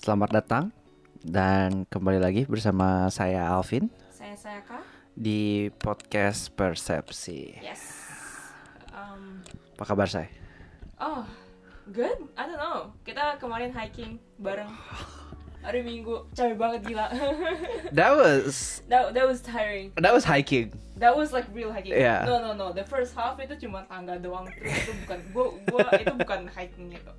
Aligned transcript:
Selamat 0.00 0.32
datang 0.32 0.64
dan 1.20 1.84
kembali 1.84 2.16
lagi 2.16 2.42
bersama 2.48 3.12
saya 3.12 3.44
Alvin 3.52 3.92
Saya 4.08 4.32
saya 4.32 4.60
kak. 4.64 4.80
di 5.12 5.68
podcast 5.76 6.48
Persepsi. 6.56 7.60
Yes. 7.60 7.84
Um, 8.96 9.44
Apa 9.76 9.92
kabar 9.92 10.08
saya? 10.08 10.28
oh, 11.00 11.24
good. 11.92 12.16
I 12.36 12.48
don't 12.48 12.56
know. 12.56 12.92
Kita 13.04 13.36
kemarin 13.36 13.72
hiking 13.72 14.16
bareng 14.40 14.72
hari 15.60 15.84
Minggu. 15.84 16.24
Capek 16.32 16.56
banget 16.56 16.80
gila. 16.88 17.12
That 17.96 18.16
was 18.16 18.80
that 18.88 19.12
that 19.12 19.26
was 19.28 19.44
tiring. 19.44 19.92
that 20.00 20.12
was 20.16 20.24
hiking. 20.24 20.72
That 20.96 21.12
was 21.12 21.32
like 21.32 21.44
real 21.52 21.72
hiking. 21.72 21.92
Yeah. 21.92 22.24
No 22.24 22.40
no 22.40 22.56
no. 22.56 22.72
The 22.72 22.84
first 22.88 23.12
half 23.12 23.36
itu 23.40 23.56
cuma 23.68 23.84
tangga 23.84 24.16
doang. 24.16 24.48
Itu 24.56 24.92
bukan 25.04 25.18
gua 25.36 25.46
gua 25.68 25.84
itu 26.00 26.12
bukan 26.16 26.48
hiking 26.48 26.96
gitu. 26.96 27.12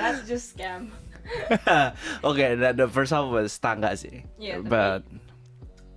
That's 0.00 0.24
just 0.24 0.56
scam. 0.56 0.88
okay, 2.28 2.54
the, 2.54 2.70
the 2.74 2.86
first 2.86 3.10
half 3.10 3.26
was 3.26 3.56
tangga 3.56 3.92
sih. 3.94 4.22
Tapi- 4.36 4.64
But 4.64 5.02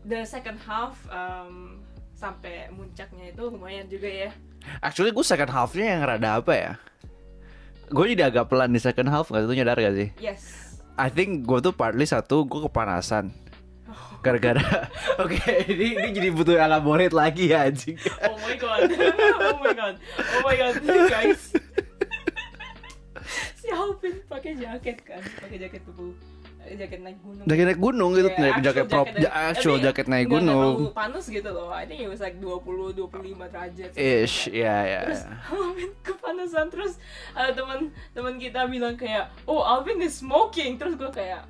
The 0.02 0.24
second 0.24 0.56
half 0.64 0.96
um, 1.08 1.84
sampai 2.14 2.72
muncaknya 2.72 3.30
itu 3.30 3.44
lumayan 3.44 3.86
juga 3.86 4.08
ya. 4.08 4.32
actually 4.80 5.12
gue 5.12 5.22
second 5.22 5.48
halfnya 5.48 5.96
yang 5.96 6.02
rada 6.02 6.40
apa 6.40 6.54
ya? 6.56 6.72
Gue 7.88 8.12
jadi 8.12 8.28
agak 8.28 8.48
pelan 8.48 8.72
di 8.72 8.80
second 8.80 9.08
half 9.08 9.28
nggak 9.28 9.44
tuh 9.44 9.56
nyadar 9.56 9.76
gak 9.76 9.96
sih? 9.96 10.10
Yes. 10.18 10.44
I 10.96 11.08
think 11.08 11.44
gue 11.44 11.60
tuh 11.60 11.72
partly 11.72 12.04
satu 12.04 12.44
gue 12.44 12.64
kepanasan. 12.64 13.36
Gara-gara 14.18 14.60
Oke 15.24 15.40
ini, 15.70 15.94
ini 15.94 16.10
jadi 16.10 16.30
butuh 16.32 16.58
elaborate 16.58 17.14
lagi 17.14 17.52
ya 17.52 17.70
anjing 17.70 17.96
Oh 18.28 18.36
my 18.42 18.56
god. 18.56 18.80
oh 19.44 19.58
my 19.62 19.72
god. 19.72 19.96
Oh 20.18 20.42
my 20.42 20.56
god, 20.56 20.74
guys. 21.08 21.54
Si 23.68 23.76
Alvin 23.76 24.16
pakai 24.32 24.56
jaket 24.56 24.98
kan, 25.04 25.20
pakai 25.20 25.58
jaket 25.60 25.84
tubuh 25.84 26.16
jaket 26.68 27.00
naik 27.00 27.20
gunung. 27.20 27.46
Lagi 27.48 27.62
naik 27.64 27.80
gunung 27.80 28.12
gitu 28.12 28.28
Yeah, 28.28 28.40
naik 28.40 28.54
actual 28.54 28.66
jaket 28.68 28.86
prop 28.88 29.08
jaket- 29.08 29.24
ja- 29.24 29.36
actual 29.48 29.78
jaket 29.80 30.06
naik 30.08 30.28
gunung 30.28 30.76
panas 30.92 31.26
gitu 31.28 31.50
loh. 31.52 31.72
I 31.72 31.84
think 31.84 32.00
it 32.00 32.10
was 32.12 32.20
like 32.20 32.36
20 32.40 32.92
25 32.92 33.48
derajat. 33.48 33.92
Ish, 33.96 34.52
ya 34.52 34.76
ya. 34.84 35.00
Terus 35.04 35.24
ya. 35.24 35.36
Alvin 35.54 35.92
kepanasan 36.00 36.68
terus 36.68 36.94
ada 37.32 37.52
teman 37.52 37.80
teman 38.12 38.36
kita 38.36 38.68
bilang 38.68 38.96
kayak, 38.96 39.32
"Oh, 39.44 39.64
Alvin 39.64 40.00
is 40.00 40.20
smoking." 40.20 40.76
Terus 40.76 40.96
gue 40.96 41.12
kayak 41.12 41.44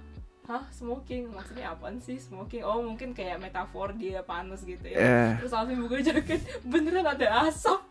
Hah, 0.47 0.63
smoking? 0.71 1.27
Maksudnya 1.27 1.75
apaan 1.75 1.99
sih 1.99 2.15
smoking? 2.15 2.63
Oh, 2.63 2.79
mungkin 2.79 3.11
kayak 3.11 3.35
metafor 3.35 3.91
dia 3.91 4.23
panas 4.23 4.63
gitu 4.63 4.79
ya. 4.87 4.95
Eh. 4.95 5.31
Terus 5.43 5.51
Alvin 5.51 5.83
buka 5.83 5.99
jaket, 5.99 6.39
beneran 6.63 7.03
ada 7.03 7.51
asap 7.51 7.83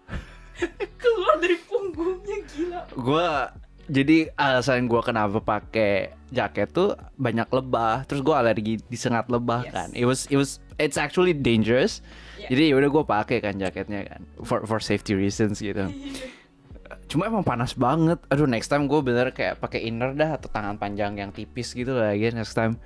keluar 1.03 1.37
dari 1.37 1.61
punggungnya 1.61 2.39
gila. 2.49 2.81
Gua 2.97 3.53
jadi 3.87 4.31
alasan 4.35 4.91
gua 4.91 5.03
kenapa 5.03 5.39
pakai 5.39 6.15
jaket 6.35 6.75
tuh 6.75 6.99
banyak 7.17 7.47
lebah. 7.51 8.03
Terus 8.05 8.21
gua 8.21 8.43
alergi 8.43 8.83
disengat 8.91 9.31
lebah 9.31 9.67
Yes. 9.67 9.73
kan. 9.73 9.89
It 9.95 10.07
was 10.07 10.21
it 10.27 10.39
was 10.39 10.59
it's 10.77 10.99
actually 10.99 11.33
dangerous. 11.33 12.03
Yeah. 12.37 12.51
Jadi 12.51 12.65
udah 12.75 12.89
gua 12.91 13.05
pakai 13.07 13.39
kan 13.39 13.55
jaketnya 13.57 14.07
kan 14.11 14.23
for 14.43 14.67
for 14.67 14.83
safety 14.83 15.15
reasons 15.15 15.63
gitu. 15.63 15.87
Cuma 17.11 17.31
emang 17.31 17.47
panas 17.47 17.75
banget. 17.75 18.19
Aduh 18.31 18.51
next 18.51 18.67
time 18.67 18.91
gue 18.91 18.99
bener 18.99 19.31
kayak 19.31 19.63
pakai 19.63 19.87
inner 19.87 20.11
dah 20.11 20.39
atau 20.39 20.51
tangan 20.51 20.75
panjang 20.75 21.15
yang 21.15 21.31
tipis 21.31 21.71
gitu 21.71 21.95
lah 21.95 22.15
ya 22.15 22.35
next 22.35 22.55
time. 22.55 22.79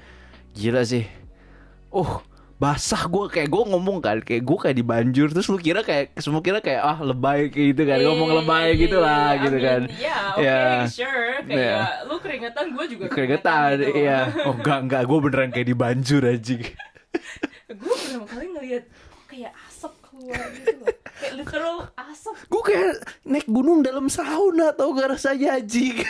Gila 0.52 0.84
sih. 0.84 1.08
Uh 1.88 2.20
basah 2.60 3.08
gue 3.08 3.24
kayak 3.26 3.48
gue 3.48 3.62
ngomong 3.66 3.98
kan 3.98 4.20
kayak 4.20 4.44
gue 4.44 4.58
kayak 4.58 4.76
dibanjur 4.76 5.26
terus 5.26 5.48
lu 5.48 5.56
kira 5.56 5.80
kayak 5.80 6.12
semua 6.14 6.38
kira 6.38 6.60
kayak 6.60 6.78
ah 6.78 7.00
lebay 7.00 7.48
kayak 7.48 7.66
gitu 7.72 7.82
kan 7.82 7.98
ngomong 7.98 8.30
lebay 8.36 8.76
gitu 8.76 9.00
lah 9.00 9.32
gitu 9.34 9.56
kan 9.58 9.80
Iya, 9.88 10.16
oke, 10.30 10.44
Ya. 10.44 10.60
sure. 10.84 11.40
Kayak 11.42 11.56
Yeah. 11.56 12.04
lu 12.04 12.14
keringetan, 12.20 12.64
gue 12.70 12.84
juga 12.86 13.04
keringetan 13.08 13.70
gitu. 13.80 13.96
iya 13.98 14.28
oh 14.46 14.54
enggak 14.54 14.78
enggak 14.78 15.02
gue 15.02 15.18
beneran 15.18 15.50
kayak 15.50 15.68
dibanjur 15.68 16.22
anjing 16.22 16.62
gue 17.66 17.94
pertama 17.96 18.26
kali 18.28 18.46
ngeliat 18.50 18.84
kayak 19.24 19.52
asap 19.64 19.92
keluar 20.02 20.42
gitu 20.52 20.74
loh. 20.76 20.86
Kayak 21.16 21.34
literal 21.34 21.76
asap. 21.96 22.34
gue 22.44 22.62
kayak 22.62 22.92
naik 23.24 23.46
gunung 23.46 23.80
dalam 23.80 24.06
sauna 24.06 24.72
tau 24.72 24.92
gak 24.92 25.08
rasanya 25.10 25.56
anjing 25.56 25.96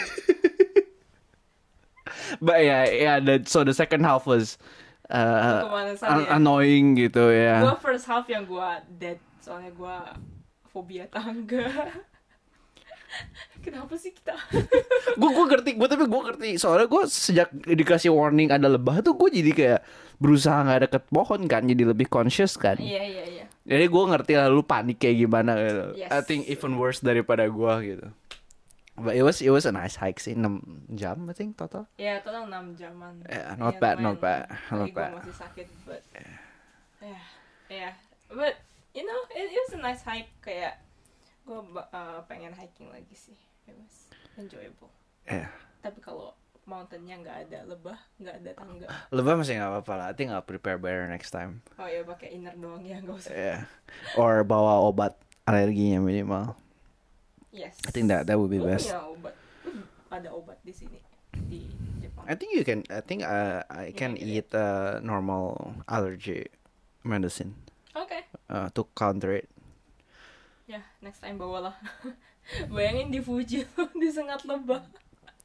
but 2.40 2.58
yeah 2.58 2.82
yeah 2.86 3.16
the, 3.18 3.38
so 3.44 3.62
the 3.62 3.70
second 3.72 4.02
half 4.02 4.24
was 4.24 4.58
uh, 5.10 5.66
an- 6.00 6.22
ya. 6.22 6.28
annoying 6.32 6.94
gitu 6.94 7.28
ya 7.28 7.60
Gue 7.60 7.76
first 7.76 8.06
half 8.06 8.24
yang 8.26 8.42
gue 8.42 8.68
dead, 8.94 9.18
soalnya 9.38 9.70
gue 9.70 9.96
fobia 10.66 11.04
tangga. 11.06 11.66
Kenapa 13.60 13.92
sih 13.94 14.14
kita? 14.14 14.32
gue 15.20 15.28
gue 15.28 15.46
ngerti 15.46 15.70
gue 15.74 15.84
tapi 15.84 16.06
gue 16.06 16.20
ngerti 16.24 16.48
soalnya 16.56 16.86
gue 16.86 17.02
sejak 17.04 17.50
dikasih 17.52 18.08
warning 18.08 18.48
ada 18.48 18.66
lebah 18.66 19.02
tuh 19.02 19.12
gue 19.12 19.28
jadi 19.32 19.50
kayak 19.50 19.80
berusaha 20.16 20.62
nggak 20.62 20.80
deket 20.86 21.04
pohon 21.08 21.42
kan 21.44 21.66
jadi 21.66 21.82
lebih 21.86 22.06
conscious 22.06 22.54
kan 22.54 22.78
Iya 22.78 23.02
iya 23.02 23.24
iya. 23.26 23.44
jadi 23.66 23.84
gue 23.84 24.04
ngerti 24.06 24.32
lah 24.34 24.46
lu 24.46 24.62
panik 24.62 24.96
kayak 24.96 25.16
gimana 25.18 25.52
gitu 25.58 25.84
Yes. 25.98 26.08
I 26.08 26.20
think 26.22 26.46
even 26.46 26.76
worse 26.76 27.02
daripada 27.02 27.44
gue 27.44 27.74
gitu 27.84 28.06
but 29.00 29.12
it 29.12 29.22
was 29.22 29.40
it 29.40 29.48
was 29.48 29.64
a 29.64 29.72
nice 29.72 29.96
hike 29.96 30.16
sih 30.16 30.32
6 30.32 30.60
jam 30.92 31.24
I 31.24 31.32
think 31.32 31.56
total 31.56 31.88
Ya 31.96 32.20
total 32.20 32.44
6 32.46 32.76
jaman. 32.76 33.24
Yeah, 33.24 33.56
not 33.56 33.74
Ya, 33.74 33.80
bad, 33.80 33.96
not 33.98 34.16
bad, 34.18 34.46
not 34.70 34.92
bad. 34.92 35.12
masih 35.16 35.34
sakit, 35.34 35.66
but 35.82 36.00
yeah, 37.00 37.22
yeah. 37.66 37.92
But 38.28 38.60
you 38.92 39.02
know, 39.02 39.20
it, 39.32 39.48
it 39.48 39.58
was 39.58 39.74
a 39.74 39.80
nice 39.80 40.02
hike. 40.02 40.30
Kayak 40.38 40.78
gue 41.42 41.58
pengen 42.26 42.52
hiking 42.52 42.86
lagi 42.88 43.12
sih. 43.12 43.38
It 43.64 43.74
was 43.74 44.06
enjoyable. 44.36 44.90
yeah. 45.24 45.50
Tapi 45.80 45.98
kalau 45.98 46.36
mountainnya 46.62 47.18
nggak 47.18 47.36
ada 47.48 47.58
lebah, 47.66 47.98
nggak 48.16 48.36
ada 48.36 48.50
tangga. 48.54 48.86
lebah 49.10 49.34
masih 49.34 49.58
nggak 49.58 49.70
apa-apa 49.74 49.92
lah 49.96 50.06
I 50.06 50.14
think 50.14 50.30
I'll 50.30 50.44
prepare 50.44 50.78
better 50.78 51.02
next 51.06 51.34
time 51.34 51.66
Oh 51.74 51.88
ya 51.88 52.06
pakai 52.06 52.30
inner 52.30 52.54
doang 52.54 52.84
ya, 52.84 53.02
nggak 53.02 53.16
usah. 53.16 53.34
yeah 53.34 53.60
or 54.14 54.46
bawa 54.46 54.78
obat 54.78 55.18
alerginya 55.44 55.98
minimal 55.98 56.54
Yes. 57.50 57.74
I 57.82 57.90
think 57.90 58.06
that 58.08 58.26
that 58.30 58.38
would 58.38 58.50
be 58.50 58.62
Lu 58.62 58.70
best 58.70 58.90
punya 58.90 59.02
obat. 59.02 59.34
Ada 60.10 60.28
obat 60.30 60.58
di 60.62 60.72
sini 60.74 60.98
di 61.50 61.66
Jepang. 61.98 62.26
I 62.26 62.34
think 62.38 62.54
you 62.54 62.62
can. 62.62 62.86
I 62.90 63.02
think 63.02 63.22
uh, 63.22 63.62
I 63.70 63.90
can 63.94 64.14
get 64.14 64.26
eat 64.26 64.48
uh, 64.54 64.98
normal 65.02 65.74
allergy 65.86 66.46
medicine 67.02 67.54
Oke. 67.94 68.26
uh, 68.50 68.70
to 68.74 68.86
counter 68.94 69.34
it. 69.34 69.46
Ya, 70.70 70.82
next 71.02 71.22
time 71.22 71.38
bawalah. 71.38 71.74
Bayangin 72.74 73.10
di 73.10 73.18
Fuji 73.22 73.66
disengat 74.02 74.46
lebah. 74.46 74.82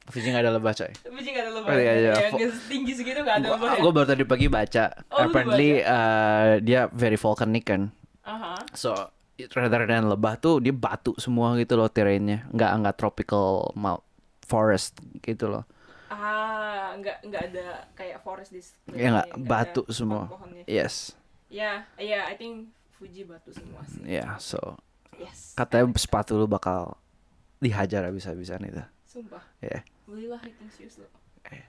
Fuji 0.06 0.30
nggak 0.30 0.42
ada 0.46 0.54
lebah 0.54 0.70
coy. 0.70 0.90
Fuji 1.10 1.28
nggak 1.34 1.44
ada 1.50 1.52
lebah. 1.58 1.70
Oh, 1.74 1.78
iya, 1.78 1.92
iya. 1.98 2.12
Yang 2.30 2.62
tinggi 2.70 2.94
segitu 2.94 3.26
nggak 3.26 3.42
ada 3.42 3.48
lebah. 3.58 3.70
Gue 3.82 3.90
baru 3.90 4.06
tadi 4.06 4.22
pagi 4.22 4.46
baca. 4.46 4.94
Oh, 5.10 5.26
Apparently 5.26 5.82
uh, 5.82 6.62
dia 6.62 6.86
very 6.94 7.18
volcanic 7.18 7.66
kan. 7.66 7.90
Aha. 8.22 8.54
So 8.74 8.94
it- 8.94 9.15
rather 9.52 9.84
than 9.84 10.08
lebah 10.08 10.40
tuh 10.40 10.58
dia 10.58 10.72
batu 10.72 11.12
semua 11.20 11.52
gitu 11.60 11.76
loh 11.76 11.88
terrainnya. 11.92 12.48
Nggak 12.50 12.70
nggak 12.82 12.96
tropical 12.96 13.70
mount 13.76 14.00
forest 14.44 14.96
gitu 15.20 15.52
loh. 15.52 15.64
Ah, 16.08 16.94
nggak 16.96 17.18
nggak 17.26 17.42
ada 17.52 17.66
kayak 17.92 18.22
forest 18.22 18.54
di 18.54 18.62
Ya 18.96 19.12
nggak 19.12 19.28
ada 19.28 19.42
batu 19.42 19.82
semua. 19.92 20.30
pohon-pohonnya. 20.30 20.64
Yes. 20.64 21.12
Ya, 21.46 21.86
ya, 21.98 22.26
I 22.26 22.34
think 22.34 22.70
Fuji 22.96 23.28
batu 23.28 23.52
semua 23.52 23.84
sih. 23.84 24.00
Yeah. 24.02 24.40
So 24.40 24.80
Yes. 25.20 25.52
katanya 25.56 25.92
sepatu 25.96 26.36
lu 26.36 26.48
bakal 26.48 26.96
dihajar 27.60 28.04
habis-habisan 28.08 28.64
itu. 28.64 28.80
Sumpah. 29.04 29.44
Ya. 29.60 29.84
Belilah 30.08 30.40
hiking 30.40 30.70
shoes 30.72 30.96
lo. 31.00 31.08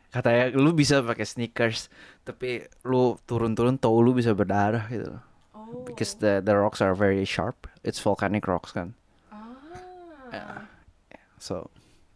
katanya 0.09 0.49
lu 0.57 0.73
bisa 0.73 1.05
pakai 1.05 1.21
sneakers 1.21 1.93
tapi 2.25 2.65
lu 2.81 3.13
turun-turun 3.29 3.77
toe 3.77 3.99
lu 4.01 4.15
bisa 4.15 4.33
berdarah 4.33 4.87
gitu 4.89 5.13
loh. 5.13 5.23
Oh. 5.67 5.83
because 5.83 6.15
the 6.23 6.39
the 6.39 6.55
rocks 6.55 6.79
are 6.79 6.95
very 6.95 7.27
sharp 7.27 7.67
it's 7.83 7.99
volcanic 7.99 8.47
rocks 8.47 8.71
kan 8.71 8.95
Ah. 10.31 10.67
so 11.39 11.67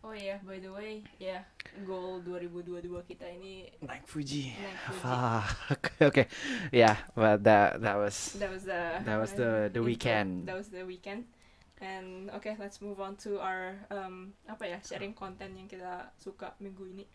Oh 0.02 0.12
iya, 0.12 0.44
by 0.44 0.60
the 0.60 0.68
way, 0.68 1.00
ya 1.16 1.40
goal 1.88 2.20
2022 2.28 2.84
kita 3.08 3.24
ini 3.32 3.72
naik 3.80 4.04
Fuji 4.04 4.52
Naik 4.60 4.76
Fuji. 4.92 5.00
fuck 5.00 5.82
okay 6.12 6.28
yeah 6.76 7.00
but 7.16 7.40
that 7.48 7.80
that 7.80 7.96
was 7.96 8.36
that 8.36 8.52
was 8.52 8.68
the 8.68 9.00
That 9.08 9.16
was 9.16 9.32
the- 9.40 9.72
the 9.72 9.80
weekend. 9.80 10.52
That 10.52 10.60
was 10.60 10.68
the 10.68 10.84
weekend. 10.84 11.32
And 11.80 12.28
okay, 12.36 12.60
let's 12.60 12.84
move 12.84 13.00
on 13.00 13.16
to 13.24 13.40
our 13.40 13.80
um 13.88 14.36
apa 14.52 14.68
ya 14.76 14.78
sharing 14.84 15.16
konten 15.16 15.56
yang 15.56 15.72
kita 15.72 16.12
suka 16.20 16.60
minggu 16.60 16.92
ini. 16.92 17.06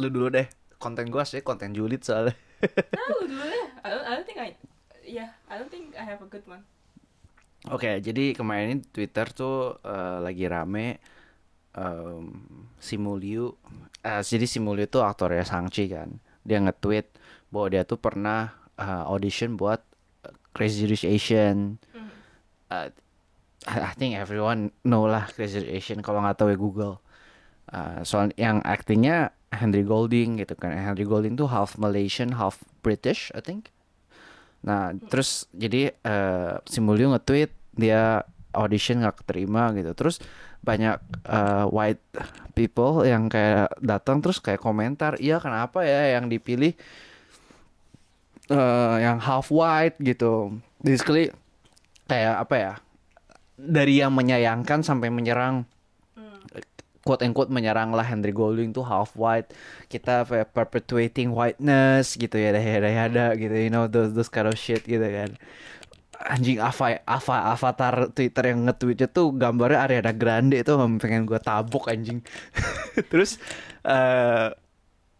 lu 0.00 0.08
dulu 0.08 0.32
deh 0.32 0.48
konten 0.80 1.12
gua 1.12 1.28
sih 1.28 1.44
konten 1.44 1.76
julid 1.76 2.00
soalnya 2.02 2.32
Nah, 2.64 3.06
lu 3.20 3.28
dulu 3.28 3.44
deh. 3.44 3.66
I 3.84 3.88
don't, 3.92 4.04
I 4.08 4.10
don't 4.16 4.24
think 4.26 4.40
I 4.40 4.56
yeah, 5.06 5.36
I 5.48 5.60
don't 5.60 5.70
think 5.70 5.94
I 5.96 6.04
have 6.04 6.20
a 6.24 6.28
good 6.28 6.44
one. 6.48 6.64
Oke, 7.72 7.96
jadi 8.04 8.36
kemarin 8.36 8.84
Twitter 8.92 9.24
tuh 9.32 9.80
eh, 9.80 10.18
lagi 10.20 10.44
rame 10.44 11.00
em, 11.72 12.28
Simuliu. 12.76 13.56
eh, 14.04 14.20
jadi 14.20 14.44
Simuliu 14.44 14.84
tuh 14.84 15.00
aktornya 15.00 15.48
Sangchi 15.48 15.88
kan. 15.88 16.20
Dia 16.44 16.60
nge-tweet 16.60 17.08
bahwa 17.48 17.66
dia 17.72 17.82
tuh 17.88 17.96
pernah 17.96 18.52
eh, 18.76 19.04
audition 19.08 19.56
buat 19.56 19.80
Crazy 20.52 20.84
Rich 20.84 21.08
Asian. 21.08 21.80
Hmm. 21.96 22.10
Eh, 22.68 22.88
I 23.64 23.96
think 23.96 24.12
everyone 24.12 24.76
know 24.84 25.08
lah 25.08 25.24
Crazy 25.32 25.64
Rich 25.64 25.72
Asian 25.72 25.98
kalau 26.04 26.20
nggak 26.20 26.36
tahu 26.36 26.52
ya 26.52 26.58
Google. 26.60 27.00
Eh, 27.72 28.04
soal 28.04 28.28
yang 28.36 28.60
aktingnya 28.60 29.32
Henry 29.48 29.86
Golding 29.86 30.36
gitu 30.36 30.52
kan 30.58 30.74
Henry 30.74 31.08
Golding 31.08 31.38
tuh 31.38 31.48
half 31.48 31.78
Malaysian 31.80 32.36
half 32.36 32.60
British 32.84 33.32
I 33.32 33.40
think 33.40 33.73
nah 34.64 34.96
terus 35.12 35.44
jadi 35.52 35.92
eh 35.92 36.54
si 36.64 36.80
Mulyo 36.80 37.12
nge-tweet 37.12 37.52
dia 37.76 38.24
audition 38.56 39.02
nggak 39.02 39.22
keterima 39.22 39.74
gitu. 39.76 39.92
Terus 39.92 40.22
banyak 40.64 40.96
eh, 41.28 41.66
white 41.68 42.00
people 42.56 43.04
yang 43.04 43.28
kayak 43.28 43.68
datang 43.84 44.24
terus 44.24 44.40
kayak 44.40 44.62
komentar 44.62 45.20
iya 45.20 45.36
kenapa 45.42 45.84
ya 45.84 46.16
yang 46.16 46.32
dipilih 46.32 46.72
eh 48.48 48.96
yang 49.04 49.20
half 49.20 49.52
white 49.52 50.00
gitu? 50.00 50.56
Basically 50.80 51.28
kayak 52.08 52.48
apa 52.48 52.54
ya 52.56 52.74
dari 53.60 54.00
yang 54.00 54.12
menyayangkan 54.16 54.80
sampai 54.80 55.12
menyerang 55.12 55.68
quote 57.04 57.20
and 57.20 57.36
quote 57.36 57.52
menyerang 57.52 57.92
lah 57.92 58.02
Henry 58.02 58.32
Golding 58.32 58.72
tuh 58.72 58.82
half 58.82 59.12
white. 59.14 59.52
Kita 59.92 60.24
perpetuating 60.50 61.30
whiteness 61.30 62.16
gitu 62.16 62.34
ya 62.40 62.56
yada 62.56 62.88
yada 62.88 63.26
gitu 63.36 63.52
you 63.52 63.70
know 63.70 63.86
those 63.86 64.16
those 64.16 64.32
kind 64.32 64.48
of 64.48 64.56
shit 64.56 64.82
gitu 64.88 65.04
kan. 65.04 65.36
Anjing 66.24 66.58
apa 66.58 67.04
apa 67.04 67.52
avatar 67.52 68.08
Twitter 68.16 68.54
yang 68.56 68.64
nge-tweetnya 68.64 69.08
tuh 69.12 69.36
gambarnya 69.36 69.84
Ariana 69.84 70.12
Grande 70.16 70.64
itu 70.64 70.72
pengen 70.98 71.28
gue 71.28 71.38
tabok 71.38 71.92
anjing. 71.92 72.24
Terus 73.12 73.36
eh 73.84 74.48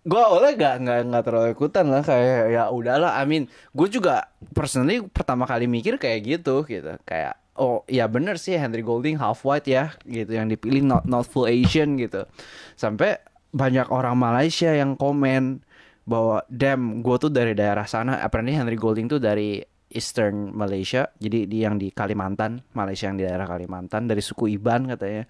gue 0.04 0.20
awalnya 0.20 0.52
gak 0.56 0.74
nggak 0.84 0.98
nggak 1.08 1.24
terlalu 1.24 1.48
ikutan 1.56 1.88
lah 1.88 2.04
kayak 2.04 2.52
ya 2.52 2.68
udahlah 2.68 3.16
I 3.16 3.24
mean 3.24 3.48
gue 3.72 3.88
juga 3.88 4.28
personally 4.52 5.00
pertama 5.00 5.48
kali 5.48 5.68
mikir 5.68 6.00
kayak 6.00 6.20
gitu 6.24 6.64
gitu. 6.64 6.96
Kayak 7.04 7.43
oh 7.58 7.86
ya 7.86 8.10
bener 8.10 8.38
sih 8.38 8.58
Henry 8.58 8.82
Golding 8.82 9.18
half 9.18 9.46
white 9.46 9.66
ya 9.70 9.94
gitu 10.06 10.34
yang 10.34 10.50
dipilih 10.50 10.82
not 10.82 11.04
not 11.06 11.26
full 11.26 11.46
Asian 11.46 11.94
gitu. 11.98 12.26
Sampai 12.74 13.18
banyak 13.54 13.86
orang 13.94 14.18
Malaysia 14.18 14.74
yang 14.74 14.98
komen 14.98 15.62
bahwa 16.04 16.42
damn 16.50 17.00
gue 17.00 17.16
tuh 17.16 17.30
dari 17.30 17.54
daerah 17.54 17.86
sana. 17.86 18.20
Apparently 18.20 18.58
Henry 18.58 18.76
Golding 18.76 19.06
tuh 19.06 19.22
dari 19.22 19.62
Eastern 19.94 20.50
Malaysia 20.50 21.06
jadi 21.22 21.46
di 21.46 21.62
yang 21.62 21.78
di 21.78 21.94
Kalimantan 21.94 22.58
Malaysia 22.74 23.06
yang 23.06 23.16
di 23.16 23.24
daerah 23.24 23.46
Kalimantan 23.46 24.10
dari 24.10 24.20
suku 24.20 24.50
Iban 24.50 24.90
katanya. 24.90 25.24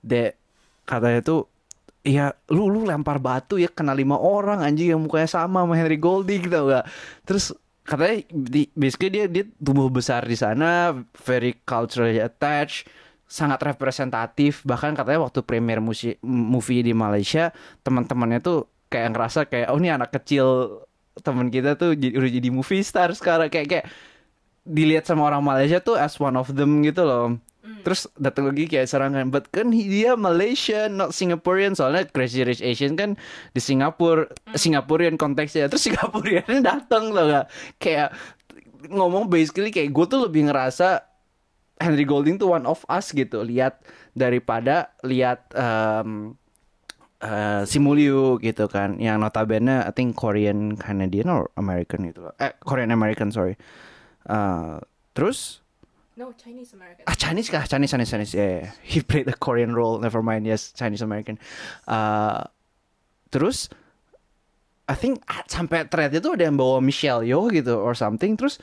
De 0.00 0.34
katanya 0.86 1.20
tuh 1.22 1.50
Iya, 2.06 2.38
lu 2.54 2.70
lu 2.70 2.86
lempar 2.86 3.18
batu 3.18 3.58
ya 3.58 3.66
kena 3.66 3.90
lima 3.90 4.14
orang 4.14 4.62
anjing 4.62 4.94
yang 4.94 5.02
mukanya 5.02 5.26
sama 5.26 5.66
sama 5.66 5.74
Henry 5.74 5.98
Golding 5.98 6.38
gitu 6.46 6.70
gak? 6.70 6.86
Terus 7.26 7.50
katanya 7.86 8.26
di 8.34 8.66
basically 8.74 9.10
dia 9.14 9.24
dia 9.30 9.46
tumbuh 9.62 9.86
besar 9.88 10.26
di 10.26 10.34
sana, 10.34 10.92
very 11.22 11.54
culturally 11.62 12.18
attached, 12.18 12.90
sangat 13.30 13.62
representatif. 13.62 14.66
Bahkan 14.66 14.98
katanya 14.98 15.22
waktu 15.22 15.46
premier 15.46 15.78
musi- 15.78 16.18
movie 16.26 16.82
di 16.82 16.90
Malaysia, 16.92 17.54
teman-temannya 17.86 18.42
tuh 18.42 18.66
kayak 18.90 19.14
ngerasa 19.14 19.40
kayak 19.46 19.70
oh 19.70 19.78
ini 19.78 19.94
anak 19.94 20.10
kecil 20.14 20.82
teman 21.24 21.48
kita 21.48 21.80
tuh 21.80 21.96
jadi, 21.96 22.12
udah 22.18 22.30
jadi 22.30 22.48
movie 22.52 22.84
star 22.84 23.08
sekarang 23.16 23.48
kayak 23.48 23.68
kayak 23.70 23.86
dilihat 24.66 25.06
sama 25.08 25.30
orang 25.30 25.40
Malaysia 25.40 25.80
tuh 25.80 25.96
as 25.96 26.18
one 26.18 26.36
of 26.36 26.50
them 26.52 26.82
gitu 26.82 27.06
loh. 27.06 27.38
Terus 27.86 28.10
datang 28.18 28.50
lagi 28.50 28.66
kayak 28.66 28.90
serangan, 28.90 29.30
but 29.30 29.46
kan 29.54 29.70
dia 29.70 30.18
Malaysian, 30.18 30.98
not 30.98 31.14
Singaporean. 31.14 31.74
Soalnya 31.78 32.06
Crazy 32.10 32.42
Rich 32.42 32.62
Asian 32.62 32.98
kan 32.98 33.14
di 33.54 33.60
Singapura, 33.62 34.26
Singaporean 34.58 35.14
konteksnya. 35.14 35.70
Terus 35.70 35.86
Singaporeannya 35.86 36.62
datang 36.62 37.14
loh 37.14 37.30
gak? 37.30 37.46
Kayak 37.78 38.10
ngomong 38.90 39.26
basically 39.30 39.70
kayak 39.74 39.94
gue 39.94 40.06
tuh 40.06 40.20
lebih 40.26 40.50
ngerasa 40.50 41.06
Henry 41.78 42.08
Golding 42.08 42.38
tuh 42.38 42.54
one 42.54 42.66
of 42.66 42.82
us 42.90 43.10
gitu. 43.14 43.42
Lihat 43.42 43.82
daripada 44.16 44.96
lihat 45.04 45.50
em, 45.54 46.34
eh, 47.22 47.62
si 47.66 47.78
Mulyu 47.82 48.42
gitu 48.42 48.66
kan. 48.66 48.98
Yang 48.98 49.26
notabene 49.26 49.84
I 49.84 49.92
think 49.94 50.14
Korean 50.18 50.74
Canadian 50.74 51.30
or 51.30 51.54
American 51.54 52.06
gitu 52.08 52.30
loh. 52.30 52.34
Eh 52.40 52.54
Korean 52.62 52.90
American 52.90 53.30
sorry. 53.30 53.54
Eh, 54.26 54.76
terus 55.14 55.65
No, 56.16 56.32
Chinese 56.32 56.72
American. 56.72 57.04
Ah 57.04 57.12
Chinese 57.12 57.52
kah? 57.52 57.68
Chinese 57.68 57.92
Chinese 57.92 58.08
Chinese. 58.08 58.32
Yeah, 58.32 58.48
yeah. 58.48 58.70
He 58.80 59.04
played 59.04 59.28
a 59.28 59.36
Korean 59.36 59.76
role. 59.76 60.00
Never 60.00 60.24
mind. 60.24 60.48
Yes, 60.48 60.72
Chinese 60.72 61.04
American. 61.04 61.36
Uh, 61.84 62.48
terus 63.28 63.68
I 64.88 64.96
think 64.96 65.20
sampai 65.52 65.92
thread 65.92 66.16
itu 66.16 66.32
ada 66.32 66.48
yang 66.48 66.56
bawa 66.56 66.80
Michelle 66.80 67.20
Yeoh 67.20 67.52
gitu 67.52 67.76
or 67.76 67.92
something. 67.92 68.32
Terus 68.32 68.56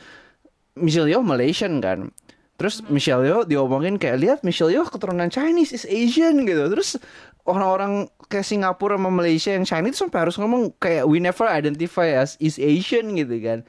Michelle 0.73 1.05
Yeoh 1.05 1.21
Malaysian 1.21 1.77
kan. 1.77 2.09
Terus 2.53 2.85
Michelle 2.85 3.25
Yeoh 3.25 3.43
diomongin 3.43 3.97
kayak 3.97 4.17
lihat 4.21 4.39
Michelle 4.45 4.69
Yeoh 4.69 4.85
keturunan 4.85 5.27
Chinese 5.27 5.73
is 5.73 5.83
Asian 5.83 6.45
gitu. 6.45 6.69
Terus 6.69 7.01
orang-orang 7.43 8.07
kayak 8.29 8.45
Singapura 8.45 8.95
sama 8.95 9.09
Malaysia 9.09 9.51
yang 9.51 9.65
Chinese 9.65 9.97
tuh 9.97 10.07
sampai 10.07 10.19
harus 10.29 10.37
ngomong 10.37 10.71
kayak 10.77 11.03
we 11.03 11.17
never 11.17 11.43
identify 11.43 12.07
as 12.13 12.37
East 12.37 12.61
Asian 12.61 13.17
gitu 13.17 13.35
kan. 13.41 13.59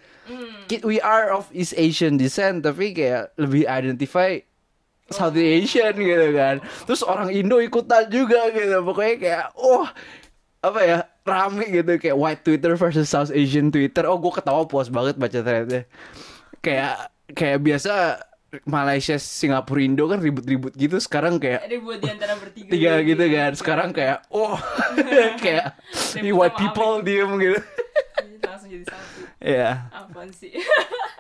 Ki- 0.69 0.85
We 0.85 1.01
are 1.01 1.33
of 1.33 1.49
East 1.51 1.75
Asian 1.75 2.21
descent 2.21 2.63
tapi 2.63 2.93
kayak 2.93 3.33
lebih 3.35 3.65
identify 3.67 4.39
South 5.09 5.35
Asian 5.35 5.97
gitu 5.97 6.29
kan. 6.33 6.61
Terus 6.85 7.01
orang 7.03 7.33
Indo 7.33 7.59
ikutan 7.59 8.07
juga 8.13 8.53
gitu. 8.53 8.85
Pokoknya 8.85 9.17
kayak 9.17 9.45
oh 9.57 9.89
apa 10.61 10.81
ya 10.81 10.99
rame 11.25 11.65
gitu 11.73 11.97
kayak 11.97 12.17
white 12.17 12.43
Twitter 12.45 12.77
versus 12.77 13.09
South 13.09 13.33
Asian 13.33 13.73
Twitter. 13.73 14.05
Oh 14.05 14.21
gue 14.21 14.31
ketawa 14.31 14.69
puas 14.69 14.87
banget 14.87 15.17
baca 15.17 15.41
threadnya. 15.41 15.89
Kayak 16.61 17.11
kayak 17.33 17.59
biasa 17.61 18.23
Malaysia 18.63 19.19
Singapura 19.19 19.83
Indo 19.83 20.07
kan 20.07 20.23
ribut-ribut 20.23 20.73
gitu. 20.79 21.03
Sekarang 21.03 21.43
kayak 21.43 21.67
buat 21.83 21.99
di 21.99 22.09
antara 22.11 22.35
bertiga. 22.39 22.71
tiga 22.71 22.93
gitu 23.03 23.25
kan. 23.27 23.53
Sekarang 23.59 23.89
kayak 23.91 24.19
oh 24.31 24.55
kayak 25.45 25.75
Ribut 26.15 26.39
white 26.39 26.57
people 26.57 27.03
diem 27.03 27.31
gitu. 27.43 27.59
Langsung 28.45 28.71
jadi 28.71 28.85
satu. 28.87 29.21
ya 29.43 29.71
Apaan 29.91 30.31
sih? 30.31 30.55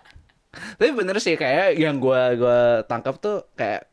tapi 0.78 0.90
bener 0.94 1.18
sih 1.18 1.34
kayak 1.34 1.74
yang 1.76 1.98
gua 1.98 2.30
gua 2.38 2.58
tangkap 2.86 3.18
tuh 3.18 3.50
kayak 3.58 3.90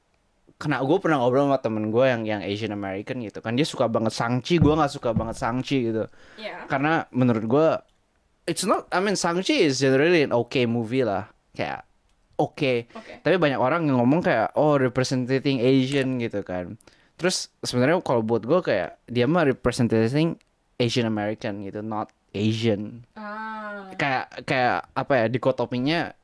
kena 0.62 0.78
gue 0.86 0.98
pernah 1.02 1.18
ngobrol 1.18 1.50
sama 1.50 1.58
temen 1.58 1.90
gue 1.90 2.06
yang 2.06 2.22
yang 2.22 2.42
Asian 2.46 2.70
American 2.70 3.18
gitu 3.26 3.42
kan. 3.42 3.58
Dia 3.58 3.66
suka 3.66 3.90
banget 3.90 4.14
Sangchi 4.14 4.62
gue 4.62 4.70
nggak 4.70 4.94
suka 4.94 5.10
banget 5.18 5.42
Sangchi 5.42 5.90
gitu. 5.90 6.06
Ya. 6.38 6.70
karena 6.70 7.10
menurut 7.10 7.46
gue 7.50 7.68
it's 8.46 8.62
not 8.62 8.86
I 8.94 9.02
mean 9.02 9.18
Sangchi 9.18 9.66
is 9.66 9.82
generally 9.82 10.22
an 10.22 10.30
okay 10.30 10.70
movie 10.70 11.02
lah. 11.02 11.34
Kayak 11.58 11.82
oke. 12.42 12.74
Oke. 12.90 13.14
tapi 13.22 13.36
banyak 13.38 13.62
orang 13.62 13.86
yang 13.86 14.02
ngomong 14.02 14.26
kayak 14.26 14.58
oh 14.58 14.82
representing 14.82 15.62
Asian 15.62 16.18
gitu 16.18 16.42
kan. 16.42 16.76
Terus 17.22 17.54
sebenarnya 17.62 18.02
kalau 18.02 18.26
buat 18.26 18.42
gue 18.42 18.60
kayak 18.66 18.98
dia 19.06 19.30
mah 19.30 19.46
representing 19.46 20.42
Asian 20.82 21.06
American 21.06 21.62
gitu 21.62 21.86
not 21.86 22.10
Asian. 22.34 23.06
Ah. 23.14 23.94
kayak 24.00 24.48
kayak 24.48 24.88
apa 24.98 25.14
ya 25.14 25.26
dikotominya 25.28 26.16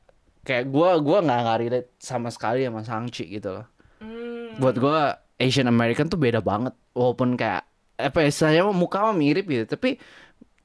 kayak 0.47 0.71
gue 0.71 0.89
gua 1.03 1.19
nggak 1.19 1.39
nggak 1.43 1.59
relate 1.62 1.89
sama 2.00 2.31
sekali 2.33 2.63
sama 2.65 2.81
Sangchi 2.81 3.27
gitu 3.29 3.62
loh. 3.62 3.67
Hmm. 4.01 4.57
buat 4.57 4.77
gue 4.77 5.00
Asian 5.38 5.69
American 5.69 6.09
tuh 6.09 6.17
beda 6.17 6.41
banget. 6.41 6.74
Walaupun 6.97 7.38
kayak 7.38 7.62
apa 7.97 8.17
ya 8.25 8.31
saya 8.33 8.62
muka 8.69 9.05
mah 9.05 9.13
mirip 9.13 9.45
gitu 9.45 9.65
tapi 9.77 9.97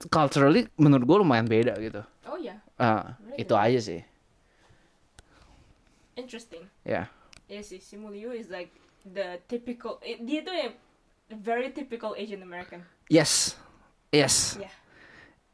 culturally 0.09 0.69
menurut 0.81 1.05
gue 1.05 1.17
lumayan 1.21 1.45
beda 1.45 1.77
gitu. 1.83 2.01
Oh 2.29 2.39
ya, 2.41 2.57
Ah, 2.81 3.21
itu 3.37 3.53
aja 3.53 3.77
sih 3.77 4.01
interesting. 6.15 6.67
ya 6.85 7.09
Iya 7.47 7.61
sih, 7.61 7.81
si 7.83 7.97
Mulyo 7.97 8.33
is 8.33 8.49
like 8.49 8.73
the 9.05 9.37
typical. 9.45 10.01
eh, 10.01 10.17
dia 10.17 10.41
tuh 10.41 10.55
ya 10.55 10.69
very 11.37 11.69
typical 11.69 12.15
Asian 12.15 12.41
American. 12.41 12.85
yes 13.09 13.57
yes 14.09 14.57
Yeah, 14.57 14.73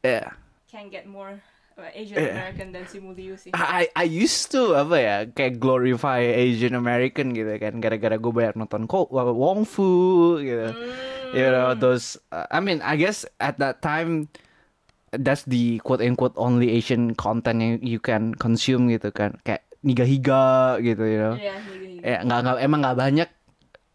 yeah 0.01 0.27
can't 0.69 0.87
get 0.87 1.03
more 1.03 1.41
uh, 1.75 1.89
Asian 1.91 2.19
Yeah. 2.19 2.35
American 2.39 2.71
than 2.71 2.87
si 2.87 2.99
Mulyo 2.99 3.35
sih. 3.35 3.51
I 3.51 3.87
I 3.95 4.05
used 4.05 4.51
to 4.51 4.75
apa 4.75 4.95
ya 4.95 5.15
kayak 5.27 5.59
glorify 5.59 6.19
Asian 6.23 6.75
American 6.75 7.31
gitu 7.31 7.51
kan 7.57 7.79
gara-gara 7.79 8.15
gue 8.15 8.31
banyak 8.31 8.55
nonton 8.55 8.83
kok 8.85 9.11
Wong 9.11 9.63
Fu 9.63 9.87
gitu 10.39 10.71
Hmm. 10.71 11.37
you 11.37 11.45
know 11.45 11.77
those 11.77 12.17
uh, 12.31 12.49
I 12.49 12.57
mean 12.57 12.81
I 12.81 12.97
guess 12.97 13.21
at 13.37 13.61
that 13.61 13.85
time 13.85 14.27
that's 15.13 15.45
the 15.45 15.77
quote 15.85 16.01
unquote 16.01 16.33
only 16.37 16.73
Asian 16.73 17.13
content 17.13 17.59
yang 17.61 17.75
you 17.81 18.01
can 18.01 18.33
consume 18.33 18.89
gitu 18.89 19.13
kan 19.13 19.37
kayak 19.45 19.61
niga 19.79 20.03
higa 20.03 20.75
gitu 20.83 21.03
you 21.07 21.19
know. 21.19 21.35
Ya 21.99 22.23
nggak 22.23 22.39
nggak 22.43 22.57
emang 22.63 22.79
nggak 22.83 22.99
banyak 22.99 23.29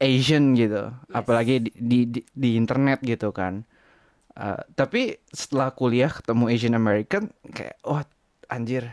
Asian 0.00 0.52
gitu. 0.58 0.92
Apalagi 1.12 1.64
di, 1.64 1.70
di 1.76 1.98
di 2.08 2.20
di 2.32 2.50
internet 2.58 3.00
gitu 3.00 3.32
kan. 3.32 3.64
Uh, 4.34 4.58
tapi 4.74 5.14
setelah 5.30 5.70
kuliah 5.70 6.10
ketemu 6.10 6.44
Asian 6.50 6.74
American 6.74 7.30
kayak 7.54 7.78
wah 7.86 8.02
anjir. 8.50 8.90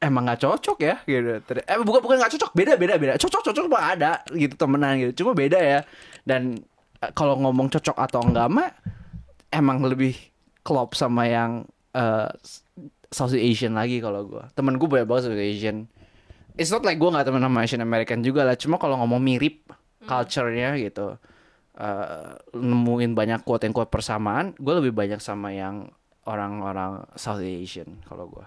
Emang 0.00 0.28
nggak 0.28 0.40
cocok 0.42 0.78
ya 0.80 0.96
gitu. 1.04 1.40
Eh 1.64 1.78
bukan 1.80 2.00
bukan 2.00 2.16
nggak 2.20 2.32
cocok 2.36 2.50
beda 2.56 2.72
beda 2.80 2.94
beda. 2.96 3.14
Cocok 3.20 3.42
cocok 3.52 3.66
mah 3.68 3.84
ada 3.96 4.12
gitu 4.32 4.56
temenan 4.56 5.00
gitu. 5.00 5.24
Cuma 5.24 5.36
beda 5.36 5.60
ya. 5.60 5.80
Dan 6.24 6.60
eh, 7.00 7.10
kalau 7.12 7.36
ngomong 7.40 7.68
cocok 7.72 7.96
atau 7.96 8.20
enggak 8.24 8.48
mah 8.48 8.70
emang 9.52 9.80
lebih 9.84 10.16
klop 10.64 10.96
sama 10.96 11.28
yang 11.28 11.68
eh, 11.92 12.32
South 13.14 13.38
Asian 13.38 13.78
lagi 13.78 14.02
kalau 14.02 14.26
gue 14.26 14.42
temen 14.58 14.74
gue 14.74 14.88
banyak 14.90 15.06
banget 15.06 15.30
South 15.30 15.38
Asian. 15.38 15.86
It's 16.58 16.74
not 16.74 16.82
like 16.82 16.98
gue 16.98 17.10
nggak 17.10 17.26
temen 17.30 17.42
sama 17.42 17.62
Asian 17.62 17.82
American 17.82 18.26
juga 18.26 18.42
lah. 18.42 18.58
Cuma 18.58 18.78
kalau 18.82 18.98
ngomong 18.98 19.22
mirip 19.22 19.70
culture-nya 20.04 20.76
gitu 20.76 21.16
eh, 21.78 22.30
nemuin 22.54 23.12
banyak 23.16 23.40
quote 23.42 23.66
yang 23.66 23.74
quote 23.74 23.90
persamaan 23.90 24.52
gue 24.60 24.74
lebih 24.84 24.92
banyak 24.92 25.18
sama 25.18 25.50
yang 25.50 25.88
orang-orang 26.24 27.04
South 27.16 27.40
Asian 27.40 28.00
kalau 28.06 28.28
gue 28.28 28.46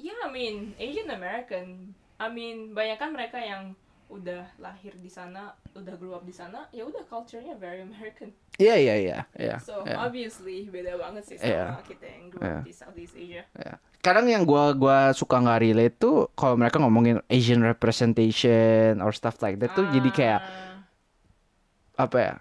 Yeah, 0.00 0.16
I 0.24 0.32
mean 0.32 0.72
Asian 0.80 1.12
American. 1.12 1.92
I 2.16 2.32
mean 2.32 2.72
banyak 2.72 2.96
kan 2.96 3.12
mereka 3.12 3.36
yang 3.36 3.76
udah 4.08 4.48
lahir 4.56 4.96
di 4.96 5.12
sana, 5.12 5.52
udah 5.76 5.94
grow 6.00 6.16
up 6.16 6.24
di 6.24 6.32
sana, 6.32 6.66
ya 6.72 6.88
udah 6.88 7.04
culture-nya 7.04 7.52
very 7.60 7.84
American. 7.84 8.32
Iya 8.60 8.76
iya 8.76 8.94
iya 9.00 9.18
iya 9.34 9.56
So 9.58 9.80
iya. 9.82 9.96
obviously 10.04 10.68
beda 10.68 11.00
banget 11.00 11.22
sih 11.24 11.36
sama 11.40 11.48
Iya. 11.48 11.66
kita 11.80 12.04
yang 12.06 12.24
up 12.30 12.40
Iya. 12.44 12.60
di 12.62 12.72
Southeast 12.76 13.14
Asia. 13.16 13.42
Ya. 13.56 13.74
Kadang 14.00 14.28
yang 14.28 14.44
gua 14.44 14.72
gua 14.72 15.12
suka 15.12 15.40
nggak 15.40 15.60
relate 15.60 15.96
tuh 15.96 16.28
kalau 16.32 16.56
mereka 16.56 16.76
ngomongin 16.78 17.20
Asian 17.28 17.60
representation 17.60 19.00
or 19.00 19.12
stuff 19.12 19.40
like 19.40 19.56
that 19.58 19.72
tuh 19.72 19.84
jadi 19.88 20.10
kayak 20.12 20.40
Ah, 20.40 22.06
apa 22.06 22.16
ya? 22.16 22.34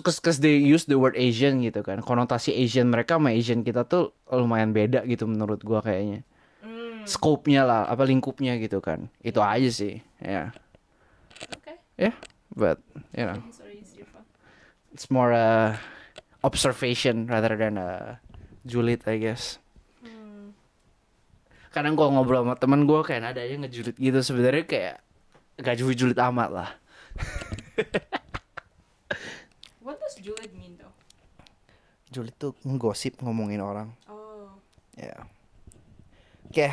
Cause 0.00 0.40
they 0.40 0.56
use 0.56 0.88
the 0.88 0.96
word 0.96 1.18
Asian 1.18 1.60
gitu 1.60 1.82
kan. 1.82 2.00
Konotasi 2.00 2.54
Asian 2.54 2.88
mereka 2.88 3.18
sama 3.20 3.34
Asian 3.34 3.60
kita 3.60 3.84
tuh 3.84 4.16
lumayan 4.26 4.72
beda 4.72 5.04
gitu 5.04 5.26
menurut 5.26 5.60
gua 5.60 5.82
kayaknya. 5.82 6.22
hmm, 6.64 7.04
Scope-nya 7.04 7.66
lah, 7.68 7.84
apa 7.84 8.06
lingkupnya 8.08 8.56
gitu 8.56 8.80
kan. 8.80 9.12
Itu 9.20 9.44
aja 9.44 9.68
sih. 9.68 10.00
Ya. 10.22 10.54
okay. 11.50 11.76
Yeah, 12.00 12.16
but 12.54 12.80
you 13.12 13.28
know. 13.28 13.36
It's 15.00 15.08
more 15.08 15.32
uh, 15.32 15.80
observation 16.44 17.24
rather 17.24 17.56
than 17.56 17.80
uh, 17.80 18.20
julid 18.68 19.00
I 19.08 19.16
guess. 19.16 19.56
Hmm. 20.04 20.52
kadang 21.72 21.96
gua 21.96 22.12
ngobrol 22.12 22.44
sama 22.44 22.60
temen 22.60 22.84
gue 22.84 23.00
kayak 23.00 23.24
nadanya 23.24 23.64
ngejulit 23.64 23.96
gitu 23.96 24.20
sebenarnya 24.20 24.68
kayak 24.68 24.96
gak 25.56 25.80
julid-julid 25.80 26.20
amat 26.20 26.48
lah 26.52 26.70
What 29.80 29.96
does 30.04 30.20
julid 30.20 30.52
mean 30.52 30.76
though? 30.76 30.92
julid 32.12 32.36
tuh 32.36 32.52
ngegosip 32.60 33.24
ngomongin 33.24 33.64
orang 33.64 33.96
Oh, 34.04 34.52
ya 35.00 35.16
oke 36.52 36.66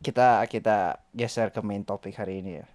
kita 0.00 0.48
kita 0.48 1.02
geser 1.12 1.52
ke 1.52 1.60
main 1.60 1.84
topik 1.84 2.16
hari 2.16 2.40
ini 2.40 2.64
ya 2.64 2.66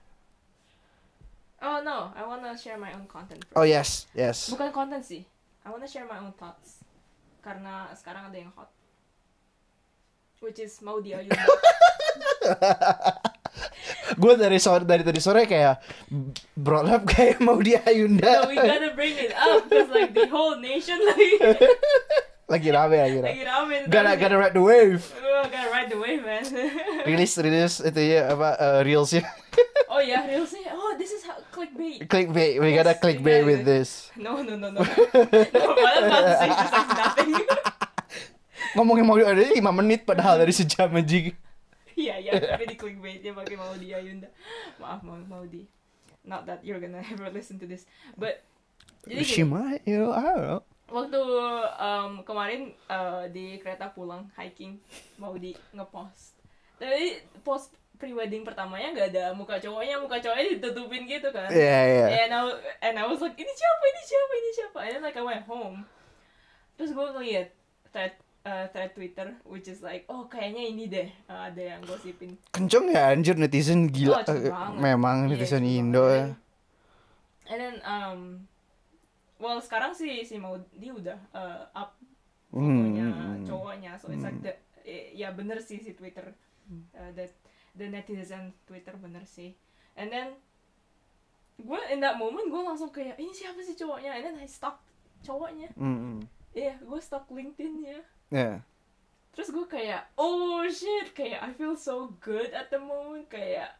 oh 1.61 1.81
no, 1.81 2.11
I 2.13 2.23
wanna 2.25 2.57
share 2.57 2.77
my 2.77 2.93
own 2.93 3.05
content. 3.09 3.43
First. 3.45 3.57
oh 3.57 3.65
yes 3.65 4.05
yes 4.13 4.49
Bukan 4.53 4.69
content 4.73 5.03
sih, 5.05 5.25
I 5.65 5.69
wanna 5.73 5.87
share 5.89 6.05
my 6.05 6.19
own 6.21 6.33
thoughts. 6.37 6.81
Karena 7.41 7.87
sekarang 7.95 8.27
ada 8.27 8.37
yang 8.37 8.51
hot, 8.53 8.67
which 10.43 10.59
is 10.59 10.77
Maudi 10.83 11.15
Ayunda. 11.15 11.37
gue 14.17 14.33
dari 14.39 14.57
sore 14.57 14.87
dari 14.87 15.03
tadi 15.03 15.19
sore 15.19 15.43
kayak 15.45 15.83
brought 16.57 16.87
up 16.87 17.03
kayak 17.05 17.43
mau 17.43 17.59
dia 17.59 17.83
Ayunda 17.85 18.45
so 18.45 18.49
we 18.49 18.55
gotta 18.55 18.93
bring 18.95 19.13
it 19.17 19.33
up 19.35 19.67
because 19.67 19.89
like 19.91 20.15
the 20.15 20.25
whole 20.31 20.55
nation 20.57 20.95
like 21.03 21.59
lagi 22.51 22.71
rame 22.71 22.97
lagi 22.97 23.17
rame 23.19 23.27
lagi 23.27 23.43
rame. 23.43 23.77
gotta 23.91 24.11
gotta 24.15 24.37
ride 24.39 24.55
the 24.55 24.63
wave 24.63 25.03
Oh, 25.37 25.45
gotta 25.53 25.69
ride 25.69 25.85
the 25.93 26.01
wave, 26.01 26.25
man. 26.25 26.41
rilis 27.07 27.37
rilis 27.37 27.77
itu 27.77 28.01
ya 28.01 28.33
apa 28.33 28.57
uh, 28.57 28.79
reelsnya 28.81 29.21
oh 29.85 30.01
real 30.01 30.49
sih. 30.49 30.65
Oh, 30.73 30.96
clickbait. 31.57 31.97
clickbait 32.05 32.53
we 32.61 32.69
gotta 32.71 32.93
Yes, 32.93 33.01
clickbait 33.01 33.41
we 33.41 33.47
with 33.49 33.61
gotta- 33.65 33.73
this 33.73 33.89
No, 34.13 34.39
no, 34.39 34.53
no, 34.53 34.69
no. 34.69 34.79
no, 34.79 34.85
Final 34.85 36.03
Fantasy 36.05 36.47
just 36.47 36.71
like 36.71 36.91
nothing. 36.93 37.31
ngomongin 38.75 39.03
mau 39.03 39.17
ada 39.17 39.41
5 39.41 39.57
menit 39.73 40.05
padahal 40.05 40.37
dari 40.37 40.53
sejam 40.53 40.93
aja 40.93 41.33
Iya, 41.97 42.13
iya, 42.21 42.31
tapi 42.37 42.69
di 42.69 42.77
clickbait 42.77 43.25
dia 43.25 43.33
pakai 43.33 43.57
Maudi 43.57 43.89
Ayunda. 43.89 44.29
Maaf, 44.77 45.01
Mau- 45.01 45.17
Maudi. 45.17 45.65
Not 46.21 46.45
that 46.45 46.61
you're 46.61 46.77
gonna 46.77 47.01
ever 47.09 47.33
listen 47.33 47.57
to 47.57 47.65
this. 47.65 47.89
But 48.13 48.45
jadi 49.01 49.25
She 49.25 49.41
gini, 49.41 49.49
might, 49.49 49.81
you 49.81 49.97
know, 49.97 50.13
I 50.13 50.21
don't 50.21 50.45
know. 50.45 50.61
waktu 50.87 51.17
um, 51.81 52.21
kemarin 52.21 52.71
uh, 52.85 53.25
di 53.27 53.57
kereta 53.57 53.89
pulang 53.89 54.29
hiking 54.37 54.77
Maudi 55.17 55.57
ngepost. 55.73 56.37
Tapi 56.77 57.17
post 57.41 57.73
pre-wedding 57.97 58.45
pertamanya 58.45 58.93
nggak 58.93 59.09
ada 59.13 59.25
muka 59.33 59.57
cowoknya, 59.57 59.97
muka 59.97 60.21
cowoknya 60.21 60.57
ditutupin 60.57 61.03
gitu 61.09 61.29
kan. 61.33 61.49
Iya, 61.49 61.79
iya. 61.85 62.05
And 62.25 62.31
I, 62.31 62.41
and 62.85 62.95
I 63.01 63.05
was 63.09 63.19
like, 63.19 63.35
ini 63.35 63.49
siapa, 63.49 63.83
ini 63.89 64.01
siapa, 64.05 64.33
ini 64.33 64.49
siapa. 64.53 64.79
And 64.85 64.91
then 64.97 65.01
like 65.03 65.17
I 65.17 65.25
went 65.25 65.45
home. 65.49 65.83
Terus 66.77 66.93
gue 66.93 67.07
ngeliat 67.09 67.49
thread, 67.89 68.13
uh, 68.45 68.65
thread 68.69 68.93
Twitter, 68.93 69.33
which 69.43 69.65
is 69.65 69.81
like, 69.81 70.05
oh 70.07 70.29
kayaknya 70.29 70.63
ini 70.63 70.83
deh, 70.85 71.09
uh, 71.27 71.49
ada 71.49 71.75
yang 71.75 71.81
gosipin. 71.83 72.37
Kenceng 72.53 72.93
ya 72.93 73.11
anjir 73.11 73.35
netizen 73.35 73.89
gila. 73.89 74.21
Oh, 74.21 74.23
banget. 74.23 74.53
Memang 74.77 75.25
Iya, 75.25 75.35
netizen 75.35 75.65
cepet 75.65 75.79
Indo 75.81 76.05
ya. 76.07 76.25
And 77.47 77.59
then, 77.59 77.75
um, 77.81 78.19
well 79.41 79.57
sekarang 79.61 79.97
sih 79.97 80.21
si 80.21 80.37
Maudi 80.37 80.89
udah 80.93 81.17
uh, 81.33 81.65
up 81.73 81.97
Hmm, 82.47 82.95
fotonya 82.95 83.05
hmm, 83.11 83.43
cowoknya, 83.43 83.91
so 83.99 84.07
it's 84.07 84.23
like 84.23 84.39
the, 84.39 84.55
eh, 84.87 85.11
ya 85.11 85.35
bener 85.35 85.59
sih 85.59 85.83
si 85.83 85.91
Twitter, 85.91 86.31
uh, 86.95 87.11
the, 87.11 87.27
the 87.77 87.87
netizen 87.87 88.51
Twitter 88.65 88.97
bener 88.97 89.23
sih. 89.23 89.53
And 89.93 90.09
then, 90.09 90.33
gue 91.57 91.81
in 91.89 92.01
that 92.01 92.17
moment 92.17 92.49
gue 92.49 92.61
langsung 92.61 92.89
kayak 92.89 93.17
ini 93.17 93.33
siapa 93.33 93.61
sih 93.61 93.73
cowoknya? 93.73 94.17
And 94.17 94.23
then 94.25 94.35
I 94.37 94.45
stalk 94.45 94.81
cowoknya. 95.21 95.73
hmm, 95.73 95.97
hmm. 95.97 96.19
Iya, 96.53 96.81
gue 96.81 96.99
stalk 97.01 97.29
LinkedIn-nya. 97.29 98.01
Ya. 98.33 98.65
Terus 99.33 99.53
gue 99.53 99.65
kayak, 99.69 100.09
oh 100.17 100.65
shit, 100.65 101.13
kayak 101.13 101.45
I 101.45 101.53
feel 101.53 101.77
so 101.77 102.17
good 102.17 102.49
at 102.53 102.73
the 102.73 102.81
moment. 102.81 103.29
Kayak, 103.29 103.77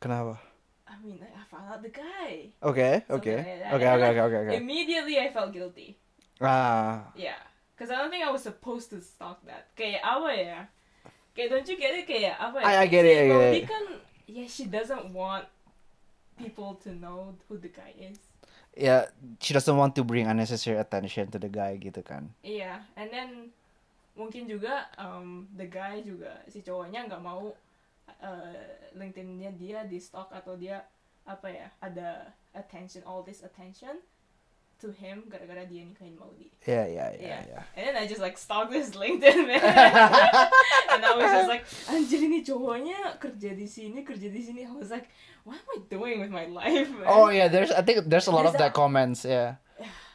Kenapa? 0.00 0.40
I 0.84 0.96
mean, 1.00 1.20
I 1.20 1.44
found 1.48 1.68
out 1.68 1.80
the 1.80 1.92
guy. 1.92 2.52
Oke, 2.60 3.04
oke. 3.08 3.24
Like. 3.24 3.72
Oke, 3.72 3.86
oke, 3.88 4.20
oke, 4.20 4.36
oke. 4.48 4.52
Immediately 4.52 5.16
I 5.16 5.32
felt 5.32 5.52
guilty. 5.52 5.96
Ah, 6.40 7.08
Yeah. 7.16 7.40
Because 7.72 7.90
I 7.90 7.98
don't 7.98 8.12
think 8.12 8.22
I 8.22 8.30
was 8.30 8.44
supposed 8.46 8.92
to 8.94 9.00
stalk 9.02 9.42
that. 9.50 9.72
Kayak 9.74 10.04
apa 10.04 10.30
ya? 10.36 10.58
Kayak 11.34 11.48
don't 11.50 11.66
you 11.66 11.76
get 11.76 11.92
it? 11.92 12.06
Kayak 12.06 12.38
apa 12.38 12.62
ya? 12.62 12.64
I- 12.64 12.78
I 12.82 12.86
get 12.86 13.04
it, 13.04 13.16
I 13.18 13.26
get 13.26 13.54
it. 13.58 13.66
kan, 13.66 13.84
yeah, 14.26 14.46
she 14.46 14.70
doesn't 14.70 15.10
want 15.10 15.44
people 16.38 16.78
to 16.82 16.94
know 16.94 17.34
who 17.46 17.58
the 17.58 17.70
guy 17.70 17.90
is. 17.98 18.18
ya 18.74 19.06
she 19.38 19.54
doesn't 19.54 19.78
want 19.78 19.94
to 19.94 20.02
bring 20.02 20.26
unnecessary 20.26 20.74
attention 20.74 21.30
to 21.30 21.38
the 21.38 21.46
guy 21.46 21.78
gitu 21.78 22.02
kan. 22.02 22.26
Iya, 22.42 22.82
and 22.98 23.06
then 23.06 23.30
mungkin 24.18 24.50
juga 24.50 24.90
um, 24.98 25.46
the 25.54 25.66
guy 25.66 26.02
juga 26.02 26.42
si 26.50 26.58
cowoknya 26.58 27.06
nggak 27.06 27.22
mau 27.22 27.54
uh, 28.18 28.66
LinkedIn-nya 28.98 29.54
dia 29.54 29.86
di 29.86 30.02
stalk 30.02 30.30
atau 30.34 30.58
dia 30.58 30.82
apa 31.22 31.46
ya 31.50 31.66
ada 31.78 32.34
attention 32.50 33.06
all 33.06 33.22
this 33.22 33.46
attention 33.46 34.02
to 34.84 34.92
him 34.92 35.24
gara-gara 35.32 35.64
dia 35.64 35.88
nikahin 35.88 36.12
Maudi. 36.20 36.52
Ya, 36.68 36.84
ya, 36.84 37.08
ya, 37.16 37.40
Yeah. 37.40 37.40
ya. 37.48 37.60
And 37.72 37.82
then 37.88 37.94
I 37.96 38.04
just 38.04 38.20
like 38.20 38.36
stalk 38.36 38.68
this 38.68 38.92
LinkedIn 38.92 39.48
man. 39.48 39.64
and 40.92 41.00
I 41.00 41.12
was 41.16 41.24
just 41.32 41.48
like, 41.48 41.64
anjir 41.88 42.20
ini 42.20 42.44
cowoknya 42.44 43.16
kerja 43.16 43.56
di 43.56 43.64
sini, 43.64 44.04
kerja 44.04 44.28
di 44.28 44.40
sini. 44.44 44.68
I 44.68 44.72
was 44.76 44.92
like, 44.92 45.08
what 45.48 45.56
am 45.56 45.68
I 45.72 45.78
doing 45.88 46.20
with 46.20 46.28
my 46.28 46.44
life? 46.44 46.92
Man? 46.92 47.08
Oh 47.08 47.32
yeah, 47.32 47.48
there's 47.48 47.72
I 47.72 47.80
think 47.80 48.04
there's 48.04 48.28
a 48.28 48.34
lot 48.34 48.44
of 48.44 48.52
There's 48.52 48.68
that 48.68 48.76
comments 48.76 49.24
ya. 49.24 49.56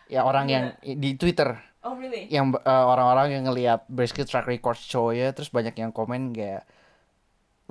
Ya 0.09 0.21
orang 0.25 0.49
yang 0.49 0.65
di 0.81 1.17
Twitter 1.17 1.57
Oh 1.79 1.95
really? 1.95 2.27
yang 2.27 2.51
uh, 2.51 2.85
orang-orang 2.91 3.39
yang 3.39 3.43
ngelihat 3.47 3.85
basically 3.87 4.25
track 4.27 4.49
record 4.49 4.75
cowoknya 4.75 5.31
terus 5.31 5.47
banyak 5.47 5.77
yang 5.79 5.95
komen 5.95 6.35
kayak 6.35 6.67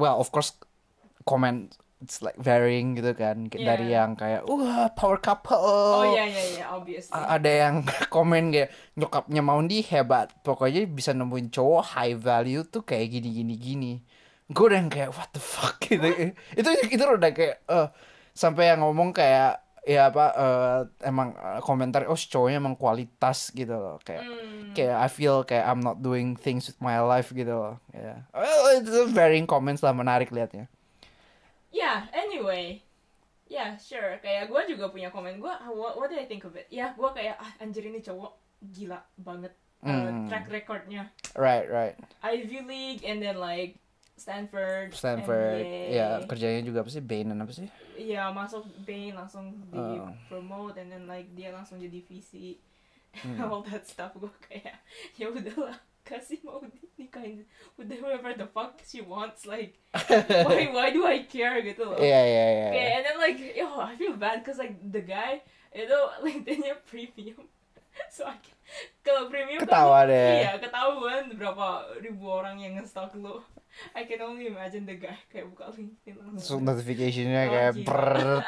well 0.00 0.17
of 0.17 0.31
course 0.33 0.55
comment 1.28 1.75
it's 1.99 2.23
like 2.23 2.38
varying 2.38 2.95
gitu 2.95 3.11
kan. 3.12 3.50
Yeah. 3.50 3.75
dari 3.75 3.87
yang 3.90 4.14
kayak 4.14 4.47
wah 4.47 4.90
power 4.93 5.19
couple. 5.19 5.59
Oh 5.59 6.07
yeah 6.09 6.25
yeah 6.25 6.47
yeah 6.62 6.69
obviously. 6.71 7.12
A- 7.12 7.37
ada 7.37 7.50
yang 7.50 7.83
komen 8.14 8.50
kayak 8.50 8.71
nyokapnya 8.95 9.43
Maundi 9.43 9.83
hebat. 9.83 10.31
Pokoknya 10.40 10.87
bisa 10.87 11.11
nemuin 11.12 11.50
cowok 11.50 11.95
high 11.95 12.14
value 12.14 12.62
tuh 12.62 12.83
kayak 12.83 13.11
gini 13.11 13.28
gini 13.33 13.55
gini. 13.55 13.93
Gue 14.49 14.73
udah 14.73 14.78
yang 14.78 14.88
kayak 14.88 15.11
what 15.12 15.28
the 15.31 15.43
fuck? 15.43 15.76
Gitu. 15.88 16.33
Itu 16.57 16.69
itu 16.88 17.02
udah 17.02 17.31
kayak 17.33 17.64
eh 17.64 17.88
sampai 18.33 18.71
yang 18.71 18.81
ngomong 18.85 19.11
kayak 19.11 19.61
ya 19.88 20.12
apa 20.12 20.25
eh, 20.37 20.81
emang 21.09 21.33
eh, 21.33 21.61
komentar 21.64 22.05
oh 22.07 22.17
si 22.17 22.28
cowoknya 22.28 22.61
emang 22.61 22.76
kualitas 22.76 23.50
gitu 23.50 23.73
loh. 23.75 23.97
Kayak 24.00 24.25
Hmm. 24.28 24.76
kayak 24.76 24.97
I 25.00 25.09
feel 25.09 25.43
kayak 25.43 25.64
I'm 25.64 25.81
not 25.81 26.05
doing 26.05 26.37
things 26.37 26.69
with 26.69 26.76
my 26.78 27.00
life 27.00 27.33
gitu 27.33 27.50
loh. 27.50 27.76
Ya. 27.90 28.28
Well 28.37 28.76
it's 28.76 28.93
a 28.93 29.09
varying 29.09 29.49
comments 29.49 29.81
lah 29.81 29.97
menarik 29.97 30.28
liatnya 30.28 30.69
Yeah, 31.69 32.09
anyway. 32.11 32.81
Yeah, 33.45 33.77
sure. 33.77 34.17
Kayak 34.19 34.49
gue 34.49 34.77
juga 34.77 34.89
punya 34.89 35.09
komen 35.09 35.37
gue. 35.37 35.55
What, 35.69 35.97
what 35.97 36.09
did 36.09 36.21
I 36.21 36.27
think 36.27 36.45
of 36.45 36.53
it? 36.53 36.69
Ya, 36.69 36.93
gue 36.93 37.09
kayak 37.11 37.37
ah, 37.37 37.53
anjir 37.59 37.81
ini 37.83 37.99
cowok 37.99 38.33
gila 38.63 39.01
banget. 39.17 39.53
Uh, 39.79 40.11
Hmm. 40.11 40.27
Track 40.27 40.51
recordnya 40.51 41.07
right 41.39 41.71
right 41.71 41.95
Ivy 42.19 42.67
League 42.67 43.07
and 43.07 43.23
then 43.23 43.39
like 43.39 43.79
Stanford. 44.19 44.91
Stanford 44.91 45.63
MBA. 45.63 45.95
ya 45.95 46.07
kerjanya 46.27 46.67
juga 46.67 46.83
apa 46.83 46.91
sih 46.91 46.99
Bain 46.99 47.31
apa 47.31 47.55
sih 47.55 47.71
Iya 47.95 48.27
masuk 48.35 48.67
Bain 48.83 49.15
langsung 49.15 49.55
di 49.71 49.79
Oh. 49.79 50.11
promote 50.27 50.83
and 50.83 50.91
then 50.91 51.07
like 51.07 51.31
dia 51.31 51.55
langsung 51.55 51.79
jadi 51.79 51.95
VC. 52.03 52.59
Hmm. 53.23 53.39
All 53.47 53.63
that 53.71 53.87
stuff 53.87 54.19
gue 54.19 54.27
kayak 54.51 54.83
ya 55.15 55.31
udahlah 55.31 55.79
kasih 56.09 56.41
mau 56.41 56.65
nikahin 56.97 57.45
with 57.77 57.93
whoever 57.93 58.33
the 58.33 58.49
fuck 58.49 58.81
she 58.83 58.99
wants 58.99 59.45
like 59.45 59.77
why 60.49 60.65
why 60.73 60.88
do 60.88 61.05
I 61.05 61.29
care 61.29 61.61
gitu 61.61 61.85
loh. 61.85 62.00
Iya 62.00 62.21
iya 62.25 62.47
iya. 62.49 62.69
Okay, 62.73 62.87
and 62.91 63.03
then 63.05 63.17
like, 63.19 63.37
yo, 63.53 63.69
I 63.77 63.93
feel 63.95 64.17
bad 64.17 64.41
because 64.41 64.57
like 64.57 64.75
the 64.81 65.05
guy, 65.05 65.45
itu 65.71 65.93
LinkedIn-nya 66.25 66.81
premium 66.83 67.45
so 68.15 68.25
I 68.25 68.41
can- 68.41 68.57
kalau 69.00 69.29
premium 69.29 69.61
Ketawa 69.61 70.05
aku- 70.05 70.11
deh. 70.11 70.33
iya 70.41 70.53
ketahuan 70.57 71.25
berapa 71.33 71.67
ribu 71.99 72.25
orang 72.27 72.57
yang 72.59 72.77
nge-stalk 72.77 73.12
lu 73.15 73.38
I 73.95 74.05
can 74.05 74.19
only 74.21 74.49
imagine 74.49 74.85
the 74.85 74.97
guy 74.97 75.15
kayak 75.29 75.49
buka 75.49 75.71
LinkedIn 75.71 76.17
So, 76.41 76.57
langsung 76.57 76.61
notificationnya 76.65 77.43
Oh, 77.45 77.50
kayak 77.50 77.73
brrrr. 77.81 78.41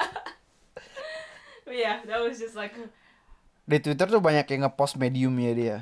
Yeah 1.67 2.03
that 2.05 2.19
was 2.19 2.37
just 2.37 2.55
like 2.55 2.75
Di 3.63 3.79
Twitter 3.79 4.11
tuh 4.11 4.19
banyak 4.19 4.43
yang 4.45 4.67
ngepost 4.67 4.99
mediumnya 4.99 5.53
dia. 5.55 5.79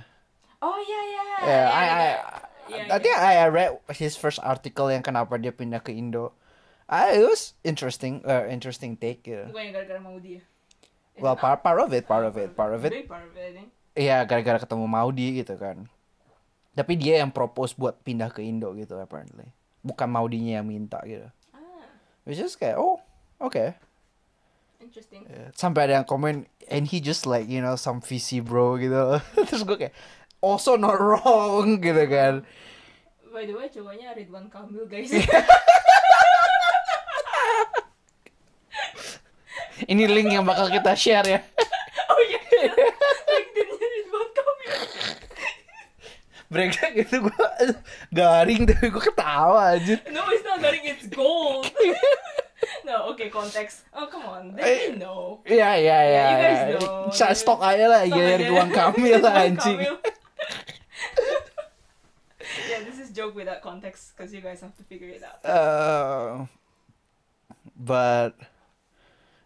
oh 0.61 0.77
yeah 0.77 1.05
yeah 1.09 1.18
Yeah, 1.39 1.67
I, 1.71 1.85
I, 1.85 2.05
yeah, 2.67 2.95
I 2.95 2.99
think 2.99 3.15
I 3.15 3.47
read 3.47 3.79
his 3.95 4.19
first 4.19 4.43
article 4.43 4.91
yang 4.91 5.07
kenapa 5.07 5.39
dia 5.39 5.55
pindah 5.55 5.79
ke 5.79 5.95
Indo. 5.95 6.35
I, 6.89 7.21
it 7.21 7.25
was 7.25 7.53
interesting, 7.63 8.25
uh, 8.25 8.49
interesting 8.49 8.97
take. 8.97 9.23
Gitu. 9.23 9.45
bukan 9.53 9.63
yang 9.69 9.75
gara-gara 9.77 10.01
mau 10.01 10.17
dia 10.17 10.41
Is 11.19 11.21
Well, 11.21 11.37
it 11.37 11.43
part, 11.43 11.61
part 11.61 11.79
of 11.83 11.91
it, 11.93 12.09
part 12.09 12.25
of 12.25 12.35
it, 12.39 12.55
part 12.55 12.73
of 12.73 12.81
it. 12.87 12.95
Iya, 13.99 14.23
gara-gara 14.23 14.63
ketemu 14.63 14.87
Maudi 14.87 15.43
gitu 15.43 15.59
kan. 15.59 15.91
Tapi 16.79 16.95
dia 16.95 17.19
yang 17.19 17.35
propose 17.35 17.75
buat 17.75 17.99
pindah 18.07 18.31
ke 18.31 18.47
Indo 18.47 18.71
gitu 18.79 18.95
apparently. 19.03 19.51
Bukan 19.83 20.07
Maudinya 20.07 20.63
yang 20.63 20.67
minta 20.71 21.03
gitu. 21.03 21.27
ah 21.51 21.83
Which 22.23 22.39
is 22.39 22.55
kayak, 22.55 22.79
oh, 22.79 23.03
okay. 23.43 23.75
interesting 24.79 25.27
Yeah. 25.27 25.51
Sampai 25.59 25.91
ada 25.91 25.99
yang 25.99 26.07
komen, 26.07 26.47
and 26.71 26.87
he 26.87 27.03
just 27.03 27.27
like, 27.27 27.51
you 27.51 27.59
know, 27.59 27.75
some 27.75 27.99
VC 27.99 28.39
bro 28.39 28.79
gitu. 28.79 29.19
Terus 29.51 29.67
gue 29.67 29.77
kayak, 29.77 29.95
also 30.41 30.75
not 30.75 30.99
wrong 31.03 31.79
gitu 31.79 32.05
kan. 32.07 32.35
by 33.29 33.45
the 33.45 33.53
way 33.53 33.69
cowoknya 33.69 34.13
Ridwan 34.13 34.47
Kamil 34.49 34.85
guys 34.85 35.11
Ini 39.81 40.05
link 40.05 40.29
yang 40.29 40.43
bakal 40.43 40.67
kita 40.69 40.91
share 40.93 41.23
ya. 41.25 41.39
oh 42.11 42.21
iya 42.25 42.41
LinkedIn-nya 43.31 43.87
Ridwan 43.89 44.29
Kamil 44.33 44.73
Mereka 46.49 46.83
gitu 46.97 47.15
gue 47.23 47.47
garing 48.11 48.63
tapi 48.65 48.89
gue 48.89 49.03
ketawa 49.05 49.77
aja. 49.77 50.01
No, 50.09 50.25
it's 50.33 50.43
not 50.43 50.59
garing, 50.59 50.81
it's 50.83 51.05
gold. 51.07 51.69
no, 52.83 53.13
okay, 53.13 53.29
konteks. 53.29 53.85
Oh, 53.93 54.09
come 54.09 54.25
on. 54.25 54.57
They 54.57 54.91
Eh, 54.91 54.97
know. 54.97 55.45
Iya 55.45 55.77
iya 55.77 55.99
iya. 56.03 56.25
you 56.25 56.37
guys 56.41 56.61
know. 56.75 57.13
Stok 57.37 57.61
aja 57.61 57.87
lah 57.87 58.03
ya. 58.03 58.35
Ridwan 58.35 58.73
Kamil 58.73 59.21
lah 59.21 59.45
anjing. 59.45 59.79
Yeah, 62.69 62.81
this 62.87 62.97
is 63.03 63.13
joke 63.13 63.35
without 63.37 63.61
context 63.61 64.15
because 64.15 64.33
you 64.33 64.41
guys 64.41 64.63
have 64.65 64.73
to 64.79 64.85
figure 64.87 65.11
it 65.11 65.21
out. 65.21 65.43
Uh, 65.45 66.47
but 67.77 68.33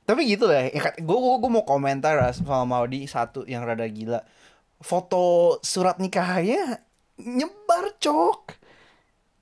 tapi 0.07 0.29
gitu 0.29 0.47
lah. 0.47 0.69
Gue 1.01 1.19
gue 1.19 1.51
mau 1.51 1.65
komentar 1.65 2.19
lah 2.19 2.31
sama 2.35 2.67
Maudi 2.69 3.07
satu 3.09 3.47
yang 3.49 3.65
rada 3.65 3.87
gila. 3.89 4.23
Foto 4.83 5.57
surat 5.63 5.99
nikahnya 6.03 6.83
nyebar 7.23 7.97
cok. 8.03 8.41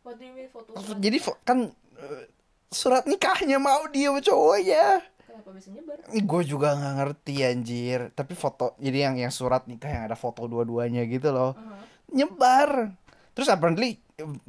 What 0.05 0.17
do 0.21 0.25
you 0.25 0.33
mean 0.37 0.49
foto 0.49 0.77
Jadi 0.97 1.19
fo- 1.21 1.41
kan 1.45 1.73
eh, 2.01 2.25
surat 2.71 3.05
nikahnya 3.09 3.59
Maudi 3.61 4.05
sama 4.09 4.21
cowoknya. 4.21 5.10
Kenapa 5.41 5.57
bisa 5.57 5.69
nyebar? 5.73 5.97
Gue 6.05 6.43
juga 6.45 6.69
nggak 6.77 6.95
ngerti 7.01 7.35
anjir. 7.41 8.01
Tapi 8.13 8.37
foto 8.37 8.77
jadi 8.77 9.09
yang 9.09 9.17
yang 9.17 9.33
surat 9.33 9.65
nikah 9.65 9.89
yang 9.89 10.05
ada 10.05 10.17
foto 10.21 10.45
dua-duanya 10.45 11.09
gitu 11.09 11.33
loh. 11.33 11.57
Uh-huh. 11.57 11.81
nyebar 12.11 12.93
terus 13.33 13.47
apparently 13.47 13.97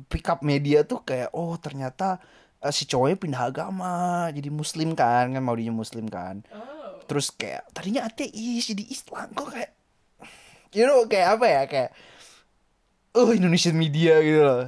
pick 0.10 0.26
up 0.28 0.42
media 0.42 0.82
tuh 0.84 1.06
kayak 1.06 1.30
oh 1.32 1.54
ternyata 1.56 2.18
eh, 2.58 2.74
si 2.74 2.90
cowoknya 2.90 3.18
pindah 3.22 3.44
agama 3.54 3.94
jadi 4.34 4.50
muslim 4.50 4.98
kan 4.98 5.30
kan 5.30 5.40
mau 5.40 5.54
dia 5.54 5.70
muslim 5.70 6.10
kan 6.10 6.42
Oh. 6.52 6.98
terus 7.06 7.30
kayak 7.30 7.70
tadinya 7.70 8.10
ateis 8.10 8.66
jadi 8.66 8.84
Islam 8.90 9.30
kok 9.32 9.54
kayak 9.54 9.72
you 10.74 10.84
know 10.84 11.06
kayak 11.06 11.38
apa 11.38 11.46
ya 11.46 11.62
kayak 11.70 11.90
oh 13.14 13.30
Indonesian 13.30 13.78
media 13.78 14.20
gitu 14.26 14.42
loh 14.42 14.68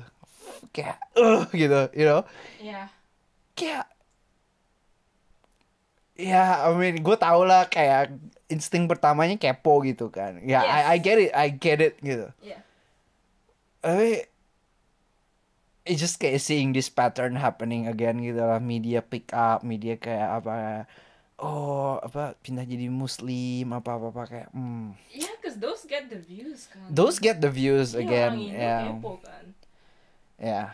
kayak 0.70 1.02
uh 1.18 1.50
gitu 1.52 1.82
you 1.98 2.06
know 2.06 2.22
Yeah. 2.62 2.88
kayak 3.58 3.90
ya 6.14 6.70
I 6.70 6.78
mean 6.78 7.02
gue 7.02 7.18
tau 7.18 7.42
lah 7.42 7.66
kayak 7.66 8.14
insting 8.46 8.86
pertamanya 8.86 9.34
kepo 9.36 9.82
gitu 9.82 10.14
kan 10.14 10.38
ya 10.46 10.62
Yes. 10.62 10.70
I, 10.70 10.82
I 10.94 10.98
get 11.02 11.18
it 11.18 11.32
I 11.34 11.48
get 11.50 11.80
it 11.82 11.96
gitu 12.00 12.30
Yeah. 12.40 12.62
tapi 13.82 14.30
it's 15.84 16.00
just 16.00 16.22
kayak 16.22 16.40
seeing 16.40 16.72
this 16.72 16.88
pattern 16.88 17.36
happening 17.36 17.90
again 17.90 18.22
gitu 18.22 18.40
lah 18.40 18.62
media 18.62 19.02
pick 19.02 19.34
up 19.34 19.66
media 19.66 19.98
kayak 19.98 20.40
apa 20.40 20.86
oh 21.42 21.98
apa 22.00 22.38
pindah 22.40 22.64
jadi 22.64 22.88
muslim 22.88 23.74
apa 23.74 23.98
apa 23.98 24.08
apa 24.14 24.24
kayak 24.30 24.50
hmm. 24.54 24.96
Yeah, 25.12 25.34
because 25.42 25.58
those 25.60 25.84
get 25.84 26.08
the 26.08 26.22
views 26.22 26.70
kan. 26.72 26.88
those 26.88 27.18
get 27.20 27.42
the 27.42 27.52
views 27.52 27.98
Iya, 27.98 28.02
again 28.06 28.34
orang 28.38 28.54
ya 28.54 28.78
kepo 28.96 29.14
kan. 29.20 29.46
Yeah. 30.40 30.68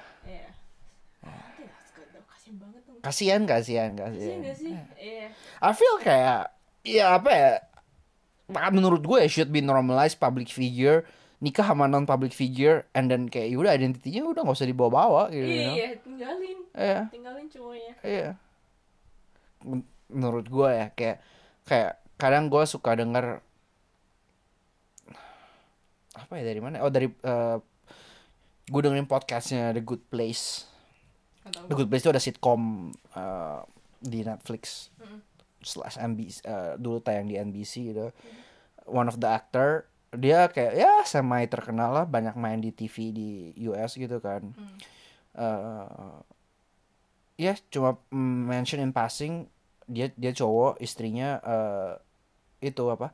I 1.22 1.30
think 1.58 1.70
that's 1.70 1.92
good 1.94 2.10
though. 2.10 2.26
Kasian 2.26 2.58
banget 2.58 2.82
dong. 2.89 2.89
Kasihan 3.00 3.44
kasihan 3.44 3.92
kasihan 3.94 4.40
gak 4.44 4.58
sih? 4.58 4.76
Iya. 4.96 5.28
I 5.60 5.72
feel 5.72 5.96
kayak 6.00 6.52
ya 6.84 7.16
apa 7.16 7.30
ya 7.32 7.50
menurut 8.72 9.06
gue 9.06 9.20
ya 9.24 9.30
should 9.30 9.52
be 9.52 9.62
normalized 9.62 10.18
public 10.18 10.50
figure 10.50 11.06
nikah 11.40 11.64
sama 11.64 11.88
non 11.88 12.04
public 12.04 12.36
figure 12.36 12.84
and 12.92 13.08
then 13.08 13.32
kayak 13.32 13.56
udah 13.56 13.72
identitinya 13.72 14.28
udah 14.28 14.42
nggak 14.44 14.58
usah 14.60 14.68
dibawa-bawa 14.68 15.32
gitu 15.32 15.48
you 15.48 15.64
know? 15.64 15.76
Iya, 15.76 15.90
tinggalin. 16.04 16.58
Iya. 16.76 17.00
Tinggalin 17.08 17.46
cowoknya. 17.48 17.94
Iya. 18.04 18.30
Men- 19.64 19.88
Menurut 20.10 20.50
gue 20.50 20.70
ya 20.74 20.90
kayak 20.92 21.18
kayak 21.64 21.92
kadang 22.18 22.50
gue 22.50 22.64
suka 22.66 22.98
denger 22.98 23.46
apa 26.18 26.34
ya 26.36 26.44
dari 26.44 26.60
mana? 26.60 26.82
Oh 26.82 26.90
dari 26.90 27.08
eh 27.08 27.58
gue 28.70 28.82
dengerin 28.82 29.10
podcastnya 29.10 29.70
The 29.74 29.82
Good 29.82 30.10
Place. 30.10 30.69
The 31.44 31.74
Good 31.74 31.88
Place 31.88 32.04
itu 32.04 32.12
ada 32.12 32.20
sitcom 32.20 32.62
eh, 33.12 33.60
di 34.00 34.22
Netflix 34.22 34.90
Mm-mm. 34.96 35.20
slash 35.60 35.96
NBC 35.98 36.36
eh, 36.42 36.74
dulu 36.76 37.00
tayang 37.00 37.26
di 37.26 37.36
NBC 37.36 37.74
gitu. 37.90 38.12
One 38.86 39.06
of 39.06 39.18
the 39.18 39.28
actor 39.28 39.86
dia 40.10 40.48
kayak 40.48 40.74
ya 40.74 40.94
semi 41.04 41.46
terkenal 41.46 41.94
lah 41.94 42.04
banyak 42.04 42.34
main 42.34 42.58
di 42.58 42.70
TV 42.70 42.96
di 43.10 43.30
US 43.68 43.94
gitu 43.94 44.18
kan 44.18 44.42
Hmm. 44.52 44.78
eh 45.36 46.18
ya 47.40 47.54
cuma 47.70 47.94
mm, 48.10 48.42
mention 48.44 48.82
in 48.82 48.90
passing 48.90 49.46
dia 49.86 50.10
dia 50.12 50.34
cowok 50.34 50.78
istrinya 50.80 51.38
eh 51.40 51.94
itu 52.66 52.84
apa 52.86 53.14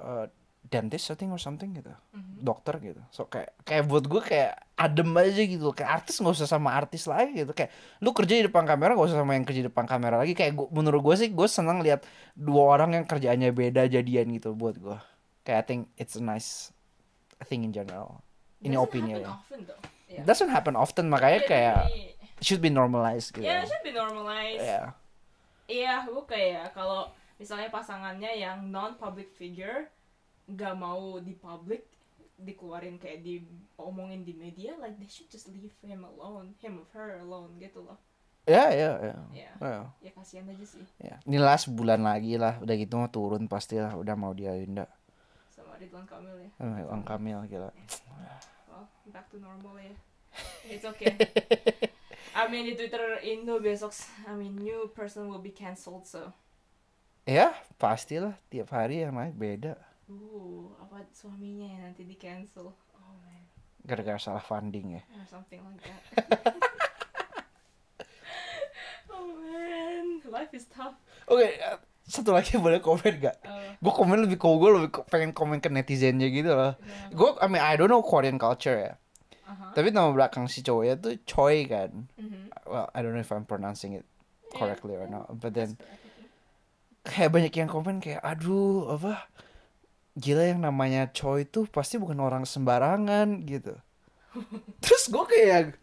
eh 0.00 0.26
dentist 0.64 1.10
I 1.10 1.14
think 1.14 1.30
or 1.30 1.38
something 1.38 1.70
gitu 1.72 1.92
Mhm. 2.10 2.40
dokter 2.40 2.80
gitu 2.80 3.00
so 3.10 3.26
kayak 3.26 3.52
kayak 3.62 3.84
buat 3.84 4.04
gue 4.04 4.22
kayak 4.22 4.54
adem 4.80 5.12
aja 5.20 5.42
gitu 5.44 5.76
kayak 5.76 6.00
artis 6.00 6.16
nggak 6.16 6.40
usah 6.40 6.48
sama 6.48 6.72
artis 6.72 7.04
lagi 7.04 7.44
gitu 7.44 7.52
kayak 7.52 7.68
lu 8.00 8.16
kerja 8.16 8.40
di 8.40 8.48
depan 8.48 8.64
kamera 8.64 8.96
gak 8.96 9.12
usah 9.12 9.20
sama 9.20 9.36
yang 9.36 9.44
kerja 9.44 9.60
di 9.60 9.68
depan 9.68 9.84
kamera 9.84 10.16
lagi 10.16 10.32
kayak 10.32 10.56
gua, 10.56 10.72
menurut 10.72 11.04
gue 11.04 11.14
sih 11.20 11.28
gue 11.28 11.44
seneng 11.44 11.84
lihat 11.84 12.08
dua 12.32 12.80
orang 12.80 12.96
yang 12.96 13.04
kerjaannya 13.04 13.52
beda 13.52 13.92
jadian 13.92 14.32
gitu 14.32 14.56
buat 14.56 14.80
gue 14.80 14.96
kayak 15.44 15.58
I 15.60 15.64
think 15.68 15.80
it's 16.00 16.16
a 16.16 16.24
nice 16.24 16.72
thing 17.44 17.68
in 17.68 17.76
general 17.76 18.24
ini 18.64 18.80
opini 18.80 19.20
ya 19.20 19.36
often. 19.36 19.68
Yeah. 20.08 20.24
doesn't 20.24 20.48
happen 20.48 20.74
often 20.80 21.12
makanya 21.12 21.44
kayak 21.44 21.76
should 22.40 22.64
be 22.64 22.72
normalized 22.72 23.36
gitu. 23.36 23.44
Yeah, 23.44 23.68
should 23.68 23.84
be 23.84 23.92
normalized. 23.92 24.64
Yeah. 24.64 24.96
Iya, 25.70 26.08
gue 26.08 26.24
kayak 26.26 26.74
kalau 26.74 27.12
misalnya 27.38 27.70
pasangannya 27.70 28.32
yang 28.34 28.66
non 28.72 28.98
public 28.98 29.30
figure 29.36 29.86
nggak 30.50 30.74
mau 30.74 31.22
di 31.22 31.36
public 31.38 31.86
dikeluarin 32.40 32.96
kayak 32.96 33.20
diomongin 33.20 34.24
di 34.24 34.32
media, 34.32 34.74
like 34.80 34.96
they 34.96 35.06
should 35.06 35.28
just 35.28 35.48
leave 35.48 35.72
him 35.80 36.02
alone, 36.02 36.56
him 36.58 36.80
or 36.80 36.86
her 36.92 37.20
alone 37.20 37.54
gitu 37.60 37.84
loh. 37.84 38.00
Ya, 38.48 38.72
ya, 38.72 38.96
ya. 38.98 39.14
Ya, 39.36 39.50
Ya, 39.60 39.80
ya 40.00 40.10
kasihan 40.16 40.48
aja 40.48 40.64
sih 40.64 40.82
ya. 40.98 41.20
Ini 41.22 41.38
lah 41.38 41.60
sebulan 41.60 42.00
lagi 42.00 42.40
lah, 42.40 42.56
udah 42.58 42.74
gitu 42.74 42.96
mah 42.96 43.12
turun 43.12 43.44
pasti 43.46 43.76
lah, 43.76 43.92
udah 43.94 44.16
mau 44.16 44.32
dia 44.32 44.56
Yunda. 44.56 44.88
sama 45.52 45.76
Ridwan 45.76 46.08
Kamil 46.08 46.48
ya. 46.48 46.50
Eh, 46.58 46.84
Bang 46.88 47.04
Kamil 47.04 47.38
gila. 47.46 47.68
Well, 48.66 48.88
back 49.12 49.28
to 49.30 49.38
normal 49.38 49.76
ya. 49.76 49.92
It's 50.64 50.88
okay. 50.88 51.12
I 52.38 52.46
mean 52.48 52.64
di 52.64 52.78
Twitter 52.78 53.18
Indo 53.20 53.60
besok, 53.60 53.92
I 54.24 54.32
mean 54.32 54.56
new 54.56 54.88
person 54.94 55.28
will 55.28 55.42
be 55.42 55.52
cancelled 55.52 56.08
so. 56.08 56.32
Ya, 57.28 57.52
pastilah 57.76 58.34
tiap 58.48 58.72
hari 58.72 59.04
ya 59.04 59.12
mah 59.12 59.28
beda. 59.30 59.76
Uh, 60.10 60.74
apa 60.82 61.06
suaminya 61.14 61.70
yang 61.70 61.82
nanti 61.86 62.02
di 62.02 62.18
cancel? 62.18 62.74
Oh 62.74 63.14
man. 63.22 63.46
Gara-gara 63.86 64.18
salah 64.18 64.42
funding 64.42 64.98
ya. 64.98 65.02
or 65.14 65.22
something 65.30 65.62
like 65.62 65.78
that. 65.86 66.02
oh 69.14 69.30
man, 69.38 70.18
life 70.26 70.50
is 70.50 70.66
tough. 70.66 70.98
Oke, 71.30 71.46
eh, 71.46 71.78
satu 72.10 72.34
lagi 72.34 72.58
boleh 72.58 72.82
komen 72.82 73.22
gak? 73.22 73.38
Uh, 73.46 73.70
Gue 73.78 73.92
komen 73.94 74.26
lebih 74.26 74.34
ke 74.34 74.46
gue 74.50 74.70
lebih 74.82 74.90
pengen 75.06 75.30
komen 75.30 75.62
ke 75.62 75.70
netizennya 75.70 76.26
gitu 76.26 76.50
loh. 76.50 76.74
yeah. 76.74 77.14
Gue, 77.14 77.30
I 77.38 77.46
mean 77.46 77.62
I 77.62 77.78
don't 77.78 77.86
know 77.86 78.02
Korean 78.02 78.34
culture 78.34 78.74
ya. 78.74 78.92
Uh-huh. 79.46 79.70
Tapi 79.78 79.94
nama 79.94 80.10
belakang 80.10 80.50
si 80.50 80.66
cowoknya 80.66 80.98
tuh 80.98 81.14
Choi 81.22 81.70
kan. 81.70 82.10
Mhm. 82.18 82.50
Well, 82.66 82.90
I 82.90 82.98
don't 83.02 83.14
know 83.14 83.22
if 83.22 83.30
I'm 83.30 83.46
pronouncing 83.46 83.94
it 83.94 84.06
correctly 84.50 84.98
or 84.98 85.06
not. 85.06 85.30
But 85.38 85.54
then 85.54 85.78
kayak 87.06 87.30
banyak 87.30 87.54
yang 87.54 87.70
komen 87.70 88.02
kayak 88.02 88.20
aduh 88.22 88.90
apa 88.94 89.30
gila 90.14 90.44
yang 90.50 90.60
namanya 90.62 91.10
Choi 91.10 91.46
tuh 91.46 91.66
pasti 91.66 91.96
bukan 91.96 92.18
orang 92.18 92.42
sembarangan 92.42 93.46
gitu. 93.46 93.74
Terus 94.84 95.10
gue 95.10 95.24
kayak 95.26 95.74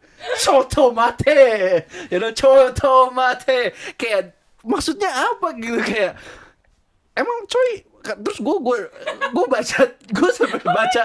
Choto 0.42 0.90
mate 0.92 1.86
you 2.10 2.18
know 2.18 2.34
Choto 2.34 3.14
mate 3.14 3.72
kayak 3.96 4.34
maksudnya 4.66 5.08
apa 5.14 5.54
gitu 5.56 5.78
kayak 5.80 6.18
emang 7.14 7.46
Choi? 7.46 7.84
Terus 8.08 8.40
gue 8.40 8.56
gue 8.64 8.78
gue 9.36 9.46
baca 9.52 9.80
gue 9.92 10.30
sampai 10.32 10.64
baca. 10.80 11.04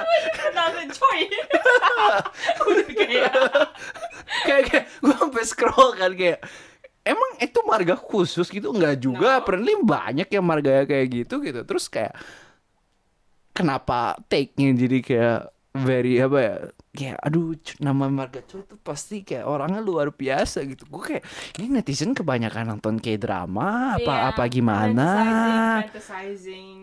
Coy? 0.92 1.20
Kayak 2.94 3.34
kayak 4.46 4.62
kayak 4.70 4.84
gue 5.02 5.14
sampai 5.14 5.42
scroll 5.42 5.90
kan 5.98 6.12
kayak 6.14 6.38
emang 7.02 7.30
itu 7.42 7.58
marga 7.66 7.98
khusus 7.98 8.46
gitu? 8.48 8.70
Nggak 8.70 9.02
juga 9.02 9.28
No. 9.34 9.38
apparently 9.42 9.74
banyak 9.82 10.28
yang 10.30 10.44
marga 10.46 10.86
kayak 10.86 11.06
gitu 11.10 11.42
gitu. 11.42 11.66
Terus 11.66 11.90
kayak 11.90 12.14
kenapa 13.52 14.18
take-nya 14.26 14.72
jadi 14.74 14.98
kayak 15.00 15.40
very 15.72 16.20
apa 16.20 16.38
ya 16.38 16.56
kayak 16.92 17.18
aduh 17.24 17.56
nama 17.80 18.04
marga 18.04 18.44
cowok 18.44 18.64
itu 18.68 18.76
pasti 18.84 19.16
kayak 19.24 19.48
orangnya 19.48 19.80
luar 19.80 20.12
biasa 20.12 20.60
gitu 20.68 20.84
gue 20.84 21.02
kayak 21.02 21.24
ini 21.56 21.72
netizen 21.72 22.12
kebanyakan 22.12 22.76
nonton 22.76 23.00
kayak 23.00 23.24
drama 23.24 23.96
apa 23.96 24.12
Iya, 24.12 24.28
apa 24.28 24.42
gimana 24.46 25.08
Fantasizing, 25.88 25.88
fantasizing 25.88 26.76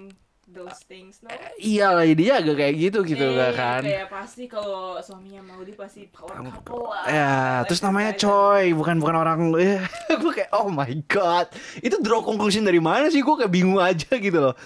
those 0.50 0.82
things, 0.90 1.22
no? 1.22 1.30
iya 1.62 1.94
lah 1.94 2.10
dia 2.10 2.42
agak 2.42 2.58
kayak 2.58 2.76
gitu 2.82 3.06
gitu 3.06 3.22
Eh, 3.22 3.38
gak 3.38 3.54
kan 3.54 3.84
Kayak 3.86 4.10
pasti 4.10 4.44
kalau 4.50 4.98
suaminya 4.98 5.46
mau 5.46 5.62
di 5.62 5.78
pasti 5.78 6.10
power 6.10 6.42
couple 6.42 6.90
lah. 6.90 7.06
Ya, 7.06 7.30
Like 7.62 7.70
terus 7.70 7.82
namanya 7.86 8.18
fantasizing. 8.18 8.74
Coy, 8.74 8.74
bukan 8.74 8.96
bukan 8.98 9.16
orang. 9.16 9.40
Ya, 9.62 9.86
gue 10.26 10.32
kayak 10.34 10.50
oh 10.58 10.74
my 10.74 10.90
god, 11.06 11.54
itu 11.78 12.02
draw 12.02 12.26
conclusion 12.26 12.66
dari 12.66 12.82
mana 12.82 13.14
sih? 13.14 13.22
Gue 13.22 13.38
kayak 13.38 13.54
bingung 13.54 13.78
aja 13.78 14.10
gitu 14.10 14.42
loh. 14.42 14.58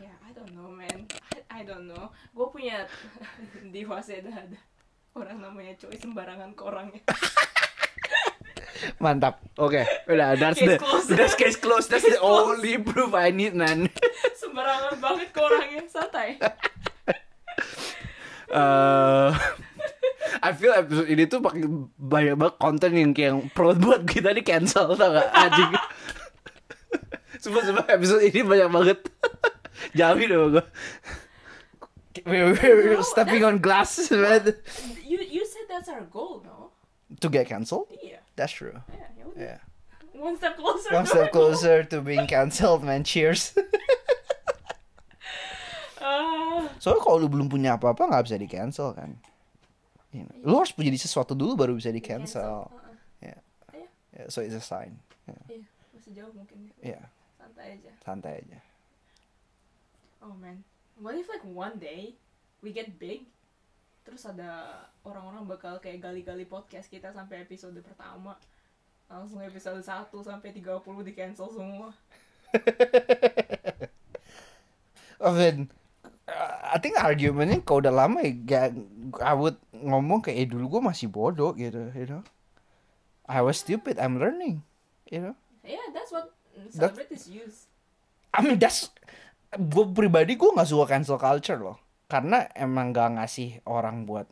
Ya, 0.00 0.16
I 0.24 0.32
don't 0.32 0.56
know, 0.56 0.72
man. 0.72 1.04
I, 1.28 1.60
I 1.60 1.62
don't 1.62 1.84
know. 1.84 2.08
Gue 2.40 2.48
punya 2.48 2.88
di 3.76 3.84
Waseda 3.84 4.32
ada 4.32 4.56
orang 5.12 5.44
namanya 5.44 5.76
Choi 5.76 5.92
sembarangan 6.00 6.56
ke 6.56 6.62
orangnya. 6.64 7.04
Mantap. 9.04 9.44
Oke, 9.60 9.84
udah 10.08 10.40
that's 10.40 10.56
Case 10.56 10.64
the 10.64 10.76
closed. 10.80 11.08
that's 11.12 11.36
case 11.36 11.58
closed. 11.60 11.92
That's 11.92 12.08
the 12.08 12.16
only 12.24 12.80
proof 12.80 13.12
I 13.12 13.28
need, 13.28 13.52
man. 13.52 13.92
sembarangan 14.40 15.04
banget 15.04 15.36
ke 15.36 15.40
orangnya, 15.44 15.84
santai. 15.84 16.40
Eh, 18.48 19.28
I 20.40 20.50
feel 20.56 20.72
episode 20.72 21.12
ini 21.12 21.28
tuh 21.28 21.44
pakai 21.44 21.68
banyak 22.00 22.40
banget 22.40 22.56
konten 22.56 22.90
yang 22.96 23.12
kayak 23.12 23.36
yang 23.36 23.40
perlu 23.52 23.76
buat 23.76 24.08
kita 24.08 24.32
di 24.32 24.40
cancel 24.40 24.96
tau 24.96 25.12
gak 25.12 25.28
anjing. 25.28 25.76
Sumpah 27.36 27.68
sumpah 27.68 27.86
episode 27.92 28.24
ini 28.24 28.40
banyak 28.40 28.68
banget. 28.72 28.98
Jamin 29.92 30.32
dong 30.32 30.56
gue. 30.56 30.64
We're, 32.26 32.52
we're 32.58 32.94
No, 32.98 33.02
stepping 33.06 33.44
on 33.44 33.58
glass, 33.62 34.10
man. 34.10 34.54
You 35.06 35.18
you 35.22 35.46
said 35.46 35.70
that's 35.70 35.86
our 35.88 36.02
goal, 36.10 36.42
no? 36.42 36.74
To 37.22 37.28
get 37.30 37.46
cancelled? 37.46 37.86
Iya. 38.02 38.18
That's 38.34 38.50
true. 38.50 38.74
Ya, 38.90 39.06
ya 39.14 39.24
udah. 39.30 39.38
Yeah. 39.38 39.58
One 40.18 40.34
step 40.36 40.58
closer. 40.58 40.90
One 40.90 41.06
step 41.06 41.30
goal. 41.30 41.54
closer 41.54 41.86
to 41.86 42.02
being 42.02 42.26
cancelled, 42.26 42.82
man. 42.82 43.06
Cheers. 43.06 43.54
Ah, 46.00 46.64
Soalnya 46.80 47.04
kalau 47.04 47.20
lu 47.20 47.28
belum 47.28 47.52
punya 47.52 47.76
apa-apa 47.76 48.08
nggak 48.08 48.24
bisa 48.24 48.36
di 48.40 48.48
cancel 48.48 48.96
kan. 48.96 49.20
You 50.10 50.24
know, 50.24 50.32
Lu 50.42 50.54
harus 50.56 50.72
punya 50.72 50.88
sesuatu 50.96 51.36
dulu 51.36 51.54
baru 51.54 51.76
bisa 51.76 51.92
di 51.92 52.00
cancel. 52.00 52.66
Heeh. 53.20 53.36
Yeah. 53.36 53.40
Iya. 53.76 53.88
Yeah, 54.16 54.26
so 54.32 54.40
it's 54.40 54.56
a 54.56 54.64
sign. 54.64 54.96
Yeah. 55.28 55.44
Iya, 55.46 55.64
masih 55.92 56.10
jauh 56.16 56.32
mungkin. 56.32 56.72
Yeah, 56.80 57.04
Santai 57.36 57.66
aja. 57.76 57.92
santai 58.00 58.32
aja. 58.40 58.58
Oh 60.24 60.32
man, 60.40 60.64
what 61.00 61.16
if 61.16 61.26
like 61.32 61.42
one 61.42 61.80
day 61.80 62.14
we 62.60 62.70
get 62.76 63.00
big, 63.00 63.24
terus 64.04 64.28
ada 64.28 64.84
orang-orang 65.02 65.48
bakal 65.48 65.80
kayak 65.80 66.04
gali-gali 66.04 66.44
podcast 66.44 66.92
kita 66.92 67.08
sampai 67.10 67.42
episode 67.42 67.80
pertama, 67.80 68.36
langsung 69.08 69.40
episode 69.40 69.80
1 69.80 70.12
sampai 70.12 70.52
30 70.52 70.60
di 71.08 71.12
cancel 71.16 71.48
semua. 71.48 71.88
I 75.20 75.28
mean, 75.36 75.68
uh, 76.28 76.54
I 76.72 76.78
think 76.80 76.96
argumennya 76.96 77.60
kalau 77.64 77.84
udah 77.84 77.92
lama 77.92 78.24
ya 78.24 78.32
gak, 78.44 78.68
I 79.20 79.34
would 79.36 79.56
ngomong 79.72 80.24
kayak 80.24 80.36
eh, 80.36 80.48
dulu 80.48 80.78
gue 80.78 80.82
masih 80.84 81.08
bodoh 81.08 81.52
gitu, 81.56 81.92
you 81.96 82.08
know. 82.08 82.22
I 83.30 83.40
was 83.44 83.60
stupid, 83.60 83.96
I'm 84.00 84.16
learning, 84.20 84.64
you 85.08 85.20
know. 85.20 85.36
Yeah, 85.64 85.92
that's 85.92 86.12
what 86.12 86.32
celebrities 86.72 87.28
use. 87.28 87.68
I 88.30 88.42
mean 88.46 88.58
that's 88.62 88.90
gue 89.50 89.84
pribadi 89.90 90.38
gue 90.38 90.50
nggak 90.50 90.68
suka 90.68 90.86
cancel 90.86 91.18
culture 91.18 91.58
loh, 91.58 91.78
karena 92.06 92.46
emang 92.54 92.94
gak 92.94 93.18
ngasih 93.18 93.62
orang 93.66 94.06
buat 94.06 94.30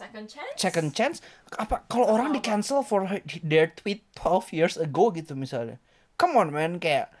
Second 0.00 0.32
chance. 0.32 0.56
second 0.56 0.90
chance. 0.96 1.16
Apa 1.60 1.84
kalau 1.84 2.08
orang 2.08 2.32
di 2.32 2.40
cancel 2.40 2.80
for 2.80 3.04
their 3.44 3.68
tweet 3.68 4.00
12 4.16 4.56
years 4.56 4.74
ago 4.80 5.12
gitu 5.12 5.36
misalnya, 5.36 5.76
come 6.16 6.40
on 6.40 6.48
man 6.48 6.80
kayak 6.80 7.12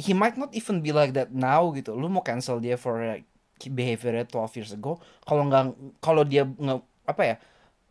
he 0.00 0.16
might 0.16 0.40
not 0.40 0.48
even 0.56 0.80
be 0.80 0.88
like 0.88 1.12
that 1.12 1.36
now 1.36 1.68
gitu. 1.76 1.92
Lu 1.92 2.08
mau 2.08 2.24
cancel 2.24 2.64
dia 2.64 2.80
for 2.80 2.96
like, 3.04 3.28
behavior 3.68 4.24
12 4.24 4.56
years 4.56 4.72
ago. 4.72 4.96
Kalau 5.28 5.44
nggak 5.52 5.76
kalau 6.00 6.24
dia 6.24 6.48
nge, 6.48 6.80
apa 7.04 7.22
ya 7.28 7.36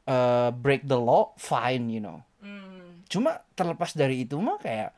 uh, 0.09 0.49
break 0.49 0.89
the 0.89 0.97
law, 0.97 1.37
fine 1.37 1.93
you 1.93 2.01
know. 2.01 2.25
Hmm. 2.41 3.05
Cuma 3.05 3.45
terlepas 3.53 3.93
dari 3.93 4.25
itu 4.25 4.33
mah 4.41 4.57
kayak 4.57 4.97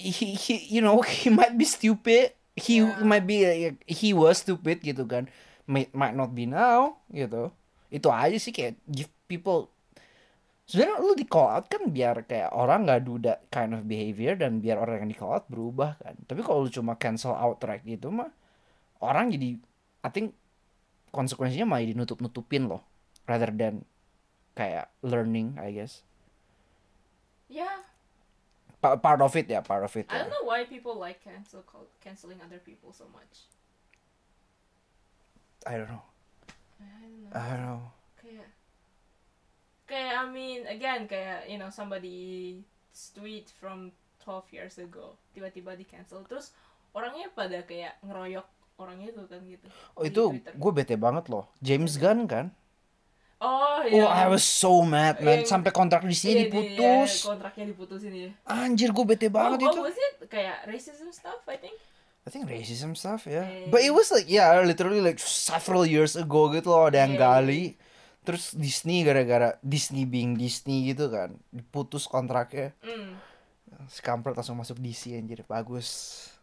he, 0.00 0.32
he 0.34 0.54
you 0.72 0.80
know 0.80 1.04
he 1.20 1.28
might 1.28 1.54
be 1.54 1.68
stupid. 1.68 2.32
He 2.56 2.80
Yeah. 2.80 3.04
might 3.04 3.24
be 3.24 3.44
uh, 3.44 3.76
he 3.84 4.10
was 4.12 4.40
stupid 4.40 4.80
gitu 4.80 5.04
kan. 5.04 5.28
Might, 5.70 5.92
might 5.94 6.16
not 6.16 6.32
be 6.32 6.48
now 6.48 6.98
gitu. 7.12 7.52
Itu 7.92 8.08
aja 8.10 8.34
sih 8.36 8.50
kayak 8.50 8.80
give 8.88 9.10
people 9.28 9.68
sebenarnya 10.66 11.02
lu 11.02 11.14
di 11.18 11.26
call 11.26 11.50
out 11.50 11.66
kan 11.66 11.90
biar 11.90 12.22
kayak 12.26 12.54
orang 12.54 12.86
nggak 12.86 13.02
do 13.02 13.18
that 13.18 13.42
kind 13.50 13.74
of 13.74 13.86
behavior 13.86 14.38
dan 14.38 14.62
biar 14.62 14.78
orang 14.78 15.02
yang 15.02 15.10
di 15.10 15.18
call 15.18 15.34
out 15.34 15.46
berubah 15.50 15.98
kan. 15.98 16.14
Tapi 16.26 16.40
kalau 16.42 16.66
lu 16.66 16.70
cuma 16.70 16.94
cancel 16.94 17.34
outright 17.34 17.82
gitu 17.82 18.10
mah 18.10 18.30
orang 19.02 19.30
jadi 19.30 19.58
I 20.06 20.10
think 20.10 20.34
konsekuensinya 21.10 21.66
malah 21.66 21.86
dinutup-nutupin 21.90 22.70
loh 22.70 22.82
rather 23.26 23.50
than 23.50 23.82
kayak 24.54 24.90
learning 25.02 25.58
I 25.58 25.74
guess. 25.74 26.02
Yeah, 27.50 27.82
Pa- 27.82 27.89
part 28.80 29.20
of 29.20 29.32
it 29.36 29.46
ya, 29.48 29.60
part 29.60 29.84
of 29.84 29.92
it. 29.96 30.08
I 30.08 30.24
don't 30.24 30.32
know 30.32 30.48
why 30.48 30.64
people 30.64 30.96
like 30.96 31.20
cancel 31.22 31.64
canceling 32.00 32.40
other 32.40 32.58
people 32.58 32.92
so 32.92 33.04
much. 33.12 33.44
I 35.68 35.76
don't 35.76 35.92
know. 35.92 36.04
I 36.80 37.04
don't 37.04 37.20
know. 37.20 37.32
I 37.36 37.44
don't 37.52 37.66
know. 37.68 37.82
kayak 38.20 38.48
kayak 39.88 40.12
I 40.16 40.24
mean 40.28 40.64
again 40.68 41.08
kayak 41.08 41.48
you 41.48 41.56
know 41.56 41.72
somebody 41.72 42.60
tweet 43.16 43.48
from 43.56 43.92
12 44.24 44.52
years 44.56 44.76
ago 44.76 45.16
tiba-tiba 45.32 45.72
di 45.72 45.88
cancel 45.88 46.20
terus 46.28 46.52
orangnya 46.92 47.32
pada 47.32 47.64
kayak 47.64 47.96
ngeroyok 48.04 48.44
orangnya 48.80 49.08
itu 49.12 49.24
kan 49.28 49.40
gitu 49.44 49.66
Oh 49.96 50.04
itu 50.04 50.22
gue 50.40 50.72
bete 50.72 50.96
banget 50.96 51.28
loh. 51.28 51.48
James 51.60 52.00
Gunn 52.00 52.24
kan? 52.24 52.52
Oh 53.40 53.80
Oh 53.80 53.80
iya 53.82 54.04
I 54.06 54.28
was 54.28 54.44
so 54.44 54.84
mad 54.84 55.18
man. 55.18 55.40
Yang- 55.40 55.48
Sampai 55.48 55.70
kontrak 55.70 56.04
di 56.04 56.10
Iya, 56.10 56.20
sini 56.20 56.32
iya, 56.34 56.42
diputus. 56.46 57.10
iya, 57.16 57.26
kontraknya 57.26 57.64
diputusin 57.66 58.12
ya 58.12 58.30
Anjir 58.44 58.90
gue 58.90 59.04
bete 59.04 59.26
banget 59.26 59.58
oh, 59.60 59.66
itu. 59.66 59.78
oh, 59.80 59.84
was 59.84 59.96
it 59.96 60.28
kayak 60.28 60.64
racism 60.64 61.08
stuff 61.08 61.40
I 61.46 61.56
think 61.56 61.76
I 62.20 62.28
think 62.28 62.44
racism 62.44 62.92
stuff 62.92 63.24
ya. 63.24 63.40
Eh. 63.42 63.66
But 63.66 63.80
it 63.80 63.90
was 63.90 64.12
like 64.12 64.28
yeah 64.28 64.52
literally 64.60 65.00
like 65.00 65.16
several 65.16 65.82
years 65.82 66.14
ago 66.14 66.52
gitu 66.52 66.68
loh 66.68 66.86
ada 66.86 67.00
yang 67.00 67.16
Iya, 67.16 67.18
iya. 67.18 67.28
gali. 67.40 67.64
Terus 68.20 68.52
Disney 68.52 69.00
gara-gara 69.00 69.56
Disney 69.58 70.04
being 70.04 70.36
Disney 70.36 70.84
gitu 70.86 71.08
kan 71.08 71.32
diputus 71.48 72.04
kontraknya. 72.04 72.76
mm. 72.80 73.16
Sekampret 73.88 74.36
langsung 74.36 74.60
masuk 74.60 74.76
DC 74.76 75.16
anjir 75.16 75.40
bagus. 75.42 75.88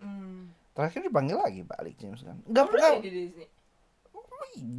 Mm. 0.01 0.49
Terakhir 0.73 1.05
dipanggil 1.05 1.37
lagi 1.37 1.61
balik 1.61 1.93
James. 1.95 2.21
Oh, 2.21 2.33
Enggak 2.43 2.65
pernah. 2.67 2.91
really, 2.97 3.05
di 3.05 3.11
Disney? 3.29 3.47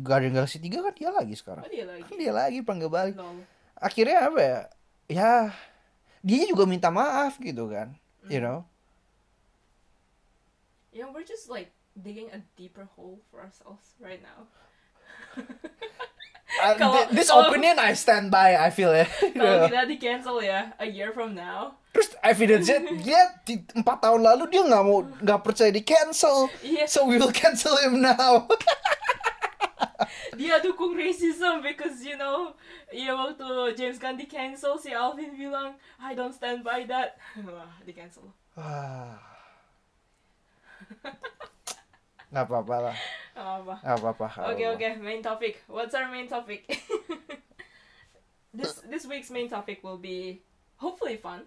Guardian 0.01 0.33
Galaxy 0.33 0.59
3 0.59 0.81
kan 0.81 0.93
dia 0.93 1.11
lagi 1.11 1.35
sekarang. 1.35 1.63
oh 1.63 1.71
dia 1.71 1.85
lagi. 1.85 2.11
Dia 2.13 2.33
lagi 2.33 2.59
panggil 2.61 2.89
balik. 2.89 3.15
Lol. 3.15 3.43
akhirnya 3.75 4.27
apa 4.27 4.41
ya? 4.41 4.61
Ya 5.09 5.33
dia 6.21 6.43
juga 6.45 6.65
minta 6.65 6.89
maaf 6.89 7.39
gitu 7.39 7.69
kan 7.69 7.95
you 8.27 8.39
know? 8.39 8.67
Yeah 10.91 11.07
we're 11.09 11.23
just 11.23 11.47
like 11.47 11.71
digging 11.95 12.27
a 12.31 12.43
deeper 12.55 12.89
hole 12.93 13.21
for 13.29 13.39
ourselves 13.39 13.95
right 13.99 14.19
now. 14.19 14.47
Uh, 16.59 16.75
Kalau- 16.75 17.05
thi- 17.07 17.15
this 17.15 17.29
kalau- 17.29 17.53
opinion 17.53 17.77
I 17.77 17.93
stand 17.93 18.33
by 18.33 18.57
I 18.57 18.73
feel 18.73 18.91
ya 18.91 19.05
kalau 19.37 19.69
kita 19.69 19.85
di 19.85 19.97
cancel 20.01 20.41
ya 20.41 20.73
a 20.75 20.89
year 20.89 21.13
from 21.13 21.37
now. 21.37 21.77
Terus 21.93 22.17
evidence-nya 22.19 22.83
dia 23.05 23.21
di 23.45 23.61
empat 23.77 24.01
tahun 24.01 24.25
lalu 24.25 24.49
dia 24.51 24.65
nggak 24.65 24.83
mau 24.83 25.05
nggak 25.05 25.41
percaya 25.45 25.69
di 25.69 25.85
cancel. 25.85 26.49
Iya. 26.65 26.89
so 26.89 27.05
we 27.05 27.15
will 27.15 27.31
cancel 27.31 27.77
him 27.79 28.01
now 28.01 28.49
dia 30.39 30.63
dukung 30.63 30.95
racism 30.95 31.59
because 31.59 31.99
you 32.07 32.15
know 32.15 32.55
ya 32.95 33.15
waktu 33.19 33.75
James 33.75 33.99
Gunn 33.99 34.15
di 34.15 34.31
cancel 34.31 34.79
si 34.79 34.95
Alvin 34.95 35.35
bilang 35.35 35.75
I 35.99 36.15
don't 36.15 36.35
stand 36.35 36.63
by 36.63 36.87
that. 36.87 37.19
Wah 37.47 37.73
di 37.83 37.91
cancel 37.91 38.31
Ah. 38.59 39.19
nggak 42.31 42.45
apa-apa 42.47 42.77
lah. 42.91 42.97
Nggak 43.35 43.99
apa-apa. 44.03 44.27
Oke 44.55 44.65
oke 44.67 44.89
main 45.03 45.23
topic. 45.23 45.63
What's 45.67 45.95
our 45.95 46.11
main 46.11 46.27
topic? 46.31 46.67
This 48.59 48.81
this 48.89 49.05
week's 49.05 49.31
main 49.31 49.47
topic 49.47 49.85
will 49.85 50.01
be 50.01 50.43
hopefully 50.81 51.21
fun 51.21 51.47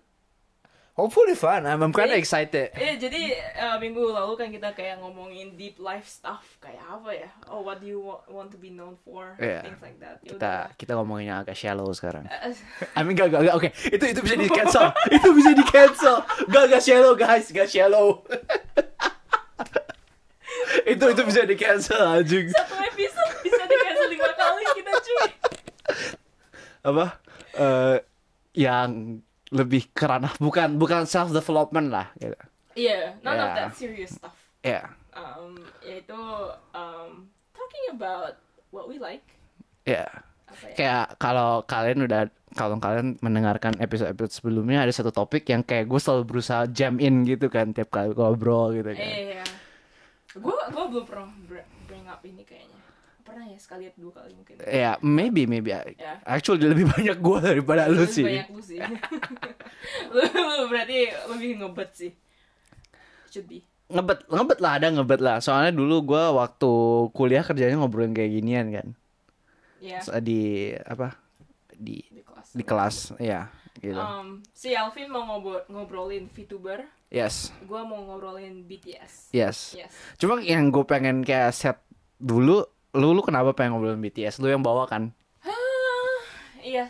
hopefully 0.91 1.33
fun 1.33 1.63
I'm, 1.63 1.79
I'm 1.79 1.89
kinda 1.89 2.13
Jadi- 2.13 2.19
excited. 2.19 2.67
Eh 2.73 2.95
jadi 2.95 3.21
eh, 3.33 3.77
minggu 3.77 4.03
lalu 4.11 4.33
kan 4.35 4.47
kita 4.49 4.71
kayak 4.71 4.99
ngomongin 4.99 5.55
deep 5.55 5.77
life 5.77 6.05
stuff 6.05 6.43
kayak 6.57 6.83
apa 6.83 7.09
ya? 7.11 7.29
Oh 7.47 7.61
what 7.61 7.79
do 7.79 7.87
you 7.87 7.99
wa- 7.99 8.21
want 8.27 8.51
to 8.51 8.57
be 8.57 8.69
known 8.69 8.99
for? 9.01 9.33
Iya. 9.37 9.63
Things 9.63 9.81
like 9.81 9.97
that. 9.99 10.19
Ya 10.21 10.29
kita 10.31 10.53
kita 10.75 10.91
ngomongin 10.95 11.31
yang 11.31 11.39
agak 11.39 11.55
shallow 11.55 11.87
sekarang. 11.91 12.27
Eh, 12.27 12.53
I 12.97 13.01
mean 13.01 13.15
gak 13.15 13.31
gak 13.31 13.41
gak 13.45 13.55
oke. 13.55 13.69
Itu 13.87 14.05
itu 14.05 14.19
bisa 14.19 14.35
di 14.35 14.47
cancel. 14.47 14.85
Itu 15.15 15.27
bisa 15.31 15.51
di 15.51 15.63
cancel. 15.63 16.15
Gak 16.47 16.63
gak 16.69 16.83
shallow 16.83 17.13
guys. 17.15 17.47
Gak 17.49 17.67
shallow. 17.67 18.21
Itu 20.83 21.03
itu 21.05 21.21
bisa 21.23 21.43
di 21.43 21.55
cancel 21.55 21.99
anjing. 21.99 22.47
Satu 22.47 22.75
episode 22.79 23.33
bisa 23.43 23.63
di 23.63 23.75
cancel 23.77 24.07
lima 24.09 24.29
kali 24.33 24.63
kita 24.75 24.91
cuy. 24.93 25.29
apa? 26.81 27.05
Eh 27.53 27.95
yang 28.57 29.19
lebih 29.51 29.91
kerana 29.91 30.31
bukan 30.37 30.75
bukan 30.75 31.03
self 31.03 31.29
development 31.29 31.87
lah 31.89 32.07
gitu 32.15 32.35
Iya, 32.71 33.19
none 33.19 33.35
of 33.35 33.47
Yeah. 33.47 33.57
that 33.57 33.71
serious 33.75 34.15
stuff. 34.15 34.31
ya 34.61 34.87
Um, 35.11 35.59
yaitu 35.81 36.15
um, 36.71 37.27
talking 37.51 37.85
about 37.91 38.39
what 38.69 38.87
we 38.87 38.95
like. 38.95 39.19
Apa 39.83 39.91
ya? 39.91 40.07
kayak 40.71 41.05
kalau 41.17 41.63
kalian 41.63 41.99
udah 42.01 42.21
kalau 42.51 42.75
kalian 42.77 43.19
mendengarkan 43.19 43.75
episode-episode 43.77 44.31
sebelumnya 44.33 44.81
ada 44.81 44.91
satu 44.91 45.09
topik 45.09 45.43
yang 45.45 45.61
kayak 45.61 45.83
gue 45.85 45.95
selalu 45.97 46.23
berusaha 46.25 46.63
jam 46.65 46.95
in 46.97 47.23
gitu 47.23 47.47
kan 47.47 47.71
tiap 47.71 47.87
kali 47.89 48.11
ngobrol 48.11 48.71
gitu 48.71 48.87
kan 48.89 49.03
Iya. 49.03 49.43
Gue 50.33 50.55
gue 50.65 50.85
belum 50.89 51.03
pernah 51.03 51.27
br- 51.43 51.67
bring 51.85 52.07
up 52.07 52.23
ini 52.23 52.39
kayaknya. 52.41 52.79
Pernah 53.21 53.45
ya 53.45 53.55
sekali 53.55 53.85
atau 53.85 54.01
dua 54.01 54.13
kali 54.15 54.33
mungkin. 54.33 54.55
ya 54.59 54.97
maybe 54.99 55.45
maybe 55.45 55.69
Ya. 55.69 56.17
actually 56.23 56.61
lebih 56.63 56.85
banyak 56.87 57.15
gue 57.15 57.37
daripada 57.39 57.85
lu 57.85 58.03
sih 58.03 58.25
Banyak 58.25 58.49
lu 58.49 58.61
sih. 58.61 58.81
lu, 60.13 60.21
berarti 60.67 60.97
lebih 61.27 61.49
ngebet 61.59 61.89
sih. 61.91 62.11
Should 63.27 63.47
be. 63.47 63.61
ngebet 63.87 64.23
ngebet 64.25 64.59
lah 64.59 64.71
ada 64.73 64.87
ngebet 64.89 65.19
lah 65.19 65.37
soalnya 65.37 65.71
dulu 65.71 66.01
gue 66.07 66.23
waktu 66.31 66.71
kuliah 67.11 67.41
kerjanya 67.41 67.75
ngobrolin 67.75 68.11
kayak 68.11 68.31
ginian 68.31 68.67
kan. 68.69 68.87
So, 69.99 70.13
di 70.15 70.71
apa 70.77 71.17
di 71.73 72.05
di 72.05 72.21
kelas. 72.21 72.47
di 72.53 72.63
kelas 72.63 72.95
ya 73.17 73.49
gitu 73.75 73.97
Um, 73.97 74.45
si 74.51 74.71
Alvin 74.71 75.09
mau 75.09 75.25
ngobrol 75.25 75.65
ngobrolin 75.65 76.27
VTuber, 76.27 76.85
yes 77.07 77.49
gue 77.59 77.81
mau 77.81 77.97
ngobrolin 77.99 78.61
BTS. 78.61 79.31
yes 79.31 79.73
Yes. 79.73 79.91
cuma 80.15 80.37
yang 80.37 80.69
gue 80.69 80.85
pengen 80.85 81.21
kayak 81.21 81.49
set 81.49 81.81
dulu 82.15 82.61
lu 82.91 83.11
lu 83.11 83.21
kenapa 83.21 83.51
pengen 83.51 83.73
ngobrolin 83.73 83.99
BTS 83.99 84.37
lu 84.37 84.47
yang 84.47 84.61
bawa 84.61 84.85
kan 84.85 85.11
Iya. 86.61 86.85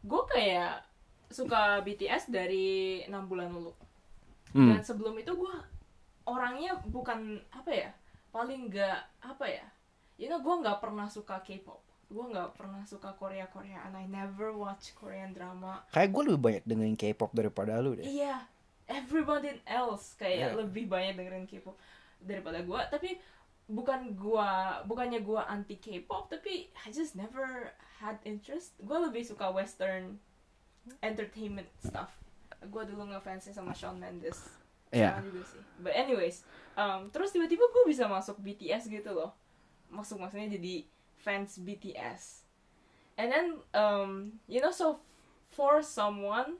Gue 0.00 0.22
kayak 0.26 0.80
suka 1.28 1.80
BTS 1.80 2.28
dari 2.28 2.66
enam 3.04 3.24
bulan 3.24 3.52
lalu. 3.52 3.72
Hmm. 4.52 4.72
Dan 4.72 4.80
sebelum 4.80 5.12
itu 5.16 5.32
gue 5.34 5.54
orangnya 6.24 6.80
bukan 6.88 7.36
apa 7.50 7.68
ya, 7.68 7.90
paling 8.30 8.72
nggak 8.72 8.98
apa 9.20 9.44
ya. 9.44 9.66
You 10.16 10.30
know, 10.30 10.40
gue 10.40 10.54
nggak 10.56 10.80
pernah 10.80 11.04
suka 11.04 11.40
K-pop. 11.40 11.84
Gue 12.06 12.24
nggak 12.30 12.56
pernah 12.56 12.80
suka 12.86 13.12
Korea 13.12 13.44
Koreaan. 13.44 13.92
I 13.92 14.06
never 14.06 14.56
watch 14.56 14.96
Korean 14.96 15.36
drama. 15.36 15.84
kayak 15.90 16.16
gue 16.16 16.22
lebih 16.30 16.40
banyak 16.40 16.62
dengerin 16.64 16.96
K-pop 16.96 17.28
daripada 17.32 17.76
lu 17.76 17.92
deh 17.92 18.08
Iya, 18.08 18.40
everybody 18.86 19.52
else 19.64 20.16
kayak 20.16 20.48
Yeah. 20.48 20.56
lebih 20.56 20.88
banyak 20.88 21.12
dengerin 21.12 21.44
K-pop 21.44 21.76
daripada 22.24 22.64
gua. 22.64 22.88
Tapi 22.88 23.20
bukan 23.68 24.12
gua, 24.16 24.82
bukannya 24.84 25.24
gua 25.24 25.48
anti 25.48 25.80
K-pop, 25.80 26.28
tapi 26.28 26.68
I 26.84 26.88
just 26.92 27.16
never 27.16 27.72
had 28.00 28.20
interest. 28.28 28.76
Gua 28.84 29.08
lebih 29.08 29.24
suka 29.24 29.48
Western 29.48 30.20
entertainment 31.00 31.70
stuff. 31.80 32.12
Gua 32.68 32.84
dulu 32.84 33.08
ngefansnya 33.08 33.56
sama 33.56 33.72
Shawn 33.72 33.96
Mendes. 33.96 34.52
Iya. 34.92 35.16
Sama 35.18 35.26
juga 35.26 35.42
sih. 35.48 35.62
But 35.80 35.94
anyways, 35.96 36.44
um, 36.76 37.08
terus 37.08 37.32
tiba-tiba 37.32 37.64
gua 37.72 37.84
bisa 37.88 38.04
masuk 38.06 38.36
BTS 38.44 38.92
gitu 38.92 39.10
loh. 39.16 39.32
Masuk 39.88 40.20
maksudnya 40.20 40.54
jadi 40.54 40.84
fans 41.16 41.56
BTS. 41.60 42.44
And 43.14 43.30
then, 43.30 43.46
um, 43.72 44.42
you 44.50 44.58
know, 44.58 44.74
so 44.74 45.00
for 45.54 45.80
someone 45.80 46.58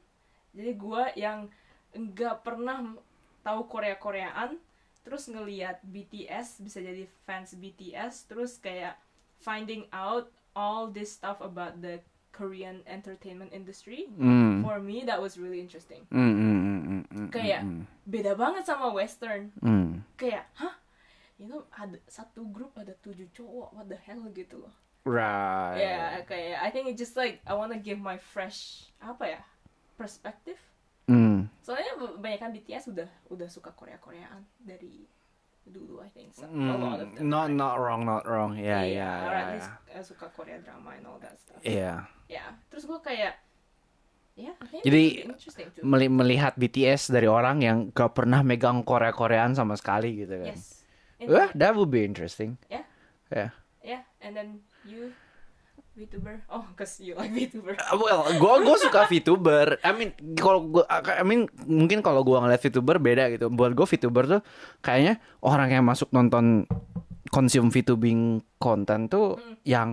jadi 0.54 0.72
gua 0.78 1.10
yang 1.18 1.50
nggak 1.94 2.46
pernah 2.46 2.94
tahu 3.42 3.66
Korea 3.66 3.98
Koreaan 3.98 4.58
terus 5.04 5.28
ngeliat 5.28 5.84
BTS 5.84 6.64
bisa 6.64 6.80
jadi 6.80 7.04
fans 7.28 7.52
BTS 7.52 8.26
terus 8.26 8.56
kayak 8.56 8.96
finding 9.38 9.84
out 9.92 10.32
all 10.56 10.88
this 10.88 11.12
stuff 11.12 11.44
about 11.44 11.78
the 11.84 12.00
Korean 12.34 12.82
entertainment 12.90 13.54
industry 13.54 14.10
hmm. 14.10 14.66
for 14.66 14.82
me 14.82 15.06
that 15.06 15.22
was 15.22 15.38
really 15.38 15.62
interesting. 15.62 16.02
Hmm, 16.10 16.34
hmm, 16.34 16.58
hmm, 16.58 16.80
hmm, 16.82 17.02
hmm, 17.06 17.26
Kayak- 17.30 17.62
hmm, 17.62 17.86
beda 18.10 18.34
banget 18.34 18.66
sama 18.66 18.90
Western. 18.90 19.54
Hmm. 19.62 20.02
kayak 20.18 20.50
hah? 20.58 20.74
You 21.38 21.46
know 21.46 21.62
ada 21.70 21.98
satu 22.10 22.42
grup 22.50 22.74
ada 22.74 22.94
tujuh 23.04 23.30
cowok 23.30 23.70
what 23.76 23.86
the 23.86 23.98
hell 24.00 24.26
gitu 24.34 24.66
loh. 24.66 24.74
Right. 25.06 25.84
Ya 25.84 26.24
kayak 26.26 26.58
I 26.64 26.68
think 26.74 26.90
it 26.90 26.98
just 26.98 27.14
like 27.14 27.38
I 27.46 27.54
wanna 27.54 27.78
give 27.78 28.02
my 28.02 28.18
fresh 28.18 28.90
apa 28.98 29.38
ya 29.38 29.42
perspective. 29.94 30.58
Soalnya 31.64 31.96
kebanyakan 31.96 32.52
BTS 32.52 32.92
udah 32.92 33.08
udah 33.26 33.48
suka 33.48 33.72
Korea 33.72 33.96
Koreaan 33.96 34.44
dari 34.60 35.08
dulu 35.64 35.98
I 35.98 36.12
think. 36.12 36.30
So, 36.30 36.44
a 36.44 36.52
Hmm, 36.52 36.76
lot 36.76 37.00
of 37.00 37.08
them 37.10 37.24
not 37.24 37.48
right? 37.48 37.56
not 37.56 37.74
wrong 37.80 38.04
not 38.04 38.28
wrong. 38.28 38.52
Ya 38.54 38.84
Iya, 38.84 39.00
ya 39.00 39.10
or 39.18 39.32
ya 39.32 39.40
at 39.40 39.48
least 39.50 39.70
uh, 39.90 40.04
suka 40.04 40.26
Korea 40.28 40.60
drama 40.60 40.92
and 40.92 41.08
all 41.08 41.16
that 41.18 41.40
stuff. 41.40 41.56
Iya. 41.64 42.04
ya 42.24 42.44
terus 42.68 42.84
gue 42.84 43.00
kayak 43.00 43.40
ya 44.34 44.52
think 44.66 44.82
Jadi, 44.82 45.24
Meli- 45.80 46.10
melihat 46.10 46.52
BTS 46.54 47.08
dari 47.08 47.24
orang 47.24 47.62
yang 47.62 47.78
gak 47.88 48.12
pernah 48.12 48.42
megang 48.42 48.82
Korea 48.82 49.14
Koreaan 49.14 49.54
sama 49.54 49.72
sekali 49.74 50.20
gitu 50.20 50.36
kan. 50.36 50.52
Yes. 50.52 50.84
Wah, 51.24 51.48
that 51.54 51.72
would 51.72 51.88
be 51.88 52.04
interesting. 52.04 52.60
Yeah. 52.68 52.84
ya 53.32 53.48
yeah 53.80 54.02
and 54.20 54.36
then 54.36 54.60
you 54.84 55.16
VTuber 55.94 56.42
oh 56.50 56.66
cause 56.78 56.98
you 56.98 57.14
like 57.14 57.30
VTuber 57.30 57.78
Uh, 57.78 57.94
Well, 57.94 58.20
gua 58.36 58.58
gua 58.60 58.76
suka 58.76 59.06
VTuber. 59.06 59.78
I 59.80 59.90
mean, 59.94 60.10
kalau 60.34 60.66
gua 60.66 60.84
I 60.90 61.22
mean 61.22 61.46
mungkin 61.64 62.02
kalau 62.02 62.26
gua 62.26 62.42
ngeliat 62.42 62.58
VTuber 62.58 62.98
beda 62.98 63.30
gitu. 63.30 63.46
Buat 63.48 63.72
gua 63.72 63.86
VTuber 63.86 64.24
tuh 64.26 64.40
kayaknya 64.80 65.22
orang 65.40 65.70
yang 65.70 65.84
masuk 65.86 66.10
nonton 66.10 66.66
consume 67.30 67.70
VTubing 67.70 68.42
konten 68.58 69.06
tuh 69.06 69.38
Hmm. 69.38 69.54
yang 69.62 69.88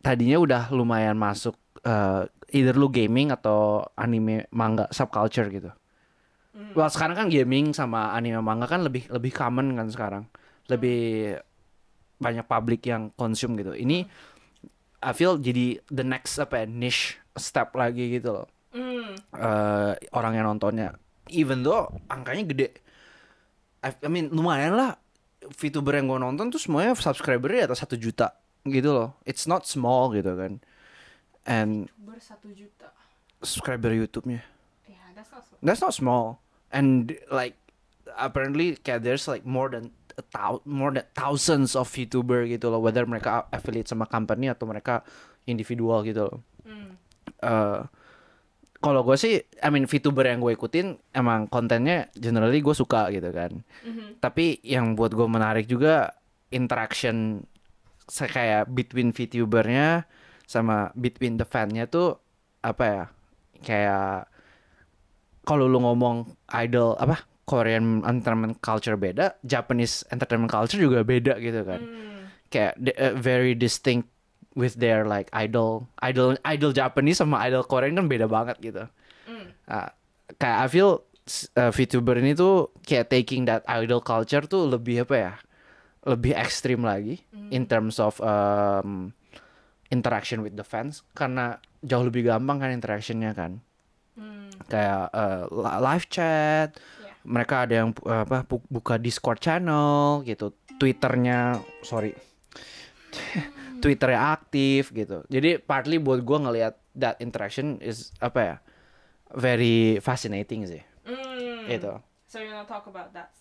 tadinya 0.00 0.40
udah 0.40 0.62
lumayan 0.72 1.16
masuk 1.16 1.56
eh, 1.80 2.24
either 2.52 2.76
lu 2.76 2.88
gaming 2.88 3.32
atau 3.32 3.84
anime 3.94 4.44
manga 4.50 4.84
subculture 4.90 5.48
gitu. 5.48 5.70
Hmm. 6.52 6.72
Well, 6.76 6.88
sekarang 6.92 7.16
kan 7.16 7.26
gaming 7.28 7.72
sama 7.72 8.12
anime 8.12 8.40
manga 8.40 8.68
kan 8.68 8.84
lebih 8.84 9.08
lebih 9.08 9.32
common 9.32 9.76
kan 9.76 9.88
sekarang. 9.88 10.24
Lebih 10.68 11.40
banyak 12.20 12.44
publik 12.44 12.84
yang 12.84 13.08
consume 13.16 13.56
gitu. 13.56 13.72
Ini 13.72 14.04
I 15.00 15.16
feel 15.16 15.40
jadi 15.40 15.80
the 15.88 16.04
next 16.04 16.36
apa 16.36 16.64
ya, 16.64 16.66
niche 16.68 17.16
step 17.36 17.72
lagi 17.72 18.20
gitu 18.20 18.36
loh. 18.36 18.48
Hmm. 18.70 19.16
Eh, 19.34 19.92
orang 20.12 20.32
yang 20.36 20.46
nontonnya 20.46 20.94
even 21.32 21.62
though 21.62 21.88
angkanya 22.10 22.44
gede. 22.50 22.68
I, 23.80 23.94
I 23.96 24.10
mean 24.12 24.28
lumayan 24.28 24.76
lah 24.76 25.00
VTuber 25.40 25.96
yang 25.96 26.10
gue 26.10 26.20
nonton 26.20 26.52
tuh 26.52 26.60
semuanya 26.60 26.92
subscribernya 26.92 27.64
di 27.64 27.66
atas 27.72 27.80
satu 27.80 27.96
juta 27.96 28.36
gitu 28.68 28.90
loh. 28.92 29.08
It's 29.24 29.48
not 29.48 29.64
small 29.64 30.12
gitu 30.12 30.36
kan. 30.36 30.60
And 31.48 31.88
VTuber 31.88 32.20
satu 32.20 32.52
juta 32.52 32.92
subscriber 33.40 33.88
YouTube-nya. 33.96 34.44
ya 34.84 35.00
that's 35.16 35.32
not 35.32 35.42
so 35.48 35.56
That's 35.64 35.80
not 35.80 35.94
small. 35.96 36.44
And 36.68 37.16
like 37.32 37.56
apparently 38.20 38.76
kayak 38.76 39.06
there's 39.06 39.24
like 39.24 39.48
more 39.48 39.72
than 39.72 39.96
more 40.66 40.92
than 40.94 41.06
thousands 41.16 41.74
of 41.74 41.88
VTuber 41.88 42.48
gitu 42.48 42.68
loh 42.68 42.80
whether 42.80 43.04
mereka 43.04 43.48
affiliate 43.50 43.88
sama 43.88 44.04
company 44.06 44.48
atau 44.48 44.68
mereka 44.68 45.04
individual 45.48 46.04
gitu 46.04 46.28
loh. 46.28 46.38
hmm. 46.66 46.92
Eh, 47.40 47.80
kalau 48.80 49.04
gue 49.04 49.16
sih, 49.20 49.36
I 49.60 49.68
mean 49.68 49.84
VTuber 49.84 50.24
yang 50.24 50.40
gue 50.40 50.56
ikutin 50.56 50.96
emang 51.12 51.52
kontennya 51.52 52.08
generally 52.16 52.64
gue 52.64 52.72
suka 52.72 53.12
gitu 53.12 53.28
kan. 53.28 53.60
Mhm. 53.84 54.24
Tapi 54.24 54.64
yang 54.64 54.96
buat 54.96 55.12
gue 55.12 55.28
menarik 55.28 55.68
juga 55.68 56.16
interaction 56.48 57.44
kayak 58.08 58.72
between 58.72 59.12
VTubernya 59.12 60.08
sama 60.48 60.90
between 60.96 61.36
the 61.36 61.44
fan-nya 61.44 61.92
tuh 61.92 62.16
apa 62.64 62.84
ya? 62.88 63.04
Kayak 63.60 64.32
kalau 65.44 65.68
lu 65.68 65.84
ngomong 65.84 66.32
idol 66.56 66.96
apa 66.96 67.28
Korean 67.50 68.06
entertainment 68.06 68.62
culture 68.62 68.94
beda, 68.94 69.34
Japanese 69.42 70.06
entertainment 70.14 70.54
culture 70.54 70.78
juga 70.78 71.02
beda 71.02 71.42
gitu 71.42 71.66
kan. 71.66 71.82
Hmm. 71.82 72.30
Kayak 72.46 72.78
uh, 72.94 73.18
very 73.18 73.58
distinct 73.58 74.06
with 74.54 74.78
their 74.78 75.02
like 75.02 75.26
idol, 75.34 75.90
idol, 75.98 76.38
idol 76.46 76.70
Japanese 76.70 77.18
sama 77.18 77.42
idol 77.50 77.66
Korean 77.66 77.98
kan 77.98 78.06
beda 78.06 78.30
banget 78.30 78.62
gitu. 78.62 78.86
Hmm. 79.26 79.50
Ah, 79.66 79.90
kayak 80.38 80.58
I 80.62 80.66
feel 80.70 81.02
uh, 81.58 81.74
VTuber 81.74 82.22
ini 82.22 82.38
tuh 82.38 82.70
kayak 82.86 83.10
taking 83.10 83.50
that 83.50 83.66
idol 83.66 83.98
culture 83.98 84.46
tuh 84.46 84.70
lebih 84.70 85.02
apa 85.02 85.14
ya? 85.18 85.34
Lebih 86.06 86.32
ekstrim 86.38 86.86
lagi 86.86 87.20
in 87.52 87.68
terms 87.68 88.00
of 88.00 88.16
um, 88.24 89.12
interaction 89.92 90.40
with 90.40 90.56
the 90.56 90.64
fans 90.64 91.02
karena 91.12 91.60
jauh 91.82 92.06
lebih 92.06 92.24
gampang 92.24 92.62
kan 92.62 92.70
interactionnya 92.72 93.34
kan. 93.36 93.60
Hmm. 94.16 94.48
Kayak 94.70 95.12
uh, 95.12 95.44
li- 95.50 95.80
live 95.82 96.06
chat. 96.08 96.78
Mereka 97.22 97.64
ada 97.64 97.84
yang 97.84 97.90
apa 98.02 98.42
bu- 98.42 98.64
buka 98.66 98.96
Discord 98.96 99.38
channel 99.38 100.24
gitu, 100.24 100.50
Twitternya 100.76 101.56
sorry, 101.80 102.16
Twitternya 103.82 104.32
aktif 104.32 104.90
gitu. 104.90 105.24
Jadi 105.26 105.56
partly 105.56 105.96
buat 105.96 106.20
gua 106.20 106.40
ngelihat 106.40 106.74
that 106.94 107.16
interaction 107.18 107.80
is 107.80 108.12
apa 108.18 108.40
ya, 108.40 108.56
very 109.30 109.96
fascinating 109.98 110.64
sih. 110.64 110.82
Hmm. 111.04 111.64
Itu. 111.66 111.92
So 112.24 112.38
you 112.38 112.48
wanna 112.48 112.64
talk 112.64 112.86
about 112.86 113.12
that? 113.12 113.32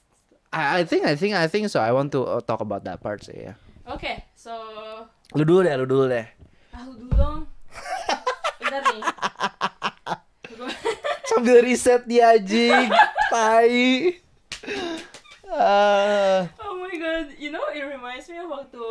I, 0.49 0.81
I 0.81 0.83
think 0.83 1.05
I 1.05 1.13
think 1.13 1.37
I 1.37 1.45
think 1.45 1.69
so. 1.69 1.77
I 1.77 1.93
want 1.93 2.09
to 2.11 2.25
uh, 2.25 2.41
talk 2.41 2.59
about 2.59 2.81
that 2.83 2.99
part 2.99 3.21
sih 3.21 3.51
ya. 3.51 3.53
Okay, 3.85 4.21
so 4.33 4.53
Lu 5.37 5.45
dulu 5.45 5.61
deh, 5.61 5.77
lu 5.77 5.85
dulu 5.85 6.09
deh. 6.09 6.25
ah 6.73 6.81
lu 6.83 7.05
dulu 7.05 7.13
dong. 7.13 7.39
Bentar 8.57 8.81
nih. 8.81 9.01
Sambil 11.29 11.61
riset 11.61 12.01
dia 12.05 12.33
anjing. 12.33 12.89
Tai. 13.29 13.73
Ah. 15.49 16.45
oh 16.61 16.77
my 16.77 16.93
god, 16.93 17.33
you 17.41 17.49
know 17.49 17.65
it 17.73 17.81
reminds 17.81 18.29
me 18.29 18.37
of 18.37 18.53
waktu 18.53 18.85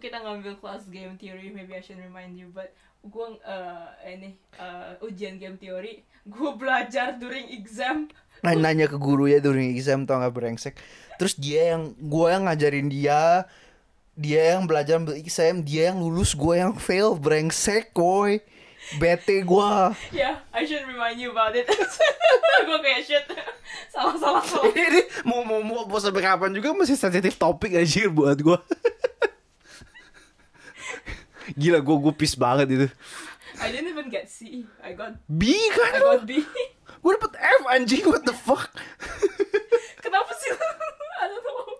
kita 0.00 0.24
ngambil 0.24 0.56
kelas 0.60 0.88
game 0.88 1.20
theory. 1.20 1.52
Maybe 1.52 1.76
I 1.76 1.84
should 1.84 2.00
remind 2.00 2.36
you, 2.36 2.48
but 2.48 2.72
gua 3.04 3.36
uh, 3.44 3.92
ini 4.08 4.40
uh, 4.56 4.96
ujian 5.04 5.36
game 5.36 5.60
theory, 5.60 6.00
gua 6.24 6.56
belajar 6.56 7.20
during 7.20 7.52
exam. 7.52 8.08
nanya 8.42 8.90
ke 8.90 8.98
guru 8.98 9.30
ya 9.30 9.38
during 9.38 9.70
exam 9.70 10.02
tau 10.02 10.18
gak 10.18 10.34
brengsek 10.34 10.74
terus 11.14 11.38
dia 11.38 11.78
yang 11.78 11.94
gue 11.94 12.26
yang 12.26 12.50
ngajarin 12.50 12.90
dia 12.90 13.46
dia 14.18 14.58
yang 14.58 14.66
belajar 14.66 14.98
exam 15.14 15.62
dia 15.62 15.94
yang 15.94 16.02
lulus 16.02 16.34
gue 16.34 16.58
yang 16.58 16.74
fail 16.74 17.14
brengsek 17.14 17.94
koy 17.94 18.42
bete 18.96 19.40
gue 19.40 19.70
Yeah, 20.12 20.42
I 20.52 20.66
should 20.66 20.84
remind 20.84 21.16
you 21.16 21.32
about 21.32 21.54
it. 21.54 21.68
gua 22.68 22.78
kayak 22.78 23.02
shit. 23.02 23.24
salah 23.94 24.16
salah 24.16 24.42
salah. 24.44 24.68
ini, 24.72 24.82
ini 24.82 25.00
mau 25.24 25.42
mau 25.42 25.60
mau 25.60 25.82
mau 25.84 25.98
sampai 25.98 26.20
kapan 26.20 26.52
juga 26.52 26.72
masih 26.72 26.96
sensitif 26.96 27.36
topik 27.36 27.72
aja 27.72 28.08
buat 28.08 28.36
gue 28.36 28.54
gila 31.60 31.78
gue 31.80 31.96
gue 32.08 32.14
pis 32.14 32.34
banget 32.36 32.68
itu 32.70 32.88
I 33.62 33.70
didn't 33.70 33.94
even 33.94 34.10
get 34.10 34.26
C. 34.26 34.66
I 34.82 34.96
got 34.96 35.14
B 35.30 35.54
kan 35.70 35.92
I 35.94 36.00
got 36.00 36.22
B. 36.24 36.40
gue 37.02 37.10
dapet 37.14 37.32
F 37.36 37.62
anjing 37.70 38.04
what 38.06 38.24
the 38.24 38.34
fuck 38.34 38.70
Kenapa 40.02 40.34
sih? 40.34 40.50
I 40.50 41.24
don't 41.30 41.40
know. 41.40 41.78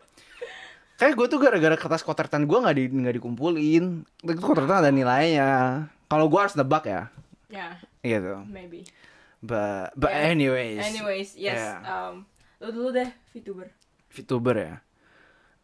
Kayak 0.94 1.14
gue 1.18 1.26
tuh 1.26 1.38
gara-gara 1.42 1.74
kertas 1.74 2.06
kotortan 2.06 2.46
gue 2.46 2.54
nggak 2.54 2.76
di 2.78 2.84
nggak 2.86 3.18
dikumpulin. 3.18 4.06
Itu 4.22 4.38
kotortan 4.38 4.86
ada 4.86 4.94
nilainya. 4.94 5.50
Kalau 6.12 6.28
gue 6.28 6.36
harus 6.36 6.52
nebak 6.52 6.84
ya, 6.84 7.08
Yeah, 7.48 7.80
gitu. 8.04 8.44
maybe. 8.44 8.84
But 9.40 9.96
but 9.96 10.12
Yeah. 10.12 10.28
anyways. 10.28 10.84
Anyways, 10.84 11.32
yes. 11.34 11.56
Yeah. 11.56 11.80
Um, 11.82 12.28
lu 12.60 12.68
dulu 12.70 12.88
deh 12.92 13.08
VTuber. 13.32 13.72
VTuber 14.08 14.54
ya. 14.54 14.74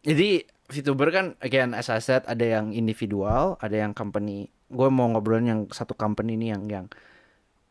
Jadi 0.00 0.42
VTuber 0.66 1.08
kan 1.08 1.26
again 1.38 1.72
as 1.72 1.86
I 1.86 2.00
said 2.00 2.24
ada 2.24 2.42
yang 2.42 2.72
individual, 2.72 3.60
ada 3.60 3.76
yang 3.76 3.92
company. 3.92 4.48
Gue 4.66 4.88
mau 4.88 5.06
ngobrolin 5.06 5.46
yang 5.46 5.60
satu 5.68 5.92
company 5.92 6.34
ini 6.34 6.48
yang 6.48 6.64
yang. 6.66 6.86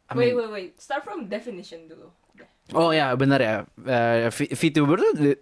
I 0.07 0.13
wait, 0.13 0.31
mean- 0.31 0.37
wait, 0.39 0.49
wait. 0.49 0.71
Start 0.77 1.01
from 1.01 1.25
definition 1.27 1.89
dulu. 1.89 2.13
Oh 2.71 2.91
ya 2.91 3.11
benar 3.13 3.39
ya. 3.39 3.55
V- 4.27 4.53
VTuber 4.53 4.97
tuh 4.97 5.13
de- 5.15 5.41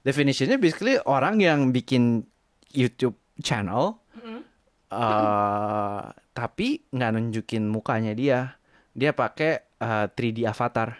definitionnya 0.00 0.56
basically 0.56 0.96
orang 1.02 1.38
yang 1.38 1.70
bikin 1.70 2.22
YouTube 2.70 3.14
channel 3.38 3.98
Mm-mm. 4.14 4.42
eh 4.90 6.02
tapi 6.34 6.82
nggak 6.90 7.10
nunjukin 7.14 7.70
mukanya 7.70 8.12
dia. 8.12 8.58
Dia 8.92 9.14
pakai 9.14 9.62
eh, 9.62 10.06
3D 10.10 10.44
avatar. 10.50 10.98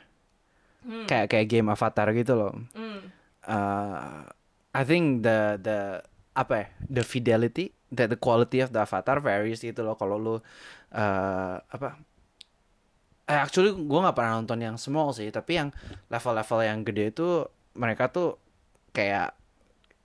Hmm. 0.87 1.05
Kayak 1.11 1.27
kayak 1.35 1.47
game 1.51 1.69
avatar 1.69 2.09
gitu 2.15 2.33
loh. 2.39 2.55
Mm. 2.73 3.15
uh, 3.49 4.25
I 4.75 4.83
think 4.83 5.23
the 5.23 5.61
the 5.61 5.79
apa 6.35 6.55
ya 6.59 6.67
the 6.91 7.05
fidelity 7.07 7.71
the 7.95 8.11
the 8.11 8.19
quality 8.19 8.59
of 8.59 8.75
the 8.75 8.83
avatar 8.83 9.23
varies 9.23 9.63
gitu 9.63 9.87
loh 9.87 9.95
kalau 9.95 10.19
lu 10.19 10.35
uh, 10.35 10.41
apa 11.63 11.95
eh, 13.31 13.39
actually 13.39 13.71
gue 13.71 14.01
nggak 14.03 14.17
pernah 14.19 14.43
nonton 14.43 14.59
yang 14.59 14.77
small 14.77 15.15
sih 15.15 15.31
tapi 15.31 15.63
yang 15.63 15.69
level-level 16.11 16.61
yang 16.67 16.83
gede 16.83 17.15
itu 17.15 17.47
mereka 17.79 18.11
tuh 18.11 18.37
kayak 18.91 19.39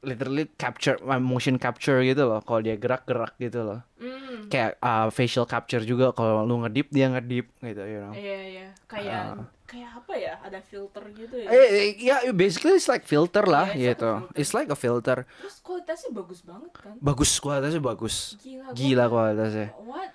literally 0.01 0.47
capture 0.51 0.95
motion 1.17 1.55
capture 1.55 1.99
gitu 1.99 2.23
loh 2.23 2.39
kalau 2.39 2.59
dia 2.59 2.75
gerak-gerak 2.75 3.35
gitu 3.37 3.61
loh 3.61 3.81
Mm. 3.99 4.47
kayak 4.47 4.79
uh, 4.79 5.07
facial 5.09 5.43
capture 5.43 5.83
juga 5.83 6.09
kalau 6.09 6.41
lu 6.41 6.61
ngedip 6.61 6.87
dia 6.87 7.09
ngedip 7.09 7.51
gitu 7.59 7.83
you 7.83 7.99
know 7.99 8.13
Iya, 8.13 8.39
iya. 8.47 8.67
Kayak 8.85 9.21
Ah. 9.35 9.45
kayak 9.65 9.91
apa 9.93 10.13
ya? 10.15 10.33
Ada 10.39 10.59
filter 10.61 11.03
gitu 11.11 11.35
ya. 11.35 11.47
eh, 11.47 11.67
eh, 11.69 11.89
ya 11.99 12.15
basically 12.31 12.73
it's 12.73 12.87
like 12.87 13.03
filter 13.03 13.43
lah 13.43 13.67
Yeah, 13.69 13.91
it's 13.91 13.91
like 13.91 13.91
a 13.91 13.91
gitu 13.91 14.09
filter. 14.09 14.39
it's 14.39 14.53
like 14.53 14.69
a 14.69 14.77
filter 14.77 15.17
Terus 15.37 15.55
kualitasnya 15.59 16.09
bagus 16.11 16.39
banget 16.41 16.71
kan? 16.73 16.95
bagus 16.97 17.31
kualitasnya 17.35 17.81
bagus 17.81 18.15
Gila. 18.39 18.71
gila 18.71 19.05
kualitasnya 19.05 19.67
What? 19.81 20.11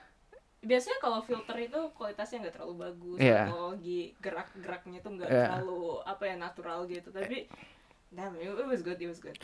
Biasanya 0.61 0.97
kalau 0.99 1.21
filter 1.21 1.57
itu 1.61 1.81
kualitasnya 1.93 2.37
nggak 2.41 2.55
terlalu 2.57 2.75
bagus, 2.81 3.19
Iya. 3.21 3.41
teknologi 3.47 4.01
gerak-geraknya 4.17 4.99
tuh 4.99 5.11
nggak 5.13 5.29
Iya. 5.29 5.45
terlalu 5.53 5.83
apa 6.03 6.23
ya 6.25 6.35
natural 6.35 6.79
gitu. 6.89 7.09
Tapi, 7.11 7.39
damn, 8.09 8.33
it 8.35 8.49
was 8.65 8.81
good, 8.81 8.97
it 8.97 9.05
was 9.05 9.21
good. 9.21 9.37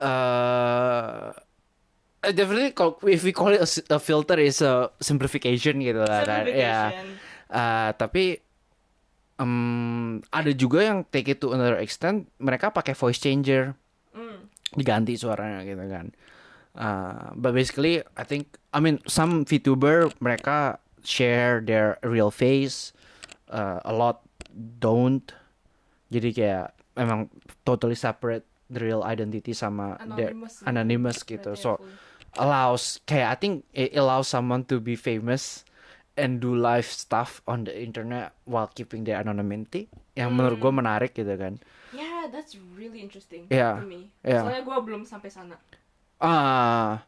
Uh, 0.00 1.32
definitely 2.24 2.72
kalau 2.72 2.96
if 3.08 3.24
we 3.24 3.32
call 3.32 3.52
it 3.52 3.60
a, 3.60 3.68
a 3.96 4.00
filter 4.00 4.36
is 4.40 4.60
a 4.64 4.88
simplification 5.00 5.80
gitu 5.80 6.02
lah 6.04 6.24
ya. 6.24 6.44
Simplification. 6.44 7.06
Uh, 7.50 7.90
tapi 7.98 8.24
em, 9.40 10.22
ada 10.30 10.52
juga 10.54 10.86
yang 10.86 11.02
take 11.08 11.34
it 11.34 11.38
to 11.42 11.50
another 11.52 11.80
extent 11.80 12.30
mereka 12.38 12.70
pakai 12.72 12.92
voice 12.94 13.20
changer. 13.20 13.74
Mm. 14.10 14.50
diganti 14.70 15.18
suaranya 15.18 15.66
gitu 15.66 15.82
kan. 15.90 16.14
Uh, 16.78 17.34
but 17.34 17.50
basically 17.50 17.98
I 18.14 18.22
think 18.22 18.54
I 18.70 18.78
mean 18.78 19.02
some 19.10 19.42
VTuber 19.42 20.14
mereka 20.22 20.78
share 21.02 21.58
their 21.58 21.98
real 22.06 22.30
face 22.30 22.94
uh, 23.50 23.82
a 23.82 23.90
lot 23.90 24.22
don't. 24.54 25.26
Jadi 26.10 26.30
kayak 26.34 26.74
emang 26.94 27.30
totally 27.66 27.98
separate 27.98 28.46
the 28.70 28.80
real 28.80 29.02
identity 29.02 29.50
sama 29.50 29.98
their 30.14 30.30
Anonymous 30.30 30.54
gitu. 30.56 30.64
anonymous 30.64 31.18
gitu 31.22 31.50
so 31.54 31.70
allows 32.34 33.02
kayak 33.04 33.28
I 33.28 33.36
think 33.36 33.54
it 33.70 33.92
allows 33.92 34.26
someone 34.26 34.62
to 34.66 34.78
be 34.78 34.94
famous 34.94 35.66
and 36.14 36.38
do 36.38 36.54
live 36.54 36.86
stuff 36.86 37.42
on 37.44 37.64
the 37.64 37.74
internet 37.74 38.30
while 38.44 38.68
keeping 38.68 39.02
their 39.02 39.18
anonymity 39.18 39.90
yang 40.14 40.30
menurut 40.30 40.58
gue 40.58 40.72
menarik 40.72 41.12
gitu 41.12 41.34
kan 41.34 41.58
Yeah, 41.90 42.30
that's 42.30 42.54
really 42.72 43.02
interesting 43.02 43.50
Yeah, 43.50 43.82
to 43.82 43.84
me. 43.84 44.14
yeah. 44.22 44.46
Soalnya 44.46 44.62
gue 44.62 44.76
belum 44.80 45.02
sampai 45.02 45.26
sana. 45.26 45.58
ah 46.18 47.02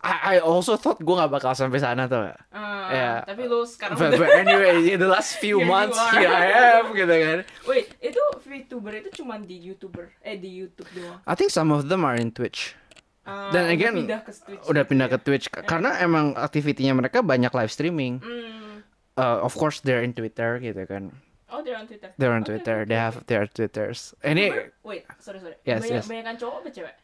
I, 0.00 0.36
I 0.36 0.44
also 0.44 0.76
thought 0.76 1.00
gue 1.00 1.14
gak 1.14 1.28
bakal 1.28 1.52
sampai 1.52 1.76
sana 1.76 2.04
tuh 2.04 2.28
Ah, 2.48 2.88
Yeah. 2.88 3.18
Tapi 3.24 3.42
lu 3.44 3.64
sekarang 3.64 3.96
but, 3.96 4.12
udah. 4.12 4.18
but 4.20 4.30
anyway 4.38 4.76
in 4.86 5.00
the 5.00 5.08
last 5.08 5.36
few 5.42 5.60
Here 5.60 5.66
months 5.66 5.96
here 6.12 6.28
I 6.28 6.46
am 6.78 6.92
gitu 6.92 7.08
kan 7.10 7.38
Wait, 7.64 7.88
itu 7.98 8.20
VTuber 8.44 8.92
itu 9.00 9.10
cuma 9.18 9.36
di 9.36 9.56
YouTuber, 9.58 10.20
eh 10.20 10.36
di 10.36 10.50
YouTube 10.54 10.88
doang. 10.92 11.18
I 11.24 11.34
think 11.34 11.48
some 11.48 11.68
of 11.68 11.88
them 11.88 12.04
are 12.04 12.14
in 12.14 12.30
Twitch 12.30 12.76
Ah, 13.24 13.48
Dan 13.48 13.66
udah 13.66 13.72
again, 13.72 13.94
pindah 14.04 14.20
ke 14.20 14.32
Twitch. 14.36 14.62
udah 14.68 14.82
pindah 14.84 15.08
ya. 15.08 15.12
ke 15.12 15.18
Twitch 15.18 15.46
karena 15.48 15.96
emang 15.98 16.36
aktivitinya 16.36 16.92
mereka 16.94 17.24
banyak 17.24 17.48
live 17.50 17.72
streaming 17.72 18.20
Hmm. 18.20 18.84
Uh, 19.16 19.40
of 19.40 19.54
course 19.54 19.80
they're 19.80 20.04
in 20.04 20.12
Twitter 20.12 20.60
gitu 20.60 20.84
kan 20.84 21.08
Oh, 21.48 21.64
they're 21.64 21.74
on 21.74 21.86
Twitter. 21.86 22.12
they're 22.14 22.30
on 22.30 22.42
Okay, 22.42 22.60
Twitter 22.60 22.82
okay, 22.82 22.88
they 22.90 22.98
have 22.98 23.16
their 23.24 23.46
Twitters 23.46 24.12
ini 24.20 24.52
Wait, 24.84 25.08
sorry 25.16 25.40
sorry. 25.40 25.56
Yes, 25.64 25.82
Banyak, 25.82 25.94
yes. 25.94 26.04
Banyakan 26.04 26.34
cowok 26.36 26.56
apa 26.60 26.68
cewek? 26.68 26.94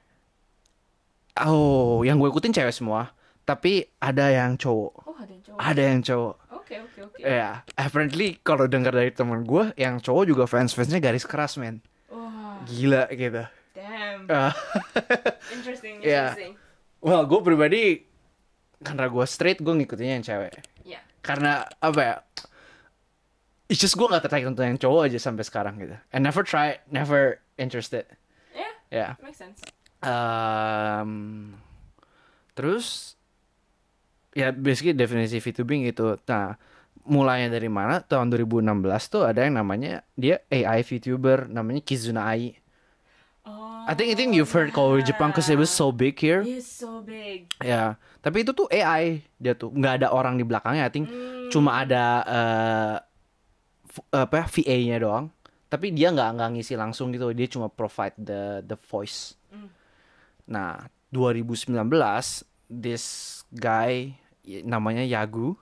Oh, 1.40 2.02
yang 2.02 2.18
gue 2.18 2.28
ikutin 2.28 2.52
cewek 2.52 2.74
semua. 2.74 3.14
Tapi 3.42 3.88
ada 3.96 4.28
yang 4.28 4.54
cowok. 4.54 4.92
Oh, 5.00 5.16
ada 5.16 5.30
yang 5.30 5.42
cowok. 5.42 5.58
Ada 5.58 5.82
yang 5.82 6.00
cowok. 6.04 6.34
Oke, 6.70 6.78
oke, 6.78 7.00
oke. 7.10 7.18
Ya, 7.18 7.66
apparently 7.74 8.38
kalau 8.46 8.70
dengar 8.70 8.94
dari 8.94 9.10
teman 9.10 9.42
gue, 9.42 9.74
yang 9.74 9.98
cowok 9.98 10.24
juga 10.30 10.44
fans-fansnya 10.46 11.02
garis 11.02 11.26
keras, 11.26 11.58
men. 11.58 11.82
Wah, 12.06 12.62
Gila 12.62 13.10
gitu. 13.10 13.42
damn. 13.74 14.30
Ah, 14.30 14.54
Interesting, 15.56 15.98
Yeah. 15.98 16.30
interesting. 16.30 16.54
well, 17.02 17.26
gue 17.26 17.40
pribadi 17.42 18.06
karena 18.78 19.10
gue 19.10 19.26
straight, 19.26 19.58
gue 19.58 19.74
ngikutinnya 19.74 20.22
yang 20.22 20.26
cewek. 20.26 20.62
Ya. 20.86 21.02
Karena 21.20 21.66
apa 21.82 22.00
ya? 22.00 22.16
it's 23.66 23.78
just 23.78 23.94
gue 23.94 24.02
gak 24.02 24.26
tertarik 24.26 24.46
untuk 24.46 24.66
yang 24.66 24.74
cowok 24.74 25.06
aja 25.06 25.18
sampai 25.22 25.46
sekarang 25.46 25.78
gitu 25.78 25.94
and 26.10 26.26
never 26.26 26.42
try 26.42 26.82
never 26.90 27.38
interested 27.54 28.02
Yeah, 28.50 28.74
ya 28.90 29.08
makes 29.22 29.38
sense. 29.38 29.62
Um, 30.02 31.54
terus 32.58 33.14
ya 34.30 34.50
basically 34.50 34.94
definisi 34.94 35.38
VTubing 35.38 35.86
gitu. 35.86 36.14
Nah, 36.26 36.54
mulainya 37.02 37.50
dari 37.50 37.66
mana? 37.66 37.98
Tahun 38.00 38.30
2016 38.30 38.62
tuh 39.06 39.26
ada 39.26 39.42
yang 39.42 39.58
namanya 39.58 40.06
dia 40.14 40.44
AI 40.48 40.82
VTuber 40.82 41.50
namanya 41.50 41.82
Kizuna 41.82 42.28
Ai. 42.28 42.54
Oh, 43.40 43.82
I 43.88 43.96
think 43.96 44.12
I 44.12 44.16
think 44.16 44.36
you've 44.36 44.52
heard 44.52 44.68
kalau 44.70 45.00
di 45.00 45.02
Jepang 45.02 45.32
cause 45.32 45.48
it 45.48 45.56
was 45.56 45.72
so 45.72 45.88
big 45.90 46.14
here. 46.14 46.44
He's 46.44 46.68
so 46.68 47.00
big. 47.00 47.48
Ya, 47.58 47.96
tapi 48.20 48.44
itu 48.44 48.52
tuh 48.52 48.68
AI 48.68 49.24
dia 49.40 49.56
tuh 49.56 49.72
nggak 49.72 50.04
ada 50.04 50.08
orang 50.12 50.36
di 50.36 50.44
belakangnya. 50.44 50.84
I 50.86 50.92
think 50.92 51.08
Hmm. 51.08 51.48
cuma 51.48 51.82
ada 51.82 52.04
f- 53.88 54.06
apa 54.12 54.46
VA-nya 54.46 55.00
doang. 55.00 55.26
Tapi 55.66 55.94
dia 55.94 56.12
nggak 56.12 56.36
nggak 56.36 56.50
ngisi 56.54 56.74
langsung 56.76 57.10
gitu. 57.10 57.32
Dia 57.32 57.48
cuma 57.48 57.72
provide 57.72 58.14
the 58.20 58.60
the 58.60 58.76
voice. 58.76 59.34
Hmm. 59.48 59.72
Nah, 60.46 60.84
2019 61.08 62.44
this 62.68 63.39
guy 63.55 64.14
namanya 64.64 65.03
Yagu 65.05 65.55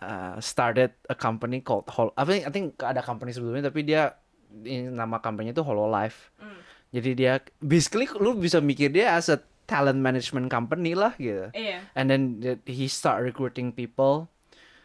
uh, 0.00 0.36
started 0.40 0.92
a 1.08 1.16
company 1.16 1.60
called 1.60 1.88
Hol 1.92 2.12
I 2.16 2.24
think 2.24 2.42
I 2.46 2.50
think 2.52 2.66
ada 2.80 3.04
company 3.04 3.32
sebelumnya 3.32 3.68
tapi 3.68 3.84
dia 3.84 4.16
ini 4.64 4.88
nama 4.88 5.20
company 5.20 5.52
itu 5.52 5.60
Hololive. 5.60 6.16
Hmm. 6.40 6.56
Jadi 6.94 7.10
dia 7.18 7.42
basically 7.60 8.08
lu 8.16 8.38
bisa 8.38 8.62
mikir 8.62 8.88
dia 8.88 9.18
as 9.18 9.28
a 9.28 9.42
talent 9.66 9.98
management 9.98 10.48
company 10.48 10.94
lah 10.94 11.12
gitu. 11.18 11.50
Iya. 11.52 11.82
And 11.98 12.06
then 12.08 12.22
the- 12.40 12.62
he 12.64 12.86
start 12.86 13.20
recruiting 13.26 13.74
people. 13.74 14.30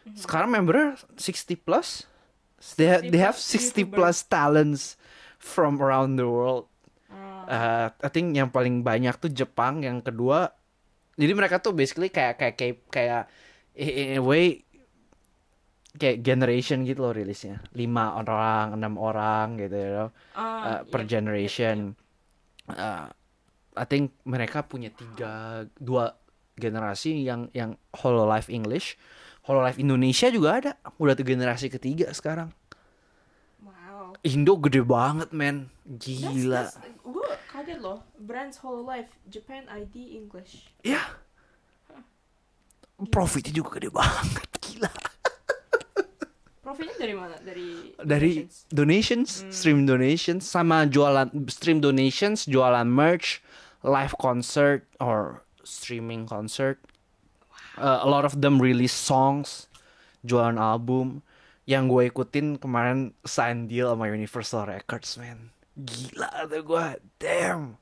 Mm-hmm. 0.02 0.18
Sekarang 0.18 0.50
member 0.50 0.98
60 1.14 1.56
plus. 1.62 2.04
They 2.78 2.86
have, 2.90 3.02
they 3.06 3.22
have 3.22 3.38
60 3.38 3.74
YouTuber. 3.86 3.94
plus 3.94 4.22
talents 4.26 4.94
from 5.38 5.78
around 5.82 6.18
the 6.18 6.26
world. 6.26 6.70
Oh. 7.10 7.46
Uh, 7.46 7.90
I 7.90 8.10
think 8.10 8.34
yang 8.38 8.50
paling 8.50 8.86
banyak 8.86 9.18
tuh 9.18 9.30
Jepang, 9.30 9.82
yang 9.82 10.02
kedua 10.02 10.54
jadi 11.16 11.32
mereka 11.36 11.60
tuh 11.60 11.76
basically 11.76 12.08
kayak 12.08 12.40
kayak 12.40 12.54
kayak 12.56 12.76
kayak 12.88 13.22
in 13.76 14.16
a 14.16 14.22
way 14.22 14.64
kayak 15.96 16.24
generation 16.24 16.88
gitu 16.88 17.04
loh 17.04 17.12
rilisnya. 17.12 17.60
Lima 17.76 18.16
orang, 18.16 18.80
enam 18.80 18.96
orang 18.96 19.60
gitu 19.60 19.76
you 19.76 19.92
know, 19.92 20.08
Ah, 20.32 20.40
uh, 20.40 20.80
per 20.88 21.04
yep, 21.04 21.20
generation. 21.20 21.92
Uh, 22.68 23.12
I 23.76 23.84
think 23.88 24.12
mereka 24.24 24.64
punya 24.64 24.92
tiga 24.92 25.64
dua 25.76 26.16
generasi 26.56 27.24
yang 27.24 27.48
yang 27.56 27.76
Hololive 27.92 28.48
English, 28.52 28.96
Hololive 29.48 29.80
Indonesia 29.80 30.28
juga 30.32 30.48
ada. 30.60 30.72
Udah 30.96 31.16
tuh 31.16 31.28
generasi 31.28 31.68
ketiga 31.72 32.12
sekarang. 32.12 32.52
Wow. 33.60 34.16
Indo 34.24 34.56
gede 34.60 34.84
banget 34.84 35.32
men, 35.32 35.72
That's, 35.84 36.08
gila. 36.08 36.62
that's, 36.68 36.76
gue 37.04 37.28
kaget 37.62 37.78
loh. 37.78 38.02
Brands 38.18 38.58
whole 38.58 38.82
life 38.82 39.06
Japan 39.30 39.70
ID 39.70 40.18
English. 40.18 40.66
Ya. 40.82 40.98
Profitnya 43.14 43.54
juga 43.54 43.78
gede 43.78 43.90
banget, 43.94 44.50
gila. 44.58 44.90
Profitnya 46.62 46.94
dari 46.98 47.14
mana? 47.14 47.34
Dari 47.38 47.94
Dari 48.02 48.32
donations? 48.46 48.66
donations, 48.70 49.30
stream 49.54 49.86
donations, 49.86 50.42
sama 50.42 50.86
jualan 50.90 51.30
stream 51.46 51.78
donations, 51.78 52.46
jualan 52.46 52.86
merch, 52.86 53.42
live 53.86 54.14
concert 54.18 54.86
or 54.98 55.42
streaming 55.62 56.26
concert. 56.26 56.82
Uh, 57.78 58.02
a 58.02 58.08
lot 58.10 58.26
of 58.26 58.42
them 58.42 58.58
release 58.58 58.94
songs, 58.94 59.70
jualan 60.26 60.58
album. 60.58 61.22
Yang 61.62 61.84
gue 61.94 62.02
ikutin 62.10 62.46
kemarin 62.58 63.14
sign 63.22 63.70
deal 63.70 63.86
sama 63.94 64.10
Universal 64.10 64.66
Records, 64.66 65.14
man. 65.14 65.51
Gila 65.74 66.28
tuh 66.46 66.62
gue, 66.62 66.86
damn. 67.16 67.80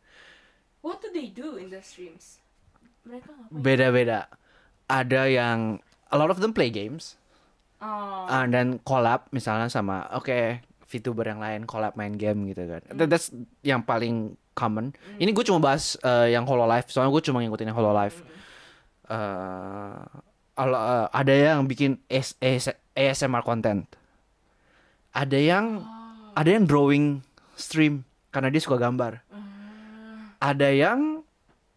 What 0.81 1.03
do 1.03 1.11
they 1.11 1.29
do 1.29 1.57
in 1.57 1.69
the 1.69 1.83
streams? 1.83 2.39
Mereka 3.03 3.29
ngapain? 3.29 3.61
Beda-beda. 3.61 4.21
Ada 4.87 5.27
yang 5.27 5.59
a 6.09 6.17
lot 6.17 6.31
of 6.31 6.39
them 6.39 6.51
play 6.51 6.69
games. 6.69 7.19
Oh, 7.81 8.29
Ah, 8.29 8.45
dan 8.45 8.77
collab 8.81 9.25
misalnya 9.31 9.67
sama 9.67 10.05
oke 10.13 10.61
VTuber 10.85 11.25
yang 11.25 11.41
lain 11.41 11.65
collab 11.65 11.97
main 11.97 12.13
game 12.13 12.45
gitu 12.47 12.67
kan. 12.67 12.83
That- 12.93 13.09
That's 13.09 13.33
yang 13.63 13.81
paling 13.81 14.37
common. 14.53 14.93
Ini 15.17 15.33
gue 15.33 15.43
cuma 15.43 15.59
bahas 15.59 15.97
eh, 15.99 16.31
yang 16.31 16.45
Hololive 16.45 16.87
soalnya 16.89 17.09
gue 17.11 17.25
cuma 17.25 17.41
ngikutin 17.41 17.71
yang 17.71 17.79
Hololive. 17.79 18.21
Al- 20.55 20.77
eh, 20.77 21.07
ada 21.11 21.33
yang 21.35 21.65
bikin 21.65 21.97
AS- 22.07 22.37
AS- 22.39 22.77
ASMR 22.93 23.41
content. 23.41 23.89
Ada 25.11 25.39
yang 25.41 25.83
ada 26.37 26.47
yang 26.47 26.69
drawing 26.69 27.25
stream 27.61 28.03
karena 28.33 28.49
dia 28.49 28.63
suka 28.65 28.81
gambar. 28.81 29.21
Ada 30.41 30.69
yang 30.73 31.21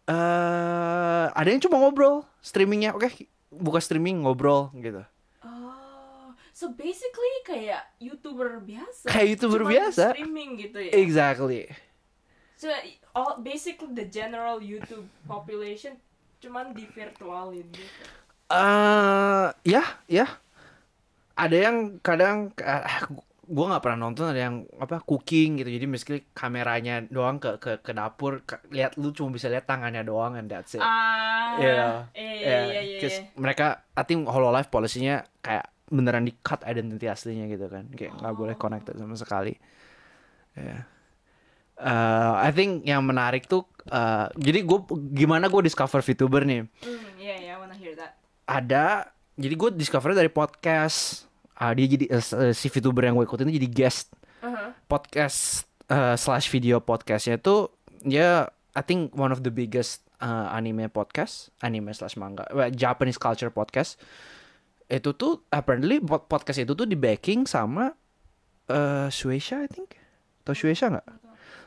eh 0.08 1.26
ada 1.32 1.48
yang 1.48 1.60
cuma 1.60 1.76
ngobrol 1.80 2.24
streamingnya. 2.40 2.96
Oke, 2.96 3.28
buka 3.52 3.78
streaming 3.80 4.24
ngobrol 4.24 4.72
gitu. 4.76 5.04
oh, 5.44 6.32
so 6.56 6.72
basically 6.72 7.34
kayak 7.44 7.84
youtuber 8.00 8.60
biasa. 8.64 9.12
Kayak 9.12 9.36
YouTuber 9.36 9.60
Cuman 9.64 9.72
biasa. 9.72 10.04
Streaming 10.16 10.50
gitu 10.60 10.78
ya. 10.80 10.92
Exactly. 10.96 11.68
So 12.56 12.72
all 13.12 13.38
basically 13.44 13.92
the 13.92 14.08
general 14.08 14.58
YouTube 14.64 15.04
population 15.28 16.00
cuman 16.40 16.76
di 16.76 16.84
virtualin 16.88 17.64
gitu. 17.72 18.04
eh 18.52 19.48
ya, 19.64 19.84
ya. 20.08 20.26
Ada 21.34 21.56
yang 21.56 21.76
kadang 22.04 22.54
uh, 22.62 22.84
gue 23.44 23.64
nggak 23.64 23.80
pernah 23.80 23.98
nonton 24.02 24.24
ada 24.26 24.40
yang 24.42 24.66
apa 24.74 25.00
cooking 25.00 25.56
gitu. 25.56 25.68
Jadi 25.68 25.84
basically 25.84 26.20
kameranya 26.30 27.04
doang 27.04 27.36
ke 27.36 27.56
ke 27.56 27.78
ke 27.78 27.92
dapur, 27.92 28.40
ke- 28.40 28.64
lihat 28.68 28.96
lu 28.96 29.10
cuma 29.10 29.30
bisa 29.30 29.46
lihat 29.46 29.64
tangannya 29.64 30.00
doang 30.00 30.34
and 30.34 30.48
that's 30.48 30.72
it. 30.72 30.80
Ah, 30.80 31.54
Iya. 31.54 32.08
iya 32.12 32.32
iya 32.32 32.32
Yeah, 32.40 32.64
iya 32.66 32.80
iya. 32.82 32.98
'cause 32.98 33.18
mereka 33.34 33.66
I 33.92 34.02
think 34.02 34.24
Hololive 34.24 34.66
policy-nya 34.66 35.14
kayak 35.38 35.64
beneran 35.86 36.24
di 36.24 36.34
cut 36.36 36.60
identity 36.62 37.04
aslinya 37.04 37.44
gitu 37.46 37.68
kan. 37.68 37.86
Kayak 37.90 38.16
nggak 38.16 38.34
boleh 38.34 38.54
connected 38.54 38.96
sama 38.96 39.14
sekali. 39.14 39.52
Ya. 40.54 40.86
Eh, 41.74 41.92
I 42.40 42.50
think 42.50 42.82
yang 42.82 43.02
menarik 43.02 43.44
tuh 43.44 43.66
eh, 43.84 44.26
jadi 44.34 44.62
gue 44.62 44.78
gimana 45.12 45.46
gue 45.46 45.60
discover 45.62 46.00
VTuber 46.00 46.42
nih. 46.42 46.62
Hmm, 46.80 47.04
iya 47.16 47.34
iya, 47.36 47.50
I 47.54 47.58
wanna 47.58 47.74
hear 47.74 47.92
that. 47.94 48.16
ada 48.44 49.08
jadi 49.34 49.50
gue 49.52 49.70
discover 49.74 50.12
dari 50.12 50.28
podcast 50.28 51.23
Ah, 51.54 51.70
dia 51.70 51.86
jadi 51.86 52.10
eh, 52.10 52.22
si 52.50 52.66
VTuber 52.66 53.06
yang 53.06 53.14
gue 53.14 53.24
ikutin 53.24 53.46
itu 53.48 53.58
jadi 53.58 53.70
guest 53.70 54.08
Uh-huh. 54.44 54.76
podcast 54.84 55.64
eh, 55.88 56.20
slash 56.20 56.52
video 56.52 56.76
podcastnya 56.76 57.40
tuh 57.40 57.72
dia 58.04 58.44
I 58.76 58.82
think 58.84 59.16
one 59.16 59.32
of 59.32 59.40
the 59.40 59.48
biggest 59.48 60.04
eh, 60.20 60.28
anime 60.52 60.92
podcast 60.92 61.48
anime 61.58 61.96
slash 61.96 62.20
manga 62.20 62.44
well, 62.52 62.68
Japanese 62.68 63.16
culture 63.16 63.48
podcast. 63.48 63.96
Itu 64.84 65.16
tuh 65.16 65.40
apparently 65.48 65.96
pod- 65.96 66.28
podcast 66.28 66.60
itu 66.60 66.76
tuh 66.76 66.84
di 66.84 66.92
backing 66.92 67.48
sama 67.48 67.96
eh 68.68 69.08
Shueisha 69.08 69.64
I 69.64 69.68
think. 69.72 69.96
Atau 70.44 70.52
Shueisha 70.52 70.92
nggak? 70.92 71.08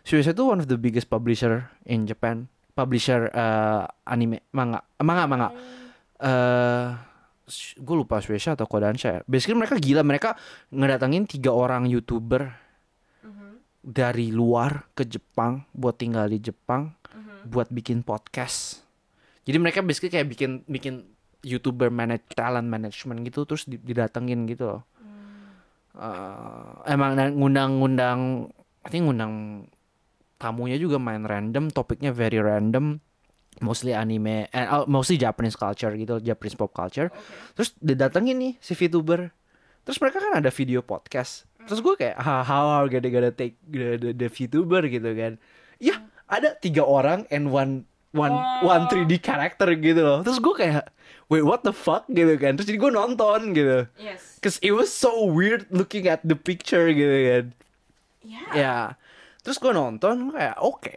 Shueisha 0.06 0.38
tuh 0.38 0.54
one 0.54 0.62
of 0.62 0.70
the 0.70 0.78
biggest 0.78 1.10
publisher 1.10 1.66
in 1.90 2.06
Japan. 2.06 2.46
Publisher 2.78 3.34
eh, 3.34 3.84
anime 4.06 4.46
manga 4.54 4.86
manga 5.02 5.26
manga. 5.26 5.50
Eh 6.22 6.88
gue 7.80 7.96
lupa 7.96 8.20
Shueisha 8.20 8.60
atau 8.60 8.68
Kodansha 8.68 9.10
ya. 9.10 9.22
Basically 9.24 9.56
mereka 9.56 9.80
gila 9.80 10.04
mereka 10.04 10.36
ngedatengin 10.70 11.24
tiga 11.26 11.56
orang 11.56 11.88
youtuber 11.88 12.52
Mhm, 13.24 13.60
dari 13.82 14.30
luar 14.32 14.92
ke 14.92 15.08
Jepang 15.08 15.64
buat 15.72 15.96
tinggal 15.96 16.28
di 16.28 16.44
Jepang 16.44 16.92
mhm. 17.12 17.48
buat 17.48 17.72
bikin 17.72 18.04
podcast. 18.04 18.84
Jadi 19.48 19.58
mereka 19.64 19.80
basically 19.80 20.12
kayak 20.12 20.28
bikin 20.28 20.68
bikin 20.68 21.08
youtuber 21.40 21.88
manage 21.88 22.28
talent 22.36 22.68
management 22.68 23.24
gitu 23.24 23.48
terus 23.48 23.64
di- 23.64 23.80
didatengin 23.80 24.44
gitu 24.48 24.76
loh. 24.76 24.84
Eh, 25.98 26.94
emang 26.94 27.18
dan 27.18 27.34
ngundang-ngundang, 27.34 28.52
I 28.86 28.90
think 28.94 29.10
ngundang 29.10 29.66
tamunya 30.38 30.78
juga 30.78 31.02
main 31.02 31.26
random, 31.26 31.74
topiknya 31.74 32.14
very 32.14 32.38
random, 32.38 33.02
mostly 33.62 33.94
anime, 33.94 34.48
eh, 34.50 34.68
oh, 34.70 34.86
mostly 34.88 35.18
Japanese 35.18 35.56
culture 35.56 35.92
gitu, 35.94 36.20
Japanese 36.22 36.56
pop 36.56 36.72
culture. 36.74 37.10
Oke. 37.10 37.54
Terus 37.58 37.70
didatengin 37.80 38.38
nih 38.38 38.54
si 38.62 38.74
VTuber. 38.74 39.32
Terus 39.88 39.98
mereka 40.04 40.20
kan 40.20 40.44
ada 40.44 40.52
video 40.52 40.84
podcast. 40.84 41.48
Terus 41.68 41.80
gue 41.84 41.96
kayak 42.00 42.16
how, 42.20 42.44
how 42.44 42.64
are 42.80 42.88
they 42.88 43.12
gonna 43.12 43.32
take 43.32 43.60
the, 43.68 44.00
the, 44.00 44.10
the 44.16 44.28
VTuber 44.28 44.88
gitu 44.88 45.12
kan. 45.16 45.36
Ya 45.80 46.00
ada 46.28 46.56
tiga 46.60 46.84
orang 46.84 47.24
and 47.32 47.52
one 47.52 47.88
one 48.16 48.36
one 48.64 48.84
Oh. 48.88 48.92
3D 48.92 49.20
character 49.20 49.68
gitu 49.76 50.02
loh. 50.04 50.20
Terus 50.24 50.40
gue 50.40 50.56
kayak 50.56 50.92
wait 51.28 51.44
what 51.44 51.64
the 51.64 51.76
fuck 51.76 52.08
gitu 52.08 52.36
kan. 52.40 52.56
Terus 52.56 52.68
jadi 52.72 52.80
gue 52.80 52.92
nonton 52.92 53.40
gitu. 53.52 53.88
Yes. 54.00 54.40
Cause 54.40 54.60
it 54.64 54.72
was 54.76 54.92
so 54.92 55.28
weird 55.28 55.68
looking 55.72 56.08
at 56.08 56.24
the 56.24 56.36
picture 56.36 56.88
gitu 56.92 57.18
kan. 57.32 57.46
Yeah. 58.24 58.52
Ya. 58.56 58.76
Terus 59.48 59.58
gue 59.58 59.72
nonton 59.72 60.36
kayak 60.36 60.60
oke 60.60 60.92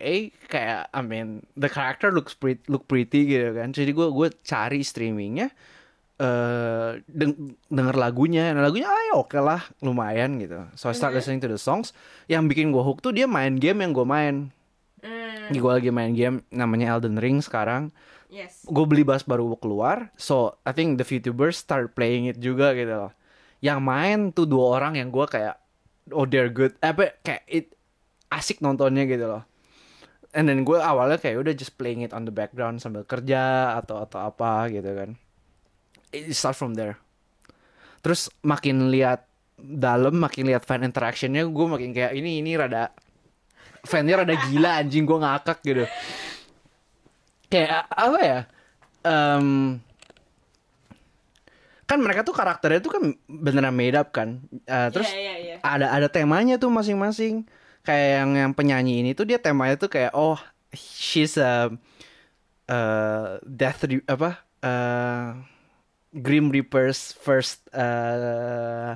kayak 0.45 0.91
I 0.91 1.01
mean 1.01 1.47
the 1.55 1.71
character 1.71 2.11
looks 2.11 2.35
pretty 2.35 2.67
look 2.67 2.85
pretty 2.85 3.23
gitu 3.25 3.55
kan. 3.55 3.71
Jadi 3.71 3.95
gue 3.95 4.11
gue 4.11 4.29
cari 4.43 4.83
streamingnya 4.83 5.55
eh 6.19 7.01
deng- 7.07 7.57
denger 7.65 7.97
lagunya, 7.97 8.51
nah 8.51 8.61
lagunya 8.61 8.91
ayo 8.91 9.25
oke 9.25 9.39
lah 9.39 9.65
lumayan 9.81 10.37
gitu. 10.37 10.69
So 10.75 10.87
I 10.87 10.95
start 10.95 11.13
Mhm. 11.13 11.17
listening 11.17 11.41
to 11.41 11.49
the 11.49 11.57
songs. 11.57 11.97
Yang 12.27 12.53
bikin 12.53 12.67
gue 12.71 12.83
hook 12.83 13.01
tuh 13.01 13.09
dia 13.11 13.25
main 13.25 13.55
game 13.55 13.81
yang 13.81 13.95
gue 13.95 14.05
main. 14.05 14.53
Hmm, 15.01 15.49
Gue 15.49 15.73
lagi 15.73 15.89
main 15.89 16.13
game 16.13 16.45
namanya 16.51 16.93
Elden 16.95 17.17
Ring 17.17 17.41
sekarang. 17.41 17.89
yes. 18.29 18.69
Gue 18.69 18.85
beli 18.85 19.01
bas 19.01 19.25
baru 19.25 19.49
keluar, 19.57 20.13
so 20.15 20.61
I 20.63 20.71
think 20.71 20.95
the 20.95 21.03
VTubers 21.03 21.57
start 21.57 21.97
playing 21.97 22.29
it 22.29 22.37
juga 22.37 22.77
gitu 22.77 23.09
loh. 23.09 23.13
Yang 23.59 23.81
main 23.81 24.19
tuh 24.31 24.45
dua 24.45 24.77
orang 24.77 24.95
yang 24.95 25.09
gue 25.09 25.25
kayak 25.25 25.57
oh 26.13 26.29
they're 26.29 26.53
good, 26.53 26.77
eh, 26.79 26.93
apa 26.93 27.17
kayak 27.23 27.43
it 27.47 27.67
asik 28.31 28.63
nontonnya 28.63 29.05
gitu 29.05 29.27
loh. 29.27 29.43
And 30.31 30.47
then 30.47 30.63
gue 30.63 30.79
awalnya 30.79 31.19
kayak 31.19 31.43
udah 31.43 31.55
just 31.59 31.75
playing 31.75 32.07
it 32.07 32.15
on 32.15 32.23
the 32.23 32.31
background 32.31 32.79
sambil 32.79 33.03
kerja 33.03 33.75
atau 33.83 33.99
atau 34.07 34.23
apa 34.23 34.71
gitu 34.71 34.87
kan. 34.95 35.19
It 36.15 36.31
start 36.35 36.55
from 36.55 36.79
there. 36.79 36.95
Terus 38.01 38.31
makin 38.47 38.89
lihat 38.95 39.27
dalam, 39.61 40.17
makin 40.17 40.49
lihat 40.49 40.65
fan 40.65 40.87
interactionnya, 40.87 41.45
gue 41.45 41.67
makin 41.69 41.91
kayak 41.93 42.17
ini 42.17 42.41
ini 42.41 42.57
rada 42.57 42.95
fannya 43.85 44.25
rada 44.25 44.35
gila 44.49 44.81
anjing 44.81 45.05
gue 45.05 45.19
ngakak 45.19 45.59
gitu. 45.67 45.85
Kayak 47.51 47.91
apa 47.91 48.19
ya? 48.23 48.41
Em, 49.03 49.77
kan 51.91 51.99
mereka 51.99 52.23
tuh 52.23 52.33
karakternya 52.39 52.81
tuh 52.81 52.93
kan 52.95 53.03
beneran 53.27 53.75
made 53.75 53.99
up 53.99 54.15
kan. 54.15 54.39
Eh, 54.63 54.89
terus 54.95 55.11
Iya, 55.11 55.19
iya, 55.19 55.35
iya. 55.43 55.57
ada 55.61 55.91
ada 55.91 56.07
temanya 56.07 56.55
tuh 56.55 56.71
masing-masing 56.71 57.43
kayak 57.91 58.11
yang 58.23 58.31
yang 58.39 58.53
penyanyi 58.55 59.03
ini 59.03 59.11
tuh 59.19 59.27
dia 59.27 59.43
temanya 59.43 59.75
tuh 59.75 59.91
kayak 59.91 60.15
oh 60.15 60.39
she's 60.71 61.35
a 61.35 61.75
uh, 62.71 63.29
death 63.43 63.83
apa 64.07 64.31
uh, 64.63 65.35
Grim 66.15 66.55
Reaper's 66.55 67.15
first 67.19 67.67
uh, 67.75 68.95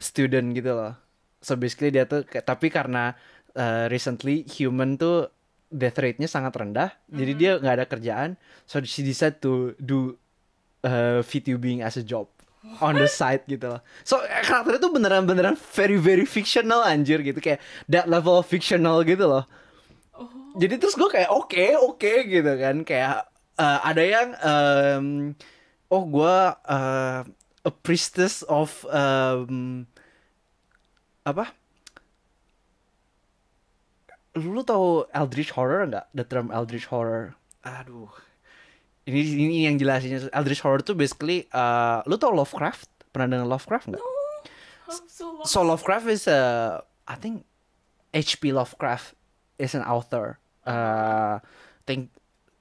student 0.00 0.56
gitu 0.56 0.72
loh. 0.72 0.96
So 1.44 1.60
basically 1.60 1.92
dia 1.92 2.08
tuh 2.08 2.24
kayak 2.24 2.48
tapi 2.48 2.72
karena 2.72 3.12
uh, 3.56 3.92
recently 3.92 4.48
human 4.48 4.96
tuh 4.96 5.28
death 5.72 5.96
rate-nya 5.96 6.28
sangat 6.28 6.52
rendah 6.52 6.92
jadi 7.08 7.32
dia 7.32 7.52
nggak 7.56 7.74
ada 7.80 7.86
kerjaan 7.88 8.30
so 8.68 8.76
she 8.84 9.00
decide 9.00 9.40
to 9.40 9.72
do 9.80 10.14
uh, 10.84 11.24
VTubing 11.24 11.80
as 11.80 11.96
a 11.96 12.04
job 12.04 12.28
on 12.78 12.94
the 12.94 13.10
side 13.10 13.42
gitu 13.50 13.74
loh. 13.74 13.80
So 14.06 14.22
karakternya 14.22 14.78
tuh 14.78 14.92
beneran-beneran 14.94 15.58
very 15.74 15.98
very 15.98 16.26
fictional 16.26 16.86
anjir 16.86 17.18
gitu 17.22 17.42
kayak 17.42 17.58
that 17.90 18.06
level 18.06 18.38
of 18.38 18.46
fictional 18.46 19.02
gitu 19.02 19.26
loh. 19.26 19.44
Oh, 20.14 20.30
Jadi 20.58 20.78
terus 20.78 20.94
gue 20.94 21.10
kayak 21.10 21.30
oke 21.30 21.64
oke 21.82 22.12
gitu 22.30 22.52
kan 22.58 22.86
kayak 22.86 23.26
eh, 23.58 23.78
ada 23.82 24.02
yang 24.02 24.28
em, 24.38 25.06
oh 25.90 26.02
gue 26.06 26.36
eh, 26.70 27.20
a 27.62 27.72
priestess 27.82 28.42
of 28.46 28.86
em, 28.90 29.86
apa? 31.26 31.54
Lu 34.32 34.64
tahu 34.64 35.04
Eldritch 35.12 35.52
horror 35.52 35.84
nggak? 35.86 36.06
The 36.16 36.24
term 36.24 36.48
Eldritch 36.48 36.88
horror. 36.88 37.36
Aduh. 37.62 38.08
Ini 39.02 39.20
ini 39.34 39.56
yang 39.66 39.76
jelasinnya 39.80 40.30
Eldritch 40.30 40.62
horror 40.62 40.82
tuh 40.82 40.94
basically 40.94 41.48
eh, 41.50 41.98
lu 42.06 42.14
tau 42.18 42.30
Lovecraft? 42.30 42.86
Pernah 43.10 43.26
dengar 43.28 43.48
Lovecraft 43.50 43.86
nggak? 43.92 44.04
I'm 44.92 45.08
so 45.08 45.26
lost. 45.32 45.48
So 45.50 45.58
Lovecraft 45.64 46.06
is 46.08 46.24
a 46.28 46.40
I 47.08 47.16
think 47.18 47.44
H.P. 48.12 48.52
Lovecraft 48.52 49.16
is 49.58 49.72
an 49.74 49.82
author. 49.82 50.38
Uh, 50.62 51.40
I 51.42 51.84
think 51.88 52.12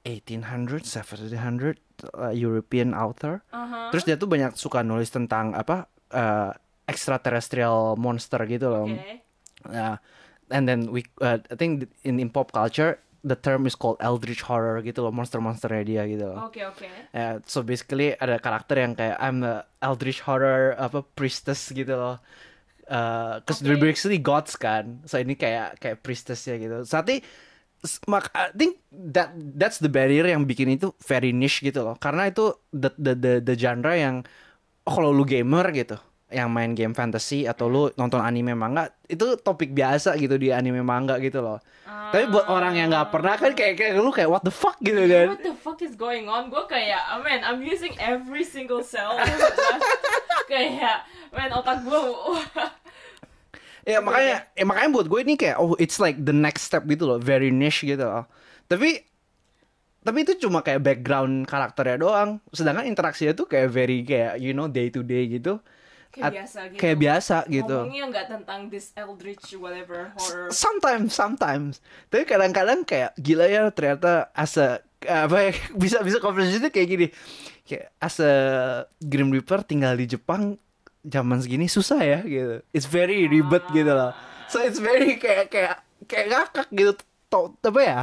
1800, 0.08 0.88
1700 0.88 1.78
uh, 2.18 2.34
European 2.34 2.96
author. 2.96 3.44
Uh-huh. 3.54 3.92
Terus 3.94 4.04
dia 4.08 4.16
tuh 4.18 4.32
banyak 4.32 4.58
suka 4.58 4.82
nulis 4.82 5.12
tentang 5.14 5.54
apa 5.54 5.92
uh, 6.16 6.56
extraterrestrial 6.88 8.00
monster 8.00 8.42
gitu 8.48 8.72
loh. 8.72 8.88
Oke. 8.90 9.22
Uh, 9.70 10.00
and 10.50 10.66
then 10.66 10.90
we 10.90 11.06
uh, 11.22 11.38
I 11.38 11.56
think 11.56 11.92
in 12.02 12.18
in 12.18 12.34
pop 12.34 12.50
culture 12.50 12.98
the 13.22 13.38
term 13.38 13.70
is 13.70 13.78
called 13.78 14.02
eldritch 14.02 14.42
horror 14.46 14.82
gitu 14.82 15.06
loh, 15.06 15.14
monster-monsternya 15.14 15.84
dia 15.86 16.04
gitu 16.10 16.26
loh. 16.26 16.50
Oke, 16.50 16.66
oke. 16.66 16.90
Ya, 17.14 17.38
so 17.46 17.62
basically 17.62 18.18
ada 18.18 18.42
karakter 18.42 18.82
yang 18.82 18.98
kayak 18.98 19.18
I'm 19.22 19.46
a 19.46 19.66
eldritch 19.82 20.26
horror 20.26 20.74
apa 20.78 21.06
priestess 21.14 21.70
gitu 21.70 21.94
loh. 21.94 22.18
Uh, 22.92 23.40
cause 23.48 23.64
they're 23.64 23.80
Oke. 23.80 23.94
basically 23.94 24.20
gods 24.20 24.58
kan. 24.58 25.00
So 25.08 25.16
ini 25.22 25.38
kayak 25.38 25.80
kayak 25.80 26.04
priestess 26.04 26.44
ya 26.50 26.58
gitu. 26.60 26.84
So 26.84 27.00
I 27.00 27.06
think 27.06 27.22
s- 27.86 28.02
mak 28.10 28.28
I 28.36 28.52
think 28.52 28.82
that 28.92 29.32
that's 29.56 29.80
the 29.80 29.88
barrier 29.88 30.28
yang 30.28 30.44
bikin 30.44 30.76
itu 30.76 30.92
very 31.06 31.32
niche 31.32 31.64
gitu 31.64 31.86
loh. 31.88 31.96
Karena 32.02 32.28
itu 32.28 32.52
the 32.74 32.92
the 33.00 33.14
the, 33.16 33.34
the 33.40 33.56
genre 33.56 33.96
yang 33.96 34.26
oh, 34.84 34.92
kalau 34.92 35.14
lu 35.14 35.24
gamer 35.24 35.70
gitu, 35.72 35.96
yang 36.32 36.50
main 36.50 36.72
game 36.74 36.96
fantasy 36.96 37.46
atau 37.46 37.68
lu 37.68 37.84
nonton 38.00 38.24
anime 38.24 38.56
manga 38.56 38.90
itu 39.06 39.36
topik 39.40 39.76
biasa 39.76 40.16
gitu 40.16 40.40
di 40.40 40.50
anime 40.50 40.82
manga 40.82 41.20
gitu 41.20 41.44
loh. 41.44 41.60
Tapi 42.12 42.28
buat 42.28 42.48
orang 42.52 42.76
yang 42.76 42.88
nggak 42.92 43.08
pernah 43.12 43.36
kan 43.40 43.52
kayak 43.56 43.76
kayak 43.80 43.94
lu 44.00 44.12
kayak 44.12 44.28
what 44.32 44.44
the 44.44 44.52
fuck 44.52 44.76
gitu 44.84 45.00
kan. 45.08 45.32
What 45.32 45.44
the 45.44 45.56
fuck 45.56 45.80
is 45.84 45.96
going 45.96 46.28
on? 46.28 46.52
Gue 46.52 46.64
kayak, 46.68 47.00
oh 47.16 47.24
man, 47.24 47.44
I'm 47.44 47.64
using 47.64 47.96
every 48.00 48.44
single 48.44 48.84
cell. 48.84 49.16
kayak, 50.52 51.08
man, 51.32 51.52
otak 51.56 51.84
gue, 51.84 52.00
Ya 53.92 53.98
makanya, 53.98 54.46
ya 54.54 54.64
makanya 54.68 54.90
buat 54.94 55.08
gue 55.10 55.20
ini 55.26 55.34
kayak 55.34 55.58
oh 55.58 55.74
it's 55.82 55.98
like 55.98 56.22
the 56.22 56.36
next 56.36 56.70
step 56.70 56.86
gitu 56.86 57.10
loh, 57.10 57.18
very 57.18 57.50
niche 57.50 57.82
gitu 57.82 58.06
loh. 58.06 58.30
Tapi 58.70 59.02
tapi 60.02 60.18
itu 60.22 60.38
cuma 60.38 60.62
kayak 60.62 60.86
background 60.86 61.50
karakternya 61.50 61.98
doang. 61.98 62.38
Sedangkan 62.54 62.86
interaksinya 62.86 63.34
tuh 63.34 63.50
kayak 63.50 63.74
very 63.74 64.06
kayak 64.06 64.38
you 64.38 64.54
know 64.54 64.70
day 64.70 64.94
to 64.94 65.02
day 65.02 65.26
gitu. 65.26 65.58
Kayak 66.12 66.28
At- 66.28 66.36
biasa 66.36 66.60
gitu. 66.70 66.80
Kayak 66.80 66.98
biasa 67.00 67.36
gitu. 67.48 67.78
Ngomongnya 67.82 68.06
nggak 68.12 68.28
tentang 68.28 68.60
this 68.68 68.92
eldritch 68.94 69.48
whatever 69.56 70.12
horror. 70.20 70.52
Sometimes, 70.52 71.16
sometimes. 71.16 71.80
Tapi 72.12 72.24
kadang-kadang 72.28 72.84
kayak 72.84 73.16
gila 73.18 73.48
ya 73.48 73.72
ternyata 73.72 74.30
as 74.36 74.60
a 74.60 74.84
apa 75.08 75.50
ya, 75.50 75.52
bisa 75.82 75.98
bisa 76.04 76.20
conversation 76.20 76.68
kayak 76.68 76.90
gini. 76.92 77.08
Kayak 77.66 77.96
as 78.04 78.20
a 78.20 78.34
Grim 79.00 79.32
Reaper 79.32 79.64
tinggal 79.64 79.96
di 79.96 80.06
Jepang 80.06 80.60
zaman 81.02 81.40
segini 81.42 81.66
susah 81.66 82.04
ya 82.04 82.20
gitu. 82.22 82.62
It's 82.76 82.86
very 82.86 83.26
ribet 83.26 83.66
gitu 83.72 83.90
loh. 83.90 84.12
So 84.52 84.60
it's 84.60 84.78
very 84.84 85.16
kayak 85.16 85.50
kayak 85.50 85.82
kayak 86.06 86.28
ngakak 86.30 86.68
gitu. 86.76 86.94
To, 87.32 87.56
apa 87.64 87.80
ya? 87.80 88.02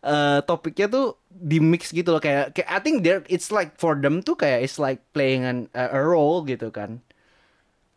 eh, 0.00 0.40
topiknya 0.48 0.86
tuh 0.88 1.06
di 1.28 1.60
mix 1.60 1.92
gitu 1.92 2.16
loh 2.16 2.22
kayak 2.22 2.56
kayak 2.56 2.68
I 2.68 2.80
think 2.80 3.04
there 3.04 3.22
it's 3.28 3.52
like 3.52 3.76
for 3.76 3.96
them 3.96 4.24
tuh 4.24 4.36
kayak 4.36 4.64
it's 4.64 4.80
like 4.80 5.04
playing 5.12 5.44
an, 5.44 5.68
a, 5.76 5.92
a 5.92 6.00
role 6.00 6.42
gitu 6.48 6.72
kan. 6.72 7.04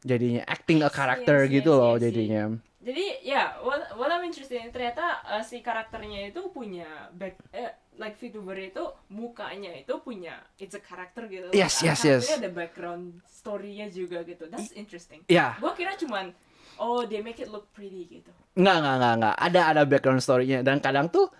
Jadinya 0.03 0.43
acting 0.45 0.83
a 0.83 0.91
character 0.91 1.47
I 1.47 1.51
gitu 1.51 1.71
see, 1.73 1.79
loh 1.79 1.95
see. 1.95 2.03
jadinya. 2.07 2.43
Jadi 2.83 3.05
ya, 3.23 3.63
what, 3.63 3.95
what 3.95 4.11
I'm 4.11 4.27
interested 4.27 4.59
in 4.59 4.67
ternyata 4.67 5.23
uh, 5.23 5.39
si 5.39 5.63
karakternya 5.63 6.35
itu 6.35 6.51
punya 6.51 7.07
back, 7.15 7.39
eh, 7.55 7.71
like 7.95 8.19
VTuber 8.19 8.59
itu 8.59 8.83
mukanya 9.07 9.71
itu 9.71 9.95
punya 10.03 10.43
it's 10.59 10.75
a 10.75 10.83
character 10.83 11.23
gitu. 11.31 11.47
Yes, 11.55 11.79
yes, 11.79 12.03
yes. 12.03 12.27
karakternya 12.27 12.39
ada 12.43 12.51
background 12.51 13.05
story-nya 13.23 13.87
juga 13.87 14.27
gitu. 14.27 14.51
That's 14.51 14.75
interesting. 14.75 15.23
Ya. 15.31 15.55
Gua 15.63 15.71
kira 15.71 15.95
cuman 15.95 16.35
oh 16.75 17.07
they 17.07 17.23
make 17.23 17.39
it 17.39 17.47
look 17.47 17.71
pretty 17.71 18.03
gitu. 18.19 18.31
Nggak, 18.59 18.77
nggak, 18.83 18.95
nggak, 18.99 19.13
nggak. 19.23 19.35
Ada 19.39 19.61
ada 19.71 19.81
background 19.87 20.19
story-nya 20.19 20.59
dan 20.59 20.83
kadang 20.83 21.07
tuh 21.07 21.31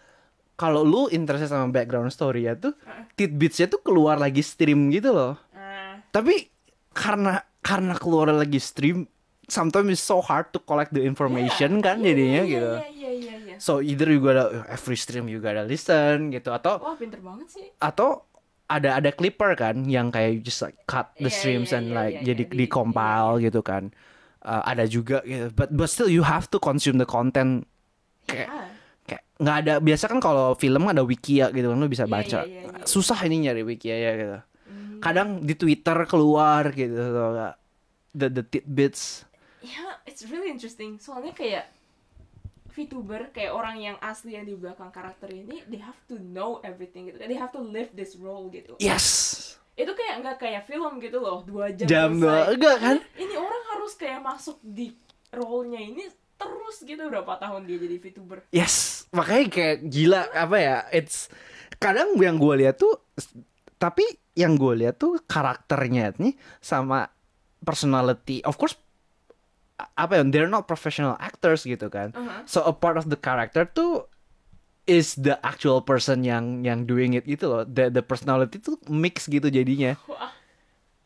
kalau 0.56 0.86
lu 0.86 1.12
interested 1.12 1.50
sama 1.52 1.68
background 1.74 2.14
story 2.14 2.46
ya 2.48 2.54
tuh 2.56 2.78
tidbitsnya 3.18 3.68
tuh 3.68 3.82
keluar 3.84 4.16
lagi 4.16 4.40
stream 4.40 4.88
gitu 4.96 5.12
loh. 5.12 5.36
Ah, 5.52 6.00
Tapi 6.14 6.48
karena 6.94 7.42
karena 7.64 7.96
keluar 7.96 8.30
lagi 8.30 8.60
stream 8.60 9.08
sometimes 9.44 9.90
it's 9.90 10.04
so 10.04 10.20
hard 10.20 10.52
to 10.52 10.60
collect 10.60 10.92
the 10.92 11.02
information 11.02 11.80
yeah. 11.80 11.84
kan 11.84 11.98
Iya, 12.00 12.08
jadinya 12.12 12.42
iya, 12.44 12.52
gitu. 12.52 12.72
Iya 12.76 12.88
iya 12.92 13.12
iya 13.12 13.36
iya. 13.40 13.56
So 13.58 13.80
either 13.80 14.08
you 14.08 14.20
gotta 14.20 14.68
every 14.68 14.96
stream 14.96 15.28
you 15.28 15.40
gotta 15.40 15.64
listen 15.64 16.30
gitu 16.30 16.52
atau 16.52 16.80
Wah, 16.80 16.96
pinter 16.96 17.20
banget 17.20 17.48
sih. 17.50 17.68
atau 17.80 18.24
ada 18.66 18.98
ada 18.98 19.12
clipper 19.12 19.54
kan 19.54 19.84
yang 19.86 20.10
kayak 20.10 20.42
just 20.42 20.60
like 20.60 20.76
cut 20.84 21.12
the 21.18 21.28
Iya, 21.28 21.36
streams 21.36 21.70
iya, 21.72 21.78
and 21.78 21.88
iya, 21.90 21.96
like 21.96 22.16
iya, 22.20 22.26
jadi 22.30 22.44
iya, 22.48 22.56
di- 22.56 22.72
compile 22.72 23.40
gitu 23.40 23.60
kan. 23.60 23.92
Uh, 24.40 24.60
ada 24.64 24.84
juga 24.84 25.24
gitu. 25.24 25.52
But 25.52 25.72
but 25.72 25.88
still 25.88 26.08
you 26.08 26.24
have 26.24 26.52
to 26.52 26.60
consume 26.60 27.00
the 27.00 27.08
content 27.08 27.64
kayak 28.26 28.48
Ah, 28.48 28.68
kayak 29.04 29.24
nggak 29.40 29.58
ada 29.64 29.74
biasa 29.80 30.08
kan 30.08 30.20
kalau 30.20 30.56
film 30.56 30.88
ada 30.88 31.04
wiki 31.04 31.40
ya 31.40 31.52
gitu 31.52 31.68
kan 31.68 31.78
lu 31.78 31.88
bisa 31.88 32.04
Iya, 32.04 32.12
baca 32.12 32.40
iya, 32.44 32.60
iya, 32.64 32.72
iya. 32.72 32.84
susah 32.84 33.20
ini 33.24 33.48
nyari 33.48 33.64
wiki 33.64 33.88
ya 33.88 34.12
gitu. 34.16 34.40
Kadang 35.04 35.44
di 35.44 35.54
Twitter 35.60 36.08
keluar 36.08 36.72
gitu 36.72 36.96
nggak? 36.96 37.56
the 38.16 38.28
the 38.32 38.44
tidbits 38.46 39.28
ya, 39.64 39.96
it's 40.04 40.28
really 40.28 40.52
interesting. 40.52 41.00
Soalnya 41.00 41.32
kayak 41.32 41.72
VTuber 42.76 43.32
kayak 43.32 43.54
orang 43.56 43.80
yang 43.80 43.98
asli 44.04 44.36
yang 44.36 44.44
di 44.44 44.58
belakang 44.60 44.92
karakter 44.92 45.32
ini 45.32 45.64
they 45.72 45.80
have 45.80 45.98
to 46.10 46.20
know 46.20 46.60
everything 46.64 47.08
gitu. 47.08 47.22
They 47.22 47.40
have 47.40 47.56
to 47.56 47.64
live 47.64 47.92
this 47.96 48.16
role 48.20 48.52
gitu. 48.52 48.76
yes 48.82 49.56
itu 49.74 49.90
kayak 49.90 50.16
nggak 50.22 50.38
kayak 50.38 50.64
film 50.70 51.02
gitu 51.02 51.18
loh 51.18 51.42
dua 51.42 51.74
jam 51.74 51.90
jam 51.90 52.12
doang 52.22 52.54
enggak 52.54 52.78
kan 52.78 52.98
ini 53.18 53.34
orang 53.34 53.64
harus 53.74 53.98
kayak 53.98 54.22
masuk 54.22 54.62
di 54.62 54.94
role-nya 55.34 55.82
ini 55.82 56.06
terus 56.38 56.78
gitu 56.86 57.02
berapa 57.10 57.42
tahun 57.42 57.66
dia 57.66 57.82
jadi 57.82 57.98
VTuber 57.98 58.40
yes 58.54 59.06
makanya 59.10 59.46
kayak 59.50 59.78
gila 59.90 60.30
apa 60.30 60.58
ya 60.62 60.78
it's 60.94 61.26
kadang 61.82 62.14
yang 62.22 62.38
gue 62.38 62.54
lihat 62.62 62.78
tuh 62.78 63.02
tapi 63.82 64.06
yang 64.34 64.56
gue 64.56 64.74
lihat 64.76 64.98
tuh 64.98 65.22
karakternya 65.24 66.14
nih 66.18 66.34
sama 66.58 67.10
personality 67.62 68.42
of 68.42 68.56
course 68.56 68.76
apa 69.94 70.18
ya 70.18 70.24
they're 70.26 70.48
not 70.48 70.64
professional 70.64 71.18
actors 71.18 71.64
gitu 71.64 71.88
kan 71.88 72.14
Uh-huh. 72.14 72.42
so 72.46 72.60
a 72.64 72.72
part 72.72 72.96
of 72.96 73.10
the 73.10 73.18
character 73.18 73.66
tuh 73.66 74.06
is 74.84 75.16
the 75.16 75.40
actual 75.42 75.80
person 75.80 76.22
yang 76.22 76.62
yang 76.62 76.84
doing 76.84 77.14
it 77.14 77.24
gitu 77.24 77.48
loh 77.48 77.64
the 77.64 77.88
the 77.88 78.02
personality 78.02 78.58
tuh 78.58 78.76
mix 78.86 79.26
gitu 79.26 79.48
jadinya 79.48 79.96
Wah, 80.06 80.30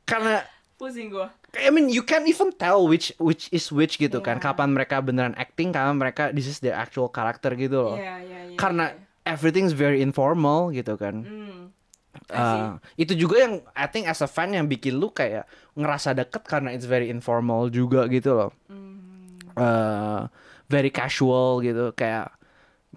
karena 0.04 0.42
pusing 0.78 1.10
gua. 1.10 1.34
I 1.58 1.70
mean 1.70 1.90
you 1.90 2.02
can 2.02 2.26
even 2.26 2.54
tell 2.54 2.86
which 2.86 3.10
which 3.18 3.50
is 3.50 3.70
which 3.70 3.98
gitu 3.98 4.20
kan 4.20 4.38
Iya. 4.38 4.46
kapan 4.46 4.70
mereka 4.72 5.02
beneran 5.02 5.34
acting 5.36 5.70
kapan 5.70 5.94
mereka 5.94 6.30
this 6.30 6.46
is 6.46 6.58
their 6.58 6.74
actual 6.74 7.08
character 7.08 7.54
gitu 7.54 7.82
loh 7.82 7.98
Iya, 7.98 8.16
iya, 8.22 8.40
iya. 8.50 8.58
karena 8.58 8.94
iya. 8.94 9.02
everything's 9.26 9.74
very 9.74 10.00
informal 10.00 10.70
gitu 10.70 10.94
kan 10.96 11.22
Hmm. 11.22 11.74
Uh, 12.28 12.76
itu 13.00 13.16
juga 13.16 13.40
yang 13.48 13.64
I 13.72 13.88
think 13.88 14.04
as 14.12 14.20
a 14.20 14.28
fan 14.28 14.52
yang 14.52 14.68
bikin 14.68 15.00
lu 15.00 15.16
kayak 15.16 15.48
ngerasa 15.80 16.12
deket 16.12 16.44
karena 16.44 16.76
it's 16.76 16.84
very 16.84 17.08
informal 17.08 17.72
juga 17.72 18.04
gitu 18.12 18.36
loh. 18.36 18.52
Uh, 19.58 20.28
very 20.68 20.92
casual 20.92 21.64
gitu 21.64 21.96
kayak 21.96 22.30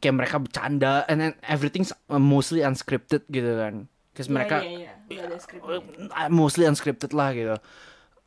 kayak 0.02 0.14
mereka 0.18 0.36
bercanda 0.42 1.06
and 1.06 1.22
then 1.22 1.32
everything's 1.46 1.94
uh, 2.10 2.18
mostly 2.18 2.66
unscripted 2.66 3.22
gitu 3.30 3.54
kan. 3.54 3.86
Cause 4.18 4.26
Iya, 4.26 4.34
mereka 4.34 4.56
ada 4.60 5.36
skripnya. 5.38 5.78
uh, 6.10 6.28
mostly 6.28 6.66
unscripted 6.66 7.14
lah 7.14 7.30
gitu. 7.30 7.56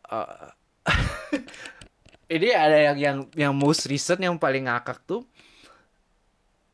Uh, 0.08 0.50
ini 2.36 2.50
ada 2.56 2.78
yang 2.80 2.98
yang 2.98 3.18
yang 3.36 3.54
most 3.54 3.86
recent 3.92 4.24
yang 4.24 4.40
paling 4.40 4.72
ngakak 4.72 5.04
tuh 5.04 5.28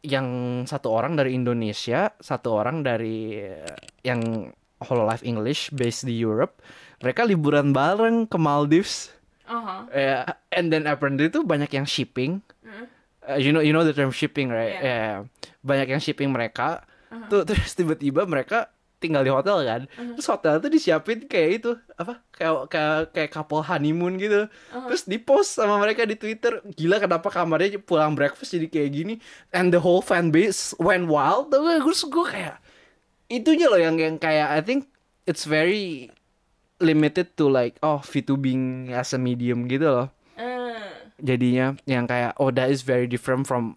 yang 0.04 0.28
satu 0.64 0.95
orang 0.95 1.20
dari 1.20 1.36
Indonesia, 1.36 2.12
satu 2.20 2.56
orang 2.56 2.84
dari 2.84 3.36
eh, 3.36 3.76
yang 4.08 4.52
Hololive 4.80 5.28
English 5.28 5.76
based 5.76 6.08
di 6.08 6.16
Europe. 6.16 6.64
Mereka 7.04 7.28
liburan 7.28 7.76
bareng 7.76 8.28
ke 8.28 8.39
Maldives. 8.39 9.12
Aha. 9.50 9.88
Eh, 9.91 10.24
and 10.56 10.72
then 10.72 10.88
apparently 10.88 11.28
itu 11.28 11.43
banyak 11.43 11.72
yang 11.76 11.84
shipping. 11.84 12.39
Eh, 13.28 13.43
you 13.43 13.52
know 13.52 13.60
you 13.60 13.76
know 13.76 13.84
the 13.84 13.91
term 13.91 14.16
shipping 14.16 14.47
right? 14.47 14.80
Yeah. 14.80 14.84
Yeah. 14.84 15.16
Banyak 15.62 15.88
yang 15.91 16.02
shipping 16.02 16.32
mereka. 16.32 16.88
Tuh 17.28 17.43
terus 17.50 17.76
tiba-tiba 17.76 18.24
mereka 18.24 18.72
tinggal 19.00 19.24
di 19.24 19.32
hotel 19.32 19.64
kan. 19.64 19.82
Terus 19.95 20.28
hotel 20.28 20.60
tuh 20.60 20.68
disiapin 20.68 21.24
kayak 21.26 21.50
itu 21.64 21.72
apa? 21.95 22.20
Kayak 22.36 22.68
kayak 22.68 23.00
kayak 23.16 23.30
couple 23.32 23.64
honeymoon 23.64 24.20
gitu. 24.20 24.45
Terus 24.70 25.08
di 25.08 25.16
post 25.18 25.56
sama 25.56 25.80
mereka 25.80 26.04
di 26.04 26.20
Twitter. 26.20 26.60
Gila 26.76 27.00
kenapa 27.00 27.32
kamarnya 27.32 27.80
pulang 27.80 28.14
breakfast 28.14 28.52
jadi 28.52 28.68
kayak 28.68 28.89
gini? 28.91 29.14
And 29.56 29.72
the 29.72 29.80
whole 29.80 30.04
fan 30.04 30.30
base 30.30 30.76
went 30.78 31.08
wild. 31.08 31.50
Tuh 31.50 31.64
gue 31.64 31.95
gue 31.95 32.26
kayak 32.28 32.60
itunya 33.30 33.70
loh 33.70 33.80
yang 33.80 33.95
yang 33.95 34.18
kayak 34.18 34.50
I 34.52 34.60
think 34.60 34.89
it's 35.30 35.45
very 35.45 36.10
limited 36.82 37.38
to 37.38 37.45
like 37.45 37.78
oh 37.86 38.02
VTubing 38.02 38.89
as 38.89 39.14
a 39.14 39.20
medium 39.22 39.70
gitu 39.70 39.86
loh 39.86 40.08
Hmm. 40.39 40.72
jadinya 41.20 41.76
yang 41.84 42.08
kayak 42.08 42.32
oh 42.39 42.47
that 42.47 42.72
is 42.72 42.80
very 42.80 43.04
different 43.04 43.43
from 43.43 43.76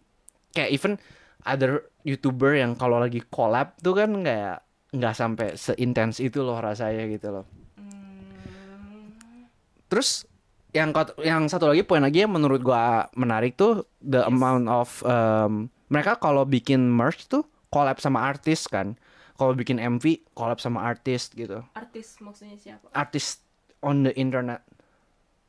kayak 0.55 0.71
even 0.71 0.95
other 1.43 1.91
youtuber 2.07 2.55
yang 2.55 2.79
kalau 2.79 3.03
lagi 3.03 3.19
collab 3.35 3.75
tuh 3.83 3.99
kan 3.99 4.15
kayak 4.23 4.63
nggak 4.93 5.15
sampai 5.15 5.49
seintens 5.55 6.19
itu 6.19 6.41
loh 6.41 6.57
rasanya 6.57 7.09
gitu 7.09 7.29
loh 7.31 7.47
Hmm. 7.75 9.49
terus 9.89 10.25
yang 10.71 10.93
yang 11.19 11.45
satu 11.45 11.67
lagi 11.67 11.83
poin 11.83 12.01
lagi 12.01 12.21
yang 12.21 12.31
menurut 12.31 12.61
gua 12.61 12.83
menarik 13.13 13.55
tuh 13.55 13.85
the 13.99 14.19
Yes. 14.19 14.29
amount 14.29 14.65
of 14.67 14.89
um, 15.03 15.53
mereka 15.89 16.17
kalau 16.17 16.45
bikin 16.45 16.87
merch 16.87 17.25
tuh 17.27 17.45
collab 17.69 17.97
sama 17.97 18.21
artis 18.23 18.65
kan 18.67 18.97
kalau 19.35 19.53
bikin 19.53 19.77
MV 19.77 20.05
collab 20.33 20.57
sama 20.57 20.81
artis 20.83 21.29
gitu 21.31 21.61
Artis 21.73 22.17
maksudnya 22.19 22.57
siapa? 22.57 22.89
artis 22.93 23.41
on 23.81 24.03
the 24.03 24.13
internet 24.15 24.61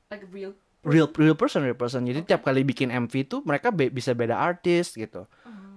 Like 0.10 0.28
real. 0.30 0.52
real 0.82 1.08
real 1.10 1.34
person 1.34 1.62
real 1.62 1.74
person 1.74 2.04
jadi 2.04 2.24
tiap 2.26 2.44
kali 2.44 2.62
bikin 2.62 2.92
MV 2.92 3.14
tuh 3.26 3.40
mereka 3.42 3.70
be- 3.70 3.90
bisa 3.90 4.12
beda 4.12 4.36
artis 4.36 4.92
gitu 4.94 5.24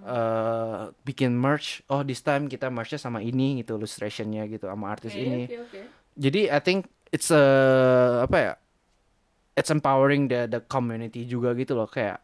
eh 0.06 0.82
bikin 1.02 1.34
merch 1.34 1.82
oh 1.90 2.06
this 2.06 2.22
time 2.22 2.46
kita 2.46 2.70
merchnya 2.70 2.96
sama 2.96 3.18
ini 3.18 3.58
gitu 3.58 3.74
illustrationnya 3.74 4.46
gitu 4.46 4.70
sama 4.70 4.94
artis 4.94 5.18
Oke, 5.18 5.26
ini 5.26 5.42
Oke, 5.50 5.58
oke. 5.66 5.80
jadi 6.14 6.40
I 6.54 6.60
think 6.62 6.86
it's 7.10 7.34
a 7.34 7.42
apa 8.22 8.36
ya 8.38 8.52
it's 9.58 9.72
empowering 9.72 10.30
the 10.30 10.46
the 10.46 10.62
community 10.62 11.26
juga 11.26 11.58
gitu 11.58 11.74
loh 11.74 11.90
kayak 11.90 12.22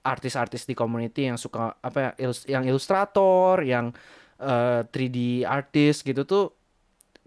artis-artis 0.00 0.64
di 0.64 0.74
community 0.74 1.28
yang 1.28 1.36
suka 1.36 1.76
apa 1.78 1.98
ya 2.00 2.10
ilus- 2.26 2.48
yang 2.48 2.64
ilustrator 2.64 3.60
yang 3.62 3.92
eh, 4.40 4.80
3D 4.88 5.44
artist 5.44 6.02
gitu 6.02 6.24
tuh 6.24 6.44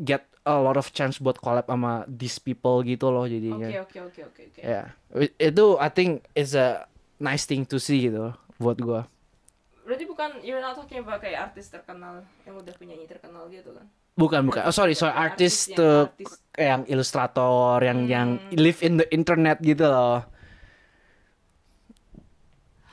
get 0.01 0.26
a 0.43 0.58
lot 0.58 0.76
of 0.76 0.89
chance 0.91 1.22
buat 1.22 1.38
collab 1.39 1.70
sama 1.70 2.04
these 2.10 2.41
people 2.41 2.82
gitu 2.84 3.08
loh 3.08 3.24
jadinya 3.24 3.72
Oke, 3.72 3.80
oke, 3.80 3.99
oke, 4.10 4.22
oke, 4.28 4.41
oke. 4.51 4.60
Ya, 4.60 4.91
it- 5.16 5.38
itu 5.39 5.66
I 5.78 5.88
think 5.88 6.26
is 6.34 6.58
a 6.58 6.84
nice 7.22 7.45
thing 7.45 7.64
to 7.70 7.78
see 7.80 8.10
gitu 8.10 8.34
buat 8.58 8.76
gua. 8.82 9.06
Berarti 9.84 10.07
bukan 10.07 10.29
you're 10.41 10.63
not 10.63 10.73
talking 10.73 11.03
about 11.03 11.19
kayak 11.19 11.51
artis 11.51 11.67
terkenal 11.67 12.23
yang 12.47 12.55
udah 12.55 12.71
penyanyi 12.73 13.03
terkenal 13.03 13.51
gitu 13.51 13.75
kan? 13.75 13.84
Bukan 14.15 14.45
bukan. 14.47 14.63
Oh 14.63 14.71
sorry 14.71 14.93
sorry 14.93 15.11
artis 15.11 15.67
yang 15.67 15.75
tuh 15.75 15.99
yang 16.55 16.81
ilustrator 16.88 17.81
yang 17.81 18.07
yang 18.07 18.29
Hmm. 18.39 18.55
live 18.55 18.79
in 18.79 18.95
the 18.95 19.07
internet 19.09 19.59
gitu 19.59 19.84
loh. 19.84 20.23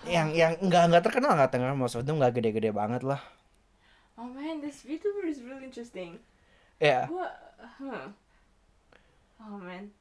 Yang 0.03 0.29
yang 0.35 0.53
enggak 0.59 0.83
enggak 0.89 1.03
terkenal 1.05 1.31
enggak 1.37 1.51
terkenal 1.53 1.77
maksudnya 1.77 2.13
enggak 2.17 2.33
gede-gede 2.35 2.73
banget 2.73 3.05
lah. 3.05 3.21
Oh 4.17 4.27
man, 4.27 4.61
this 4.61 4.83
VTuber 4.83 5.25
is 5.25 5.41
really 5.41 5.65
interesting. 5.65 6.19
Ya. 6.77 7.05
Gua, 7.07 7.29
huh. 7.81 8.13
Oh 9.41 9.57
man. 9.57 9.93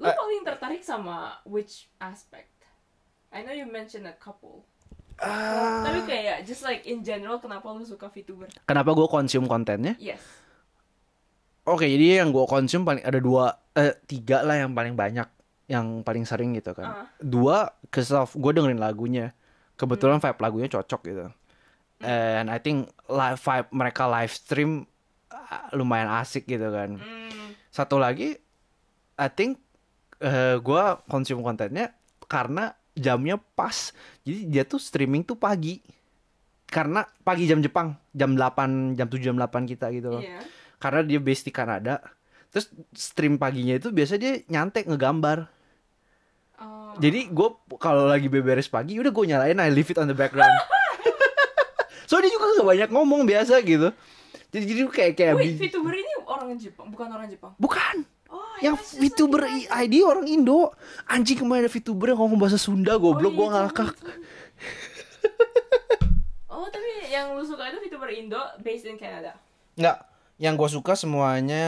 Lu 0.00 0.06
Eh. 0.06 0.16
paling 0.16 0.42
tertarik 0.42 0.80
sama 0.80 1.42
which 1.44 1.90
aspect? 2.00 2.59
I 3.30 3.46
know 3.46 3.54
you 3.54 3.66
mentioned 3.66 4.10
a 4.10 4.16
couple. 4.18 4.66
Ah. 5.20 5.84
Tapi 5.86 6.08
kayak 6.08 6.48
just 6.48 6.64
like 6.64 6.82
in 6.88 7.04
general 7.04 7.38
kenapa 7.38 7.68
lu 7.70 7.84
suka 7.84 8.08
VTuber? 8.10 8.50
Kenapa 8.64 8.90
gua 8.96 9.06
consume 9.06 9.46
kontennya? 9.46 9.94
Yes. 10.00 10.24
Oke, 11.68 11.86
jadi 11.86 12.24
yang 12.24 12.32
gua 12.32 12.48
consume 12.48 12.82
paling 12.82 13.04
ada 13.04 13.20
dua 13.20 13.60
eh 13.76 13.94
tiga 14.08 14.42
lah 14.42 14.66
yang 14.66 14.72
paling 14.74 14.96
banyak 14.96 15.28
yang 15.70 16.02
paling 16.02 16.26
sering 16.26 16.56
gitu 16.58 16.74
kan. 16.74 17.06
Ah. 17.06 17.06
Dua 17.22 17.70
of 18.18 18.34
gue 18.34 18.50
dengerin 18.50 18.82
lagunya. 18.82 19.30
Kebetulan 19.78 20.18
vibe 20.18 20.40
lagunya 20.42 20.68
cocok 20.68 21.00
gitu. 21.06 21.26
And 22.00 22.48
I 22.50 22.58
think 22.58 22.90
live 23.06 23.38
vibe 23.38 23.68
mereka 23.70 24.10
live 24.10 24.32
stream 24.34 24.88
ah, 25.30 25.70
lumayan 25.76 26.10
asik 26.10 26.48
gitu 26.50 26.66
kan. 26.74 26.98
Hmm. 26.98 27.54
Satu 27.70 28.02
lagi 28.02 28.34
I 29.20 29.28
think 29.30 29.62
eh 30.18 30.58
gua 30.58 30.98
consume 31.06 31.44
kontennya 31.44 31.94
karena 32.26 32.74
jamnya 33.00 33.40
pas. 33.56 33.90
Jadi 34.22 34.46
dia 34.46 34.62
tuh 34.62 34.76
streaming 34.76 35.24
tuh 35.24 35.34
pagi. 35.34 35.80
Karena 36.64 37.02
pagi 37.20 37.50
jam 37.50 37.58
Jepang, 37.58 37.98
jam 38.12 38.38
8, 38.38 38.94
jam 38.94 39.08
7, 39.08 39.18
jam 39.18 39.34
8 39.34 39.66
kita 39.66 39.90
gitu 39.90 40.06
loh 40.08 40.22
Iya. 40.22 40.38
karena 40.78 41.00
dia 41.02 41.18
based 41.18 41.42
di 41.42 41.50
Kanada. 41.50 41.98
Terus 42.48 42.66
stream 42.92 43.34
paginya 43.34 43.74
itu 43.74 43.90
biasa 43.90 44.14
dia 44.14 44.38
nyantek 44.46 44.86
ngegambar. 44.86 45.50
Oh. 46.56 46.94
Jadi 46.96 47.26
gue 47.26 47.48
kalau 47.74 48.06
lagi 48.06 48.28
beberes 48.28 48.68
pagi, 48.68 48.94
udah 48.96 49.08
gue 49.08 49.24
nyalain 49.26 49.56
I 49.56 49.66
leave 49.66 49.88
it 49.88 49.98
on 49.98 50.06
the 50.06 50.14
background. 50.14 50.50
so 52.08 52.22
dia 52.22 52.28
juga 52.28 52.54
gak 52.54 52.68
banyak 52.68 52.90
ngomong 52.90 53.24
biasa 53.24 53.58
gitu. 53.62 53.90
Jadi 54.50 54.64
jadi 54.66 54.80
kayak 54.84 55.12
kayak 55.14 55.34
Wait, 55.38 55.58
VTuber 55.58 55.94
ini 55.94 56.12
orang 56.22 56.54
Jepang, 56.54 56.86
bukan 56.86 57.06
orang 57.08 57.26
Jepang. 57.26 57.52
bukan. 57.56 58.06
Oh, 58.60 58.62
Yang 58.62 58.76
VTuber 59.00 59.40
ID 59.48 59.94
orang 60.04 60.28
Indo. 60.28 60.76
Anjing 61.08 61.40
kemarin 61.40 61.64
ada 61.64 61.72
VTuber 61.72 62.12
yang 62.12 62.20
ngomong 62.20 62.36
bahasa 62.38 62.60
Sunda 62.60 63.00
goblok 63.00 63.32
Oh, 63.32 63.36
gue 63.36 63.48
iya, 63.48 63.54
ngakak. 63.64 63.90
Oh, 66.46 66.66
tapi 66.68 66.90
yang 67.08 67.32
lu 67.32 67.42
suka 67.42 67.72
itu 67.72 67.80
VTuber 67.88 68.12
Indo 68.12 68.40
based 68.60 68.84
in 68.84 69.00
Canada. 69.00 69.32
Nggak, 69.74 69.96
yang 70.36 70.54
gue 70.56 70.68
suka 70.68 70.92
semuanya 70.92 71.64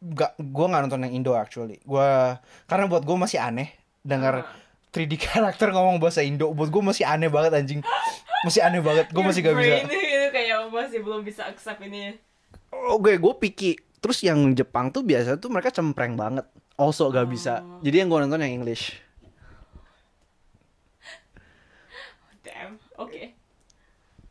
Gak, 0.00 0.32
gue 0.36 0.66
nggak 0.66 0.82
nonton 0.84 1.04
yang 1.04 1.12
Indo 1.12 1.32
actually. 1.32 1.76
Gua 1.84 2.40
karena 2.64 2.88
buat 2.88 3.04
gue 3.04 3.16
masih 3.16 3.36
aneh 3.36 3.68
dengar 4.00 4.44
Ah. 4.44 4.52
3D 4.90 5.12
karakter 5.28 5.70
ngomong 5.70 6.00
bahasa 6.00 6.24
Indo. 6.24 6.52
Buat 6.52 6.72
gue 6.72 6.82
masih 6.82 7.04
aneh 7.04 7.28
banget 7.28 7.52
anjing. 7.52 7.80
Masih 8.40 8.64
aneh 8.64 8.80
banget. 8.80 9.12
Gue 9.12 9.20
masih 9.20 9.44
gak 9.44 9.56
bisa. 9.60 9.76
Itu 9.84 10.28
kayak 10.32 10.72
masih 10.72 11.04
belum 11.04 11.20
bisa 11.20 11.44
accept 11.46 11.84
ini. 11.84 12.16
Oke, 12.72 13.20
gue 13.20 13.34
picky. 13.36 13.76
Terus 14.00 14.18
yang 14.24 14.40
Jepang 14.56 14.88
tuh 14.88 15.04
biasa 15.04 15.36
tuh 15.36 15.52
mereka 15.52 15.68
cempreng 15.68 16.16
banget. 16.16 16.48
Also 16.80 17.12
gak 17.12 17.28
bisa. 17.28 17.60
Oh. 17.60 17.84
Jadi 17.84 17.96
yang 18.00 18.08
gue 18.08 18.18
nonton 18.24 18.40
yang 18.40 18.64
English. 18.64 18.96
Damn. 22.40 22.80
Oke. 22.96 23.36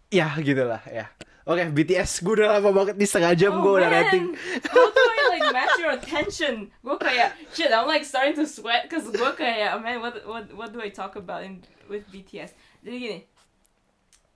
Ya 0.10 0.34
gitulah 0.42 0.82
ya. 0.90 1.14
Oke, 1.50 1.66
BTS 1.66 2.22
gue 2.22 2.42
udah 2.42 2.62
lama 2.62 2.70
banget 2.70 2.96
di 2.98 3.10
setengah 3.10 3.34
jam 3.34 3.58
Oh, 3.58 3.66
gue 3.66 3.82
udah 3.82 3.90
rating. 3.90 4.38
Do 4.70 4.82
I 4.86 5.26
like 5.34 5.50
match 5.50 5.82
your 5.82 5.98
attention? 5.98 6.70
Gue 6.86 6.98
kayak 7.02 7.34
shit. 7.58 7.74
I'm 7.74 7.90
like 7.90 8.06
starting 8.06 8.38
to 8.38 8.46
sweat 8.46 8.86
cause 8.86 9.10
gue 9.10 9.32
kayak 9.34 9.78
man 9.82 9.98
what 9.98 10.22
what 10.30 10.46
what 10.54 10.70
do 10.70 10.78
I 10.78 10.94
talk 10.94 11.18
about 11.18 11.42
in 11.42 11.66
with 11.90 12.06
BTS? 12.14 12.54
Jadi 12.86 12.96
gini. 13.02 13.20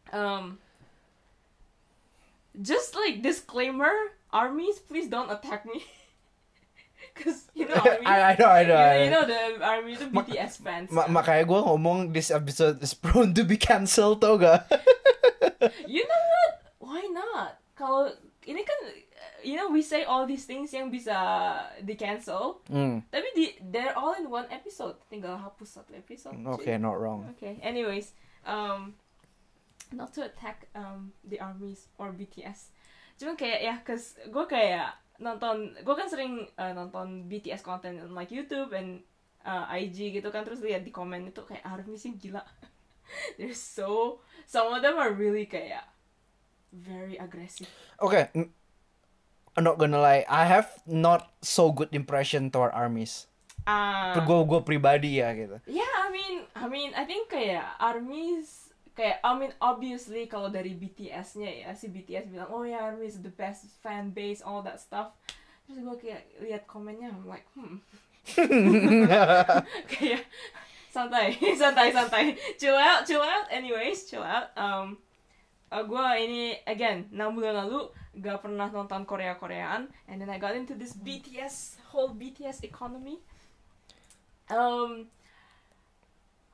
Um, 0.09 0.57
just 2.57 2.97
like 2.97 3.21
disclaimer, 3.21 3.93
armies, 4.33 4.81
please 4.81 5.05
don't 5.07 5.29
attack 5.29 5.63
me. 5.63 5.85
Cause 7.13 7.45
you 7.53 7.69
know 7.69 7.77
army, 7.77 8.05
I, 8.09 8.33
I 8.33 8.35
know, 8.35 8.49
I 8.49 8.63
know. 8.65 8.73
you, 8.73 8.81
I 8.81 8.95
you 9.05 9.09
know. 9.13 9.21
know 9.21 9.25
the 9.29 9.41
army 9.61 9.91
itu 9.93 10.05
BTS 10.09 10.53
fans. 10.59 10.89
Ma- 10.89 11.05
kan? 11.05 11.13
makanya 11.13 11.43
gue 11.45 11.59
ngomong 11.61 12.09
this 12.09 12.33
episode 12.33 12.81
is 12.81 12.97
prone 13.03 13.37
to 13.37 13.45
be 13.45 13.53
cancelled 13.53 14.17
tau 14.17 14.33
gak? 14.41 14.65
you 15.85 16.01
know 16.01 16.23
what? 16.25 16.51
Why 16.81 17.01
not? 17.13 17.61
Kalau 17.77 18.09
ini 18.43 18.65
kan, 18.65 18.79
you 19.45 19.55
know 19.55 19.69
we 19.69 19.85
say 19.85 20.03
all 20.03 20.25
these 20.25 20.43
things 20.43 20.73
yang 20.73 20.89
bisa 20.89 21.13
di 21.79 21.93
cancel, 21.93 22.59
Hmm. 22.65 23.05
tapi 23.13 23.27
di 23.37 23.45
they're 23.61 23.93
all 23.93 24.17
in 24.17 24.27
one 24.27 24.49
episode. 24.49 24.97
Tinggal 25.07 25.37
hapus 25.37 25.79
satu 25.79 25.93
episode. 25.93 26.33
Okay, 26.57 26.81
not 26.81 26.97
wrong. 26.97 27.29
Okay. 27.37 27.61
Anyways, 27.61 28.11
um, 28.43 28.97
not 29.93 30.11
to 30.17 30.25
attack 30.25 30.65
um 30.73 31.13
the 31.21 31.37
armies 31.37 31.87
or 32.01 32.09
BTS. 32.09 32.73
Cuma 33.17 33.33
kayak 33.37 33.59
ya, 33.61 33.75
cause 33.85 34.17
gue 34.25 34.45
kayak 34.49 34.93
nonton, 35.21 35.71
gue 35.79 35.95
kan 35.95 36.07
sering 36.09 36.47
uh, 36.57 36.73
nonton 36.73 37.29
BTS 37.29 37.61
content 37.61 38.01
on 38.01 38.11
like 38.17 38.33
YouTube 38.33 38.73
and 38.73 39.05
uh, 39.45 39.69
IG 39.71 40.17
gitu 40.19 40.29
kan, 40.33 40.43
terus 40.43 40.63
lihat 40.63 40.83
di 40.83 40.91
komen 40.91 41.29
itu 41.29 41.41
kayak 41.45 41.63
army 41.63 41.95
sih 41.95 42.15
gila. 42.17 42.43
They're 43.37 43.53
so, 43.53 44.19
some 44.49 44.73
of 44.73 44.81
them 44.81 44.97
are 44.97 45.13
really 45.13 45.45
kayak 45.45 45.85
very 46.73 47.15
aggressive. 47.21 47.69
Okay, 48.01 48.33
I'm 48.33 49.63
not 49.63 49.77
gonna 49.77 50.01
lie, 50.01 50.25
I 50.25 50.49
have 50.49 50.69
not 50.89 51.29
so 51.45 51.69
good 51.69 51.93
impression 51.93 52.49
toward 52.49 52.73
armies. 52.73 53.29
Ah. 53.63 54.17
Gue 54.27 54.43
gue 54.43 54.61
pribadi 54.65 55.23
ya 55.23 55.31
gitu. 55.31 55.55
Yeah, 55.69 55.93
I 56.03 56.09
mean, 56.11 56.35
I 56.51 56.65
mean, 56.67 56.91
I 56.97 57.07
think 57.07 57.31
kayak 57.31 57.79
armies 57.79 58.62
kayak 58.93 59.17
I 59.25 59.31
mean 59.33 59.53
obviously 59.57 60.29
kalau 60.29 60.53
dari 60.53 60.77
BTS-nya 60.77 61.65
ya 61.65 61.69
si 61.73 61.89
BTS 61.89 62.29
bilang 62.29 62.49
oh 62.53 62.61
ya 62.61 62.85
ARMY 62.85 63.09
is 63.09 63.21
the 63.25 63.33
best 63.33 63.65
fan 63.81 64.13
base 64.13 64.45
all 64.45 64.61
that 64.61 64.77
stuff. 64.77 65.17
Terus 65.65 65.81
gue 65.81 65.95
kayak 65.97 66.21
lihat 66.45 66.63
komennya 66.69 67.09
I'm 67.09 67.25
like 67.25 67.45
hmm. 67.57 67.81
Kayak 69.91 70.23
santai 70.93 71.33
santai 71.61 71.89
santai. 71.89 72.25
Chill 72.61 72.77
out 72.77 73.03
chill 73.09 73.23
out. 73.25 73.49
Anyways 73.49 74.05
chill 74.05 74.23
out. 74.23 74.53
Um 74.53 75.01
gue 75.73 76.07
ini 76.21 76.53
again 76.69 77.09
6 77.09 77.17
bulan 77.33 77.65
lalu 77.65 77.89
gak 78.21 78.45
pernah 78.45 78.69
nonton 78.69 79.09
Korea 79.09 79.33
Koreaan 79.41 79.89
and 80.05 80.21
then 80.21 80.29
I 80.29 80.37
got 80.37 80.53
into 80.53 80.77
this 80.77 80.93
BTS 80.93 81.81
whole 81.89 82.13
BTS 82.13 82.61
economy. 82.61 83.17
Um 84.53 85.09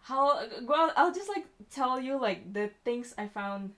how 0.10 0.42
gue 0.42 0.80
I'll 0.98 1.14
just 1.14 1.30
like 1.30 1.46
tell 1.70 2.02
you 2.02 2.18
like 2.18 2.50
the 2.50 2.74
things 2.82 3.14
I 3.14 3.30
found 3.30 3.78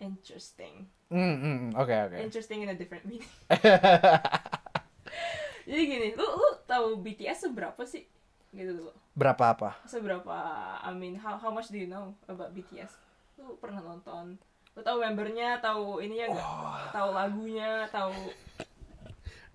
interesting. 0.00 0.88
Hmm, 1.12 1.36
hmm, 1.38 1.62
oke 1.76 1.92
oke. 1.92 2.16
interesting 2.16 2.64
in 2.64 2.72
a 2.72 2.76
different 2.76 3.04
meaning. 3.04 3.28
Jadi 5.68 5.82
gini 5.84 6.08
lu 6.16 6.24
lu 6.24 6.48
tahu 6.64 7.04
BTS 7.04 7.52
seberapa 7.52 7.84
sih? 7.84 8.08
Gitu 8.56 8.72
dulu. 8.72 8.92
Berapa 9.12 9.52
apa? 9.52 9.70
seberapa 9.84 10.32
I 10.80 10.90
mean 10.96 11.20
how 11.20 11.36
how 11.36 11.52
much 11.52 11.68
do 11.68 11.76
you 11.76 11.86
know 11.86 12.16
about 12.32 12.56
BTS 12.56 12.96
lu 13.36 13.60
pernah 13.60 13.84
nonton? 13.84 14.40
Lu 14.72 14.80
tahu 14.80 15.04
membernya 15.04 15.60
tahu 15.60 16.00
ininya 16.00 16.32
nggak? 16.32 16.48
Tahu 16.96 17.08
lagunya? 17.12 17.84
Tahu 17.92 18.16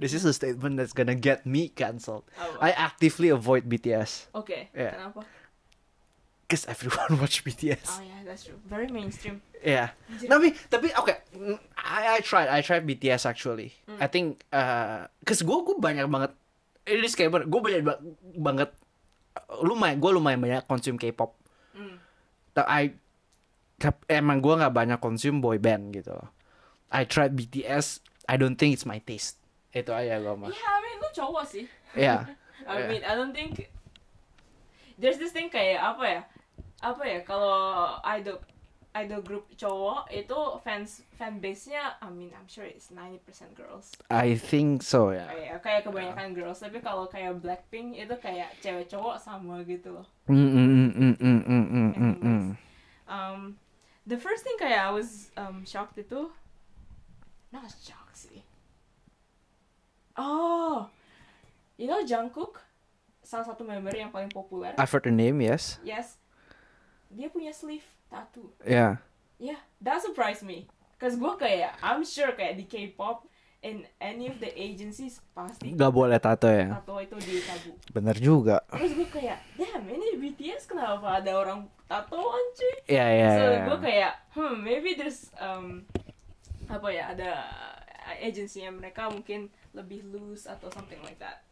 This 0.01 0.17
is 0.17 0.25
a 0.25 0.33
statement 0.33 0.81
that's 0.81 0.97
gonna 0.97 1.13
get 1.13 1.45
me 1.45 1.69
cancelled. 1.69 2.25
I 2.57 2.73
actively 2.73 3.29
avoid 3.29 3.69
BTS 3.69 4.33
oke 4.33 4.73
Yeah. 4.73 4.97
kenapa 4.97 5.21
because 6.51 6.67
everyone 6.67 7.15
watch 7.23 7.41
BTS. 7.41 7.87
oh 7.87 8.03
yeah 8.03 8.27
that's 8.27 8.43
true 8.43 8.59
very 8.67 8.91
mainstream 8.91 9.39
Yeah. 9.61 9.93
Tapi 10.09 10.57
tapi 10.73 10.89
oke, 10.97 11.13
mm, 11.37 11.53
I 11.77 12.17
I 12.17 12.19
tried 12.25 12.49
I 12.49 12.65
tried 12.65 12.81
BTS 12.81 13.29
actually. 13.29 13.77
I 14.01 14.09
think 14.09 14.41
uh, 14.49 15.05
cause 15.21 15.45
gue 15.45 15.53
gue 15.53 15.77
banyak 15.77 16.09
banget 16.09 16.33
ini 16.89 17.05
disclaimer 17.05 17.45
gue 17.45 17.61
banyak 17.61 17.85
ba- 17.85 18.01
banget 18.41 18.73
lumayan 19.61 20.01
gue 20.01 20.11
lumayan 20.11 20.41
banyak 20.41 20.65
konsum 20.65 20.97
K-pop. 20.97 21.37
Tapi 22.57 22.65
I 22.65 22.83
emang 24.09 24.41
gue 24.41 24.49
nggak 24.49 24.73
banyak 24.73 24.97
konsum 24.97 25.45
boy 25.45 25.61
band 25.61 25.93
gitu. 25.93 26.17
I 26.89 27.05
tried 27.05 27.37
BTS. 27.37 28.01
I 28.25 28.41
don't 28.41 28.57
think 28.57 28.73
it's 28.73 28.89
my 28.89 28.97
taste. 28.97 29.37
Itu 29.77 29.93
aja 29.93 30.17
gue 30.17 30.33
mah. 30.33 30.49
yeah 30.49 30.73
I 30.73 30.79
mean 30.81 30.97
lu 30.97 31.09
cowok 31.13 31.45
sih 31.45 31.69
Yeah. 31.93 32.33
I 32.65 32.81
Yeah. 32.81 32.89
mean, 32.89 33.01
I 33.05 33.13
don't 33.13 33.29
think 33.29 33.69
there's 34.97 35.21
this 35.21 35.29
thing 35.29 35.53
kayak 35.53 35.77
apa 35.77 36.03
ya? 36.03 36.21
apa 36.81 37.03
ya 37.05 37.19
kalau 37.21 38.01
idol 38.17 38.41
idol 38.91 39.21
group 39.23 39.45
cowok 39.55 40.11
itu 40.11 40.39
fans 40.65 41.05
fan 41.15 41.39
base 41.39 41.71
nya 41.71 41.95
I 42.03 42.11
mean 42.11 42.35
I'm 42.35 42.47
sure 42.51 42.67
it's 42.67 42.91
90% 42.91 43.55
girls. 43.55 43.95
I 44.11 44.35
think 44.35 44.83
so 44.83 45.15
ya. 45.15 45.31
Yeah. 45.31 45.31
Kayak, 45.31 45.57
kayak 45.63 45.81
kebanyakan 45.87 46.27
yeah. 46.33 46.37
girls 46.43 46.59
tapi 46.59 46.83
kalau 46.83 47.07
kayak 47.07 47.39
Blackpink 47.39 47.95
itu 47.95 48.15
kayak 48.19 48.51
cewek 48.59 48.91
cowok 48.91 49.15
sama 49.23 49.63
gitu 49.63 49.95
loh. 49.95 50.07
Um, 53.11 53.59
the 54.07 54.19
first 54.19 54.43
thing 54.43 54.55
kayak 54.59 54.87
I 54.87 54.91
was 54.91 55.31
um, 55.39 55.63
shocked 55.63 55.95
itu 55.99 56.27
not 57.51 57.67
shocked 57.71 58.15
sih. 58.15 58.43
Oh, 60.19 60.91
you 61.79 61.87
know 61.87 62.03
Jungkook 62.03 62.59
salah 63.23 63.47
satu 63.47 63.63
member 63.63 63.95
yang 63.95 64.11
paling 64.11 64.27
populer. 64.27 64.75
I've 64.75 64.91
heard 64.91 65.07
the 65.07 65.13
name, 65.15 65.39
yes. 65.39 65.79
Yes, 65.87 66.19
dia 67.11 67.27
punya 67.27 67.51
sleeve 67.51 67.85
tattoo. 68.07 68.51
Yeah. 68.63 69.03
Yeah, 69.41 69.59
that 69.83 69.99
surprised 70.01 70.45
me. 70.45 70.69
Cause 71.01 71.17
gue 71.17 71.33
kayak, 71.35 71.81
I'm 71.81 72.05
sure 72.05 72.29
kayak 72.37 72.61
di 72.61 72.65
K-pop, 72.69 73.25
in 73.61 73.85
any 74.01 74.25
of 74.25 74.41
the 74.41 74.49
agencies 74.57 75.21
pasti 75.37 75.77
Gak 75.77 75.93
boleh 75.93 76.17
tato 76.17 76.49
ya. 76.49 76.81
tato 76.81 76.97
itu 76.97 77.13
ditabu. 77.21 77.71
Bener 77.93 78.17
juga. 78.17 78.65
Terus 78.73 78.97
gue 78.97 79.09
kayak, 79.09 79.37
damn 79.53 79.85
ini 79.85 80.17
BTS 80.17 80.65
kenapa 80.65 81.21
ada 81.21 81.31
orang 81.37 81.69
tatoan 81.85 82.45
cuy? 82.57 82.75
Iya 82.89 83.05
iya. 83.05 83.29
so 83.37 83.43
iya. 83.45 83.61
gue 83.69 83.77
kayak, 83.77 84.13
hmm 84.33 84.55
maybe 84.65 84.97
there's 84.97 85.29
um 85.37 85.85
apa 86.65 86.87
ya 86.89 87.13
ada 87.13 87.31
agency 88.17 88.65
yang 88.65 88.81
mereka 88.81 89.13
mungkin 89.13 89.53
lebih 89.77 90.09
loose 90.09 90.49
atau 90.49 90.73
something 90.73 90.99
like 91.05 91.21
that. 91.21 91.45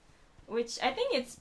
Which 0.50 0.82
I 0.82 0.90
think 0.98 1.14
it's 1.14 1.38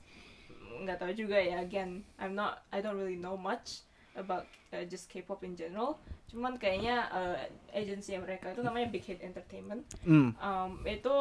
nggak 0.85 1.01
tahu 1.01 1.17
juga 1.17 1.41
ya. 1.41 1.65
Again, 1.65 2.05
I'm 2.21 2.37
not, 2.37 2.61
I 2.69 2.85
don't 2.85 3.01
really 3.01 3.17
know 3.17 3.41
much 3.41 3.88
about 4.19 4.51
uh, 4.75 4.85
just 4.85 5.07
K-pop 5.09 5.47
in 5.47 5.55
general. 5.55 6.03
Cuman 6.29 6.59
kayaknya 6.59 7.09
uh, 7.09 7.39
agency 7.73 8.19
yang 8.19 8.27
mereka 8.27 8.53
itu 8.53 8.61
namanya 8.61 8.91
Big 8.91 9.07
Hit 9.07 9.23
Entertainment. 9.23 9.87
Hmm. 10.03 10.35
Um, 10.43 10.83
itu 10.85 11.15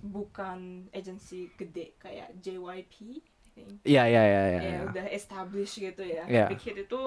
bukan 0.00 0.88
agency 0.92 1.50
gede 1.56 1.96
kayak 1.98 2.36
JYP. 2.38 3.20
Iya 3.84 4.08
iya 4.08 4.22
iya 4.22 4.22
iya. 4.24 4.42
Ya, 4.46 4.60
iya. 4.62 4.80
udah 4.88 5.06
established 5.12 5.76
gitu 5.80 6.00
ya. 6.04 6.24
Yeah. 6.28 6.48
Big 6.48 6.62
Hit 6.62 6.76
itu 6.88 7.00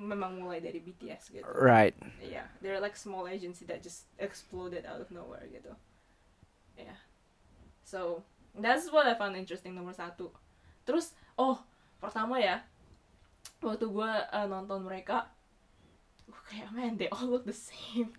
memang 0.00 0.40
mulai 0.40 0.64
dari 0.64 0.80
BTS 0.80 1.34
gitu. 1.34 1.44
Right. 1.44 1.92
Yeah, 2.24 2.48
they're 2.64 2.80
like 2.80 2.96
small 2.96 3.28
agency 3.28 3.68
that 3.68 3.84
just 3.84 4.08
exploded 4.16 4.88
out 4.88 5.04
of 5.04 5.12
nowhere 5.12 5.44
gitu. 5.52 5.76
Yeah. 6.80 6.96
So, 7.84 8.24
that's 8.56 8.88
what 8.88 9.04
I 9.04 9.12
found 9.18 9.36
interesting 9.36 9.76
nomor 9.76 9.92
satu. 9.92 10.32
Terus, 10.88 11.12
oh, 11.36 11.60
pertama 12.00 12.40
ya, 12.40 12.64
waktu 13.60 13.86
gue 13.86 14.12
uh, 14.32 14.46
nonton 14.48 14.84
mereka, 14.84 15.28
gue 16.24 16.40
kayak, 16.48 16.68
man, 16.72 16.96
they 16.96 17.08
all 17.12 17.28
look 17.28 17.44
the 17.44 17.56
same. 17.56 18.12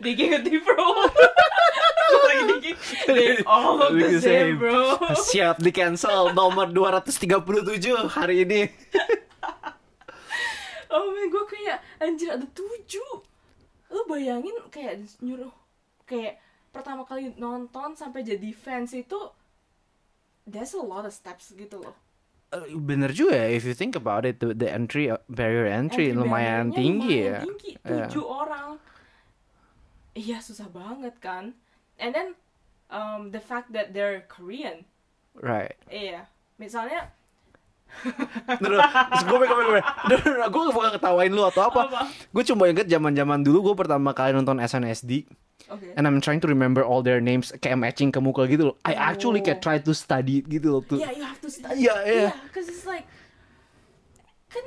digging 0.00 0.32
a 0.34 0.40
deeper 0.40 0.76
hole. 0.76 1.12
Gue 2.10 2.20
lagi 2.26 2.44
digging, 2.48 2.76
they 3.06 3.36
all 3.44 3.76
look 3.76 3.92
the 3.94 4.16
the 4.16 4.20
same, 4.20 4.56
same. 4.56 4.58
bro. 4.58 4.96
Siap 5.30 5.60
di 5.60 5.70
cancel 5.70 6.32
nomor 6.32 6.72
237 6.72 8.08
hari 8.08 8.48
ini. 8.48 8.62
Oh 10.90 11.06
man, 11.14 11.30
gue 11.30 11.46
kayak 11.46 11.78
anjir 12.02 12.34
ada 12.34 12.42
tujuh. 12.50 13.22
Lu 13.94 14.02
bayangin 14.10 14.58
kayak 14.74 15.06
nyuruh 15.22 15.54
kayak 16.02 16.42
pertama 16.74 17.06
kali 17.06 17.30
nonton 17.38 17.94
sampai 17.94 18.26
jadi 18.26 18.50
fans 18.50 18.90
itu 18.90 19.14
there's 20.50 20.74
a 20.74 20.82
lot 20.82 21.06
of 21.06 21.14
steps 21.14 21.54
gitu 21.54 21.78
loh. 21.78 21.94
Eh, 22.50 22.74
Bener 22.74 23.14
juga 23.14 23.38
ya, 23.38 23.46
if 23.54 23.62
you 23.62 23.74
think 23.78 23.94
about 23.94 24.26
it, 24.26 24.42
the, 24.42 24.50
the 24.50 24.66
entry 24.66 25.06
uh, 25.06 25.22
barrier 25.30 25.70
entry, 25.70 26.10
Entry 26.10 26.18
lumayan 26.18 26.74
tinggi 26.74 27.22
lumayan 27.22 27.30
ya. 27.30 27.38
Tinggi, 27.46 27.70
Iya. 27.78 28.06
tujuh 28.10 28.24
orang. 28.26 28.68
Iya 30.18 30.38
susah 30.42 30.66
banget 30.66 31.14
kan. 31.22 31.54
And 32.02 32.10
then 32.10 32.34
um, 32.90 33.30
the 33.30 33.38
fact 33.38 33.70
that 33.70 33.94
they're 33.94 34.26
Korean. 34.26 34.82
Right. 35.38 35.78
Iya. 35.86 36.26
Misalnya 36.58 37.14
Terus 38.58 38.80
gue 39.24 39.36
gue 39.38 39.80
gue 40.08 40.34
gue 40.48 40.62
bukan 40.72 40.90
ketawain 40.94 41.28
lu 41.28 41.42
atau 41.44 41.66
apa. 41.66 41.80
Apa? 41.86 42.00
Gue 42.30 42.42
cuma 42.42 42.66
inget 42.66 42.86
zaman 42.86 43.12
zaman 43.12 43.40
dulu 43.40 43.72
gue 43.72 43.74
pertama 43.76 44.10
kali 44.10 44.32
nonton 44.32 44.58
SNSD 44.58 45.28
Oke. 45.68 45.92
and 45.94 46.02
I'm 46.02 46.18
trying 46.18 46.40
to 46.40 46.48
remember 46.48 46.82
all 46.82 47.00
their 47.00 47.20
names 47.20 47.52
kayak 47.56 47.76
matching 47.76 48.10
ke 48.10 48.18
muka 48.18 48.48
gitu 48.48 48.72
loh. 48.72 48.76
I 48.82 48.96
actually 48.96 49.40
kayak 49.40 49.60
Oh. 49.60 49.64
try 49.64 49.76
to 49.78 49.92
study 49.92 50.40
it 50.40 50.48
gitu 50.48 50.72
loh 50.72 50.82
tuh. 50.82 50.98
Yeah, 50.98 51.12
you 51.12 51.22
have 51.22 51.38
to 51.38 51.50
study. 51.52 51.84
Iya, 51.86 51.94
iya. 52.02 52.30
because 52.48 52.66
it's 52.66 52.88
like 52.88 53.04
kan 54.50 54.66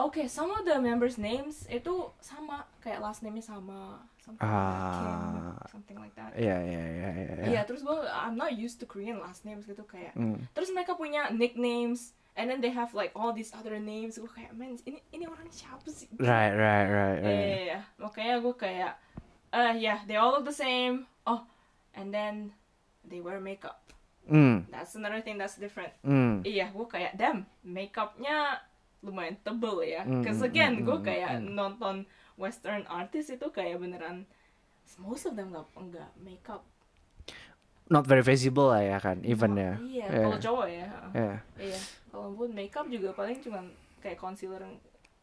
okay, 0.00 0.26
some 0.26 0.50
of 0.50 0.66
the 0.66 0.74
members 0.82 1.14
names 1.14 1.62
itu 1.70 2.10
sama 2.18 2.66
kayak 2.82 2.98
last 2.98 3.22
name-nya 3.22 3.44
sama 3.44 4.02
something 4.18 4.42
like 4.42 4.90
Kim, 4.90 5.06
Ah. 5.06 5.54
something 5.70 5.98
like 5.98 6.14
that. 6.14 6.30
Iya 6.34 6.56
iya 6.58 6.82
iya 6.82 7.10
iya. 7.12 7.34
Iya, 7.46 7.60
terus 7.62 7.82
gue 7.82 7.94
I'm 8.10 8.34
not 8.34 8.54
used 8.54 8.82
to 8.82 8.86
Korean 8.86 9.22
last 9.22 9.46
names 9.46 9.62
gitu 9.62 9.86
kayak. 9.86 10.14
Hmm. 10.14 10.42
Terus 10.54 10.74
mereka 10.74 10.94
punya 10.94 11.30
nicknames 11.30 12.14
and 12.36 12.48
then 12.48 12.60
they 12.60 12.70
have 12.70 12.94
like 12.94 13.12
all 13.14 13.32
these 13.32 13.52
other 13.52 13.76
names. 13.78 14.16
Gue 14.16 14.28
kayak, 14.28 14.56
man, 14.56 14.78
ini 14.88 15.00
ini 15.12 15.24
orang 15.28 15.48
siapa 15.52 15.88
sih? 15.88 16.08
Right 16.16 16.54
right 16.56 16.88
right 16.88 17.18
Iya, 17.20 17.28
right. 17.28 17.44
iya, 17.44 17.58
iya. 17.60 17.80
makanya 18.00 18.34
gue 18.40 18.54
kayak, 18.56 18.92
uh, 19.52 19.74
yeah, 19.76 20.00
they 20.08 20.16
all 20.16 20.32
look 20.32 20.48
the 20.48 20.54
same. 20.54 21.04
Oh, 21.28 21.44
and 21.92 22.12
then 22.12 22.56
they 23.04 23.20
wear 23.20 23.38
makeup. 23.38 23.84
Hmm. 24.24 24.64
That's 24.70 24.94
another 24.94 25.20
thing 25.20 25.36
that's 25.36 25.58
different. 25.58 25.92
Hmm. 26.06 26.46
Iya, 26.46 26.70
gue 26.72 26.86
kayak, 26.88 27.18
damn, 27.18 27.44
makeupnya 27.66 28.62
lumayan 29.02 29.34
tebel 29.42 29.82
ya. 29.82 30.06
Mm, 30.06 30.22
Cause 30.22 30.40
mm, 30.40 30.48
again, 30.48 30.72
mm, 30.78 30.84
gue 30.86 30.98
mm, 31.02 31.04
kayak 31.04 31.32
mm. 31.42 31.58
nonton 31.58 32.06
western 32.38 32.86
artist 32.86 33.34
itu 33.34 33.50
kayak 33.50 33.82
beneran 33.82 34.24
most 35.02 35.26
of 35.26 35.34
them 35.34 35.50
nggak 35.50 35.66
nggak 35.74 36.10
makeup. 36.22 36.62
Not 37.92 38.08
very 38.08 38.24
visible 38.24 38.72
lah 38.72 38.80
ya 38.80 38.96
kan, 38.96 39.20
even 39.20 39.52
ya. 39.52 39.76
Iya, 39.76 40.06
Yeah. 40.08 40.24
kalau 40.24 40.38
cowok 40.40 40.66
ya. 40.72 40.86
Yeah. 41.12 41.36
Iya, 41.60 41.78
kalau 42.08 42.28
buat 42.32 42.50
makeup 42.50 42.88
juga 42.88 43.12
paling 43.12 43.44
cuma 43.44 43.60
kayak 44.00 44.16
concealer, 44.16 44.64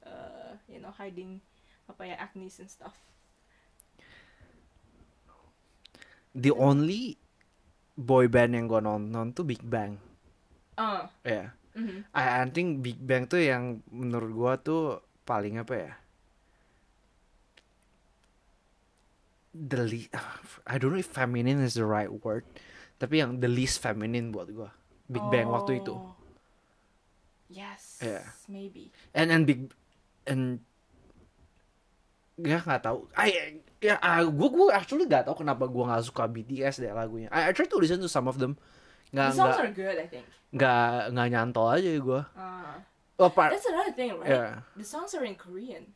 uh, 0.06 0.54
you 0.70 0.78
know, 0.78 0.94
hiding 0.94 1.42
apa 1.90 2.06
ya 2.06 2.16
acne 2.22 2.46
and 2.46 2.70
stuff. 2.70 2.94
The 6.38 6.54
only 6.54 7.18
boy 7.98 8.30
band 8.30 8.54
yang 8.54 8.70
gue 8.70 8.80
nonton 8.80 9.34
tuh 9.34 9.44
Big 9.44 9.66
Bang. 9.66 9.98
Ah, 10.78 11.10
Ya. 11.26 11.52
mhm. 11.76 12.06
I, 12.16 12.46
I 12.46 12.48
think 12.54 12.86
Big 12.86 13.02
Bang 13.02 13.26
tuh 13.28 13.42
yang 13.42 13.82
menurut 13.92 14.32
gua 14.32 14.54
tuh 14.56 15.02
paling 15.28 15.60
apa 15.60 15.74
ya? 15.76 15.92
The 19.50 19.82
least, 19.82 20.14
I 20.70 20.78
don't 20.78 20.94
know 20.94 21.02
if 21.02 21.10
feminine 21.10 21.58
is 21.60 21.74
the 21.74 21.84
right 21.84 22.10
word, 22.10 22.46
tapi 23.02 23.18
yang 23.18 23.42
the 23.42 23.50
least 23.50 23.82
feminine 23.82 24.30
buat 24.30 24.46
gua. 24.54 24.70
Big 25.10 25.26
Bang 25.34 25.50
waktu 25.50 25.82
itu. 25.82 25.98
Oh. 25.98 26.14
Yes, 27.50 27.98
Iya. 27.98 28.22
maybe. 28.46 28.94
And 29.10 29.34
and 29.34 29.50
Big 29.50 29.74
and 30.30 30.62
ya 32.38 32.62
nggak 32.62 32.86
tahu. 32.86 33.10
I 33.18 33.58
ya 33.82 33.98
ah, 34.00 34.22
gua 34.22 34.48
gua 34.54 34.66
actually 34.78 35.10
nggak 35.10 35.26
tahu 35.26 35.42
kenapa 35.42 35.66
gua 35.66 35.90
nggak 35.90 36.06
suka 36.06 36.30
BTS 36.30 36.86
deh 36.86 36.94
lagunya. 36.94 37.28
I, 37.34 37.50
I 37.50 37.52
try 37.52 37.66
to 37.66 37.78
listen 37.82 37.98
to 38.00 38.12
some 38.12 38.30
of 38.30 38.38
them. 38.38 38.54
Nggak 39.10 39.28
The 39.28 39.36
songs 39.36 39.58
nggak 39.58 39.66
are 39.66 39.74
good, 39.74 39.98
I 39.98 40.06
think. 40.06 40.26
nggak 40.54 40.94
nggak 41.10 41.28
nyantol 41.34 41.68
aja 41.74 41.90
gua. 41.98 42.22
Ah. 42.38 42.78
Oh, 43.20 43.28
part, 43.28 43.52
That's 43.52 43.68
another 43.68 43.92
thing, 43.92 44.16
right? 44.16 44.30
yeah. 44.32 44.64
The 44.80 44.86
songs 44.88 45.12
are 45.12 45.26
in 45.26 45.36
Korean. 45.36 45.92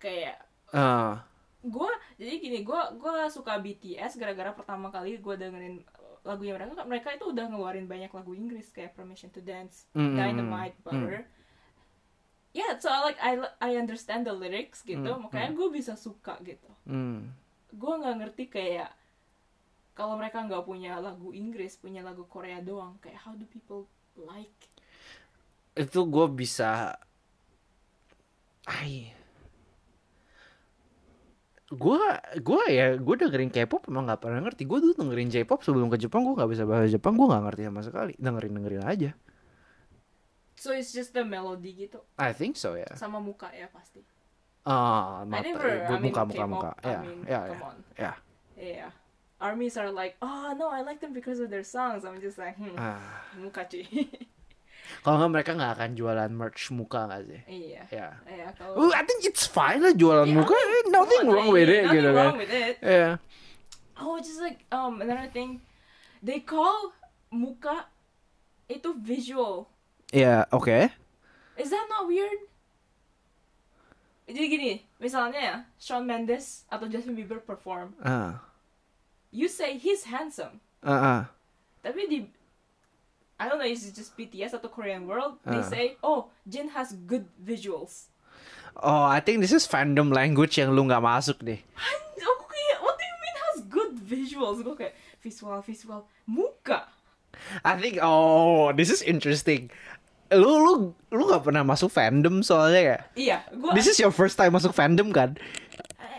Kayak 0.00 0.42
Uh, 0.74 1.22
gua 1.66 1.90
jadi 2.16 2.34
gini, 2.38 2.58
gua 2.62 2.94
gua 2.94 3.26
suka 3.28 3.58
BTS 3.58 4.16
gara-gara 4.16 4.54
pertama 4.54 4.88
kali 4.90 5.18
gua 5.18 5.34
dengerin 5.34 5.82
lagunya 6.26 6.58
mereka 6.58 6.82
mereka 6.82 7.08
itu 7.14 7.30
udah 7.30 7.46
ngeluarin 7.46 7.86
banyak 7.86 8.10
lagu 8.10 8.34
Inggris 8.34 8.74
kayak 8.74 8.98
Permission 8.98 9.30
to 9.30 9.38
Dance, 9.38 9.86
Mm, 9.94 10.02
mm, 10.02 10.16
Dynamite, 10.18 10.76
mm. 10.78 10.82
Butter. 10.82 11.18
Yeah, 12.50 12.72
so 12.80 12.88
I 12.88 13.00
like 13.04 13.20
I 13.20 13.32
I 13.60 13.70
understand 13.76 14.26
the 14.26 14.34
lyrics 14.34 14.82
gitu, 14.82 15.06
Mm, 15.06 15.28
makanya 15.28 15.52
gue 15.54 15.68
bisa 15.70 15.92
suka 15.94 16.40
gitu. 16.42 16.66
hmm. 16.88 17.30
Gue 17.76 17.92
nggak 18.00 18.16
ngerti 18.16 18.44
kayak 18.48 18.90
kalau 19.92 20.16
mereka 20.16 20.40
nggak 20.42 20.64
punya 20.64 20.96
lagu 20.98 21.30
Inggris, 21.36 21.76
punya 21.76 22.00
lagu 22.00 22.24
Korea 22.26 22.58
doang, 22.64 22.96
kayak 22.98 23.22
how 23.22 23.36
do 23.36 23.44
people 23.46 23.86
like? 24.16 24.56
itu 25.76 26.00
gue 26.08 26.26
bisa 26.32 26.96
ay 28.64 29.12
gue 31.66 32.02
gue 32.38 32.62
ya 32.70 32.94
gue 32.94 33.14
dengerin 33.18 33.50
K-pop 33.50 33.90
emang 33.90 34.06
nggak 34.06 34.22
pernah 34.22 34.40
ngerti. 34.42 34.62
Gue 34.66 34.78
dulu 34.78 34.94
dengerin 34.94 35.30
J-pop 35.32 35.66
sebelum 35.66 35.90
ke 35.90 35.98
Jepang 35.98 36.22
gue 36.22 36.34
nggak 36.38 36.50
bisa 36.50 36.62
bahasa 36.62 36.86
Jepang 36.86 37.18
gue 37.18 37.26
nggak 37.26 37.42
ngerti 37.50 37.62
sama 37.66 37.80
sekali. 37.82 38.12
Dengerin 38.18 38.52
dengerin 38.54 38.84
aja. 38.86 39.10
So 40.56 40.72
it's 40.72 40.94
just 40.94 41.12
the 41.12 41.20
melody 41.20 41.76
gitu, 41.76 42.00
I 42.16 42.32
think 42.32 42.56
so 42.56 42.74
ya 42.80 42.88
sama 42.96 43.20
muka 43.20 43.52
ya 43.52 43.68
pasti. 43.68 44.00
ah 44.66 45.22
I 45.22 45.28
mata 45.28 45.44
never, 45.46 45.68
I 45.68 45.84
gue 45.84 45.98
mean, 46.00 46.10
muka 46.10 46.22
muka 46.26 46.44
muka. 46.48 46.70
I 46.80 46.88
ya 46.88 47.00
ya 47.28 47.40
ya 47.46 47.58
ya 48.00 48.12
Yeah. 48.56 48.90
Armies 49.36 49.76
are 49.76 49.92
like, 49.92 50.16
oh 50.24 50.56
no, 50.56 50.72
I 50.72 50.80
like 50.80 51.04
them 51.04 51.12
because 51.12 51.40
of 51.40 51.52
their 51.52 51.62
songs. 51.62 52.08
I'm 52.08 52.20
just 52.24 52.40
like, 52.40 52.56
hmm, 52.56 52.72
ah. 52.80 52.96
muka 53.36 53.68
cuy. 53.68 53.84
kalau 55.00 55.16
nggak 55.18 55.32
mereka 55.32 55.50
nggak 55.54 55.72
akan 55.76 55.90
jualan 55.94 56.30
merch 56.30 56.62
muka 56.70 57.00
nggak 57.06 57.22
sih? 57.24 57.40
Iya. 57.46 57.82
ya. 57.88 58.08
Iya, 58.24 58.46
Oh, 58.62 58.84
kalau 58.84 58.92
I 58.92 59.02
think 59.02 59.24
it's 59.24 59.44
fine 59.44 59.80
lah 59.80 59.92
jualan 59.92 60.24
Yeah, 60.24 60.36
muka. 60.36 60.52
I 60.52 60.62
mean, 60.62 60.76
eh, 60.76 60.86
nothing 60.90 61.22
wrong 61.26 61.48
with 61.50 61.66
it 61.66 61.84
nothing 61.84 61.94
gitu 61.94 62.10
kan. 62.10 62.26
wrong 62.28 62.38
with 62.38 62.52
it. 62.52 62.74
ya 62.80 63.08
Oh, 63.96 64.20
just 64.20 64.38
like 64.38 64.62
um 64.68 65.00
another 65.00 65.26
thing, 65.26 65.64
they 66.20 66.38
call 66.38 66.92
muka 67.28 67.88
itu 68.66 68.92
visual. 68.96 69.72
ya 70.10 70.44
oke. 70.50 70.92
Is 71.56 71.72
that 71.72 71.86
not 71.88 72.04
weird? 72.04 72.44
Jadi 74.26 74.42
gini, 74.44 74.72
misalnya 74.98 75.38
ya, 75.38 75.56
Shawn 75.78 76.02
Mendes 76.02 76.66
atau 76.66 76.90
Justin 76.90 77.14
Bieber 77.14 77.38
perform, 77.38 77.94
ah. 78.02 78.42
You 79.30 79.46
say 79.46 79.78
he's 79.78 80.10
handsome, 80.10 80.58
ah 80.82 80.92
ah. 80.92 81.22
tapi 81.80 82.10
di 82.10 82.18
I 83.36 83.48
don't 83.48 83.60
know, 83.60 83.68
is 83.68 83.84
it 83.84 83.94
just 83.94 84.16
BTS 84.16 84.56
atau 84.56 84.72
Korean 84.72 85.04
World? 85.04 85.36
They 85.44 85.60
say, 85.60 85.84
oh, 86.00 86.32
Jin 86.48 86.72
has 86.72 86.96
good 87.04 87.28
visuals. 87.36 88.08
Oh, 88.80 89.04
I 89.04 89.20
think 89.20 89.40
this 89.44 89.52
is 89.52 89.68
fandom 89.68 90.12
language 90.12 90.56
yang 90.56 90.72
lu 90.72 90.84
nggak 90.88 91.04
masuk 91.04 91.40
deh. 91.44 91.60
Aku 92.16 92.44
kayak, 92.48 92.78
what 92.80 92.96
do 92.96 93.04
you 93.04 93.16
mean 93.20 93.36
has 93.36 93.58
good 93.68 93.92
visuals? 94.00 94.60
Gue 94.64 94.76
kayak, 94.76 94.96
visual, 95.20 95.60
visual, 95.64 96.00
muka. 96.24 96.88
I 97.64 97.76
think 97.76 98.00
oh, 98.00 98.72
this 98.72 98.88
is 98.88 99.04
interesting. 99.04 99.68
Lu 100.32 100.58
lu 100.58 100.72
lu 101.12 101.22
nggak 101.28 101.44
pernah 101.44 101.62
masuk 101.62 101.92
fandom 101.92 102.40
soalnya 102.40 102.82
ya. 102.82 102.98
Iya, 103.14 103.38
gue, 103.52 103.70
This 103.76 103.86
is 103.86 104.00
your 104.00 104.12
first 104.12 104.40
time 104.40 104.56
masuk 104.56 104.72
fandom 104.72 105.12
kan? 105.12 105.36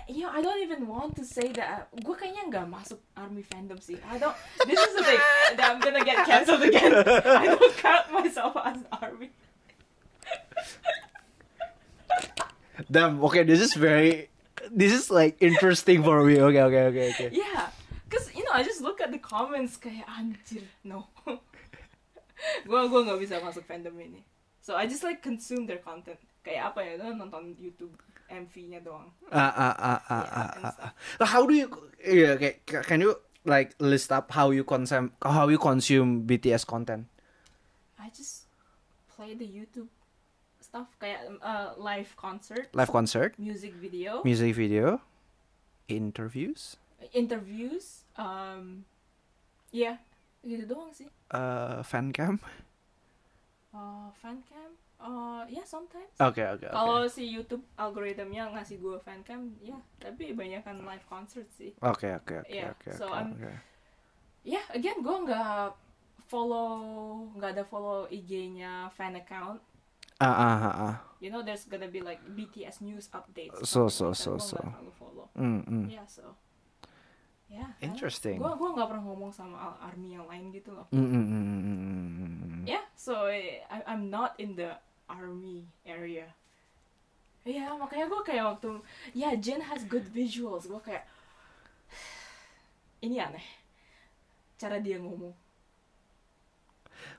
You 0.09 0.23
know, 0.23 0.31
I 0.31 0.41
don't 0.41 0.61
even 0.63 0.87
want 0.87 1.15
to 1.17 1.25
say 1.25 1.51
that. 1.53 1.67
Uh, 1.67 1.99
gue 1.99 2.15
kayaknya 2.15 2.47
nggak 2.47 2.67
masuk 2.71 2.99
army 3.15 3.43
fandom 3.43 3.79
sih. 3.83 3.99
I 4.07 4.17
don't, 4.17 4.35
this 4.63 4.79
is 4.79 4.93
the 4.95 5.03
thing 5.03 5.21
that 5.59 5.67
I'm 5.67 5.79
gonna 5.83 6.03
get 6.03 6.23
cancelled 6.23 6.63
again. 6.63 6.95
I 6.95 7.45
don't 7.51 7.77
count 7.77 8.11
myself 8.11 8.55
as 8.63 8.79
army. 8.91 9.29
Damn, 12.87 13.19
okay, 13.27 13.43
this 13.43 13.59
is 13.59 13.73
very 13.75 14.29
this 14.71 14.93
is 14.93 15.11
like 15.11 15.35
interesting 15.43 16.03
for 16.03 16.23
me. 16.23 16.39
Okay, 16.39 16.61
okay, 16.61 16.83
okay, 16.87 17.05
okay. 17.11 17.29
Yeah, 17.35 17.67
cause 18.07 18.31
you 18.31 18.43
know, 18.47 18.53
I 18.53 18.63
just 18.63 18.79
look 18.79 19.01
at 19.03 19.11
the 19.11 19.19
comments 19.19 19.75
kayak 19.75 20.07
anjir, 20.07 20.63
no. 20.87 21.11
gue 22.69 22.79
gue 22.87 23.01
nggak 23.03 23.19
bisa 23.19 23.43
masuk 23.43 23.67
fandom 23.67 23.97
ini. 23.99 24.23
So 24.63 24.75
I 24.75 24.87
just 24.87 25.03
like 25.03 25.19
consume 25.19 25.67
their 25.67 25.83
content. 25.83 26.19
Kayak 26.43 26.71
apa 26.75 26.79
ya? 26.83 27.11
Nonton 27.11 27.55
YouTube 27.59 27.95
MV-nya 28.27 28.83
doang. 28.83 29.07
Ah 29.27 29.49
ah 29.49 29.75
ah 29.75 29.99
ah 30.07 30.23
Yeah, 30.23 30.39
ah. 30.39 30.51
ah, 30.61 30.75
ah. 31.19 31.27
How 31.27 31.47
do 31.47 31.53
you 31.53 31.67
yeah, 31.99 32.35
okay, 32.35 32.59
ca- 32.63 32.83
can 32.83 32.99
you 32.99 33.15
like 33.43 33.73
list 33.79 34.11
up 34.11 34.31
how 34.31 34.51
you 34.51 34.63
consume 34.63 35.15
how 35.23 35.47
you 35.47 35.57
consume 35.57 36.27
BTS 36.27 36.67
content? 36.67 37.07
I 37.95 38.11
just 38.11 38.47
play 39.07 39.33
the 39.33 39.47
YouTube 39.47 39.87
stuff 40.59 40.91
kayak 40.99 41.39
uh, 41.39 41.73
live 41.79 42.11
concert, 42.19 42.67
Live 42.75 42.91
concert, 42.91 43.33
music 43.39 43.71
video, 43.75 44.19
music 44.27 44.51
video, 44.53 44.99
interviews, 45.87 46.75
interviews, 47.15 48.03
um, 48.19 48.83
yeah, 49.71 50.03
gitu 50.43 50.67
doang 50.67 50.91
sih. 50.91 51.07
uh, 51.31 51.79
fan 51.83 52.11
cam. 52.11 52.39
Uh, 53.71 54.09
fan 54.19 54.43
cam, 54.47 54.75
uh, 55.01 55.43
yeah 55.49 55.65
sometimes. 55.65 56.13
Oke, 56.17 56.41
oke, 56.41 56.65
oke. 56.67 56.73
Kalau 56.73 57.05
si 57.09 57.23
YouTube 57.29 57.63
algoritmnya 57.77 58.49
ngasih 58.53 58.81
gue 58.81 58.97
fan 59.01 59.21
cam, 59.21 59.53
ya, 59.61 59.77
tapi 60.01 60.33
banyakan 60.33 60.83
live 60.85 61.05
concert 61.09 61.47
sih. 61.53 61.73
Oke, 61.81 62.09
oke, 62.13 62.45
oke, 62.45 62.51
Yeah, 62.51 62.73
oke, 62.73 62.89
so 62.93 63.09
oke, 63.09 63.17
I'm-. 63.17 63.35
Ya, 64.47 64.63
again 64.71 65.03
gue 65.03 65.17
nggak 65.27 65.75
follow, 66.27 66.69
nggak 67.35 67.51
ada 67.57 67.65
follow 67.67 68.07
IG-nya 68.07 68.91
fan 68.95 69.15
account. 69.19 69.59
Ah, 70.17 70.33
ah, 70.33 70.57
ah, 70.57 70.75
ah. 70.89 70.95
You 71.21 71.29
know, 71.29 71.45
there's 71.45 71.69
gonna 71.69 71.89
be 71.89 72.01
like 72.01 72.21
BTS 72.25 72.81
news 72.81 73.09
updates. 73.13 73.61
So, 73.65 73.85
so, 73.89 74.13
so, 74.17 74.41
so. 74.41 74.57
follow. 74.97 75.29
Mm, 75.37 75.61
mm. 75.65 75.85
Ya, 75.93 76.05
so. 76.09 76.33
Ya. 77.47 77.63
Interesting. 77.79 78.41
Gue 78.41 78.51
gua 78.59 78.69
nggak 78.75 78.87
pernah 78.91 79.03
ngomong 79.07 79.31
sama 79.31 79.79
army 79.79 80.19
yang 80.19 80.27
lain 80.27 80.51
gitu 80.51 80.73
loh. 80.75 80.89
Mm, 80.91 80.99
mm, 80.99 81.11
mm, 81.13 81.23
mm, 81.31 81.61
mm, 81.63 81.77
mm, 81.87 82.33
mm. 82.65 82.86
Ya, 83.07 83.13
so 83.15 83.31
eh, 83.31 83.63
I, 83.71 83.79
I'm 83.87 84.11
not 84.11 84.35
in 84.35 84.59
the 84.59 84.75
army 85.07 85.71
area. 85.87 86.27
Iya, 87.47 87.79
makanya 87.79 88.11
gue 88.11 88.21
kayak 88.27 88.43
waktu, 88.43 88.83
ya 89.15 89.31
Jin 89.39 89.63
has 89.63 89.87
good 89.87 90.03
visuals. 90.11 90.67
Gue 90.67 90.83
kayak, 90.83 91.07
ini 93.07 93.23
aneh. 93.23 93.47
Cara 94.59 94.83
dia 94.83 94.99
ngomong. 94.99 95.31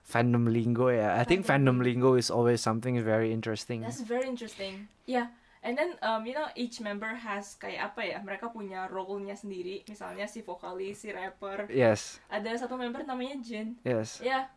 fandom 0.08 0.48
lingo 0.48 0.88
ya. 0.88 1.20
I 1.20 1.24
think 1.28 1.44
fandom 1.44 1.84
lingo 1.84 2.16
is 2.16 2.32
always 2.32 2.64
something 2.64 2.96
very 3.04 3.28
interesting. 3.28 3.84
That's 3.84 4.00
very 4.00 4.24
interesting. 4.24 4.88
Yeah. 5.04 5.28
And 5.60 5.76
then 5.76 6.00
um, 6.00 6.24
you 6.24 6.32
know 6.32 6.48
each 6.56 6.80
member 6.80 7.12
has 7.12 7.60
kayak 7.60 7.92
apa 7.92 8.00
ya? 8.08 8.18
Mereka 8.24 8.48
punya 8.48 8.88
role-nya 8.88 9.36
sendiri. 9.36 9.84
Misalnya 9.84 10.24
si 10.24 10.40
vokalis, 10.40 11.04
si 11.04 11.12
rapper. 11.12 11.68
Yes, 11.68 12.24
Ada 12.32 12.64
satu 12.64 12.80
member 12.80 13.04
namanya 13.04 13.36
Jin. 13.44 13.76
yes. 13.84 14.24
Ya, 14.24 14.48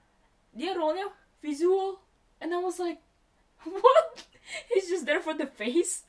dia 0.52 0.72
role-nya 0.72 1.10
visual. 1.40 2.00
And 2.38 2.52
I 2.52 2.60
was 2.60 2.78
like, 2.78 3.00
what? 3.64 4.26
He's 4.74 4.88
just 4.88 5.06
there 5.06 5.20
for 5.20 5.32
the 5.32 5.48
face. 5.48 6.04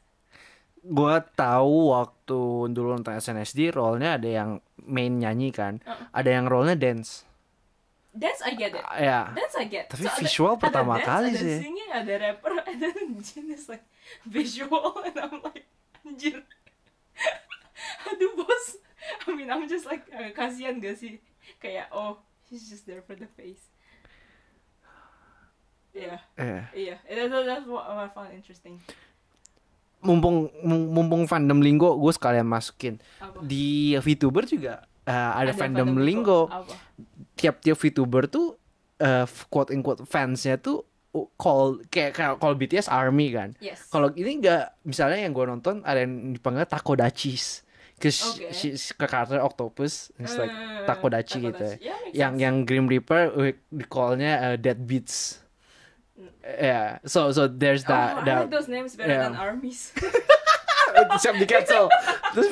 Gua 0.83 1.23
tahu 1.23 1.95
waktu 1.95 2.39
dulu 2.69 2.99
nonton 2.99 3.15
SNSD 3.15 3.71
role-nya 3.71 4.19
ada 4.19 4.27
yang 4.27 4.51
main 4.83 5.15
nyanyi 5.15 5.55
kan, 5.55 5.79
ada 6.11 6.27
yang 6.27 6.51
role-nya 6.51 6.75
dance. 6.75 7.23
Dance 8.11 8.43
I 8.43 8.53
get 8.53 8.75
it. 8.75 8.83
Ah, 8.83 8.99
Ya. 8.99 9.21
Dance 9.31 9.57
I 9.57 9.65
get. 9.65 9.87
Tapi 9.89 10.05
ada- 10.05 10.19
visual 10.19 10.53
ada 10.53 10.61
pertama 10.61 10.99
dance, 10.99 11.07
kali 11.07 11.29
ada 11.31 11.39
sih. 11.39 11.57
singing, 11.63 11.91
ada 11.95 12.13
rapper, 12.19 12.53
and 12.69 12.77
then 12.77 12.99
Jin 13.23 13.47
is 13.49 13.71
like 13.71 13.87
visual, 14.27 14.99
and 15.07 15.17
I'm 15.17 15.39
like, 15.41 15.65
anjir. 16.03 16.43
Aduh 18.11 18.35
bos. 18.35 18.67
I 19.25 19.33
mean, 19.33 19.49
I'm 19.49 19.65
just 19.65 19.87
like, 19.87 20.05
kasihan 20.35 20.77
gak 20.77 20.99
sih? 20.99 21.23
Kayak, 21.59 21.89
oh, 21.91 22.19
he's 22.51 22.67
just 22.67 22.85
there 22.85 23.01
for 23.01 23.15
the 23.15 23.31
face. 23.33 23.71
Iya, 25.93 26.17
Eh. 26.35 26.63
iya. 26.75 26.97
That, 27.05 27.29
that- 27.29 27.47
that's 27.47 27.67
what 27.67 27.85
I 27.85 28.09
found 28.09 28.33
interesting. 28.33 28.81
Mumpung 30.01 30.51
mum- 30.61 30.91
mumpung 30.91 31.23
fandom 31.25 31.61
lingo, 31.61 31.95
gue 31.95 32.11
sekalian 32.11 32.43
masukin 32.43 32.99
Apa? 33.17 33.39
di 33.39 33.95
VTuber 33.95 34.43
juga 34.45 34.83
eh, 35.03 35.13
ada, 35.37 35.53
fandom, 35.53 35.95
lingo. 35.97 36.49
Apa? 36.49 36.75
Tiap-tiap 37.35 37.77
VTuber 37.77 38.27
tuh 38.27 38.59
eh, 38.99 39.23
quote 39.47 39.71
unquote 39.71 40.03
fansnya 40.03 40.57
tuh 40.57 40.83
uh, 41.11 41.29
call 41.37 41.83
kayak 41.87 42.15
kayak 42.15 42.35
kalau 42.37 42.55
BTS 42.57 42.89
Army 42.89 43.31
kan. 43.31 43.55
Yes. 43.59 43.87
Kalau 43.87 44.11
ini 44.13 44.39
enggak 44.39 44.75
misalnya 44.83 45.21
yang 45.21 45.31
gue 45.31 45.45
nonton 45.45 45.83
ada 45.83 46.01
yang 46.01 46.33
dipanggil 46.33 46.67
Takodachis. 46.67 47.63
Cause 47.95 48.35
Oke. 48.35 48.51
she, 48.51 48.75
she- 48.75 48.91
ke 48.93 49.07
karakter 49.07 49.39
Octopus, 49.39 50.11
it's 50.17 50.35
like 50.35 50.51
Eh, 50.51 50.83
Takodachi 50.83 51.39
gitu. 51.45 51.55
Takodachi. 51.55 51.79
Yeah, 51.79 51.99
yang 52.11 52.35
sense. 52.35 52.43
yang 52.43 52.55
Grim 52.65 52.87
Reaper 52.87 53.31
uh, 53.31 53.55
di 53.55 53.85
callnya 53.87 54.33
uh, 54.43 54.57
Dead 54.57 54.75
Beats. 54.77 55.39
Yeah, 56.45 56.99
so 57.09 57.33
so 57.33 57.49
there's 57.49 57.83
Mm. 57.85 57.91
oh, 57.91 57.97
that. 57.97 58.11
I 58.17 58.25
that 58.25 58.39
like 58.47 58.53
those 58.53 58.69
names 58.69 58.95
better 58.95 59.11
yeah. 59.17 59.27
than 59.27 59.37
armies. 59.37 59.91
siap 61.19 61.35
di 61.41 61.47
cancel. 61.49 61.89
Terus. 62.37 62.49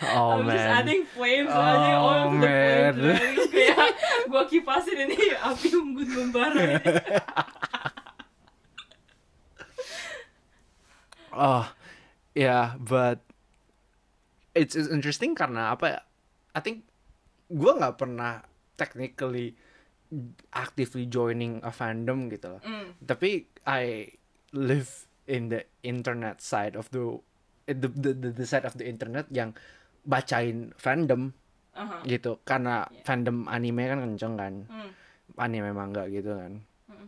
Oh 0.00 0.40
I'm 0.40 0.48
just 0.48 0.56
man. 0.56 0.80
adding 0.80 1.04
flames 1.12 1.52
Oh, 1.52 1.60
aja 1.60 1.92
oil 2.00 2.24
to 2.32 2.40
the 2.40 2.40
man. 2.40 2.92
flames 2.96 3.44
kayak 3.52 3.90
gua 4.32 4.42
kipasin 4.48 4.96
ini 4.96 5.36
api 5.36 5.68
unggun 5.76 6.08
membara. 6.08 6.64
Oh, 11.30 11.62
yeah, 12.34 12.74
but 12.74 13.22
it's, 14.52 14.74
it's 14.74 14.90
interesting 14.90 15.38
karena 15.38 15.70
apa 15.70 15.86
ya? 15.86 16.00
I 16.52 16.60
think 16.60 16.89
gue 17.50 17.72
nggak 17.74 17.98
pernah 17.98 18.40
technically 18.78 19.58
actively 20.50 21.06
joining 21.06 21.62
a 21.62 21.70
fandom 21.70 22.30
gitu 22.30 22.58
loh. 22.58 22.62
Mm. 22.62 22.86
Tapi 23.04 23.46
I 23.66 24.06
live 24.54 25.06
in 25.30 25.50
the 25.50 25.62
internet 25.86 26.42
side 26.42 26.74
of 26.74 26.90
the 26.90 27.18
the 27.70 27.86
the, 27.86 28.10
the, 28.14 28.30
the 28.42 28.46
side 28.46 28.66
of 28.66 28.74
the 28.74 28.86
internet 28.86 29.30
yang 29.30 29.54
bacain 30.02 30.74
fandom 30.74 31.30
Aha. 31.78 32.02
gitu 32.02 32.42
karena 32.42 32.90
Yeah. 32.90 33.04
fandom 33.06 33.46
anime 33.46 33.86
kan 33.86 33.98
kenceng 34.02 34.34
kan 34.34 34.54
Mm. 34.66 34.90
anime 35.38 35.70
manga 35.70 36.02
gitu 36.10 36.34
kan 36.34 36.66
Mm. 36.90 37.06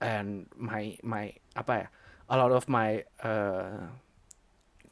and 0.00 0.30
my 0.56 0.96
my 1.04 1.28
apa 1.52 1.84
ya 1.84 1.86
a 2.32 2.34
lot 2.40 2.54
of 2.56 2.64
my 2.72 3.04
uh, 3.20 3.92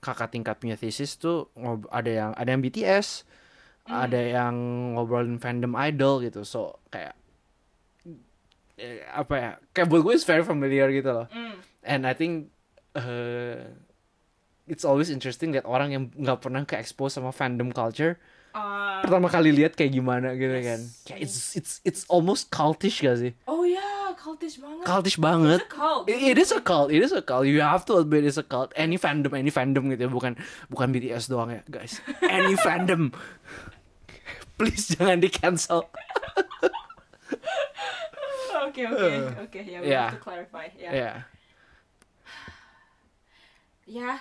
kakak 0.05 0.28
tingkat 0.28 0.61
punya 0.61 0.76
thesis 0.76 1.16
tuh 1.16 1.49
ada 1.89 2.11
yang 2.11 2.30
ada 2.36 2.49
yang 2.53 2.61
BTS 2.61 3.24
ada 3.91 4.20
yang 4.20 4.55
ngobrolin 4.95 5.36
fandom 5.36 5.72
idol 5.74 6.20
gitu 6.20 6.45
so 6.45 6.76
kayak 6.89 7.16
eh, 8.76 9.03
apa 9.11 9.34
ya 9.34 9.51
kayak 9.72 9.89
buat 9.89 10.03
gue 10.03 10.14
is 10.14 10.22
very 10.22 10.43
familiar 10.43 10.89
gitu 10.91 11.11
loh 11.11 11.26
Mm. 11.28 11.55
and 11.82 12.01
I 12.05 12.12
think 12.12 12.53
uh, 12.95 13.64
it's 14.64 14.84
always 14.84 15.09
interesting 15.09 15.51
that 15.53 15.64
orang 15.64 15.89
yang 15.91 16.03
nggak 16.12 16.39
pernah 16.39 16.62
ke 16.62 16.76
expose 16.76 17.16
sama 17.16 17.30
fandom 17.30 17.70
culture 17.70 18.20
Ah, 18.49 19.05
pertama 19.05 19.28
kali 19.28 19.53
lihat 19.53 19.76
kayak 19.76 19.93
gimana 19.93 20.32
gitu 20.34 20.51
Yes. 20.51 20.64
kan 20.64 20.80
kayak 21.05 21.20
it's 21.20 21.39
it's 21.55 21.72
it's 21.84 22.03
almost 22.09 22.49
cultish 22.49 23.05
gak 23.05 23.20
sih 23.20 23.32
oh 23.45 23.61
ya, 23.62 23.84
cultish 24.16 24.57
banget. 24.57 24.84
cultish 24.84 25.18
banget 25.20 25.61
It's 25.61 25.68
a 25.68 25.76
cult. 25.76 26.05
It, 26.09 26.18
it 26.24 26.36
is 26.41 26.51
a 26.51 26.59
cult, 26.59 26.89
it 26.89 27.03
is 27.05 27.12
a 27.12 27.20
cult. 27.20 27.45
You 27.45 27.61
have 27.61 27.84
to 27.86 28.01
admit 28.01 28.24
it's 28.24 28.41
a 28.41 28.43
cult. 28.43 28.72
Any 28.74 28.97
fandom, 28.97 29.30
any 29.32 29.53
fandom 29.53 29.93
gitu 29.93 30.09
ya, 30.09 30.11
bukan 30.11 30.32
bukan 30.66 30.89
BTS 30.91 31.28
doang 31.28 31.53
ya, 31.53 31.62
guys. 31.68 32.01
Any 32.24 32.57
fandom. 32.57 33.12
Please 34.59 34.90
jangan 34.90 35.18
di 35.18 35.30
cancel. 35.30 35.86
Oke 38.59 38.82
oke 38.90 39.09
oke 39.40 39.61
ya 39.62 39.78
we 39.80 39.86
Yeah. 39.86 40.11
have 40.11 40.18
to 40.18 40.22
clarify 40.22 40.66
ya. 40.74 40.90
Ya. 40.90 41.12
Ya. 43.86 44.12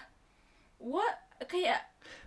What 0.77 1.15
kayak 1.43 1.81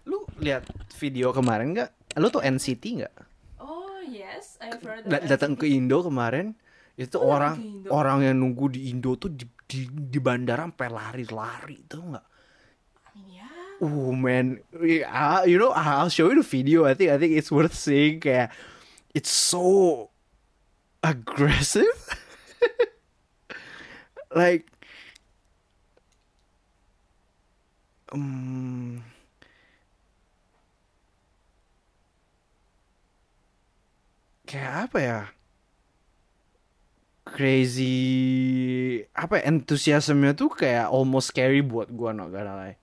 Lu 0.04 0.26
lihat 0.36 0.66
video 0.98 1.30
kemarin 1.30 1.72
nggak? 1.72 1.90
Lu 2.18 2.28
tuh 2.28 2.42
NCT 2.42 2.84
nggak? 2.98 3.14
oh 3.58 4.00
yes, 4.02 4.56
I've 4.58 4.80
heard 4.80 5.06
datang 5.06 5.54
NCT. 5.54 5.60
ke 5.60 5.66
Indo 5.70 6.02
kemarin. 6.02 6.56
Itu 6.96 7.16
Oh, 7.16 7.30
orang 7.30 7.56
orang 7.88 8.18
yang 8.22 8.36
nunggu 8.36 8.74
di 8.74 8.90
Indo 8.90 9.14
tuh 9.14 9.30
di 9.30 9.46
di, 9.64 9.86
di 9.86 10.18
bandara 10.18 10.66
sampai 10.66 10.88
lari-lari 10.90 11.78
tuh 11.86 12.02
nggak? 12.10 12.26
I. 13.80 13.84
Oh 13.84 14.12
man, 14.12 14.60
Yeah, 14.82 15.44
you 15.44 15.58
know 15.58 15.70
I'll 15.70 16.08
show 16.08 16.28
you 16.28 16.36
the 16.36 16.42
video. 16.42 16.84
I 16.84 16.94
think 16.94 17.10
I 17.10 17.18
think 17.18 17.32
it's 17.36 17.50
worth 17.52 17.74
seeing. 17.74 18.20
Kayak 18.20 18.52
it's 19.14 19.30
so 19.30 20.10
aggressive. 21.02 21.86
like, 24.34 24.66
um, 28.12 29.02
kayak 34.46 34.90
apa 34.90 34.98
ya? 35.00 35.20
Crazy 37.30 37.94
apa 39.14 39.38
ya, 39.38 39.42
enthusiasmnya 39.54 40.32
tuh 40.34 40.50
kayak 40.50 40.90
almost 40.90 41.30
scary 41.30 41.62
buat 41.62 41.88
gua 41.94 42.10
not 42.10 42.32
gonna 42.34 42.54
lie. 42.58 42.76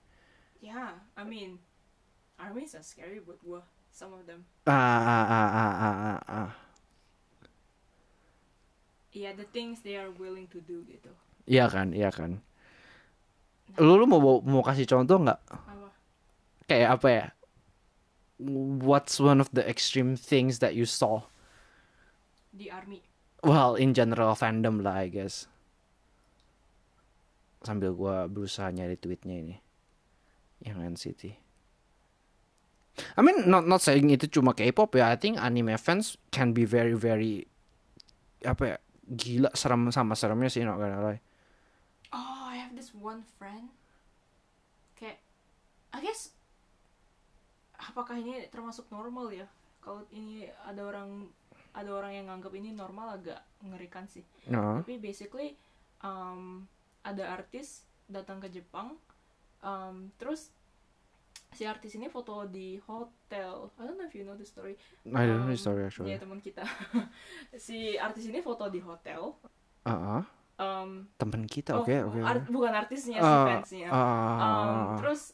Yeah, 0.68 1.00
I 1.16 1.24
mean, 1.24 1.64
armies 2.36 2.76
are 2.76 2.84
scary 2.84 3.24
buat 3.24 3.40
gua. 3.40 3.64
Some 3.88 4.12
of 4.12 4.28
them. 4.28 4.44
Ah 4.68 5.00
ah 5.00 5.24
ah 5.24 5.48
ah 5.48 5.74
ah 5.80 5.96
ah. 5.96 6.20
ah. 6.28 6.52
Yeah, 9.16 9.32
the 9.32 9.48
things 9.48 9.80
they 9.80 9.96
are 9.96 10.12
willing 10.12 10.44
to 10.52 10.60
do 10.60 10.84
gitu. 10.84 11.08
Iya 11.48 11.72
kan, 11.72 11.96
iya 11.96 12.12
kan. 12.12 12.44
Lu, 13.80 13.96
lu 13.96 14.04
mau 14.04 14.20
mau 14.44 14.60
kasih 14.60 14.84
contoh 14.84 15.16
nggak? 15.16 15.40
Apa? 15.48 15.88
Kayak 16.68 16.90
apa 17.00 17.08
ya? 17.08 17.26
What's 18.84 19.16
one 19.16 19.40
of 19.40 19.48
the 19.56 19.64
extreme 19.64 20.20
things 20.20 20.60
that 20.60 20.76
you 20.76 20.84
saw? 20.84 21.24
Di 22.52 22.68
army. 22.68 23.00
Well, 23.40 23.80
in 23.80 23.96
general 23.96 24.36
fandom 24.36 24.84
lah, 24.84 25.00
I 25.00 25.08
guess. 25.08 25.48
Sambil 27.64 27.96
gua 27.96 28.28
berusaha 28.28 28.68
nyari 28.68 29.00
tweetnya 29.00 29.34
ini, 29.40 29.56
yang 30.62 30.82
NCT. 30.82 31.48
I 33.14 33.20
mean, 33.22 33.46
not 33.46 33.62
not 33.66 33.78
saying 33.78 34.10
itu 34.10 34.26
cuma 34.26 34.54
K-pop 34.54 34.90
ya. 34.98 35.14
I 35.14 35.16
think 35.18 35.38
anime 35.38 35.78
fans 35.78 36.18
can 36.34 36.50
be 36.50 36.66
very 36.66 36.98
very 36.98 37.46
apa 38.42 38.62
ya? 38.64 38.76
Gila 39.08 39.50
serem 39.56 39.88
sama 39.94 40.18
seremnya 40.18 40.50
sih, 40.52 40.66
not 40.66 40.76
gonna 40.76 41.00
lie. 41.00 41.22
Oh, 42.12 42.50
I 42.50 42.60
have 42.60 42.74
this 42.74 42.92
one 42.92 43.24
friend. 43.38 43.72
Kayak, 44.98 45.22
I 45.94 46.04
guess, 46.04 46.34
apakah 47.78 48.20
ini 48.20 48.50
termasuk 48.52 48.90
normal 48.92 49.32
ya? 49.32 49.46
Kalau 49.80 50.04
ini 50.12 50.44
ada 50.66 50.82
orang 50.84 51.30
ada 51.72 51.90
orang 51.94 52.12
yang 52.18 52.26
nganggap 52.28 52.52
ini 52.58 52.74
normal 52.74 53.16
agak 53.16 53.40
mengerikan 53.62 54.04
sih. 54.10 54.26
No. 54.50 54.82
Tapi 54.82 54.98
basically, 54.98 55.54
um, 56.02 56.66
ada 57.06 57.32
artis 57.32 57.86
datang 58.08 58.42
ke 58.42 58.48
Jepang, 58.50 58.98
um, 59.60 60.10
terus 60.16 60.50
si 61.48 61.64
artis 61.64 61.94
ini 61.94 62.06
foto 62.06 62.44
di 62.44 62.76
hotel. 62.84 63.72
I 63.74 63.82
don't 63.82 63.96
know 63.96 64.04
if 64.04 64.12
you 64.12 64.22
know 64.22 64.36
the 64.36 64.44
story. 64.44 64.76
I 65.08 65.24
don't 65.24 65.40
know 65.40 65.48
Um, 65.48 65.54
the 65.54 65.58
story 65.58 65.82
actually. 65.82 66.12
Ya 66.12 66.18
teman 66.18 66.38
kita. 66.38 66.62
si 67.56 67.96
artis 67.96 68.26
ini 68.26 68.38
foto 68.38 68.68
di 68.68 68.78
hotel. 68.78 69.32
Ah, 69.82 70.20
ah. 70.20 70.24
Um, 70.58 71.06
temen 71.14 71.46
kita, 71.46 71.70
oh, 71.72 71.86
oke, 71.86 71.94
oke. 72.10 72.18
art- 72.18 72.50
bukan 72.50 72.74
artisnya 72.74 73.22
si 73.22 73.24
Ah, 73.24 73.46
fansnya. 73.46 73.88
Um, 73.88 73.94
ah, 73.94 74.36
ah. 74.36 74.96
terus 74.98 75.32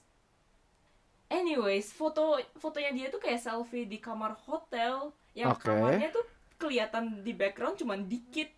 anyways 1.27 1.91
foto 1.91 2.37
fotonya 2.55 2.93
dia 2.93 3.07
tuh 3.09 3.19
kayak 3.19 3.41
selfie 3.41 3.85
di 3.85 3.99
kamar 3.99 4.37
hotel 4.45 5.11
yang 5.33 5.51
Oke. 5.51 5.67
kamarnya 5.67 6.13
tuh 6.13 6.23
kelihatan 6.55 7.25
di 7.25 7.33
background 7.33 7.75
cuman 7.75 8.05
dikit 8.05 8.53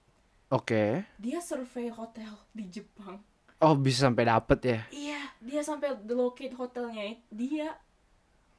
Oke. 0.50 1.06
dia 1.16 1.38
survei 1.40 1.88
hotel 1.88 2.34
di 2.52 2.68
Jepang 2.68 3.22
Oh 3.62 3.72
bisa 3.72 4.08
sampai 4.10 4.28
dapet 4.28 4.58
ya? 4.64 4.80
iya 4.92 5.20
dia 5.40 5.60
sampai 5.64 5.96
the 6.04 6.12
locate 6.12 6.52
hotelnya. 6.52 7.16
Dia 7.32 7.72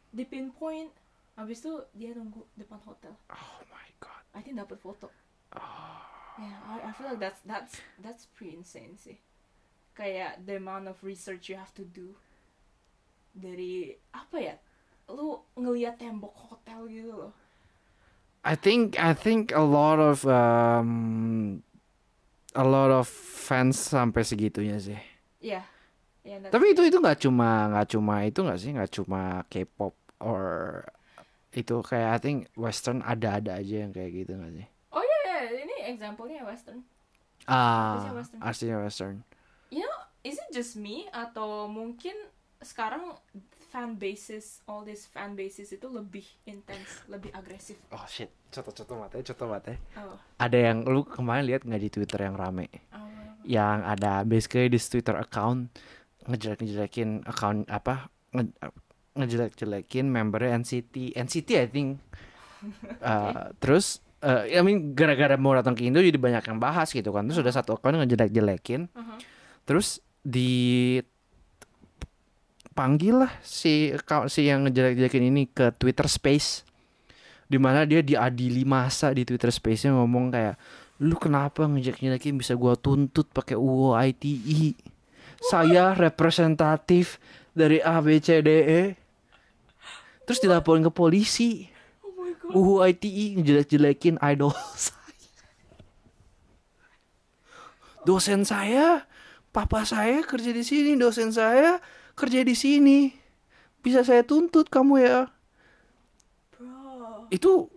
di 0.10 0.26
pinpoint 0.26 0.90
habis 1.38 1.62
itu 1.62 1.74
dia 1.94 2.18
nunggu 2.18 2.42
depan 2.58 2.82
hotel. 2.82 3.14
Oh 3.30 3.62
my 3.70 3.88
god. 4.02 4.24
I 4.34 4.42
think 4.42 4.58
dapat 4.58 4.82
foto. 4.82 5.14
Yeah 6.38 6.58
I, 6.70 6.90
I 6.90 6.92
feel 6.94 7.14
like 7.14 7.22
that's 7.22 7.42
that's 7.46 7.78
that's 8.02 8.26
pretty 8.34 8.58
insane 8.58 8.98
sih. 8.98 9.22
Kayak 9.94 10.46
the 10.46 10.58
amount 10.58 10.90
of 10.90 10.98
research 11.06 11.50
you 11.50 11.58
have 11.58 11.74
to 11.78 11.86
do 11.86 12.18
dari 13.38 13.94
apa 14.14 14.38
ya 14.42 14.56
lu 15.14 15.40
ngelihat 15.56 16.02
tembok 16.02 16.34
hotel 16.36 16.90
gitu 16.90 17.14
loh. 17.14 17.34
I 18.48 18.56
think 18.56 18.96
I 18.96 19.12
think 19.12 19.52
a 19.52 19.64
lot 19.64 20.00
of 20.00 20.24
um, 20.24 21.64
a 22.54 22.64
lot 22.64 22.90
of 22.90 23.08
fans 23.10 23.76
sampai 23.76 24.22
segitunya 24.22 24.78
sih. 24.78 25.00
Iya. 25.40 25.62
Yeah, 26.22 26.44
that's- 26.44 26.52
Tapi 26.52 26.76
itu 26.76 26.82
itu 26.84 26.98
nggak 27.00 27.20
cuma 27.24 27.72
nggak 27.72 27.88
cuma 27.92 28.16
itu 28.24 28.40
nggak 28.44 28.60
sih 28.60 28.70
nggak 28.72 28.92
cuma 28.92 29.22
K-pop 29.48 29.96
or 30.20 30.84
itu 31.52 31.80
kayak 31.82 32.10
I 32.10 32.20
think 32.20 32.38
Western 32.54 33.00
ada-ada 33.02 33.58
aja 33.58 33.88
yang 33.88 33.92
kayak 33.92 34.12
gitu 34.14 34.36
nggak 34.36 34.54
sih? 34.54 34.68
Oh 34.92 35.00
iya, 35.00 35.16
iya, 35.48 35.60
ini 35.64 35.76
example-nya 35.88 36.44
western. 36.44 36.84
Ah, 37.48 37.96
Artisnya 37.96 38.14
Western. 38.14 38.40
artinya 38.44 38.78
Western. 38.84 39.16
You 39.72 39.88
know, 39.88 39.96
is 40.22 40.36
it 40.36 40.52
just 40.52 40.76
me 40.76 41.08
atau 41.10 41.66
mungkin 41.66 42.16
sekarang 42.60 43.16
fan 43.68 43.96
bases, 43.96 44.64
all 44.66 44.82
these 44.82 45.06
fan 45.06 45.34
bases 45.34 45.70
itu 45.70 45.86
lebih 45.86 46.24
intens, 46.44 47.04
lebih 47.06 47.30
agresif. 47.32 47.76
Oh 47.90 48.04
shit, 48.06 48.32
contoh-contoh 48.50 48.96
matanya, 48.98 49.24
contoh 49.28 49.48
matanya. 49.48 49.80
Oh, 49.96 50.16
Ada 50.38 50.72
yang 50.72 50.84
lu 50.84 51.04
kemarin 51.04 51.44
lihat 51.44 51.62
nggak 51.62 51.82
di 51.82 51.90
Twitter 51.90 52.20
yang 52.22 52.36
rame? 52.36 52.68
oh. 52.92 53.04
Yang 53.44 53.78
ada 53.86 54.14
basically 54.24 54.68
di 54.68 54.78
Twitter 54.78 55.16
account 55.16 55.72
ngejelek-ngejelekin 56.28 57.24
account 57.24 57.64
apa 57.68 58.12
nge, 58.32 58.52
ngejelek-jelekin 59.16 60.06
membernya 60.06 60.58
NCT 60.58 61.16
NCT 61.16 61.50
I 61.56 61.68
think 61.68 61.90
Uh, 62.98 63.54
terus 63.62 64.02
uh, 64.26 64.42
I 64.44 64.66
mean 64.66 64.98
gara-gara 64.98 65.38
mau 65.38 65.54
datang 65.54 65.78
ke 65.78 65.86
Indo 65.86 66.02
jadi 66.02 66.18
banyak 66.18 66.42
yang 66.42 66.58
bahas 66.58 66.90
gitu 66.90 67.14
kan 67.14 67.30
terus 67.30 67.38
udah 67.38 67.54
satu 67.54 67.78
account 67.78 68.02
ngejelek-jelekin 68.02 68.90
Uh-huh. 68.92 69.22
terus 69.62 70.02
di 70.20 70.98
panggil 72.78 73.26
lah 73.26 73.34
si 73.42 73.90
si 74.30 74.46
yang 74.46 74.70
ngejelek-jelekin 74.70 75.26
ini 75.34 75.50
ke 75.50 75.74
Twitter 75.82 76.06
Space 76.06 76.62
di 77.50 77.58
mana 77.58 77.90
dia 77.90 78.06
diadili 78.06 78.62
masa 78.62 79.10
di 79.10 79.26
Twitter 79.26 79.50
Space-nya 79.50 79.98
ngomong 79.98 80.30
kayak 80.30 80.56
lu 81.02 81.18
kenapa 81.18 81.66
ngejelek-jelekin 81.66 82.38
bisa 82.38 82.54
gua 82.54 82.78
tuntut 82.78 83.26
pakai 83.34 83.58
UU 83.58 83.98
ITE 83.98 84.78
saya 85.42 85.98
representatif 85.98 87.18
dari 87.58 87.82
A 87.82 87.98
B 88.06 88.22
C 88.22 88.46
D 88.46 88.50
E 88.62 88.82
terus 90.30 90.38
dilaporin 90.38 90.86
ke 90.86 90.94
polisi 90.94 91.74
Oh. 92.48 92.80
UU 92.80 92.96
ITE 92.96 93.26
ngejelek-jelekin 93.40 94.16
idol 94.24 94.56
saya. 94.84 94.96
Dosen 98.08 98.48
saya, 98.48 99.04
papa 99.52 99.84
saya 99.84 100.24
kerja 100.24 100.56
di 100.56 100.64
sini, 100.64 100.96
dosen 100.96 101.36
saya 101.36 101.84
kerja 102.18 102.42
di 102.42 102.58
sini. 102.58 103.14
Bisa 103.86 104.02
saya 104.02 104.26
tuntut 104.26 104.68
kamu 104.74 105.06
ya. 105.06 105.30
Bro. 106.58 107.30
Itu 107.30 107.70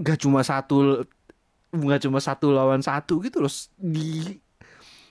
gak 0.00 0.24
cuma 0.24 0.40
satu 0.40 1.04
nggak 1.74 2.06
cuma 2.06 2.22
satu 2.22 2.54
lawan 2.54 2.80
satu 2.80 3.20
gitu 3.20 3.44
loh. 3.44 3.52
Di 3.76 4.40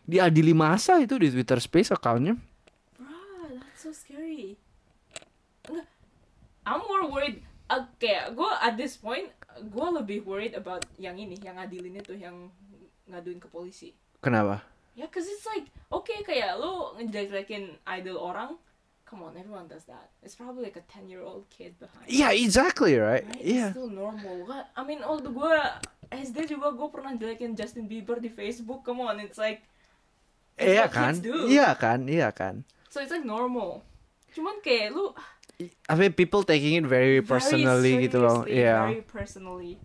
diadili 0.04 0.52
masa 0.52 1.00
itu 1.00 1.16
di 1.22 1.30
Twitter 1.30 1.62
Space 1.62 1.94
accountnya. 1.94 2.34
Bro, 2.98 3.62
that's 3.62 3.86
so 3.86 3.94
scary. 3.94 4.58
Enggak. 5.70 5.88
I'm 6.66 6.82
more 6.90 7.06
worried. 7.08 7.46
Uh, 7.72 7.88
kayak 8.02 8.36
gue 8.36 8.52
at 8.60 8.76
this 8.76 9.00
point, 9.00 9.32
gue 9.60 9.88
lebih 10.02 10.28
worried 10.28 10.58
about 10.58 10.84
yang 11.00 11.16
ini, 11.16 11.40
yang 11.40 11.56
adilin 11.56 11.96
itu, 12.00 12.16
yang 12.16 12.52
ngaduin 13.08 13.40
ke 13.40 13.48
polisi. 13.48 13.96
Kenapa? 14.24 14.64
Ya, 14.94 15.10
cause 15.10 15.26
it's 15.26 15.46
like, 15.50 15.74
okay, 15.90 16.22
kayak 16.22 16.62
lo 16.62 16.94
ngejelek-jelekin 17.02 17.82
idol 17.98 18.18
orang, 18.22 18.62
come 19.10 19.26
on, 19.26 19.34
everyone 19.34 19.66
does 19.66 19.90
that. 19.90 20.14
It's 20.22 20.38
probably 20.38 20.70
like 20.70 20.78
a 20.78 20.86
10-year-old 20.86 21.50
kid 21.50 21.74
behind. 21.82 22.06
Yeah, 22.06 22.30
exactly 22.30 22.94
right. 22.98 23.26
Right? 23.26 23.42
Yeah. 23.42 23.74
It's 23.74 23.78
still 23.78 23.90
normal. 23.90 24.46
What? 24.46 24.70
I 24.78 24.86
mean, 24.86 25.02
waktu 25.02 25.34
gue 25.34 25.54
SD 26.14 26.58
juga 26.58 26.78
gue 26.78 26.88
pernah 26.94 27.18
jelekin 27.18 27.58
Justin 27.58 27.90
Bieber 27.90 28.22
di 28.22 28.30
Facebook. 28.30 28.86
Come 28.86 29.02
on, 29.02 29.18
it's 29.18 29.42
like, 29.42 29.66
it's 30.62 30.78
Iya 30.78 30.86
what 30.86 30.94
kan? 30.94 31.14
Iya 31.50 31.70
kan? 31.74 32.00
Iya 32.06 32.30
kan? 32.30 32.56
So 32.94 33.02
it's 33.02 33.10
like 33.10 33.26
normal. 33.26 33.82
Cuman 34.34 34.62
kayak 34.62 34.94
lu 34.94 35.14
I 35.90 35.94
mean 35.94 36.14
people 36.14 36.42
taking 36.42 36.82
it 36.82 36.86
very 36.90 37.22
personally 37.22 37.98
very 37.98 38.06
gitu 38.10 38.22
loh. 38.22 38.46
Iya. 38.46 38.90
Very 38.90 39.06
personally. 39.06 39.82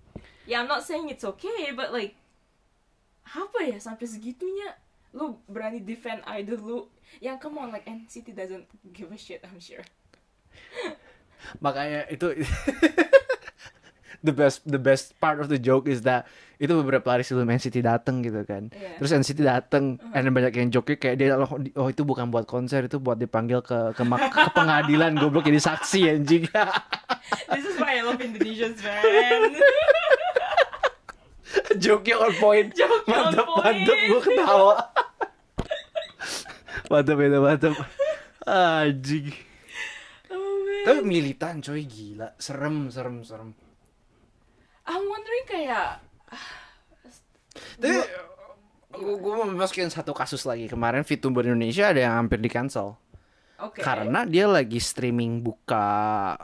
Yeah, 0.49 0.65
I'm 0.65 0.69
not 0.69 0.85
saying 0.85 1.13
it's 1.13 1.25
okay, 1.25 1.73
but 1.77 1.93
like 1.93 2.17
apa 3.29 3.69
ya 3.69 3.77
sampai 3.77 4.09
segitunya 4.09 4.73
lu 5.17 5.41
berani 5.49 5.81
defend 5.81 6.21
idol 6.29 6.61
lu 6.61 6.79
yang 7.25 7.41
come 7.41 7.57
on 7.57 7.73
like 7.73 7.89
NCT 7.89 8.37
doesn't 8.37 8.69
give 8.93 9.09
a 9.09 9.19
shit 9.19 9.41
I'm 9.45 9.61
sure. 9.61 9.85
Makanya 11.65 12.11
itu 12.13 12.35
the 14.27 14.35
best 14.35 14.67
the 14.67 14.81
best 14.81 15.15
part 15.23 15.39
of 15.39 15.47
the 15.47 15.59
joke 15.59 15.87
is 15.87 16.03
that 16.03 16.27
itu 16.59 16.75
beberapa 16.75 17.07
hari 17.15 17.23
sebelum 17.23 17.47
NCT 17.55 17.87
dateng 17.87 18.19
gitu 18.27 18.43
kan. 18.43 18.75
Iya. 18.75 18.99
Terus 18.99 19.15
NCT 19.15 19.47
dateng, 19.47 20.03
and 20.11 20.27
then 20.27 20.35
banyak 20.35 20.59
yang 20.59 20.75
joke 20.75 20.91
kayak 20.99 21.15
dia 21.15 21.39
oh, 21.39 21.47
oh 21.55 21.87
itu 21.87 22.03
bukan 22.03 22.35
buat 22.35 22.51
konser 22.51 22.91
itu 22.91 22.99
buat 22.99 23.15
dipanggil 23.15 23.63
ke 23.63 23.95
ke, 23.95 24.03
ke 24.03 24.51
pengadilan 24.51 25.15
goblok 25.23 25.47
jadi 25.47 25.63
saksi 25.63 26.19
anjing. 26.19 26.51
This 27.55 27.67
is 27.67 27.79
why 27.79 28.03
I 28.03 28.03
love 28.03 28.19
Indonesians 28.19 28.83
man. 28.83 29.55
Joke 31.83 32.09
on 32.14 32.33
point. 32.37 32.73
On 32.73 33.03
mantap, 33.05 33.45
point. 33.45 33.61
mantap 33.62 33.99
gue 33.99 34.21
ketawa. 34.25 34.75
mantap 36.89 37.16
itu 37.19 37.39
mantap. 37.39 37.75
Anjing. 38.45 39.29
oh 40.33 40.55
man. 40.64 40.83
Tapi 40.87 41.01
militan 41.05 41.61
coy 41.61 41.85
gila, 41.85 42.33
serem 42.37 42.89
serem 42.89 43.21
serem. 43.21 43.51
I'm 44.89 45.05
wondering 45.05 45.45
kayak 45.45 46.01
Tapi 47.77 48.01
gue 48.99 49.33
mau 49.37 49.45
masukin 49.45 49.93
satu 49.93 50.16
kasus 50.16 50.49
lagi 50.49 50.64
kemarin 50.64 51.05
VTuber 51.05 51.45
Indonesia 51.45 51.93
ada 51.93 52.01
yang 52.01 52.25
hampir 52.25 52.41
di 52.41 52.49
cancel 52.49 52.97
oke. 53.61 53.79
karena 53.79 54.25
dia 54.25 54.49
lagi 54.49 54.81
streaming 54.81 55.45
buka 55.45 56.35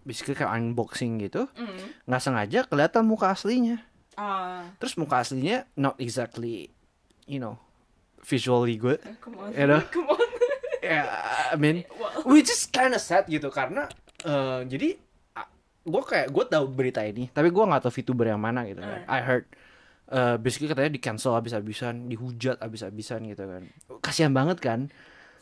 basically 0.00 0.38
kayak 0.38 0.54
unboxing 0.54 1.18
gitu 1.18 1.50
Mm. 1.58 2.06
nggak 2.06 2.22
sengaja 2.22 2.58
kelihatan 2.64 3.04
muka 3.04 3.34
aslinya 3.34 3.82
Ah, 4.14 4.66
terus 4.76 4.94
muka 4.94 5.18
aslinya 5.18 5.64
not 5.74 5.94
exactly 5.98 6.68
you 7.24 7.38
know 7.38 7.56
visually 8.20 8.74
good 8.74 8.98
come 9.22 9.38
on. 9.38 9.50
You 9.54 9.66
know? 9.66 9.80
Come 9.94 10.10
on. 10.10 10.20
ya 10.80 11.04
I 11.52 11.56
mean 11.56 11.84
Well, 12.00 12.24
which 12.28 12.48
is 12.48 12.66
kind 12.66 12.92
of 12.92 13.00
sad 13.00 13.24
gitu 13.26 13.48
karena 13.48 13.86
eh, 14.22 14.60
jadi 14.66 14.98
gue 15.80 16.02
kayak 16.04 16.28
gue 16.28 16.44
tahu 16.44 16.64
berita 16.68 17.00
ini 17.00 17.32
tapi 17.32 17.48
gue 17.48 17.64
nggak 17.64 17.80
tahu 17.80 17.92
VTuber 17.96 18.28
yang 18.28 18.42
mana 18.42 18.68
gitu 18.68 18.80
kan 18.80 19.00
Hmm. 19.00 19.08
I 19.08 19.20
heard 19.24 19.44
eh, 20.10 20.36
basically 20.36 20.68
katanya 20.68 20.92
di 20.92 21.00
cancel 21.00 21.32
habis-habisan 21.32 22.10
dihujat 22.10 22.60
habis-habisan 22.60 23.24
gitu 23.30 23.48
kan 23.48 23.62
kasihan 24.04 24.34
banget 24.34 24.60
kan 24.60 24.92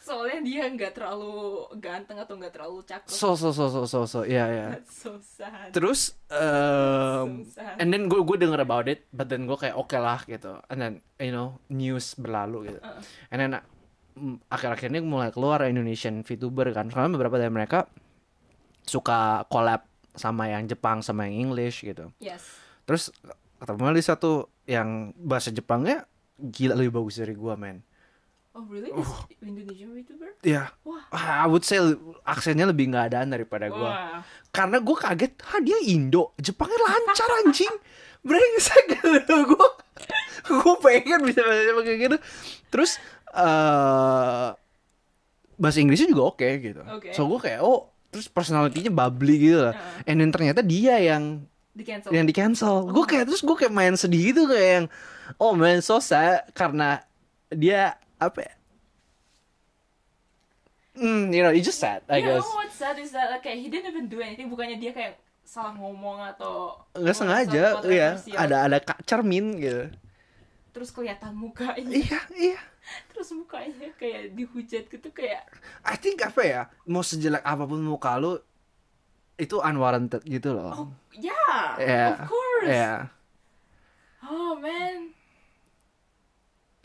soalnya 0.08 0.40
dia 0.40 0.64
nggak 0.66 0.92
terlalu 0.94 1.36
ganteng 1.76 2.16
atau 2.16 2.34
nggak 2.34 2.50
terlalu 2.50 2.80
cakep. 2.82 3.06
so 3.06 3.32
so 3.32 3.52
so 3.52 3.68
so 3.68 3.84
so 3.84 4.00
so 4.02 4.20
ya 4.28 4.48
ya 4.48 4.68
That's 4.72 4.96
so 4.98 5.20
sad. 5.20 5.68
terus 5.70 6.16
um, 6.28 7.44
So 7.44 7.54
sad. 7.54 7.76
and 7.76 7.88
then 7.88 8.06
gue 8.06 8.16
gue 8.18 8.36
denger 8.38 8.58
about 8.58 8.86
it 8.86 9.04
but 9.10 9.26
then 9.26 9.44
gue 9.44 9.54
kayak 9.54 9.74
oke 9.74 9.92
lah 9.92 10.24
gitu 10.24 10.56
and 10.66 10.78
then 10.78 10.92
you 11.16 11.28
know 11.28 11.60
news 11.68 12.12
berlalu 12.14 12.72
gitu 12.72 12.80
Uh. 12.80 12.96
and 13.28 13.38
then 13.38 13.50
mm, 14.14 14.40
akhir-akhir 14.48 14.88
ini 14.88 15.00
mulai 15.00 15.28
keluar 15.28 15.60
Indonesian 15.62 16.22
VTuber 16.22 16.72
kan 16.72 16.88
karena 16.88 17.08
beberapa 17.10 17.36
dari 17.36 17.50
mereka 17.50 17.84
suka 18.82 19.44
collab 19.46 19.84
sama 20.14 20.48
yang 20.48 20.64
Jepang 20.64 20.98
sama 21.00 21.28
yang 21.28 21.46
English 21.46 21.84
gitu 21.84 22.10
Yes. 22.18 22.42
terus 22.82 23.12
ketemu 23.58 23.92
di 23.92 24.02
satu 24.02 24.30
yang 24.64 25.12
bahasa 25.14 25.50
Jepangnya 25.50 26.08
gila 26.38 26.74
lebih 26.74 26.96
bagus 26.96 27.18
dari 27.18 27.34
gua 27.34 27.54
men 27.54 27.82
Oh 28.58 28.66
really? 28.66 28.90
Is 28.90 29.06
Indonesian 29.38 29.94
VTuber? 29.94 30.34
ya 30.42 30.74
Wah. 30.82 31.06
I 31.14 31.46
would 31.46 31.62
say 31.62 31.78
aksennya 32.26 32.66
lebih 32.66 32.90
nggak 32.90 33.14
adaan 33.14 33.30
daripada 33.30 33.70
gua 33.70 33.86
Wah. 33.86 34.20
karena 34.50 34.82
gue 34.82 34.96
kaget 34.98 35.32
ah 35.46 35.62
dia 35.62 35.78
Indo 35.86 36.34
Jepangnya 36.34 36.74
lancar 36.82 37.30
anjing 37.46 37.70
brengsek 38.26 38.84
gitu 38.98 39.34
gue 39.46 39.68
gue 40.48 40.74
pengen 40.82 41.22
bisa 41.22 41.38
bahasa 41.46 41.70
kayak 41.86 41.98
gitu 42.02 42.16
terus 42.66 42.98
eh 43.30 44.48
bahasa 45.54 45.78
Inggrisnya 45.78 46.10
juga 46.10 46.34
oke 46.34 46.48
gitu 46.58 46.82
Oke. 46.82 47.14
so 47.14 47.26
gue 47.26 47.38
kayak 47.38 47.60
oh 47.62 47.90
terus 48.10 48.26
personalitinya 48.26 48.90
bubbly 48.90 49.36
gitu 49.38 49.58
loh 49.70 49.74
Heeh. 49.74 50.08
and 50.10 50.16
then 50.18 50.30
ternyata 50.34 50.62
dia 50.62 50.98
yang 50.98 51.46
di 51.70 51.86
cancel 51.86 52.10
yang 52.10 52.26
di 52.26 52.34
cancel 52.34 52.90
gue 52.90 53.04
kayak 53.06 53.30
terus 53.30 53.42
gue 53.42 53.54
kayak 53.54 53.70
main 53.70 53.94
sedih 53.94 54.34
gitu 54.34 54.50
kayak 54.50 54.70
yang 54.82 54.86
oh 55.38 55.54
man 55.54 55.78
so 55.78 56.02
sad 56.02 56.42
karena 56.54 57.02
dia 57.50 57.94
apa 58.18 58.40
ya 58.42 58.54
Hmm, 60.98 61.30
you 61.30 61.46
know, 61.46 61.54
it's 61.54 61.62
just 61.62 61.78
sad, 61.78 62.02
I 62.10 62.18
yeah, 62.18 62.26
guess. 62.34 62.42
oh, 62.42 62.58
what's 62.58 62.74
sad 62.74 62.98
is 62.98 63.14
that 63.14 63.30
like, 63.30 63.46
kayak 63.46 63.62
he 63.62 63.70
didn't 63.70 63.86
even 63.86 64.10
do 64.10 64.18
anything 64.18 64.50
bukannya 64.50 64.82
dia 64.82 64.90
kayak 64.90 65.14
salah 65.46 65.70
ngomong 65.72 66.18
atau 66.26 66.74
Nggak 66.90 67.14
sengaja, 67.14 67.64
iya. 67.86 68.18
Ada 68.34 68.66
ada 68.66 68.78
kak 68.82 69.06
cermin 69.06 69.62
gitu. 69.62 69.94
terus 70.68 70.90
kelihatan 70.90 71.34
mukanya 71.34 71.86
Iya, 71.86 72.18
iya. 72.34 72.58
terus 73.14 73.30
mukanya 73.30 73.94
kayak 73.94 74.34
dihujat 74.34 74.90
gitu 74.90 75.08
kayak 75.10 75.46
I 75.82 75.94
think 75.94 76.18
apa 76.18 76.42
ya, 76.42 76.60
mau 76.82 77.06
sejelek 77.06 77.46
apa 77.46 77.62
pun 77.62 77.78
muka 77.78 78.18
lu 78.18 78.34
itu 79.34 79.54
unwarranted 79.54 80.26
gitu 80.26 80.50
loh. 80.50 80.74
oh 80.74 80.88
yeah 81.14 81.78
Yeah, 81.78 82.10
of 82.10 82.26
course 82.26 82.66
Iya. 82.66 82.94
oh 84.26 84.58
man 84.58 85.14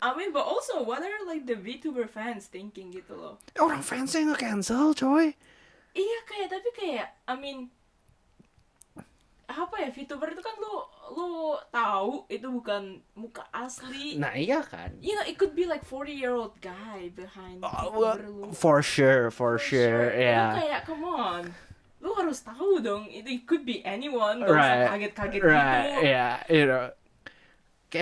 I 0.04 0.12
mean 0.12 0.36
but 0.36 0.44
also 0.44 0.84
what 0.84 1.00
are 1.00 1.24
like 1.24 1.48
the 1.48 1.56
VTuber 1.56 2.04
fans 2.04 2.44
thinking 2.44 2.92
gitu 2.92 3.16
loh 3.16 3.40
Orang 3.56 3.80
fansnya 3.80 4.28
nge-cancel, 4.28 4.92
coy. 4.92 5.32
iya 5.96 6.18
kayak 6.28 6.52
tapi 6.52 6.68
kayak 6.76 7.08
I 7.24 7.34
mean 7.40 7.72
apa 9.44 9.76
ya 9.76 9.88
VTuber 9.92 10.32
itu 10.32 10.40
kan 10.40 10.56
lu 10.56 10.74
lu 11.14 11.28
tahu 11.68 12.24
itu 12.28 12.48
bukan 12.48 12.96
muka 13.12 13.44
asli 13.52 14.16
Nah, 14.16 14.32
iya 14.32 14.64
kan. 14.64 14.96
you 15.00 15.12
know 15.12 15.24
it 15.24 15.36
could 15.36 15.52
be 15.52 15.68
like 15.68 15.84
40 15.84 16.12
year 16.12 16.32
old 16.32 16.56
guy 16.60 17.12
behind 17.12 17.60
VTuber 17.60 17.92
well, 17.92 18.16
lu 18.20 18.52
for 18.52 18.80
sure, 18.80 19.28
for, 19.28 19.60
sure, 19.60 20.10
Lu 20.10 20.20
yeah. 20.20 20.52
kayak 20.58 20.80
come 20.84 21.04
on 21.04 21.52
lu 22.00 22.12
harus 22.12 22.40
tahu 22.40 22.80
dong 22.80 23.08
itu 23.08 23.40
it 23.40 23.44
could 23.44 23.64
be 23.64 23.80
anyone 23.84 24.40
gak 24.44 24.52
Right, 24.52 24.84
usah 24.84 24.90
kaget-kaget 24.92 25.40
right, 25.40 25.56
gitu 25.56 26.08
yeah, 26.08 26.32
you 26.52 26.64
know. 26.68 26.84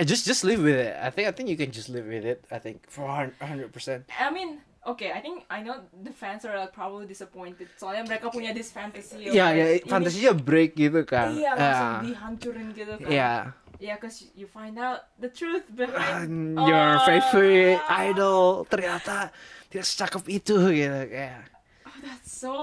Just 0.01 0.25
just 0.25 0.41
live 0.41 0.65
with 0.65 0.73
it. 0.73 0.97
I 0.97 1.13
think 1.13 1.29
I 1.29 1.31
think 1.31 1.53
you 1.53 1.57
can 1.59 1.69
just 1.69 1.93
live 1.93 2.09
with 2.09 2.25
it. 2.25 2.41
I 2.49 2.57
think 2.57 2.89
for 2.89 3.05
hundred 3.37 3.69
percent. 3.69 4.09
I 4.09 4.33
mean 4.33 4.57
okay 4.83 5.13
I 5.13 5.21
think 5.21 5.45
I 5.47 5.61
know 5.61 5.85
the 5.93 6.09
fans 6.09 6.43
are 6.43 6.57
like 6.57 6.73
probably 6.73 7.05
disappointed 7.05 7.69
soalnya 7.77 8.03
mereka 8.03 8.27
punya 8.27 8.51
this 8.51 8.67
fantasy 8.67 9.29
Iya, 9.29 9.45
like, 9.47 9.55
ya, 9.55 9.65
ini- 9.79 9.83
fantasinya 9.85 10.33
break 10.35 10.75
gitu 10.75 11.07
kan. 11.07 11.31
iya 11.31 11.55
langsung 11.55 11.87
Yeah. 11.87 12.01
dihancurin 12.03 12.67
gitu 12.75 12.93
kan 12.99 13.07
Iya. 13.07 13.33
yeah 13.79 13.95
cause 13.95 14.27
you 14.35 14.43
find 14.43 14.75
out 14.75 15.07
the 15.15 15.31
truth 15.31 15.63
behind 15.71 16.27
And 16.27 16.67
your 16.67 16.99
Oh. 16.99 17.07
favorite 17.07 17.79
idol 17.87 18.67
ternyata 18.67 19.31
tidak 19.71 19.87
secakep 19.87 20.23
itu 20.27 20.55
gitu 20.75 20.99
kayak. 21.07 21.47
oh 21.87 21.95
that's 22.03 22.27
so 22.27 22.55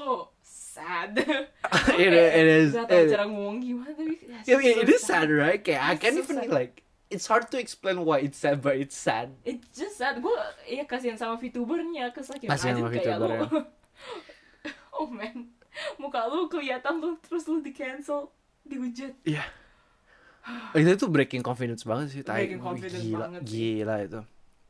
sad 0.44 1.16
It 1.96 2.12
is- 2.12 2.32
it 2.36 2.46
is- 2.52 2.72
Gak 2.76 2.84
tau 2.84 3.00
it- 3.00 3.10
cara 3.16 3.24
ngomong 3.24 3.64
gimana 3.64 3.96
tapi 3.96 4.20
Yeah, 4.44 4.60
yeah, 4.60 4.76
so 4.76 4.80
it 4.84 4.88
is 4.92 5.00
sad, 5.00 5.28
right? 5.32 5.60
Kayak 5.60 5.82
I 5.88 5.94
can't 5.96 6.20
so 6.20 6.24
even 6.28 6.36
sad. 6.44 6.52
like. 6.52 6.84
It's 7.10 7.26
hard 7.26 7.50
to 7.50 7.58
explain 7.58 8.06
why 8.06 8.22
it's 8.22 8.38
sad, 8.38 8.62
but 8.62 8.78
it's 8.78 8.94
sad. 8.94 9.34
It's 9.42 9.66
just 9.74 9.98
sad. 9.98 10.22
Gue 10.22 10.30
ya 10.62 10.86
kasihan 10.86 11.18
sama 11.18 11.34
VTubernya, 11.42 12.14
like 12.14 12.46
Kasihan 12.46 12.78
sama. 12.78 12.86
VTuber, 12.86 13.66
oh 14.96 15.10
man, 15.10 15.50
muka 15.98 16.30
lu 16.30 16.46
kelihatan 16.46 17.02
lu 17.02 17.18
terus 17.18 17.50
lu 17.50 17.58
di 17.58 17.74
cancel, 17.74 18.30
dihujat. 18.62 19.18
Iya. 19.26 19.42
itu 20.72 20.96
tuh 20.96 21.10
breaking 21.10 21.42
confidence 21.42 21.82
banget 21.82 22.14
sih, 22.14 22.22
tai. 22.22 22.46
Breaking 22.46 22.62
confidence 22.62 23.02
gila, 23.02 23.18
banget 23.26 23.42
sih. 23.42 23.50
gila 23.50 23.96
itu. 24.06 24.20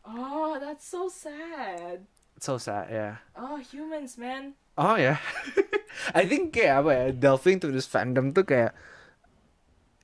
Oh, 0.08 0.56
that's 0.56 0.88
so 0.88 1.12
sad. 1.12 2.08
So 2.40 2.56
sad, 2.56 2.88
yeah. 2.88 3.20
Oh, 3.36 3.60
humans, 3.60 4.16
man. 4.16 4.56
Oh 4.80 4.96
ya. 4.96 5.20
I 6.16 6.24
think 6.24 6.56
kayak 6.56 6.82
apa 6.82 6.90
ya, 6.90 7.04
delving 7.12 7.60
to 7.60 7.68
this 7.68 7.84
fandom 7.84 8.32
tuh 8.32 8.48
kayak 8.48 8.72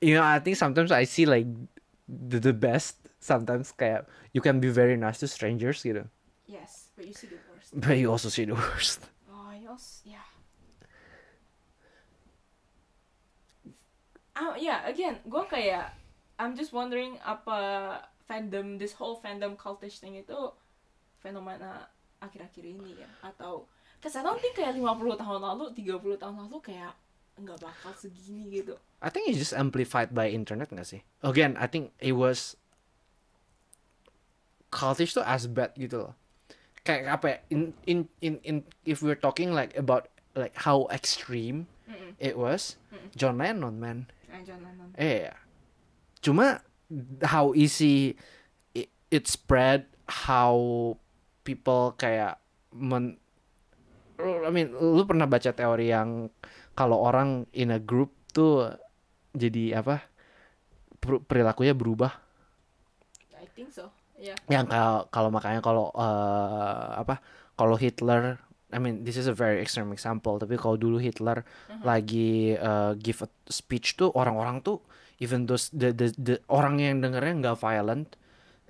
you 0.01 0.13
know, 0.13 0.21
I 0.21 0.37
think 0.37 0.57
sometimes 0.57 0.93
I 0.93 1.09
see 1.09 1.25
like 1.25 1.49
the, 2.07 2.39
the 2.39 2.55
best 2.55 2.97
sometimes 3.19 3.75
kayak 3.75 4.07
you 4.31 4.41
can 4.41 4.59
be 4.63 4.71
very 4.71 4.95
nice 4.95 5.19
to 5.19 5.27
strangers 5.27 5.83
gitu. 5.83 6.07
Yes, 6.47 6.95
but 6.95 7.03
you 7.03 7.13
see 7.13 7.27
the 7.27 7.39
worst. 7.51 7.75
But 7.75 7.99
you 7.99 8.07
also 8.07 8.31
see 8.31 8.47
the 8.47 8.55
worst. 8.55 9.03
Oh, 9.27 9.51
yes, 9.55 10.01
yeah. 10.03 10.27
Ah, 14.35 14.55
yeah, 14.59 14.83
again, 14.87 15.19
gue 15.23 15.43
kayak 15.47 15.95
I'm 16.37 16.53
just 16.53 16.75
wondering 16.75 17.17
apa 17.23 17.99
fandom, 18.27 18.77
this 18.77 18.95
whole 18.95 19.17
fandom 19.17 19.55
cultish 19.55 20.03
thing 20.03 20.19
itu 20.19 20.35
fenomena 21.23 21.89
akhir-akhir 22.19 22.63
ini 22.63 23.01
ya 23.01 23.09
atau 23.23 23.65
Cause 23.97 24.13
I 24.13 24.21
don't 24.21 24.37
think 24.37 24.53
kayak 24.53 24.77
50 24.77 25.17
tahun 25.17 25.41
lalu, 25.41 25.73
30 25.73 26.21
tahun 26.21 26.35
lalu 26.45 26.57
kayak 26.61 26.93
nggak 27.37 27.57
bakal 27.61 27.93
segini 27.93 28.49
gitu. 28.49 28.73
I 29.01 29.13
think 29.13 29.29
it's 29.29 29.37
just 29.37 29.53
amplified 29.53 30.11
by 30.17 30.33
internet 30.33 30.73
gak 30.73 30.89
sih? 30.89 31.05
Again, 31.21 31.53
I 31.61 31.69
think 31.69 31.93
it 32.01 32.17
was 32.17 32.57
cultish 34.73 35.13
tuh 35.13 35.21
as 35.21 35.45
bad 35.45 35.77
gitu 35.77 36.09
loh. 36.09 36.13
Kayak 36.81 37.21
apa 37.21 37.25
ya? 37.29 37.37
In 37.53 37.61
in 37.85 37.97
in 38.25 38.33
in 38.41 38.55
if 38.89 39.05
we're 39.05 39.19
talking 39.19 39.53
like 39.53 39.77
about 39.77 40.09
like 40.33 40.57
how 40.57 40.89
extreme 40.89 41.69
Mm-mm. 41.85 42.17
it 42.17 42.37
was, 42.37 42.81
Mm-mm. 42.89 43.13
John 43.13 43.37
Lennon 43.37 43.77
man. 43.77 44.09
Eh. 44.33 44.43
Eh, 44.97 45.29
cuma 46.21 46.61
how 47.21 47.53
easy 47.53 48.17
it, 48.73 48.89
it 49.13 49.27
spread, 49.27 49.85
how 50.09 50.97
people 51.43 51.93
kayak 51.97 52.39
men, 52.73 53.17
I 54.19 54.49
mean, 54.49 54.73
lu 54.73 55.05
pernah 55.05 55.29
baca 55.29 55.53
teori 55.53 55.93
yang 55.93 56.29
kalau 56.77 57.01
orang 57.01 57.49
in 57.57 57.73
a 57.73 57.81
group 57.81 58.13
tuh 58.31 58.69
jadi 59.33 59.81
apa? 59.81 60.05
per- 61.01 61.25
Perilakunya 61.25 61.73
berubah. 61.73 62.13
I 63.37 63.49
think 63.57 63.73
so. 63.73 63.89
Yeah. 64.17 64.37
Yang 64.49 64.73
kalau 64.73 64.97
kalau 65.09 65.29
makanya 65.33 65.61
kalau 65.65 65.89
eh, 65.97 66.87
apa? 67.01 67.17
Kalau 67.57 67.75
Hitler 67.75 68.37
I 68.67 68.83
mean, 68.83 69.07
this 69.07 69.15
is 69.15 69.31
a 69.31 69.33
very 69.33 69.63
extreme 69.63 69.95
example. 69.95 70.35
Tapi 70.37 70.59
kalau 70.59 70.75
dulu 70.75 70.99
Hitler 71.01 71.41
lagi 71.81 72.53
eh, 72.53 72.93
give 73.01 73.25
a 73.25 73.29
speech 73.49 73.97
tuh 73.97 74.13
orang-orang 74.13 74.61
tuh 74.61 74.81
even 75.17 75.49
those 75.49 75.73
the 75.73 75.89
the, 75.93 76.13
the 76.17 76.35
orang 76.53 76.77
yang 76.77 77.01
dengernya 77.01 77.33
nggak 77.41 77.57
violent 77.57 78.17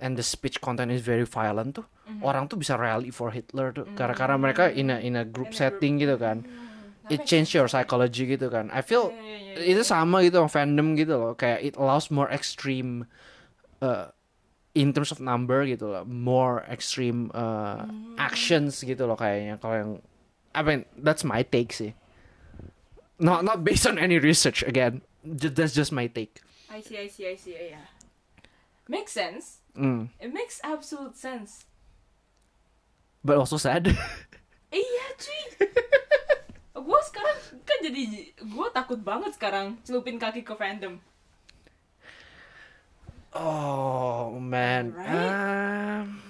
and 0.00 0.16
the 0.16 0.24
speech 0.24 0.62
content 0.64 0.88
is 0.88 1.04
very 1.04 1.28
violent 1.28 1.76
tuh 1.76 1.84
orang 2.24 2.48
tuh 2.48 2.56
bisa 2.56 2.74
rally 2.80 3.12
for 3.12 3.28
Hitler 3.30 3.68
tuh 3.74 3.84
karena 3.92 4.14
karena 4.16 4.36
mereka 4.40 4.72
in 4.72 4.88
a 4.88 4.96
in 5.02 5.14
a 5.18 5.28
group 5.28 5.52
In 5.52 5.56
a 5.56 5.60
setting 5.60 6.00
gitu 6.00 6.16
kan. 6.16 6.40
Hmm, 6.40 6.48
that 6.48 6.67
It 7.08 7.24
change 7.24 7.56
your 7.56 7.66
psychology 7.66 8.28
gitu 8.28 8.48
kan. 8.48 8.68
I 8.68 8.84
feel 8.84 9.08
Yeah, 9.10 9.24
yeah, 9.24 9.64
yeah, 9.64 9.72
itu 9.76 9.82
yeah. 9.82 9.88
sama 9.88 10.20
gitu 10.22 10.38
sama 10.38 10.50
fandom 10.52 10.92
gitu 10.94 11.16
loh 11.16 11.32
kayak 11.32 11.60
it 11.62 11.74
allows 11.76 12.12
more 12.12 12.28
extreme 12.28 13.08
uh, 13.80 14.12
in 14.76 14.92
terms 14.92 15.08
of 15.10 15.18
number 15.18 15.64
gitu 15.64 15.88
loh 15.88 16.04
more 16.04 16.62
extreme 16.68 17.32
uh, 17.32 17.88
Hmm. 17.88 18.14
actions 18.20 18.84
gitu 18.84 19.08
loh 19.08 19.16
kayaknya 19.16 19.56
kalau 19.56 19.74
yang 19.76 19.92
I 20.52 20.60
mean 20.62 20.80
that's 20.94 21.24
my 21.24 21.40
take 21.42 21.72
sih 21.72 21.96
not 23.18 23.42
not 23.42 23.64
based 23.64 23.88
on 23.88 23.96
any 23.98 24.20
research 24.20 24.62
again 24.62 25.02
that's 25.24 25.74
just 25.74 25.90
my 25.90 26.06
take 26.06 26.38
I 26.68 26.84
see, 26.84 27.00
I 27.00 27.08
see, 27.08 27.24
I 27.24 27.34
see. 27.34 27.56
Yeah. 27.56 27.88
Makes 28.86 29.16
sense. 29.16 29.64
mm. 29.72 30.12
It 30.20 30.30
makes 30.30 30.60
absolute 30.60 31.16
sense. 31.16 31.64
but 33.24 33.34
also 33.36 33.56
sad 33.56 33.88
Iya 34.68 35.06
cuy 35.16 35.42
Gue 36.78 37.00
sekarang 37.06 37.36
kan 37.62 37.78
jadi 37.82 38.02
Gue 38.42 38.66
takut 38.70 39.00
banget 39.02 39.34
sekarang 39.34 39.78
Celupin 39.82 40.16
kaki 40.16 40.42
ke 40.42 40.54
fandom. 40.54 40.98
Oh 43.36 44.40
man. 44.40 44.96
Right? 44.96 45.32
Um, 45.36 46.24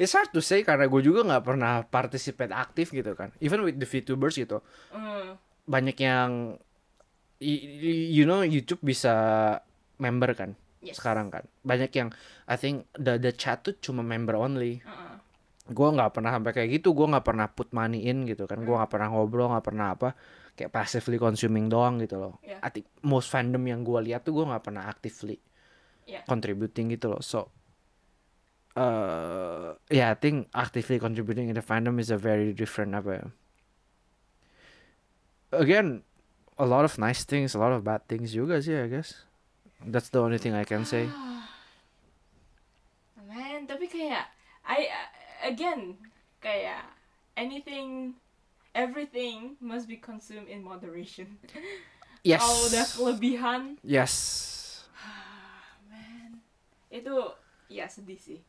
it's 0.00 0.16
hard 0.16 0.32
to 0.32 0.40
say 0.40 0.64
karena 0.64 0.88
gue 0.88 1.00
juga 1.04 1.22
nggak 1.22 1.44
pernah 1.44 1.84
participate 1.84 2.50
aktif 2.50 2.90
gitu 2.90 3.12
kan. 3.12 3.30
Even 3.38 3.62
with 3.62 3.76
the 3.76 3.84
VTubers 3.84 4.40
gitu. 4.40 4.64
Hmm, 4.88 5.36
banyak 5.68 5.96
yang 6.00 6.56
you 7.38 8.26
know 8.26 8.42
YouTube 8.42 8.82
bisa 8.82 9.14
member 10.02 10.34
kan 10.34 10.56
Yes. 10.78 10.98
sekarang 10.98 11.28
kan. 11.28 11.44
Banyak 11.66 11.90
yang 11.94 12.08
I 12.46 12.54
think 12.56 12.86
the 12.94 13.18
the 13.18 13.34
chat 13.34 13.66
tuh 13.66 13.74
cuma 13.82 14.00
member 14.02 14.38
only. 14.38 14.80
Uh-uh. 14.86 15.07
Gue 15.68 15.88
nggak 15.92 16.10
pernah 16.16 16.32
sampai 16.32 16.52
kayak 16.56 16.80
gitu 16.80 16.96
gue 16.96 17.06
nggak 17.12 17.26
pernah 17.28 17.46
put 17.52 17.68
money 17.76 18.08
in 18.08 18.24
gitu 18.24 18.48
kan. 18.48 18.64
Gue 18.64 18.76
nggak 18.76 18.88
pernah 18.88 19.08
ngobrol 19.12 19.52
nggak 19.52 19.66
pernah 19.68 19.92
apa 19.92 20.16
kayak 20.58 20.74
passively 20.74 21.20
consuming 21.20 21.70
doang 21.70 22.00
gitu 22.02 22.18
loh. 22.18 22.40
Yeah. 22.42 22.58
I 22.64 22.72
think 22.72 22.90
most 23.06 23.30
fandom 23.30 23.62
yang 23.62 23.86
gue 23.86 24.10
lihat 24.10 24.26
tuh 24.26 24.34
gue 24.34 24.44
nggak 24.48 24.64
pernah 24.64 24.88
actively 24.88 25.38
Yeah. 26.08 26.24
contributing 26.24 26.88
gitu 26.88 27.12
loh. 27.12 27.20
So 27.20 27.52
uh, 28.80 29.76
yeah 29.92 30.08
I 30.08 30.16
think 30.16 30.48
actively 30.56 30.96
contributing 30.96 31.52
in 31.52 31.54
the 31.54 31.60
fandom 31.60 32.00
is 32.00 32.08
a 32.08 32.16
very 32.16 32.56
different 32.56 32.96
apa 32.96 33.10
ya. 33.12 33.26
Again 35.52 36.00
a 36.56 36.64
lot 36.64 36.88
of 36.88 36.96
nice 36.96 37.28
things 37.28 37.52
a 37.52 37.60
lot 37.60 37.76
of 37.76 37.84
bad 37.84 38.08
things 38.08 38.32
juga 38.32 38.56
sih 38.64 38.72
I 38.72 38.88
guess. 38.88 39.28
That's 39.84 40.08
the 40.08 40.24
only 40.24 40.40
thing 40.40 40.56
I 40.56 40.64
can 40.64 40.88
say. 40.88 41.06
Man, 43.28 43.68
tapi 43.68 43.86
kayak 43.86 44.32
I 44.64 44.88
uh, 44.88 45.08
again 45.42 45.98
kayak 46.38 46.84
anything 47.34 48.14
everything 48.74 49.58
must 49.58 49.86
be 49.90 49.96
consumed 49.98 50.48
in 50.48 50.62
moderation. 50.62 51.38
Yes. 52.26 52.42
Kalau 52.42 52.58
udah 52.66 52.86
kelebihan, 52.98 53.60
Yes. 53.86 54.14
man, 55.88 56.42
itu 56.90 57.14
ya 57.70 57.86
sedih 57.86 58.18
sih. 58.18 58.42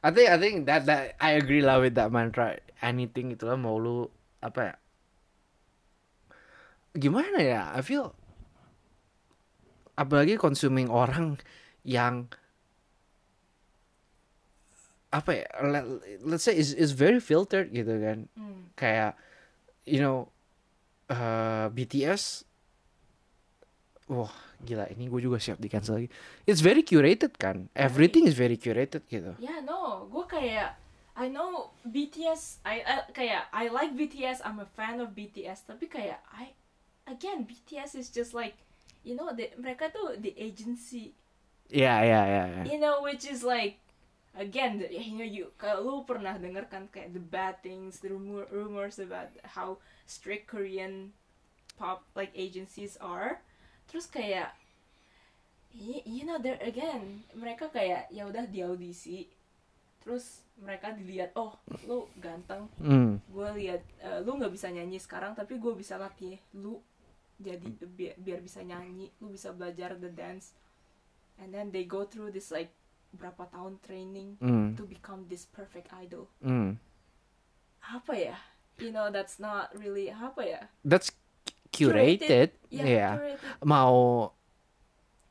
I 0.00 0.14
think 0.14 0.30
I 0.30 0.38
think 0.38 0.56
that 0.70 0.86
that 0.86 1.18
I 1.18 1.36
agree 1.36 1.60
lah 1.60 1.82
with 1.82 1.98
that 1.98 2.14
mantra. 2.14 2.62
Anything 2.80 3.34
itu 3.34 3.50
lah 3.50 3.58
mau 3.58 3.76
lu 3.82 4.08
apa 4.40 4.60
ya? 4.62 4.74
Gimana 6.96 7.42
ya? 7.42 7.74
I 7.74 7.82
feel 7.82 8.14
apalagi 9.98 10.40
consuming 10.40 10.88
orang 10.88 11.36
yang 11.84 12.30
apa 15.10 15.42
ya? 15.42 15.46
Let, 15.62 15.84
let's 16.22 16.46
say 16.46 16.54
is 16.54 16.70
is 16.74 16.94
very 16.94 17.18
filtered 17.18 17.74
gitu 17.74 17.98
kan. 17.98 18.30
Hmm. 18.38 18.70
Kayak 18.78 19.18
you 19.84 19.98
know 19.98 20.30
uh, 21.10 21.66
BTS 21.74 22.46
Wah 24.10 24.30
gila 24.66 24.90
ini 24.90 25.06
gue 25.06 25.22
juga 25.22 25.38
siap 25.38 25.62
di 25.62 25.70
cancel 25.70 26.02
lagi 26.02 26.08
It's 26.42 26.60
very 26.60 26.82
curated 26.82 27.38
kan 27.38 27.70
Everything 27.78 28.26
is 28.26 28.34
very 28.34 28.58
curated 28.58 29.06
gitu 29.06 29.38
Ya 29.38 29.62
no, 29.62 30.10
gue 30.10 30.26
kayak 30.26 30.74
I 31.20 31.28
know 31.28 31.74
BTS, 31.84 32.64
I, 32.64 32.80
I 32.80 32.94
kayak 33.12 33.52
I 33.52 33.68
like 33.68 33.92
BTS, 33.92 34.40
I'm 34.40 34.56
a 34.62 34.64
fan 34.64 35.04
of 35.04 35.12
BTS, 35.12 35.68
tapi 35.68 35.84
kayak 35.84 36.22
I 36.32 36.56
again 37.04 37.44
BTS 37.44 37.92
is 37.92 38.08
just 38.08 38.32
like 38.32 38.56
you 39.04 39.12
know 39.12 39.28
the, 39.28 39.52
mereka 39.60 39.92
tuh 39.92 40.16
the 40.16 40.32
agency, 40.40 41.12
Ya 41.68 42.00
ya 42.08 42.24
ya 42.24 42.42
ya. 42.48 42.62
you 42.64 42.80
know 42.80 43.04
which 43.04 43.28
is 43.28 43.44
like 43.44 43.76
again 44.40 44.80
you 44.88 45.20
know 45.20 45.26
you 45.28 45.52
kalau 45.60 45.84
lu 45.84 45.94
pernah 46.08 46.40
denger 46.40 46.64
kan 46.72 46.88
kayak 46.88 47.12
the 47.12 47.20
bad 47.20 47.60
things, 47.60 48.00
the 48.00 48.08
rumor 48.08 48.48
rumors 48.48 48.96
about 48.96 49.28
how 49.54 49.76
strict 50.08 50.48
Korean 50.48 51.12
pop 51.76 52.08
like 52.16 52.32
agencies 52.32 52.96
are, 52.98 53.44
terus 53.86 54.08
kayak 54.08 54.56
you 55.76 56.26
know 56.26 56.40
there 56.40 56.58
again 56.64 57.22
mereka 57.36 57.70
kayak 57.70 58.10
ya 58.10 58.26
udah 58.26 58.42
di 58.48 58.58
audisi 58.64 59.30
terus 60.02 60.42
mereka 60.58 60.90
dilihat 60.90 61.30
oh 61.38 61.54
lu 61.86 62.10
ganteng 62.18 62.66
Hmm. 62.80 63.22
gue 63.30 63.48
lihat 63.60 63.84
eh, 64.02 64.18
lu 64.24 64.34
nggak 64.34 64.50
bisa 64.50 64.66
nyanyi 64.72 64.98
sekarang 64.98 65.36
tapi 65.38 65.60
gue 65.62 65.72
bisa 65.76 65.94
latih 66.00 66.40
lu 66.56 66.80
jadi 67.38 67.64
biar, 67.86 68.14
biar 68.18 68.40
bisa 68.42 68.60
nyanyi 68.66 69.14
lu 69.22 69.30
bisa 69.30 69.54
belajar 69.54 69.94
the 70.00 70.10
dance 70.10 70.52
and 71.38 71.54
then 71.54 71.70
they 71.70 71.86
go 71.86 72.02
through 72.02 72.34
this 72.34 72.50
like 72.50 72.74
berapa 73.10 73.46
tahun 73.48 73.78
training 73.80 74.38
Hmm. 74.38 74.74
to 74.74 74.84
become 74.84 75.26
this 75.26 75.44
perfect 75.44 75.90
idol 75.92 76.30
Hmm. 76.38 76.78
apa 77.82 78.12
ya 78.14 78.36
you 78.78 78.90
know 78.90 79.08
that's 79.08 79.36
not 79.36 79.68
really 79.74 80.08
apa 80.08 80.40
ya 80.40 80.60
That's 80.86 81.10
curated. 81.70 82.54
ya 82.68 82.82
Yeah. 82.82 83.12
curated. 83.18 83.38
Mau 83.62 83.94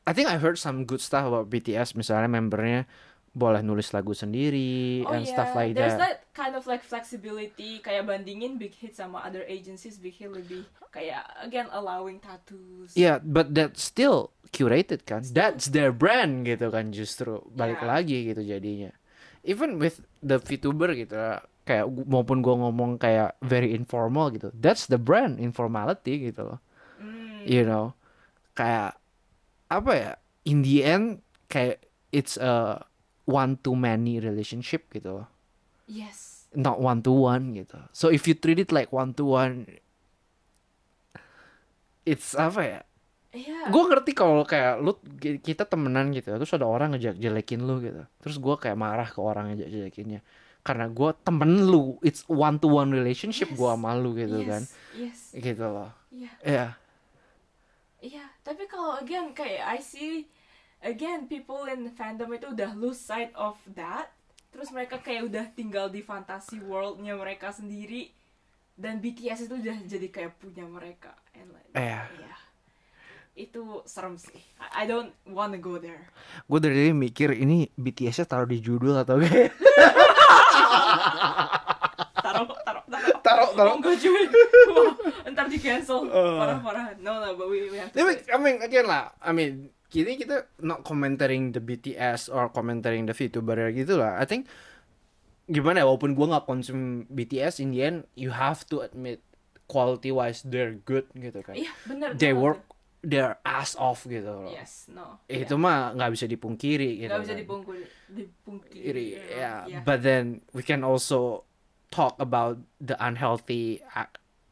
I 0.06 0.12
think 0.12 0.26
I 0.26 0.42
heard 0.42 0.58
some 0.58 0.84
good 0.84 1.00
stuff 1.00 1.30
about 1.30 1.48
BTS 1.48 1.94
misalnya 1.94 2.26
membernya 2.28 2.90
boleh 3.30 3.62
nulis 3.62 3.94
lagu 3.94 4.12
sendiri 4.12 5.06
Oh 5.06 5.14
and 5.14 5.24
yeah, 5.24 5.32
stuff 5.32 5.54
like 5.54 5.78
there's 5.78 5.94
that. 5.96 6.26
that 6.26 6.34
kind 6.34 6.58
of 6.58 6.66
like 6.66 6.82
flexibility 6.82 7.78
kayak 7.80 8.06
bandingin 8.06 8.58
Big 8.58 8.74
Hit 8.74 8.98
sama 8.98 9.22
other 9.22 9.46
agencies 9.46 10.02
Big 10.02 10.18
Hit 10.18 10.34
lebih 10.34 10.66
kayak 10.90 11.24
again 11.40 11.70
allowing 11.70 12.18
tattoos. 12.18 12.98
Yeah, 12.98 13.22
but 13.22 13.54
that's 13.54 13.86
still 13.86 14.34
curated 14.50 15.06
kan. 15.06 15.22
That's 15.30 15.70
their 15.70 15.94
brand 15.94 16.50
gitu 16.50 16.74
kan 16.74 16.90
justru 16.90 17.46
balik 17.54 17.86
Yeah. 17.86 17.90
lagi 17.94 18.18
gitu 18.34 18.42
jadinya. 18.42 18.92
Even 19.46 19.78
with 19.78 20.02
the 20.20 20.42
VTuber 20.42 20.98
gitu 20.98 21.16
kayak 21.64 21.86
maupun 22.10 22.42
gua 22.42 22.58
ngomong 22.66 22.98
kayak 22.98 23.38
very 23.46 23.78
informal 23.78 24.34
gitu. 24.34 24.50
That's 24.58 24.90
the 24.90 24.98
brand 24.98 25.38
informality 25.38 26.34
gitu 26.34 26.50
loh. 26.50 26.60
Mm, 26.98 27.46
You 27.46 27.64
know. 27.64 27.94
Kayak 28.58 28.98
apa 29.70 29.92
ya? 29.94 30.12
In 30.50 30.66
the 30.66 30.82
end 30.82 31.22
kayak 31.46 31.86
it's 32.10 32.36
a 32.36 32.82
one 33.30 33.62
to 33.62 33.72
many 33.72 34.18
relationship 34.18 34.90
gitu 34.90 35.22
loh. 35.22 35.30
Yes. 35.86 36.50
Not 36.52 36.82
one 36.82 37.06
to 37.06 37.14
one 37.14 37.54
gitu. 37.54 37.78
So 37.94 38.10
if 38.10 38.26
you 38.26 38.34
treat 38.34 38.58
it 38.60 38.74
like 38.74 38.90
one 38.90 39.14
to 39.14 39.30
one 39.30 39.70
it's 42.04 42.34
apa 42.34 42.62
ya? 42.62 42.82
Iya. 43.30 43.70
gue 43.70 43.84
ngerti 43.86 44.18
kalau 44.18 44.42
kayak 44.42 44.82
lu 44.82 44.98
ki- 45.22 45.38
kita 45.38 45.62
temenan 45.62 46.10
gitu 46.10 46.34
terus 46.34 46.50
ada 46.50 46.66
orang 46.66 46.98
ngejek 46.98 47.14
jelekin 47.14 47.62
lu 47.62 47.78
gitu 47.78 48.02
terus 48.18 48.42
gue 48.42 48.56
kayak 48.58 48.74
marah 48.74 49.06
ke 49.06 49.22
orang 49.22 49.54
ngejek 49.54 49.70
jelekinnya 49.70 50.26
karena 50.66 50.90
gue 50.90 51.14
temen 51.22 51.70
lu 51.70 52.02
it's 52.02 52.26
one 52.26 52.58
to 52.58 52.66
one 52.66 52.90
relationship 52.90 53.54
gue 53.54 53.62
Yes. 53.62 53.78
sama 53.78 53.94
lu 53.94 54.18
gitu 54.18 54.34
yes. 54.42 54.50
kan 54.50 54.62
Yes. 54.98 55.20
gitu 55.38 55.62
loh 55.62 55.94
Iya. 56.10 56.32
ya 56.42 56.68
Iya. 58.02 58.26
Tapi 58.42 58.66
kalau 58.66 58.98
again 58.98 59.30
kayak 59.30 59.62
I 59.62 59.78
see 59.78 60.26
again 60.82 61.28
people 61.28 61.66
in 61.66 61.92
fandom 61.94 62.32
itu 62.32 62.52
udah 62.52 62.72
lose 62.76 63.00
sight 63.00 63.32
of 63.36 63.60
that. 63.74 64.12
Terus 64.50 64.74
mereka 64.74 64.98
kayak 64.98 65.30
udah 65.30 65.46
tinggal 65.54 65.88
di 65.88 66.02
fantasy 66.02 66.58
worldnya 66.58 67.14
mereka 67.14 67.54
sendiri. 67.54 68.10
Dan 68.74 68.98
BTS 68.98 69.46
itu 69.46 69.60
udah 69.60 69.78
jadi 69.86 70.08
kayak 70.08 70.40
punya 70.40 70.64
mereka. 70.64 71.12
And 71.36 71.52
like, 71.52 71.68
Iya. 71.76 72.08
iya. 72.16 72.36
Itu 73.36 73.84
serem 73.84 74.16
sih. 74.16 74.40
I, 74.60 74.84
don't 74.84 75.12
wanna 75.24 75.60
go 75.60 75.80
there. 75.80 76.08
gue 76.44 76.60
dari 76.60 76.76
tadi 76.76 76.92
mikir 76.92 77.36
ini 77.36 77.68
BTS-nya 77.72 78.26
taruh 78.26 78.48
di 78.48 78.60
judul 78.60 78.96
atau 78.98 79.20
kayak 79.20 79.52
Taruh, 82.20 82.46
taruh, 82.64 82.84
taruh. 82.88 83.16
taruh 83.24 83.50
Oh, 83.60 83.76
enggak 83.80 83.96
cuy. 84.00 84.24
Ntar 85.30 85.46
di 85.48 85.58
cancel. 85.60 86.08
Uh. 86.08 86.38
Parah-parah. 86.40 86.86
No, 87.00 87.20
no, 87.20 87.36
but 87.36 87.48
we, 87.48 87.70
we 87.70 87.78
have 87.80 87.90
to 87.92 87.98
Tapi. 88.00 88.14
I 88.28 88.38
mean, 88.38 88.58
again 88.62 88.86
lah, 88.86 89.12
I 89.20 89.32
mean, 89.32 89.72
kini 89.90 90.22
kita 90.22 90.46
not 90.62 90.86
commenting 90.86 91.52
the 91.52 91.62
BTS 91.62 92.30
or 92.30 92.54
commenting 92.54 93.10
the 93.10 93.14
VTuber 93.14 93.74
gitu 93.74 93.98
lah. 93.98 94.22
I 94.22 94.26
think 94.30 94.46
gimana 95.50 95.82
ya, 95.82 95.86
walaupun 95.90 96.14
gua 96.14 96.38
nggak 96.38 96.46
konsum 96.46 97.10
BTS, 97.10 97.58
in 97.60 97.74
the 97.74 97.82
end 97.82 97.98
you 98.14 98.30
have 98.30 98.64
to 98.70 98.86
admit 98.86 99.26
quality 99.66 100.14
wise 100.14 100.46
they're 100.46 100.78
good 100.86 101.10
gitu 101.18 101.42
kan. 101.42 101.58
Iya, 101.58 101.74
bener. 101.90 102.10
They 102.14 102.34
banget. 102.34 102.46
work 102.46 102.62
their 103.02 103.40
ass 103.42 103.74
off 103.80 104.06
gitu 104.06 104.28
loh. 104.28 104.52
Yes, 104.52 104.92
no. 104.92 105.24
Itu 105.26 105.58
mah 105.58 105.98
nggak 105.98 106.12
bisa 106.14 106.26
dipungkiri 106.30 107.06
gitu. 107.06 107.12
Gak 107.12 107.22
bisa 107.26 107.34
kan. 107.34 107.42
dipungkiri. 107.42 107.84
Dipungkiri. 108.10 108.84
Iri, 108.84 109.06
ya. 109.34 109.66
yeah. 109.66 109.82
But 109.82 110.06
then 110.06 110.46
we 110.52 110.62
can 110.62 110.86
also 110.86 111.50
talk 111.90 112.20
about 112.22 112.62
the 112.78 112.94
unhealthy 113.02 113.82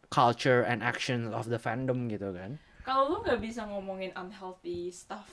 culture 0.10 0.64
and 0.64 0.82
action 0.82 1.30
of 1.30 1.52
the 1.52 1.60
fandom 1.60 2.08
gitu 2.08 2.34
kan. 2.34 2.58
Kalau 2.88 3.04
lu 3.10 3.18
nggak 3.20 3.40
bisa 3.40 3.68
ngomongin 3.68 4.16
unhealthy 4.16 4.88
stuff 4.88 5.28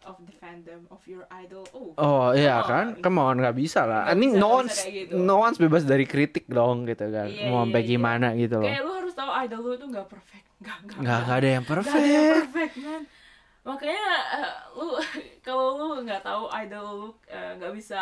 of 0.00 0.18
the 0.20 0.32
fandom 0.32 0.82
of 0.88 0.98
your 1.04 1.26
idol, 1.32 1.62
oh, 1.70 1.94
Oh 1.96 2.26
iya 2.32 2.58
kan, 2.60 2.94
on. 2.94 3.00
come 3.00 3.18
on 3.18 3.36
nggak 3.36 3.54
bisa 3.54 3.82
lah. 3.82 4.02
I 4.02 4.06
Nggak 4.08 4.18
mean 4.18 4.32
bisa, 4.32 4.40
no 4.40 4.48
one's 4.52 4.76
gitu. 4.82 5.14
no 5.14 5.34
one's 5.38 5.58
bebas 5.58 5.82
dari 5.84 6.04
kritik 6.04 6.46
dong 6.48 6.84
gitu 6.84 7.06
kan. 7.06 7.26
Iya, 7.26 7.46
Mau 7.46 7.54
iya, 7.56 7.64
sampai 7.64 7.80
iya. 7.80 7.88
gimana 7.88 8.26
gitu 8.34 8.56
loh. 8.58 8.66
kayak 8.66 8.82
lu 8.82 8.92
harus 8.94 9.14
tahu 9.14 9.30
idol 9.38 9.60
lu 9.60 9.70
itu 9.72 9.86
nggak 9.86 10.08
perfect, 10.08 10.46
nggak 10.58 10.78
nggak 10.82 10.98
ada 10.98 11.06
yang 11.06 11.22
nggak 11.22 11.38
ada 11.38 11.48
yang 11.48 11.64
perfect. 11.64 12.34
perfect 12.34 12.74
man. 12.78 13.02
Makanya 13.60 14.06
eh, 14.34 14.52
lu 14.74 14.86
kalau 15.46 15.66
lu 15.76 16.02
nggak 16.02 16.22
tahu 16.24 16.44
idol 16.56 16.86
lu 16.96 17.08
eh, 17.28 17.52
nggak 17.54 17.72
bisa 17.72 18.00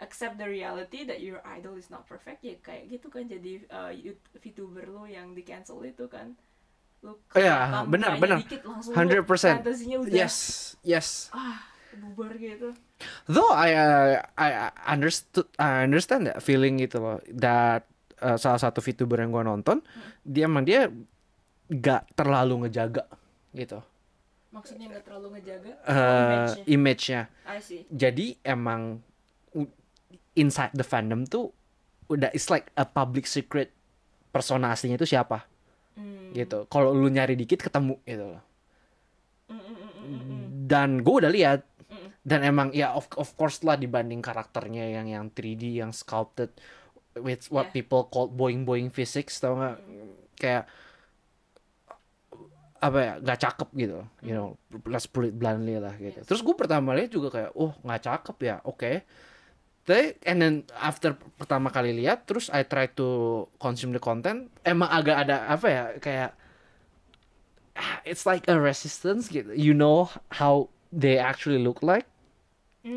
accept 0.00 0.34
the 0.34 0.48
reality 0.48 1.04
that 1.04 1.20
your 1.20 1.38
idol 1.46 1.76
is 1.76 1.92
not 1.92 2.08
perfect 2.08 2.40
ya 2.40 2.56
kayak 2.58 2.88
gitu 2.88 3.06
kan 3.06 3.28
jadi 3.28 3.60
eh, 3.62 3.92
Yout- 4.02 4.30
VTuber 4.34 4.88
lu 4.88 5.04
yang 5.04 5.30
di 5.30 5.42
cancel 5.42 5.78
itu 5.82 6.06
kan 6.06 6.32
lu 7.00 7.16
Iya, 7.32 7.56
kelihatan 7.56 7.84
benar, 7.86 8.12
benar. 8.16 8.38
dikit 8.40 8.62
langsung 8.62 8.92
lu 8.92 9.24
100%. 9.24 9.56
fantasinya 9.56 9.96
udah 9.98 10.12
Yes, 10.12 10.34
yes. 10.80 11.08
ah 11.30 11.58
bubar 11.92 12.32
gitu 12.34 12.70
Though 13.26 13.50
I 13.50 13.72
uh, 13.72 14.20
I 14.36 14.48
understood 14.86 15.48
I 15.56 15.82
understand 15.82 16.28
that 16.28 16.38
feeling 16.38 16.76
gitu 16.76 17.00
loh. 17.00 17.16
That 17.32 17.88
uh, 18.18 18.36
salah 18.36 18.60
satu 18.60 18.78
VTuber 18.78 19.16
yang 19.18 19.32
gua 19.32 19.40
nonton, 19.42 19.80
dia 20.20 20.44
emang 20.44 20.62
dia 20.62 20.92
gak 21.66 22.12
terlalu 22.12 22.66
ngejaga 22.66 23.08
gitu. 23.52 23.80
maksudnya 24.50 24.90
nggak 24.90 25.06
terlalu 25.06 25.38
ngejaga 25.38 25.70
Eh 25.80 25.94
image-nya. 25.94 26.64
image-nya. 26.68 27.22
I 27.46 27.58
see 27.58 27.86
Jadi 27.88 28.34
emang 28.42 28.98
inside 30.34 30.72
the 30.72 30.82
fandom 30.82 31.22
tuh 31.24 31.50
udah 32.06 32.30
it's 32.30 32.50
like 32.50 32.70
a 32.74 32.82
public 32.82 33.24
secret 33.24 33.70
persona 34.28 34.70
aslinya 34.70 34.94
itu 34.96 35.06
siapa 35.08 35.46
Hmm. 35.98 36.30
gitu. 36.32 36.64
Kalau 36.70 36.94
lu 36.94 37.10
nyari 37.10 37.34
dikit 37.34 37.60
ketemu 37.66 37.98
gitu 38.06 38.38
loh. 38.38 38.42
Mm, 39.50 39.58
mm, 39.58 39.60
mm, 39.60 39.74
mm, 39.74 39.90
mm, 40.06 40.20
mm. 40.22 40.42
Dan 40.70 41.02
gue 41.02 41.14
udah 41.26 41.32
lihat 41.32 41.60
Mm. 41.90 42.08
dan 42.22 42.40
emang 42.46 42.68
ya 42.70 42.94
of 42.94 43.10
of 43.18 43.34
course 43.34 43.66
lah 43.66 43.74
dibanding 43.74 44.22
karakternya 44.22 44.86
yang 44.94 45.10
yang 45.10 45.26
3D 45.26 45.82
yang 45.82 45.90
sculpted 45.90 46.54
with 47.18 47.50
what 47.50 47.74
Yeah. 47.74 47.82
people 47.82 48.06
call 48.06 48.30
boing 48.30 48.62
boing 48.62 48.94
physics 48.94 49.42
tau 49.42 49.58
nggak 49.58 49.76
kayak 50.38 50.64
apa 52.80 52.98
ya 53.02 53.12
nggak 53.20 53.38
cakep 53.42 53.68
gitu 53.76 53.98
you 54.24 54.32
know 54.32 54.54
let's 54.88 55.04
put 55.04 55.28
it 55.28 55.34
bluntly 55.36 55.76
lah 55.76 55.92
gitu 56.00 56.22
terus 56.24 56.40
gue 56.40 56.54
pertama 56.56 56.96
lihat 56.96 57.12
juga 57.12 57.28
kayak 57.28 57.50
oh 57.58 57.74
nggak 57.82 58.02
cakep 58.06 58.36
ya 58.40 58.56
oke 58.64 58.92
Tapi 59.88 60.20
and 60.28 60.38
then 60.38 60.54
after 60.76 61.16
pertama 61.40 61.72
kali 61.72 61.96
lihat 61.96 62.28
terus 62.28 62.52
I 62.52 62.62
try 62.68 62.86
to 63.00 63.48
consume 63.56 63.96
the 63.96 64.02
content 64.02 64.52
emang 64.62 64.92
agak 64.92 65.26
ada 65.26 65.48
apa 65.48 65.66
ya 65.66 65.84
kayak 65.98 66.30
ah, 67.74 67.98
it's 68.04 68.28
like 68.28 68.44
a 68.46 68.60
resistance 68.60 69.32
gitu. 69.32 69.50
You 69.56 69.72
know 69.72 70.12
how 70.36 70.68
they 70.92 71.16
actually 71.16 71.58
look 71.58 71.80
like. 71.80 72.06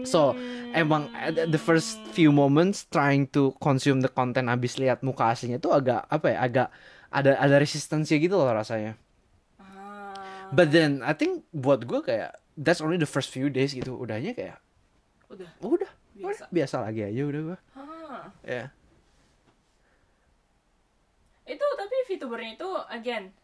So 0.07 0.31
emang 0.71 1.11
at 1.11 1.35
the 1.35 1.59
first 1.59 1.99
few 2.15 2.31
moments 2.31 2.87
trying 2.87 3.27
to 3.35 3.51
consume 3.59 3.99
the 3.99 4.07
content 4.07 4.47
abis 4.47 4.79
lihat 4.79 5.03
muka 5.03 5.35
aslinya 5.35 5.59
tuh 5.59 5.75
agak 5.75 6.07
apa 6.07 6.27
ya 6.31 6.37
agak 6.39 6.67
ada 7.11 7.35
ada 7.35 7.55
resistensi 7.59 8.15
gitu 8.15 8.39
loh 8.39 8.47
rasanya. 8.47 8.95
Ah, 9.59 10.15
But 10.55 10.71
then 10.71 11.03
I 11.03 11.11
think 11.11 11.43
buat 11.51 11.83
gue 11.83 11.99
kayak 11.99 12.31
that's 12.55 12.79
only 12.79 12.95
the 12.95 13.09
first 13.09 13.27
few 13.27 13.51
days 13.51 13.75
gitu. 13.75 13.91
Udahnya 13.99 14.31
kayak 14.31 14.63
udah. 15.27 15.51
udah 15.59 15.91
Biasa. 16.23 16.43
biasa, 16.47 16.75
lagi 16.87 17.01
aja 17.03 17.21
udah 17.27 17.41
gue. 17.51 17.57
Ah. 17.75 18.25
Ya. 18.47 18.71
Itu 21.43 21.65
tapi 21.75 21.95
VTubernya 22.07 22.55
itu 22.55 22.69
again 22.87 23.35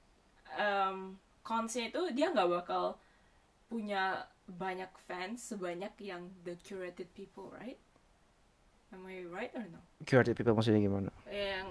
um, 0.56 1.20
consnya 1.44 1.92
itu 1.92 2.02
dia 2.16 2.32
nggak 2.32 2.48
bakal 2.48 2.96
punya 3.68 4.24
banyak 4.48 4.90
fans 5.06 5.52
sebanyak 5.54 5.94
yang 6.02 6.32
the 6.48 6.56
curated 6.64 7.12
people, 7.14 7.52
right? 7.54 7.78
Am 8.90 9.06
I 9.06 9.22
right 9.30 9.54
or 9.54 9.68
no? 9.70 9.84
Curated 10.08 10.34
people 10.34 10.58
maksudnya 10.58 10.82
gimana? 10.82 11.12
Yang 11.30 11.68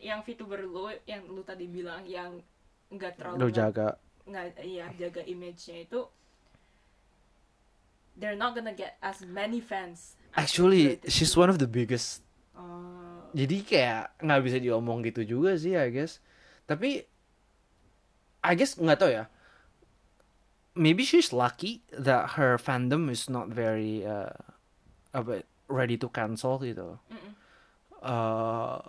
yang 0.00 0.20
VTuber 0.24 0.64
lu 0.64 0.88
yang 1.04 1.26
lu 1.28 1.42
tadi 1.44 1.68
bilang 1.68 2.06
yang 2.06 2.40
nggak 2.88 3.18
terlalu 3.20 3.36
Lo 3.42 3.48
jaga. 3.50 3.98
nggak 4.26 4.58
iya 4.64 4.90
jaga 4.98 5.22
image-nya 5.22 5.86
itu 5.86 6.02
they're 8.18 8.34
not 8.38 8.56
gonna 8.56 8.72
get 8.72 8.96
as 9.04 9.20
many 9.22 9.60
fans. 9.60 10.15
Actually, 10.34 10.98
she's 11.06 11.36
one 11.36 11.48
of 11.48 11.62
the 11.62 11.68
biggest. 11.68 12.24
Oh, 12.56 13.30
Jadi 13.36 13.62
kayak 13.62 14.18
nggak 14.20 14.42
bisa 14.42 14.58
diomong 14.58 15.04
gitu 15.06 15.22
juga 15.22 15.54
sih, 15.54 15.76
I 15.76 15.92
guess. 15.92 16.18
Tapi, 16.66 17.04
I 18.42 18.52
guess 18.58 18.76
nggak 18.76 18.98
tahu 18.98 19.10
ya. 19.12 19.30
Maybe 20.76 21.08
she's 21.08 21.32
lucky 21.32 21.80
that 21.94 22.36
her 22.36 22.60
fandom 22.60 23.08
is 23.08 23.32
not 23.32 23.48
very 23.48 24.04
uh, 24.04 24.34
apa 25.16 25.46
ready 25.72 25.96
to 25.96 26.12
cancel 26.12 26.60
gitu. 26.60 27.00
Mm-mm. 27.08 27.32
Uh, 28.04 28.84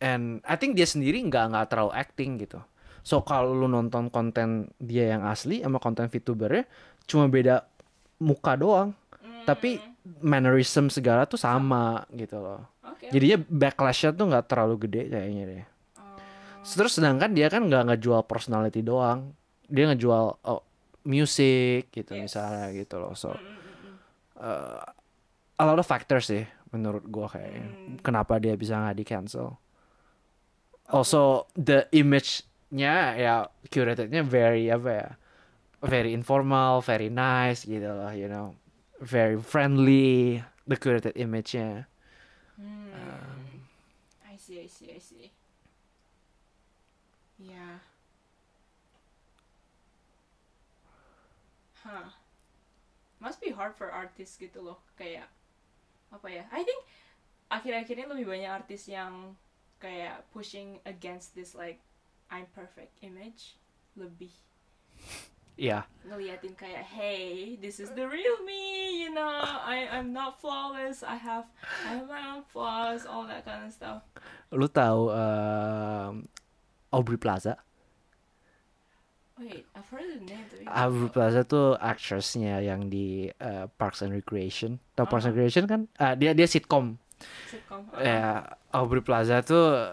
and 0.00 0.44
I 0.44 0.60
think 0.60 0.76
dia 0.76 0.84
sendiri 0.84 1.24
nggak 1.24 1.56
nggak 1.56 1.66
terlalu 1.72 1.92
acting 1.96 2.36
gitu. 2.36 2.60
So 3.06 3.22
kalau 3.22 3.54
lu 3.54 3.70
nonton 3.70 4.10
konten 4.10 4.74
dia 4.82 5.14
yang 5.14 5.22
asli 5.24 5.62
sama 5.62 5.78
konten 5.78 6.10
VTubernya 6.10 6.66
cuma 7.06 7.30
beda 7.30 7.64
muka 8.18 8.58
doang. 8.58 8.92
Tapi 9.46 9.78
mannerism 10.20 10.90
segala 10.90 11.24
tuh 11.30 11.38
sama 11.38 12.02
gitu 12.14 12.38
loh. 12.42 12.66
Oke. 12.82 13.10
Jadinya 13.14 13.38
backlashnya 13.46 14.10
tuh 14.14 14.26
nggak 14.30 14.46
terlalu 14.50 14.74
gede 14.86 15.02
kayaknya 15.10 15.44
deh. 15.46 15.64
Oh. 16.02 16.18
Terus 16.66 16.98
sedangkan 16.98 17.30
dia 17.32 17.46
kan 17.46 17.62
nggak 17.66 17.94
ngejual 17.94 18.26
personality 18.26 18.82
doang. 18.82 19.30
Dia 19.66 19.90
ngejual 19.90 20.24
oh, 20.46 20.62
music 21.06 21.94
gitu 21.94 22.18
Yes. 22.18 22.34
misalnya 22.34 22.74
gitu 22.74 22.98
loh. 22.98 23.14
So 23.14 23.34
uh, 24.42 24.82
a 25.56 25.64
lot 25.64 25.78
of 25.78 25.86
factors 25.86 26.26
sih 26.26 26.44
menurut 26.74 27.06
gua 27.06 27.30
kayaknya. 27.30 27.66
Hmm. 27.66 27.96
Kenapa 28.02 28.42
dia 28.42 28.58
bisa 28.58 28.78
nggak 28.78 28.96
di 28.98 29.04
cancel? 29.06 29.48
Also 30.86 31.50
the 31.58 31.90
image-nya 31.90 33.18
ya 33.18 33.34
curatednya 33.70 34.22
very 34.22 34.70
apa 34.70 34.90
ya? 34.90 35.08
Very 35.86 36.14
informal, 36.16 36.82
very 36.82 37.12
nice 37.12 37.66
gitu 37.66 37.86
loh, 37.86 38.10
you 38.10 38.26
know. 38.26 38.54
Very 39.00 39.36
friendly 39.40 40.42
the 40.66 40.76
curated 40.76 41.14
image-nya. 41.16 41.86
Hmm. 42.56 43.60
I 44.24 44.36
see, 44.36 44.60
I 44.60 44.66
see, 44.66 44.90
I 44.94 44.98
see. 44.98 45.30
Yeah. 47.38 47.84
Huh. 51.84 52.08
Must 53.20 53.40
be 53.40 53.50
hard 53.52 53.76
for 53.76 53.92
artists 53.92 54.40
gitu 54.40 54.64
loh. 54.64 54.80
Kayak 54.96 55.28
apa 56.08 56.28
ya? 56.32 56.44
I 56.52 56.64
think 56.64 56.80
akhir-akhir 57.52 57.94
ini 58.00 58.06
lebih 58.08 58.26
banyak 58.26 58.50
artis 58.50 58.88
yang 58.88 59.36
kayak 59.78 60.24
pushing 60.32 60.80
against 60.88 61.36
this 61.36 61.52
like 61.52 61.78
I'm 62.32 62.48
perfect 62.56 62.96
image 63.04 63.60
lebih 63.94 64.32
Iya. 65.56 65.88
ngeliatin 66.04 66.52
kayak 66.54 66.84
hey 66.86 67.56
this 67.58 67.80
is 67.80 67.88
the 67.96 68.04
real 68.04 68.38
me 68.44 68.60
you 69.02 69.10
know 69.10 69.26
I 69.42 69.88
I'm 69.90 70.12
not 70.12 70.36
flawless 70.38 71.00
I 71.02 71.16
have 71.16 71.48
I 71.82 71.96
have 71.98 72.06
my 72.06 72.22
own 72.28 72.44
flaws 72.46 73.08
all 73.08 73.24
that 73.26 73.42
kind 73.42 73.64
of 73.66 73.72
stuff 73.72 74.04
Lu 74.52 74.68
tahu 74.68 75.10
um, 75.10 76.28
Aubrey 76.92 77.16
Plaza? 77.18 77.56
wait 79.40 79.64
I've 79.74 79.88
heard 79.88 80.06
the 80.06 80.22
name 80.22 80.44
Aubrey 80.68 81.08
Plaza 81.08 81.42
tuh 81.42 81.74
actressnya 81.80 82.60
yang 82.60 82.86
di 82.86 83.28
uh, 83.36 83.68
Parks 83.76 84.00
and 84.00 84.12
Recreation. 84.12 84.76
Tahu 84.94 85.06
Parks 85.08 85.24
and 85.28 85.32
Ah. 85.32 85.36
Recreation 85.36 85.64
kan? 85.68 85.80
Ah, 85.96 86.14
dia 86.16 86.32
dia 86.32 86.48
sitcom. 86.48 86.96
sitcom 87.48 87.84
Ya, 88.00 88.44
Aubrey 88.72 89.04
Plaza 89.04 89.44
tuh 89.44 89.92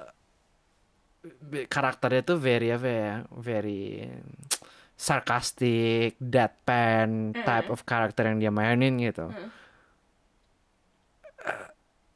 karakternya 1.68 2.23
tuh 2.23 2.40
very 2.40 2.72
apa 2.72 2.88
ya? 2.88 3.14
Very 3.35 4.07
sarcastic, 5.03 6.15
deadpan 6.15 7.35
type 7.35 7.67
Mm. 7.67 7.73
of 7.75 7.84
karakter 7.84 8.23
yang 8.23 8.39
dia 8.39 8.55
mainin 8.55 8.95
gitu. 9.03 9.27
Mm. 9.27 9.49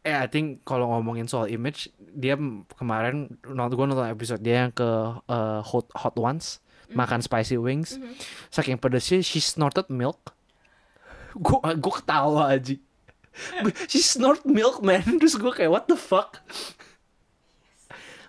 Eh, 0.07 0.15
I 0.15 0.27
think 0.31 0.63
kalau 0.63 0.87
ngomongin 0.95 1.27
soal 1.27 1.51
image, 1.51 1.91
dia 1.99 2.39
kemarin 2.79 3.35
nonton 3.43 3.75
gue 3.75 3.87
nonton 3.91 4.07
episode 4.07 4.39
dia 4.39 4.63
yang 4.63 4.71
ke 4.71 4.87
uh, 5.19 5.59
Hot 5.59 5.91
Hot 5.99 6.15
Ones 6.15 6.63
makan 6.95 7.19
spicy 7.19 7.59
wings. 7.59 7.99
Mhm. 7.99 8.15
Saking 8.47 8.79
pedesnya, 8.79 9.19
she 9.19 9.43
snorted 9.43 9.91
milk. 9.91 10.31
Gue 11.35 11.59
gue 11.59 11.93
ketawa 11.99 12.55
aja. 12.55 12.79
she 13.91 13.99
snort 13.99 14.47
milk 14.47 14.79
man. 14.79 15.03
Terus 15.19 15.35
gue 15.35 15.51
kayak 15.51 15.67
what 15.67 15.91
the 15.91 15.99
fuck. 15.99 16.39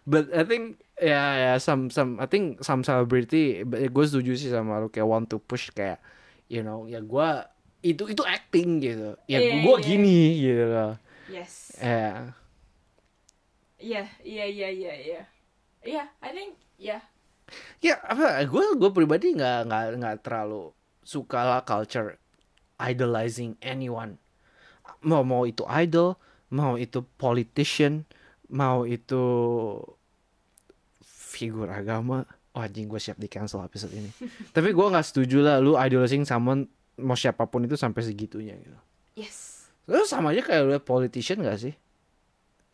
But 0.02 0.34
I 0.34 0.42
think 0.42 0.82
ya 0.98 1.22
ya 1.38 1.52
some 1.62 1.90
some 1.94 2.18
I 2.18 2.26
think 2.26 2.62
some 2.66 2.82
celebrity 2.82 3.62
gue 3.66 4.04
setuju 4.04 4.34
sih 4.34 4.50
sama 4.50 4.82
lu 4.82 4.90
kayak 4.90 5.06
want 5.06 5.26
to 5.30 5.38
push 5.38 5.70
kayak 5.70 6.02
you 6.50 6.62
know 6.66 6.84
ya 6.90 6.98
gue 6.98 7.28
itu 7.78 8.10
itu 8.10 8.22
acting 8.26 8.82
gitu. 8.82 9.14
Ya 9.30 9.38
Iya, 9.38 9.62
gue 9.62 9.74
iya. 9.78 9.86
gini 9.86 10.18
gitu 10.42 10.64
loh 10.66 10.92
yes. 11.30 11.78
Ya. 11.78 12.34
Yeah 13.78 14.08
yeah 14.26 14.48
yeah 14.50 14.72
yeah 14.74 14.96
yeah 14.98 15.24
yeah 15.86 16.06
I 16.18 16.34
think 16.34 16.58
yeah 16.74 17.02
ya 17.78 17.94
apa 18.02 18.42
gue 18.44 18.64
gue 18.74 18.90
pribadi 18.90 19.38
nggak 19.38 19.70
nggak 19.70 19.84
nggak 20.02 20.16
terlalu 20.26 20.74
suka 21.06 21.40
lah 21.46 21.62
culture 21.62 22.18
idolizing 22.78 23.54
anyone. 23.62 24.18
Mau 25.06 25.22
mau 25.22 25.46
itu 25.46 25.62
idol 25.70 26.18
mau 26.50 26.74
itu 26.74 27.04
politician 27.20 28.08
mau 28.48 28.82
itu 28.88 29.22
figur 31.38 31.70
agama. 31.70 32.26
Oh 32.58 32.66
anjing 32.66 32.90
gue 32.90 32.98
siap 32.98 33.22
di 33.22 33.30
cancel 33.30 33.62
episode 33.62 33.94
ini. 33.94 34.10
Tapi 34.56 34.74
gue 34.74 34.86
nggak 34.90 35.06
setuju 35.06 35.46
lah 35.46 35.62
lu 35.62 35.78
idolizing 35.78 36.26
someone 36.26 36.66
mau 36.98 37.14
siapa 37.14 37.46
pun 37.46 37.62
itu 37.62 37.78
sampai 37.78 38.02
segitunya 38.02 38.58
gitu. 38.58 38.74
Yes. 39.14 39.70
Lu 39.86 40.02
sama 40.02 40.34
aja 40.34 40.42
kayak 40.42 40.62
lu 40.66 40.74
politician 40.82 41.46
gak 41.46 41.62
sih? 41.62 41.74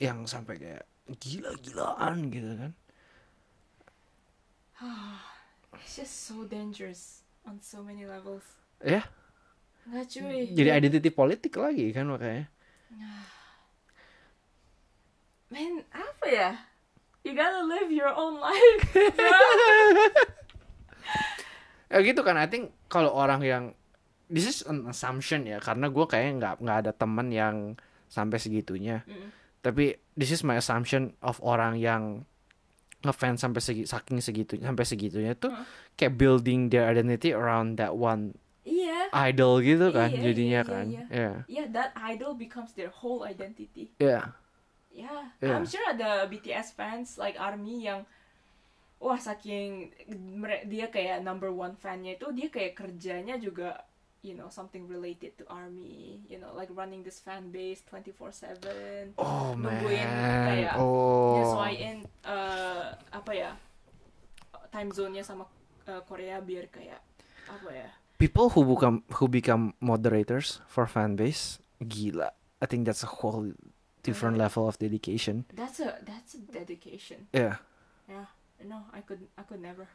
Yang 0.00 0.32
sampai 0.32 0.56
kayak 0.56 0.88
gila-gilaan 1.20 2.32
gitu 2.32 2.50
kan. 2.56 2.72
It's 5.84 6.00
just 6.00 6.24
so 6.24 6.48
dangerous 6.48 7.20
on 7.44 7.60
so 7.60 7.84
many 7.84 8.08
levels. 8.08 8.48
Ya. 8.80 9.04
Nggak 9.84 10.16
cuy. 10.16 10.56
Jadi 10.56 10.70
identity 10.72 11.12
politik 11.12 11.60
lagi 11.60 11.92
kan 11.92 12.08
makanya. 12.08 12.48
Man 15.52 15.84
apa 15.92 16.26
ya 16.32 16.72
you 17.24 17.32
gotta 17.32 17.64
live 17.64 17.88
your 17.88 18.12
own 18.12 18.36
life 18.38 18.84
ya 21.90 21.98
gitu 22.00 22.20
kan. 22.20 22.36
I 22.36 22.46
think 22.46 22.72
kalau 22.88 23.12
orang 23.12 23.40
yang 23.44 23.64
this 24.26 24.44
is 24.44 24.64
an 24.64 24.88
assumption 24.88 25.44
ya 25.46 25.60
karena 25.60 25.88
gue 25.88 26.04
kayaknya 26.04 26.32
nggak 26.40 26.54
nggak 26.60 26.78
ada 26.86 26.92
teman 26.92 27.28
yang 27.30 27.56
sampai 28.08 28.38
segitunya. 28.38 29.02
Mm. 29.06 29.30
tapi 29.64 29.96
this 30.12 30.28
is 30.28 30.44
my 30.44 30.60
assumption 30.60 31.16
of 31.24 31.40
orang 31.40 31.80
yang 31.80 32.28
ngefans 33.00 33.40
sampai 33.40 33.64
segi, 33.64 33.88
saking 33.88 34.20
segitu 34.20 34.60
sampai 34.60 34.84
segitunya 34.84 35.32
tuh 35.32 35.48
Hmm. 35.52 35.64
kayak 35.96 36.20
building 36.20 36.68
their 36.68 36.84
identity 36.84 37.32
around 37.32 37.80
that 37.80 37.96
one 37.96 38.36
iya. 38.60 39.08
idol 39.24 39.64
gitu 39.64 39.88
kan 39.88 40.12
Iya, 40.12 40.20
jadinya 40.20 40.60
iya, 40.60 40.68
kan. 40.68 40.86
ya 40.92 41.04
yeah. 41.48 41.64
That 41.72 41.96
idol 41.96 42.36
becomes 42.36 42.76
their 42.76 42.92
whole 42.92 43.24
identity 43.24 43.88
ya 44.94 45.10
Yeah, 45.42 45.50
Yeah. 45.50 45.54
I'm 45.58 45.66
sure 45.66 45.82
ada 45.90 46.24
BTS 46.30 46.78
fans 46.78 47.18
like 47.18 47.34
ARMY 47.34 47.90
yang 47.90 48.06
wah 49.02 49.18
saking 49.18 49.90
dia 50.70 50.86
kayak 50.88 51.20
number 51.20 51.50
one 51.50 51.74
fannya 51.76 52.14
itu 52.16 52.30
dia 52.32 52.48
kayak 52.48 52.78
kerjanya 52.78 53.36
juga 53.36 53.82
you 54.24 54.32
know 54.32 54.48
something 54.48 54.88
related 54.88 55.36
to 55.36 55.44
army 55.52 56.24
you 56.24 56.40
know 56.40 56.48
like 56.56 56.72
running 56.72 57.04
this 57.04 57.20
fan 57.20 57.52
base 57.52 57.84
24/7 57.92 59.12
Oh 59.20 59.52
Nungguin 59.52 60.08
man. 60.08 60.46
kayak 60.48 60.74
oh. 60.80 61.36
nyesuaiin 61.36 61.98
uh, 62.24 62.96
apa 63.12 63.32
ya 63.36 63.52
time 64.72 64.88
zone-nya 64.88 65.20
sama 65.20 65.44
uh, 65.84 66.00
Korea 66.08 66.40
biar 66.40 66.72
kayak 66.72 67.02
apa 67.50 67.70
ya 67.74 67.90
People 68.14 68.48
who 68.54 68.62
become 68.64 69.02
who 69.20 69.26
become 69.28 69.74
moderators 69.82 70.62
for 70.70 70.86
fan 70.86 71.18
base, 71.18 71.58
gila. 71.82 72.30
I 72.62 72.66
think 72.70 72.86
that's 72.86 73.02
a 73.02 73.10
whole 73.10 73.50
different 74.04 74.36
Mhm. 74.36 74.44
level 74.44 74.68
of 74.68 74.76
dedication. 74.76 75.48
that's 75.50 75.80
a 75.80 75.96
that's 76.04 76.36
a 76.36 76.40
dedication 76.52 77.24
Yeah. 77.32 77.56
yeah 78.04 78.28
no 78.62 78.84
I 78.92 79.00
could 79.00 79.24
I 79.34 79.42
could 79.42 79.58
never 79.58 79.88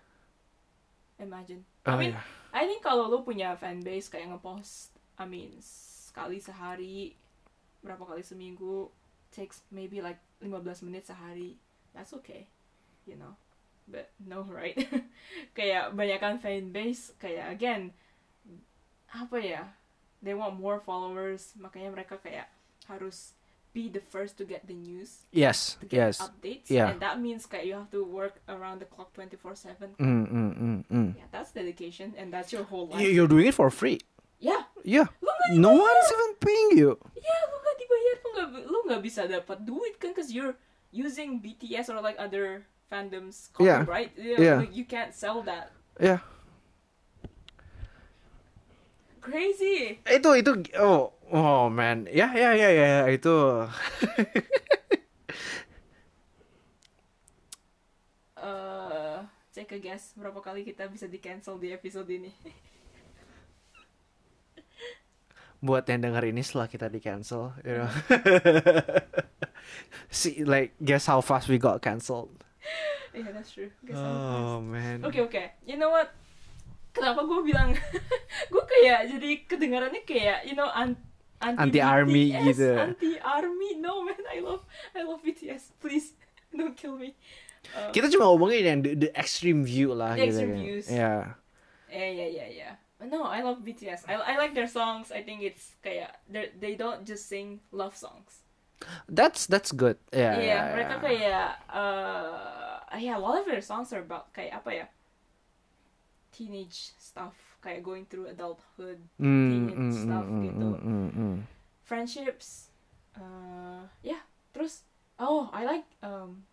imagine 1.19 1.64
Oh, 1.86 1.94
I 1.94 1.98
mean 1.98 2.14
yeah. 2.15 2.26
I 2.49 2.65
think 2.65 2.81
kalau 2.81 3.07
lu 3.07 3.22
punya 3.22 3.53
fan 3.53 3.80
base 3.80 4.10
kayak 4.10 4.34
ngepost 4.34 4.90
I 5.19 5.26
mean 5.27 5.53
sekali 5.61 6.41
sehari 6.41 7.14
berapa 7.80 8.02
kali 8.03 8.23
seminggu 8.23 8.90
takes 9.30 9.61
maybe 9.69 10.02
like 10.02 10.18
15 10.41 10.57
menit 10.84 11.06
sehari 11.06 11.56
that's 11.94 12.11
okay 12.11 12.48
you 13.06 13.14
know 13.14 13.36
but 13.86 14.10
no 14.22 14.41
right 14.48 14.76
kayak 15.57 15.94
banyakan 15.94 16.40
fan 16.40 16.72
base 16.72 17.14
kayak 17.18 17.52
again 17.52 17.91
apa 19.10 19.38
ya 19.38 19.64
they 20.22 20.34
want 20.34 20.56
more 20.56 20.77
followers 20.80 21.53
makanya 21.57 21.90
mereka 21.91 22.15
kayak 22.22 22.48
harus 22.86 23.34
be 23.69 23.85
the 23.87 24.01
first 24.01 24.37
to 24.37 24.43
get 24.43 24.65
the 24.65 24.73
news 24.73 25.29
Yes. 25.29 25.77
Yes. 25.89 26.17
updates 26.17 26.67
Yeah. 26.67 26.89
and 26.89 26.97
that 26.99 27.21
means 27.21 27.45
kayak 27.45 27.69
you 27.69 27.77
have 27.77 27.93
to 27.93 28.01
work 28.01 28.41
around 28.49 28.81
the 28.81 28.89
clock 28.89 29.13
24/7 29.13 29.93
Mm, 30.01 30.25
mm, 30.25 30.51
mm, 30.57 30.79
mm. 30.89 31.09
yeah 31.13 31.29
that's 31.29 31.53
dedication 31.53 32.17
and 32.17 32.33
that's 32.33 32.49
your 32.49 32.65
whole 32.65 32.89
life 32.89 32.97
You- 32.99 33.13
You're 33.13 33.29
doing 33.29 33.47
it 33.47 33.55
for 33.55 33.69
free. 33.69 34.01
yeah 34.41 34.65
Yeah. 34.81 35.11
No 35.53 35.73
one's 35.75 36.07
even 36.13 36.31
paying 36.39 36.69
you. 36.77 36.97
ya 37.19 37.35
lu 37.51 37.55
nggak 37.59 37.75
dibayar 37.77 38.15
lu 38.15 38.29
nggak 38.31 38.49
lu 38.69 38.77
nggak 38.89 39.01
bisa 39.03 39.21
dapat 39.25 39.57
duit 39.65 39.97
kan 39.97 40.13
cause 40.13 40.29
you're 40.33 40.57
using 40.89 41.37
BTS 41.37 41.89
or 41.93 42.01
like 42.01 42.17
other 42.17 42.65
fandoms 42.89 43.53
Yeah. 43.61 43.85
copyright 43.85 44.17
you, 44.17 44.37
Yeah. 44.37 44.65
like, 44.65 44.73
you 44.73 44.85
can't 44.85 45.13
sell 45.13 45.45
that 45.45 45.73
Yeah. 46.01 46.25
Crazy 49.21 49.99
Itu 50.07 50.29
itu 50.35 50.51
oh 50.79 51.13
oh 51.29 51.69
man. 51.69 52.09
Ya 52.09 52.33
ya 52.33 52.57
ya 52.57 52.69
ya 52.73 52.85
ya, 53.05 53.07
itu. 53.13 53.29
uh, 58.39 59.21
take 59.53 59.75
a 59.75 59.79
guess 59.79 60.13
berapa 60.17 60.41
kali 60.41 60.65
kita 60.65 60.89
bisa 60.89 61.05
di 61.05 61.21
cancel 61.21 61.61
di 61.61 61.69
episode 61.71 62.09
ini 62.09 62.33
Buat 65.59 65.91
yang 65.91 65.99
denger 66.07 66.31
ini 66.31 66.39
setelah 66.39 66.71
kita 66.71 66.87
di 66.87 67.03
cancel, 67.03 67.51
you 67.67 67.83
know. 67.83 67.87
See 70.09 70.47
like 70.47 70.71
guess 70.79 71.11
how 71.11 71.19
fast 71.19 71.51
we 71.51 71.59
got 71.59 71.83
cancelled. 71.83 72.31
yeah 73.15 73.27
that's 73.35 73.51
true 73.51 73.67
Guess 73.83 73.99
how 73.99 74.07
Oh 74.07 74.57
man. 74.63 75.03
Oke 75.03 75.19
oke, 75.19 75.43
you 75.67 75.75
know 75.75 75.91
what? 75.91 76.15
Kenapa 76.89 77.21
gue 77.23 77.39
bilang 77.45 77.69
gue 78.53 78.63
kayak 78.65 78.99
jadi 79.13 79.29
kedengarannya 79.45 80.01
kayak 80.03 80.45
you 80.49 80.57
know 80.57 80.67
an 80.73 80.97
anti 81.39 81.79
Anti-army 81.79 82.35
BTS, 82.35 82.45
gitu. 82.51 82.71
Anti 82.75 83.11
army, 83.23 83.69
no 83.79 84.03
man, 84.03 84.19
I 84.27 84.43
love 84.43 84.63
I 84.91 85.01
love 85.07 85.23
BTS. 85.23 85.71
Please 85.79 86.17
don't 86.57 86.75
kill 86.75 86.99
me. 86.99 87.15
Uh, 87.75 87.91
Kita 87.91 88.07
cuma 88.11 88.27
ngomongin 88.31 88.63
yang 88.63 88.79
the, 88.83 88.91
the 88.95 89.09
extreme 89.15 89.63
view 89.63 89.91
lah 89.91 90.15
The 90.15 90.27
gitu 90.27 90.29
extreme 90.31 90.53
kan. 90.55 90.63
views. 90.63 90.85
Yeah. 90.87 91.21
yeah 91.91 92.09
yeah 92.09 92.29
yeah 92.29 92.49
yeah. 92.49 92.73
No, 92.99 93.23
I 93.23 93.39
love 93.39 93.63
BTS. 93.63 94.11
I 94.11 94.19
I 94.19 94.35
like 94.35 94.51
their 94.51 94.67
songs. 94.67 95.07
I 95.15 95.23
think 95.23 95.39
it's 95.39 95.79
kayak 95.79 96.19
they 96.27 96.51
they 96.59 96.73
don't 96.75 97.07
just 97.07 97.31
sing 97.31 97.63
love 97.71 97.95
songs. 97.95 98.43
That's 99.07 99.47
that's 99.47 99.71
good. 99.71 99.95
Yeah. 100.11 100.39
Yeah, 100.39 100.43
yeah, 100.43 100.63
mereka 100.75 100.95
yeah. 100.95 101.03
kayak 101.03 101.47
uh, 101.71 102.99
yeah, 102.99 103.15
a 103.15 103.21
lot 103.23 103.39
of 103.39 103.47
their 103.47 103.63
songs 103.63 103.91
are 103.95 104.03
about 104.03 104.35
kayak 104.35 104.59
apa 104.59 104.69
ya? 104.71 104.85
Teenage 106.39 106.95
stuff, 106.95 107.35
kayak 107.59 107.83
going 107.83 108.07
through 108.07 108.31
adulthood, 108.31 109.03
Mm, 109.19 109.49
teen 109.51 109.65
mm, 109.75 109.91
stuff 109.91 110.23
mm, 110.23 110.43
gitu. 110.47 110.67
mm, 110.79 111.35
friendships. 111.83 112.71
Uh, 113.11 113.83
yeah, 113.99 114.23
terus 114.55 114.87
oh, 115.19 115.51
I 115.51 115.67
like 115.67 115.83
um 115.99 116.47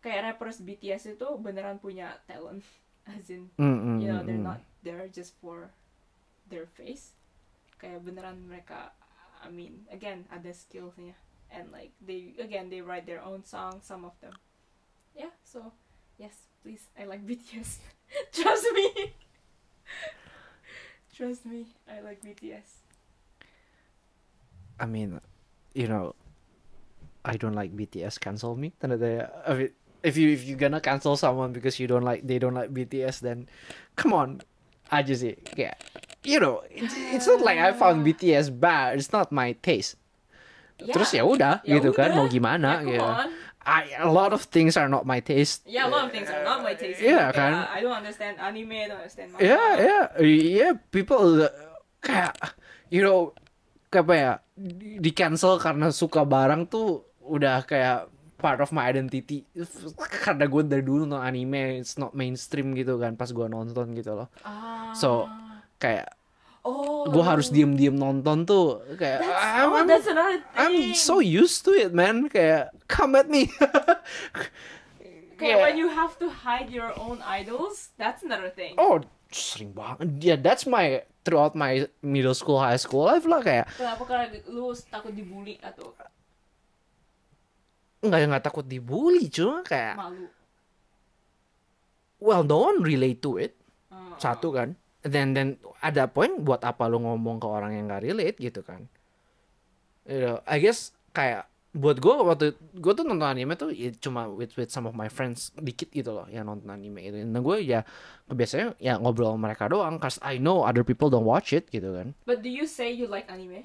kayak 0.00 0.32
rappers 0.32 0.64
BTS 0.64 1.20
itu 1.20 1.28
beneran 1.36 1.76
punya 1.76 2.16
talent, 2.24 2.64
as 3.12 3.28
in 3.28 3.52
you 4.00 4.08
know 4.08 4.24
they're 4.24 4.40
not 4.40 4.64
there 4.80 5.04
just 5.12 5.36
for 5.36 5.68
their 6.48 6.64
face. 6.64 7.12
Kayak 7.76 8.08
beneran 8.08 8.40
mereka, 8.48 8.96
I 9.44 9.52
mean, 9.52 9.84
again 9.92 10.24
ada 10.32 10.48
skillsnya 10.56 11.12
and 11.52 11.68
like 11.68 11.92
they 12.00 12.32
again 12.40 12.72
they 12.72 12.80
write 12.80 13.04
their 13.04 13.20
own 13.20 13.44
songs, 13.44 13.84
some 13.84 14.08
of 14.08 14.16
them. 14.24 14.32
Yeah, 15.12 15.36
so 15.44 15.76
yes, 16.18 16.34
please, 16.62 16.86
I 16.98 17.04
like 17.04 17.26
BTS. 17.26 17.78
Trust 18.32 18.66
me. 18.74 18.88
Trust 21.16 21.44
me, 21.46 21.66
I 21.84 22.00
like 22.00 22.24
BTS. 22.24 22.80
I 24.80 24.86
mean, 24.86 25.20
you 25.74 25.86
know, 25.86 26.14
I 27.24 27.36
don't 27.36 27.54
like 27.54 27.76
BTS. 27.76 28.18
Cancel 28.18 28.56
me. 28.56 28.72
Tanda 28.80 28.98
tanya. 28.98 29.30
I 29.46 29.54
mean, 29.54 29.70
if 30.02 30.16
you 30.16 30.32
if 30.32 30.42
you 30.48 30.56
gonna 30.56 30.80
cancel 30.80 31.14
someone 31.16 31.52
because 31.52 31.78
you 31.78 31.86
don't 31.86 32.02
like 32.02 32.26
they 32.26 32.40
don't 32.40 32.56
like 32.56 32.72
BTS, 32.72 33.20
then 33.20 33.46
come 33.94 34.16
on, 34.16 34.40
aja 34.90 35.14
sih. 35.14 35.36
Kayak, 35.38 35.78
you 36.24 36.40
know, 36.40 36.64
it's, 36.72 36.96
it's 36.96 37.28
not 37.28 37.44
like 37.44 37.60
I 37.60 37.76
found 37.76 38.02
BTS 38.02 38.50
bad. 38.58 38.98
It's 38.98 39.12
not 39.12 39.30
my 39.30 39.52
taste. 39.62 40.00
Terus 40.82 41.14
ya 41.14 41.22
udah, 41.22 41.62
Ya 41.62 41.78
gitu 41.78 41.94
kan. 41.94 42.10
udah. 42.10 42.16
Mau 42.18 42.26
gimana? 42.26 42.82
Ya, 42.82 42.88
gitu. 42.88 43.06
on. 43.06 43.28
I 43.62 43.94
a 43.98 44.10
lot 44.10 44.34
of 44.34 44.50
things 44.50 44.74
are 44.74 44.90
not 44.90 45.06
my 45.06 45.22
taste. 45.22 45.62
Yeah, 45.66 45.86
a 45.86 45.90
lot 45.90 46.06
of 46.06 46.12
things 46.12 46.26
are 46.30 46.42
not 46.42 46.66
my 46.66 46.74
taste. 46.74 46.98
Iya, 46.98 47.30
Kayak, 47.30 47.38
kan? 47.38 47.52
I 47.70 47.78
don't 47.82 47.96
understand 47.96 48.34
anime, 48.42 48.74
I 48.74 48.86
don't 48.90 49.00
understand 49.02 49.28
manga. 49.34 49.46
Yeah, 49.46 49.70
yeah, 49.78 50.04
yeah. 50.18 50.72
People 50.90 51.46
uh, 51.46 51.54
kayak, 52.02 52.34
you 52.90 53.06
know, 53.06 53.34
kayak 53.90 54.04
apa 54.06 54.14
ya, 54.14 54.32
di 54.98 55.10
cancel 55.14 55.62
karena 55.62 55.94
suka 55.94 56.26
barang 56.26 56.66
tuh 56.66 57.06
udah 57.22 57.62
kayak 57.62 58.10
part 58.42 58.58
of 58.58 58.74
my 58.74 58.90
identity. 58.90 59.46
Karena 60.26 60.50
gue 60.50 60.62
dari 60.66 60.82
dulu 60.82 61.06
nonton 61.06 61.22
anime, 61.22 61.78
it's 61.78 61.94
not 61.94 62.18
mainstream 62.18 62.74
gitu 62.74 62.98
kan, 62.98 63.14
pas 63.14 63.30
gue 63.30 63.46
nonton 63.46 63.94
gitu 63.94 64.18
loh. 64.18 64.28
Ah. 64.42 64.90
So, 64.98 65.30
kayak 65.78 66.10
oh. 66.62 67.06
gue 67.10 67.24
harus 67.24 67.50
diem-diem 67.50 67.94
nonton 67.94 68.46
tuh, 68.46 68.82
kayak 68.98 69.22
That's, 69.22 69.42
I'm, 69.42 69.68
oh, 69.68 69.76
I'm, 69.82 69.86
that's 69.86 70.08
another 70.08 70.38
thing. 70.40 70.58
I'm 70.58 70.94
so 70.94 71.18
used 71.18 71.66
to 71.66 71.74
it, 71.74 71.90
man. 71.94 72.30
Kayak 72.30 72.74
come 72.86 73.14
at 73.18 73.26
me. 73.30 73.50
Kayak 75.42 75.58
when 75.58 75.74
you 75.74 75.90
have 75.90 76.14
to 76.22 76.30
hide 76.30 76.70
your 76.70 76.94
own 76.94 77.18
idols, 77.26 77.90
that's 77.98 78.22
another 78.22 78.46
thing. 78.46 78.78
Oh, 78.78 79.02
sering 79.34 79.74
banget. 79.74 80.22
Yeah, 80.22 80.38
that's 80.38 80.70
my 80.70 81.02
throughout 81.26 81.58
my 81.58 81.90
middle 81.98 82.34
school, 82.38 82.62
high 82.62 82.78
school 82.78 83.10
life 83.10 83.26
lah 83.26 83.42
kayak 83.42 83.66
Kenapa 83.74 84.02
karena 84.06 84.26
lu 84.46 84.70
takut 84.86 85.10
dibully 85.10 85.58
atau 85.58 85.98
nggak 88.02 88.18
nggak 88.34 88.42
takut 88.42 88.66
dibully 88.66 89.30
cuma 89.30 89.62
kayak 89.62 89.94
malu? 89.94 90.26
well 92.18 92.42
no 92.42 92.66
one 92.66 92.82
relate 92.82 93.22
to 93.22 93.38
it 93.38 93.54
Ah. 93.92 94.16
satu 94.16 94.56
kan 94.56 94.74
then 95.02 95.34
then 95.34 95.48
ada 95.78 96.06
poin 96.06 96.38
buat 96.38 96.62
apa 96.62 96.86
lu 96.86 96.98
ngomong 96.98 97.38
ke 97.38 97.46
orang 97.46 97.74
yang 97.74 97.86
nggak 97.86 98.02
relate 98.02 98.38
gitu 98.38 98.62
kan 98.62 98.86
you 100.02 100.18
know, 100.20 100.38
I 100.46 100.58
guess 100.58 100.90
kayak 101.10 101.46
buat 101.72 101.96
gue 101.98 102.12
waktu 102.12 102.46
gue 102.76 102.92
tuh 102.92 103.00
nonton 103.00 103.24
anime 103.24 103.56
tuh 103.56 103.72
ya 103.72 103.88
cuma 103.96 104.28
with 104.28 104.52
with 104.54 104.68
some 104.68 104.84
of 104.84 104.92
my 104.92 105.08
friends 105.08 105.56
dikit 105.56 105.88
gitu 105.88 106.12
loh 106.12 106.28
yang 106.28 106.44
nonton 106.44 106.68
anime 106.68 107.00
itu 107.00 107.16
dan 107.16 107.32
gue 107.32 107.56
ya 107.64 107.80
biasanya 108.28 108.76
ya 108.76 109.00
ngobrol 109.00 109.32
sama 109.32 109.48
mereka 109.48 109.72
doang 109.72 109.96
cause 109.96 110.20
I 110.20 110.36
know 110.36 110.68
other 110.68 110.84
people 110.84 111.08
don't 111.08 111.24
watch 111.24 111.56
it 111.56 111.72
gitu 111.72 111.96
kan 111.96 112.12
But 112.28 112.44
do 112.44 112.52
you 112.52 112.68
say 112.68 112.92
you 112.92 113.08
like 113.08 113.24
anime? 113.26 113.64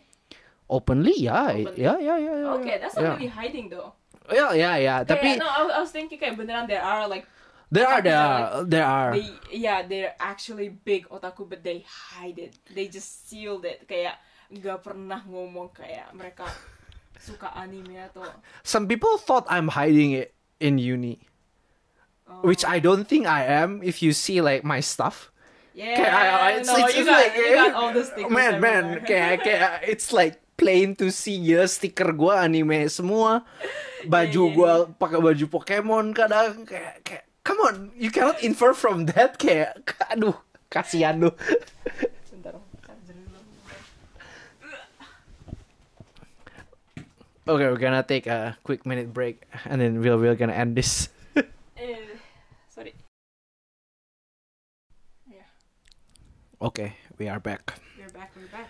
openly 0.68 1.20
ya 1.20 1.52
Openly. 1.52 1.80
ya 1.80 2.00
ya 2.00 2.16
ya 2.16 2.34
ya 2.38 2.48
Okay, 2.60 2.76
that's 2.80 2.96
not 2.96 3.20
really 3.20 3.28
hiding 3.28 3.68
though. 3.68 3.92
ya 4.32 4.52
ya 4.52 4.76
ya 4.76 4.96
tapi 5.04 5.36
Kayak, 5.36 5.44
no, 5.44 5.48
I, 5.48 5.60
was- 5.64 5.76
I 5.76 5.80
was 5.80 5.92
thinking 5.92 6.16
kayak 6.16 6.36
beneran 6.36 6.68
there 6.68 6.84
are 6.84 7.08
like 7.08 7.28
there 7.72 7.88
are 7.88 8.02
there 8.02 8.16
like, 8.16 8.32
are 8.32 8.64
there 8.64 8.88
are. 8.88 9.12
they 9.16 9.28
yeah 9.52 9.80
they're 9.84 10.16
actually 10.20 10.70
big 10.70 11.08
otaku 11.10 11.44
but 11.48 11.64
they 11.64 11.84
hide 11.88 12.40
it. 12.40 12.56
They 12.72 12.88
just 12.88 13.28
sealed 13.28 13.66
it. 13.68 13.88
Kayak 13.88 14.20
nggak 14.48 14.80
pernah 14.80 15.20
ngomong 15.28 15.76
kayak 15.76 16.16
mereka 16.16 16.48
suka 17.20 17.52
anime 17.52 18.00
atau 18.00 18.24
some 18.64 18.88
people 18.88 19.20
thought 19.20 19.44
I'm 19.52 19.76
hiding 19.76 20.16
it 20.16 20.32
in 20.64 20.80
uni 20.80 21.20
oh, 22.32 22.48
which 22.48 22.64
I 22.64 22.80
don't 22.80 23.04
think 23.04 23.28
I 23.28 23.44
am 23.44 23.84
if 23.84 24.00
you 24.00 24.16
see 24.16 24.40
like 24.40 24.64
my 24.64 24.80
stuff. 24.80 25.28
Yeah 25.76 26.00
I- 26.00 26.32
I- 26.32 26.54
it's, 26.64 26.70
no 26.72 26.80
it's, 26.80 26.96
you 26.96 27.04
it's 27.04 27.10
got 27.12 27.20
like 27.20 27.36
you 27.36 27.52
got 27.60 27.74
all 27.76 27.92
the 27.92 28.06
stickers 28.08 28.32
man 28.32 28.64
man 28.64 28.84
everywhere. 28.96 29.04
kayak 29.04 29.36
kayak 29.44 29.72
it's 29.84 30.16
like 30.16 30.40
plain 30.56 30.96
to 30.98 31.12
see 31.12 31.36
ya 31.38 31.68
stiker 31.68 32.16
gua 32.16 32.48
anime 32.48 32.88
semua. 32.88 33.44
Baju 34.08 34.42
Iya, 34.48 34.48
iya, 34.48 34.56
gua 34.56 34.72
pakai 34.88 35.20
baju 35.20 35.46
Pokemon 35.52 36.16
kadang 36.16 36.64
kayak 36.64 37.04
kayak 37.04 37.27
come 37.48 37.64
on 37.64 37.96
you 37.96 38.12
cannot 38.12 38.36
infer 38.44 38.76
from 38.76 39.08
that 39.16 39.40
kayak 39.40 39.72
aduh 40.12 40.36
kasihan 40.68 41.24
lu 41.24 41.32
Okay, 47.48 47.64
we're 47.72 47.80
gonna 47.80 48.04
take 48.04 48.28
a 48.28 48.60
quick 48.68 48.84
minute 48.84 49.16
break 49.16 49.48
and 49.64 49.80
then 49.80 50.04
we're, 50.04 50.20
we're 50.20 50.36
gonna 50.36 50.52
end 50.52 50.76
this. 50.76 51.08
Eh, 51.80 51.96
sorry. 52.68 52.92
Yeah. 55.32 55.48
Okay, 56.60 57.00
we 57.16 57.32
are 57.32 57.40
back. 57.40 57.80
We're 57.96 58.12
back, 58.12 58.36
we're 58.36 58.52
back. 58.52 58.68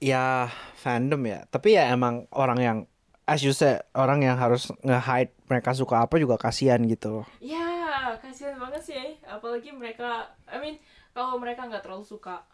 Ya, 0.00 0.48
fandom 0.80 1.20
ya. 1.28 1.44
Tapi 1.52 1.76
ya 1.76 1.92
emang 1.92 2.24
orang 2.32 2.58
yang 2.64 2.78
as 3.24 3.40
you 3.40 3.52
said 3.52 3.80
orang 3.92 4.20
yang 4.20 4.36
harus 4.36 4.68
nge-hide 4.80 5.32
mereka 5.48 5.72
suka 5.72 6.04
apa 6.04 6.16
juga 6.16 6.36
kasihan 6.36 6.80
gitu. 6.84 7.24
Ya, 7.40 8.16
kasihan 8.20 8.56
banget 8.56 8.82
sih. 8.84 8.96
eh. 8.96 9.16
Apalagi 9.24 9.72
mereka, 9.72 10.28
I 10.44 10.60
mean, 10.60 10.76
kalau 11.12 11.40
mereka 11.40 11.64
nggak 11.64 11.84
terlalu 11.84 12.04
suka 12.04 12.44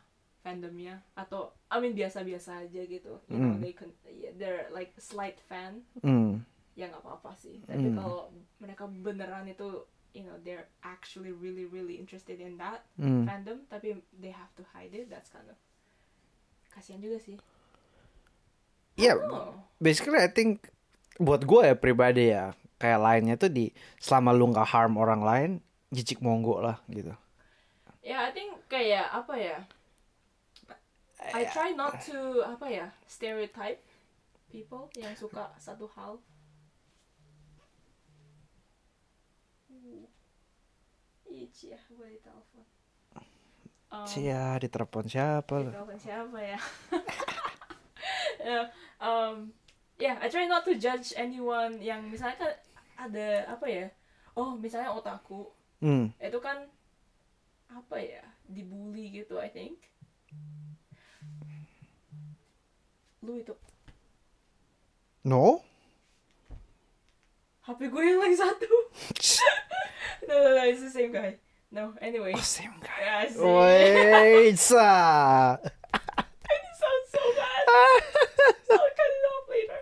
fandomnya 0.41 1.03
atau 1.13 1.53
I 1.69 1.79
mean 1.79 1.93
biasa-biasa 1.93 2.65
aja 2.65 2.83
gitu. 2.87 3.19
You 3.27 3.39
know, 3.39 3.55
Hmm. 3.55 3.61
they 3.61 3.75
can, 3.75 3.91
yeah, 4.07 4.33
they're 4.39 4.71
like 4.71 4.95
slight 4.97 5.37
fan. 5.45 5.85
Hmm. 6.01 6.47
Ya 6.79 6.87
nggak 6.87 7.03
apa-apa 7.03 7.35
sih. 7.35 7.61
Tapi 7.67 7.91
Hmm. 7.91 7.99
kalau 7.99 8.21
mereka 8.57 8.87
beneran 8.87 9.51
itu, 9.51 9.85
you 10.15 10.23
know, 10.23 10.39
they're 10.41 10.71
actually 10.81 11.35
really 11.35 11.67
really 11.67 11.99
interested 11.99 12.39
in 12.39 12.57
that 12.57 12.87
Hmm. 12.97 13.27
fandom, 13.27 13.67
tapi 13.67 14.01
they 14.17 14.31
have 14.31 14.51
to 14.55 14.63
hide 14.71 14.95
it. 14.95 15.11
That's 15.11 15.29
kind 15.29 15.51
of 15.51 15.59
kasihan 16.71 17.03
juga 17.03 17.19
sih. 17.19 17.37
Ya, 19.01 19.17
Oh. 19.17 19.57
basically 19.81 20.21
I 20.21 20.29
think 20.29 20.69
buat 21.17 21.49
gue 21.49 21.65
ya 21.65 21.75
pribadi 21.77 22.33
ya 22.33 22.53
kayak 22.77 23.01
lainnya 23.01 23.37
tuh 23.37 23.49
di 23.49 23.73
selama 23.97 24.33
lu 24.37 24.53
nggak 24.53 24.69
harm 24.69 24.97
orang 24.97 25.21
lain 25.25 25.51
jijik 25.89 26.21
monggo 26.21 26.61
lah 26.61 26.77
gitu. 26.89 27.13
Ya, 28.01 28.29
I 28.29 28.33
think 28.33 28.57
kayak 28.69 29.09
apa 29.09 29.35
ya? 29.37 29.59
I 31.21 31.45
try 31.49 31.77
not 31.77 32.01
to 32.09 32.41
apa 32.45 32.67
ya 32.69 32.87
stereotype 33.05 33.81
people 34.49 34.89
yang 34.97 35.13
suka 35.13 35.53
satu 35.61 35.85
hal. 35.93 36.17
Ih, 41.31 41.47
ya, 41.63 41.79
gue 41.79 42.09
ditelepon. 42.19 42.65
Um, 43.91 44.07
Cia 44.07 44.55
ditelepon 44.59 45.05
siapa 45.11 45.55
lu? 45.63 45.71
ditelepon 45.71 45.99
siapa 45.99 46.39
ya? 46.39 46.59
Ya, 48.41 48.69
um, 48.99 49.53
yeah, 49.97 50.17
I 50.21 50.29
try 50.29 50.47
not 50.47 50.65
to 50.65 50.75
judge 50.75 51.13
anyone 51.15 51.79
yang 51.79 52.09
misalnya 52.09 52.37
kan 52.37 52.53
ada 52.97 53.45
apa 53.47 53.67
ya? 53.69 53.87
Oh, 54.33 54.57
misalnya 54.57 54.91
otaku 54.91 55.51
Hmm. 55.81 56.13
itu 56.17 56.37
kan 56.39 56.69
apa 57.69 57.97
ya 57.97 58.21
dibully 58.45 59.09
gitu 59.15 59.41
I 59.41 59.49
think 59.49 59.81
lu 63.21 63.37
itu 63.37 63.53
No? 65.25 65.61
HP 67.63 67.89
gue 67.89 68.03
hilang 68.03 68.33
satu 68.33 68.69
no 70.29 70.35
no 70.35 70.49
no 70.57 70.63
it's 70.65 70.81
the 70.81 70.89
same 70.89 71.13
guy 71.13 71.37
no 71.71 71.93
anyway 72.01 72.33
Oh, 72.33 72.41
same 72.41 72.73
guy. 72.81 73.01
yeah, 73.01 73.29
see 73.29 73.41
Wait, 73.45 74.57
sa. 74.57 74.89
it 75.61 76.75
sounds 76.77 77.09
so 77.09 77.21
bad 77.37 77.60
so 77.60 77.60
I'll 78.75 78.93
cut 78.95 79.11
it 79.13 79.25
off 79.31 79.47
later 79.49 79.81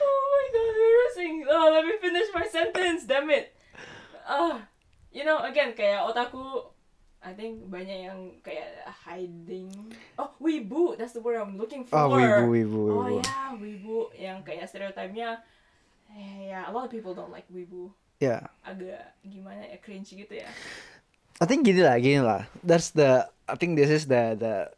oh 0.00 0.22
my 0.32 0.44
god 0.52 0.66
embarrassing 0.70 1.34
oh 1.48 1.66
let 1.72 1.84
me 1.86 1.94
finish 2.00 2.28
my 2.34 2.46
sentence 2.46 3.04
damn 3.04 3.30
it 3.30 3.54
ah 4.26 4.64
you 5.12 5.24
know 5.24 5.40
again 5.44 5.72
kayak 5.76 6.04
otaku 6.04 6.70
I 7.20 7.36
think 7.36 7.68
banyak 7.68 8.08
yang 8.08 8.40
kayak 8.40 8.80
hiding. 9.04 9.68
Oh, 10.16 10.32
wibu, 10.40 10.96
that's 10.96 11.12
the 11.12 11.20
word 11.20 11.36
I'm 11.36 11.60
looking 11.60 11.84
for. 11.84 12.00
Oh, 12.00 12.16
wibu, 12.16 12.48
wibu, 12.48 12.80
Oh 12.88 13.04
wibu. 13.04 13.20
yeah, 13.20 13.52
wibu 13.60 13.98
yang 14.16 14.40
kayak 14.40 14.64
stereotipnya. 14.72 15.44
Eh, 16.16 16.48
ya, 16.48 16.64
a 16.64 16.72
lot 16.72 16.88
of 16.88 16.92
people 16.92 17.12
don't 17.12 17.28
like 17.28 17.44
wibu. 17.52 17.92
Ya, 18.24 18.48
Agak 18.64 19.12
gimana 19.20 19.68
ya, 19.68 19.76
cringe 19.84 20.16
gitu 20.16 20.32
ya. 20.32 20.48
I 21.40 21.44
think 21.44 21.68
gini 21.68 21.84
lah, 21.84 22.00
gini 22.00 22.24
lah. 22.24 22.48
That's 22.64 22.88
the, 22.96 23.28
I 23.44 23.56
think 23.60 23.76
this 23.76 23.92
is 23.92 24.08
the 24.08 24.40
the 24.40 24.72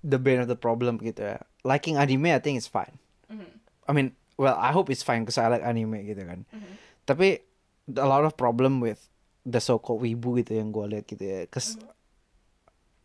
the 0.00 0.18
brain 0.18 0.40
of 0.40 0.48
the 0.48 0.56
problem 0.56 0.98
gitu 0.98 1.22
ya. 1.22 1.38
Liking 1.64 1.96
anime, 2.00 2.32
I 2.32 2.40
think 2.40 2.56
it's 2.56 2.68
fine. 2.70 2.96
Mhm. 3.28 3.60
I 3.88 3.92
mean, 3.92 4.16
well, 4.40 4.56
I 4.56 4.72
hope 4.72 4.88
it's 4.88 5.04
fine 5.04 5.22
because 5.24 5.36
I 5.36 5.48
like 5.52 5.60
anime 5.62 6.00
gitu 6.04 6.24
kan. 6.24 6.48
Mhm. 6.48 6.72
Tapi 7.04 7.28
a 7.96 8.06
lot 8.06 8.24
of 8.24 8.36
problem 8.36 8.80
with 8.80 9.10
the 9.44 9.58
so-called 9.60 10.00
wibu 10.00 10.40
gitu 10.40 10.56
yang 10.56 10.70
gue 10.72 10.84
lihat 10.88 11.04
gitu 11.08 11.24
ya. 11.24 11.44
Cause 11.50 11.76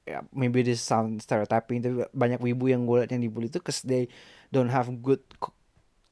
ya 0.06 0.22
maybe 0.30 0.62
this 0.62 0.86
sound 0.86 1.18
stereotyping 1.18 1.82
tapi 1.82 2.06
banyak 2.14 2.38
wibu 2.38 2.70
yang 2.70 2.86
gue 2.86 3.02
lihat 3.02 3.10
yang 3.10 3.26
dibully 3.26 3.50
itu 3.50 3.58
cause 3.58 3.82
they 3.82 4.06
don't 4.54 4.70
have 4.70 4.86
good 5.02 5.18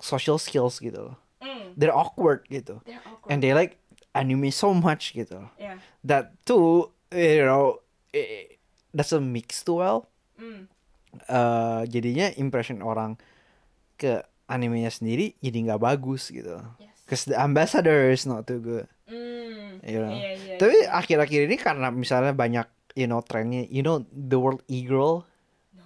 social 0.02 0.42
skills 0.42 0.82
gitu 0.82 1.14
loh. 1.14 1.18
Mm, 1.38 1.78
They're 1.78 1.94
awkward 1.96 2.48
gitu. 2.50 2.82
they're 2.84 2.98
awkward. 3.06 3.30
And 3.30 3.38
they 3.46 3.54
like 3.54 3.78
anime 4.18 4.50
so 4.50 4.74
much 4.74 5.14
gitu. 5.14 5.46
yeah. 5.62 5.78
That 6.02 6.34
too, 6.44 6.90
you 7.14 7.46
know, 7.46 7.80
eh, 8.12 8.58
doesn't 8.92 9.22
mix 9.24 9.62
too 9.62 9.78
well. 9.80 10.10
Mm, 10.42 10.73
eh 11.30 11.82
jadinya 11.88 12.34
impression 12.36 12.82
orang 12.82 13.16
ke 13.96 14.22
animenya 14.50 14.90
sendiri 14.90 15.38
jadi 15.40 15.72
nggak 15.72 15.82
bagus 15.82 16.30
gitu. 16.30 16.60
yes. 16.82 16.98
Cause 17.06 17.24
the 17.28 17.38
ambassador 17.38 18.10
is 18.10 18.26
not 18.26 18.48
too 18.48 18.60
good. 18.60 18.88
Mm, 19.06 19.84
You 19.84 20.00
know. 20.00 20.16
Iya, 20.16 20.32
iya, 20.32 20.56
Tapi 20.56 20.76
akhir-akhir 20.88 21.40
ini 21.52 21.56
karena 21.60 21.92
misalnya 21.92 22.32
banyak 22.32 22.68
you 22.96 23.06
know 23.06 23.20
trennya, 23.20 23.68
you 23.68 23.84
know 23.84 24.08
the 24.08 24.40
world 24.40 24.64
e-girl, 24.72 25.28
No, 25.76 25.84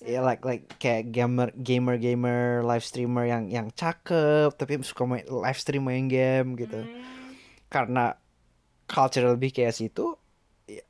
ya 0.00 0.24
like 0.24 0.40
like 0.42 0.64
kayak 0.80 1.12
gamer 1.12 1.52
gamer 1.60 2.00
gamer 2.00 2.64
live 2.64 2.80
streamer 2.80 3.28
yang 3.28 3.52
yang 3.52 3.68
cakep 3.74 4.56
tapi 4.56 4.80
suka 4.80 5.04
main 5.04 5.24
live 5.28 5.60
stream 5.60 5.84
main 5.84 6.08
game 6.08 6.56
gitu. 6.56 6.88
Mm, 6.88 7.36
Karena 7.68 8.16
culture 8.88 9.28
lebih 9.28 9.52
kayak 9.52 9.76
situ, 9.76 10.16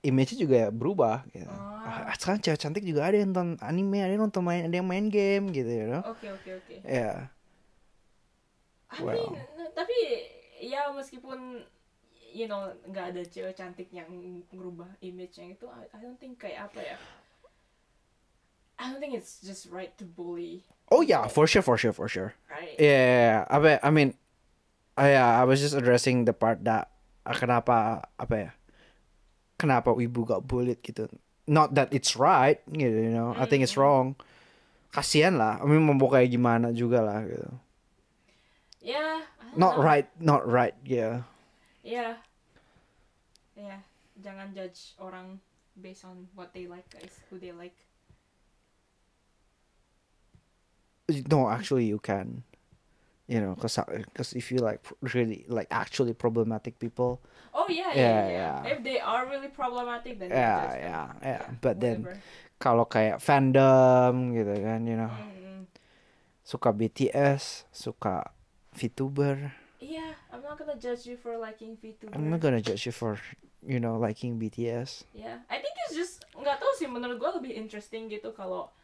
image-nya 0.06 0.38
juga 0.38 0.60
berubah 0.70 1.26
gitu. 1.34 1.51
Ah. 1.51 2.09
Ah, 2.09 2.14
sekarang 2.16 2.40
cewek 2.40 2.60
cantik 2.62 2.84
juga 2.86 3.10
ada 3.10 3.18
yang 3.18 3.34
nonton 3.34 3.59
anime, 3.60 4.01
ada 4.01 4.12
yang 4.14 4.24
nonton 4.24 4.42
main, 4.46 4.64
ada 4.70 4.76
yang 4.78 4.88
main 4.88 5.06
game 5.10 5.51
gitu, 5.52 5.68
you 5.68 5.86
know. 5.90 6.02
Oke, 6.06 6.30
oke, 6.30 6.51
oke. 6.62 6.74
Ya. 6.86 7.28
Well. 9.02 9.34
mean, 9.34 9.66
n- 9.66 9.72
tapi 9.74 9.96
ya 10.62 10.86
meskipun 10.94 11.66
you 12.30 12.46
know 12.46 12.70
nggak 12.86 13.14
ada 13.14 13.22
cewek 13.26 13.59
cantik 13.59 13.90
yang 13.90 14.06
ngerubah 14.55 14.86
image 15.02 15.34
yang 15.42 15.52
itu, 15.52 15.66
I, 15.66 15.90
I 15.90 15.98
don't 15.98 16.16
think 16.16 16.38
kayak 16.38 16.70
apa 16.70 16.80
ya. 16.80 16.96
I 18.78 18.90
don't 18.90 18.98
think 19.02 19.14
it's 19.14 19.38
just 19.42 19.70
right 19.70 19.94
to 19.98 20.05
bully, 20.06 20.66
Oh 20.90 21.01
yeah, 21.01 21.26
for 21.30 21.46
sure, 21.46 21.62
for 21.62 21.78
sure, 21.78 21.94
for 21.94 22.09
sure. 22.10 22.34
right? 22.51 22.74
Yeah, 22.78 23.46
I 23.48 23.59
mean, 23.59 23.78
I 23.82 23.90
mean, 23.90 24.10
I, 24.98 25.14
yeah, 25.14 25.30
I 25.40 25.44
was 25.46 25.60
just 25.62 25.74
addressing 25.74 26.26
the 26.26 26.34
part 26.34 26.62
that 26.66 26.90
ah, 27.24 27.34
kenapa 27.34 28.02
apa 28.18 28.34
ya, 28.34 28.51
kenapa 29.59 29.94
ibu 29.94 30.26
got 30.26 30.47
bullied 30.47 30.82
gitu. 30.82 31.09
Not 31.44 31.76
that 31.76 31.93
it's 31.93 32.16
right, 32.16 32.59
gitu, 32.72 33.10
you 33.10 33.12
know. 33.12 33.36
I 33.36 33.44
think 33.44 33.60
it's 33.60 33.76
Mm. 33.76 33.82
wrong. 33.85 34.06
Kasian 34.94 35.36
lah, 35.36 35.59
I 35.60 35.66
mean 35.66 35.82
mau 35.85 36.09
kayak 36.09 36.31
gimana 36.31 36.70
juga 36.70 37.02
lah 37.02 37.26
gitu. 37.26 37.51
Yeah. 38.81 39.24
Not 39.56 39.76
know. 39.78 39.85
right, 39.85 40.06
not 40.20 40.43
right, 40.47 40.74
yeah. 40.86 41.26
Yeah. 41.85 42.18
Yeah. 43.59 43.85
Jangan 44.22 44.55
judge 44.55 44.97
orang 44.98 45.40
based 45.78 46.05
on 46.06 46.28
what 46.35 46.55
they 46.55 46.66
like, 46.66 46.86
guys. 46.90 47.12
Who 47.31 47.39
they 47.39 47.52
like. 47.52 47.74
No, 51.28 51.51
actually 51.51 51.85
you 51.85 51.98
can. 52.01 52.43
You 53.26 53.40
know, 53.40 53.56
cause, 53.56 53.81
cause 54.12 54.32
if 54.36 54.52
you 54.52 54.59
like 54.60 54.85
really 55.01 55.44
like 55.48 55.68
actually 55.70 56.12
problematic 56.12 56.78
people, 56.78 57.20
Oh 57.55 57.70
yeah, 57.70 57.94
yeah, 57.94 57.94
Yeah, 57.94 58.22
yeah. 58.26 58.55
yeah. 58.66 58.72
If 58.74 58.78
they 58.82 58.98
are 58.98 59.24
really 59.24 59.47
problematic, 59.47 60.18
then 60.18 60.35
Yeah, 60.35 60.74
them. 60.74 60.82
yeah, 60.82 61.06
yeah. 61.22 61.43
But 61.62 61.78
then- 61.78 62.02
whatever. 62.02 62.18
kalau 62.59 62.85
kayak 62.85 63.22
fandom 63.22 64.35
gitu 64.35 64.55
kan, 64.59 64.82
you 64.82 64.98
know, 64.98 65.10
Mm-mm. 65.10 65.70
suka 66.43 66.74
BTS, 66.74 67.68
suka 67.70 68.35
VTuber. 68.74 69.55
Yeah, 69.78 70.18
I'm 70.32 70.43
not 70.43 70.59
gonna 70.59 70.74
judge 70.74 71.06
you 71.06 71.14
for 71.14 71.39
liking 71.39 71.78
VTuber. 71.78 72.10
I'm 72.10 72.26
not 72.26 72.40
gonna 72.43 72.59
judge 72.59 72.86
you 72.86 72.94
for 72.94 73.20
you 73.62 73.78
know 73.78 73.97
liking 73.97 74.35
BTS. 74.36 75.06
Yeah, 75.14 75.44
I 75.47 75.62
think 75.62 75.74
it's 75.86 75.94
just 75.94 76.26
nggak 76.35 76.59
tahu 76.59 76.72
sih 76.74 76.89
menurut 76.90 77.22
gue 77.22 77.31
lebih 77.39 77.52
interesting 77.55 78.10
gitu 78.10 78.35
kalau 78.35 78.74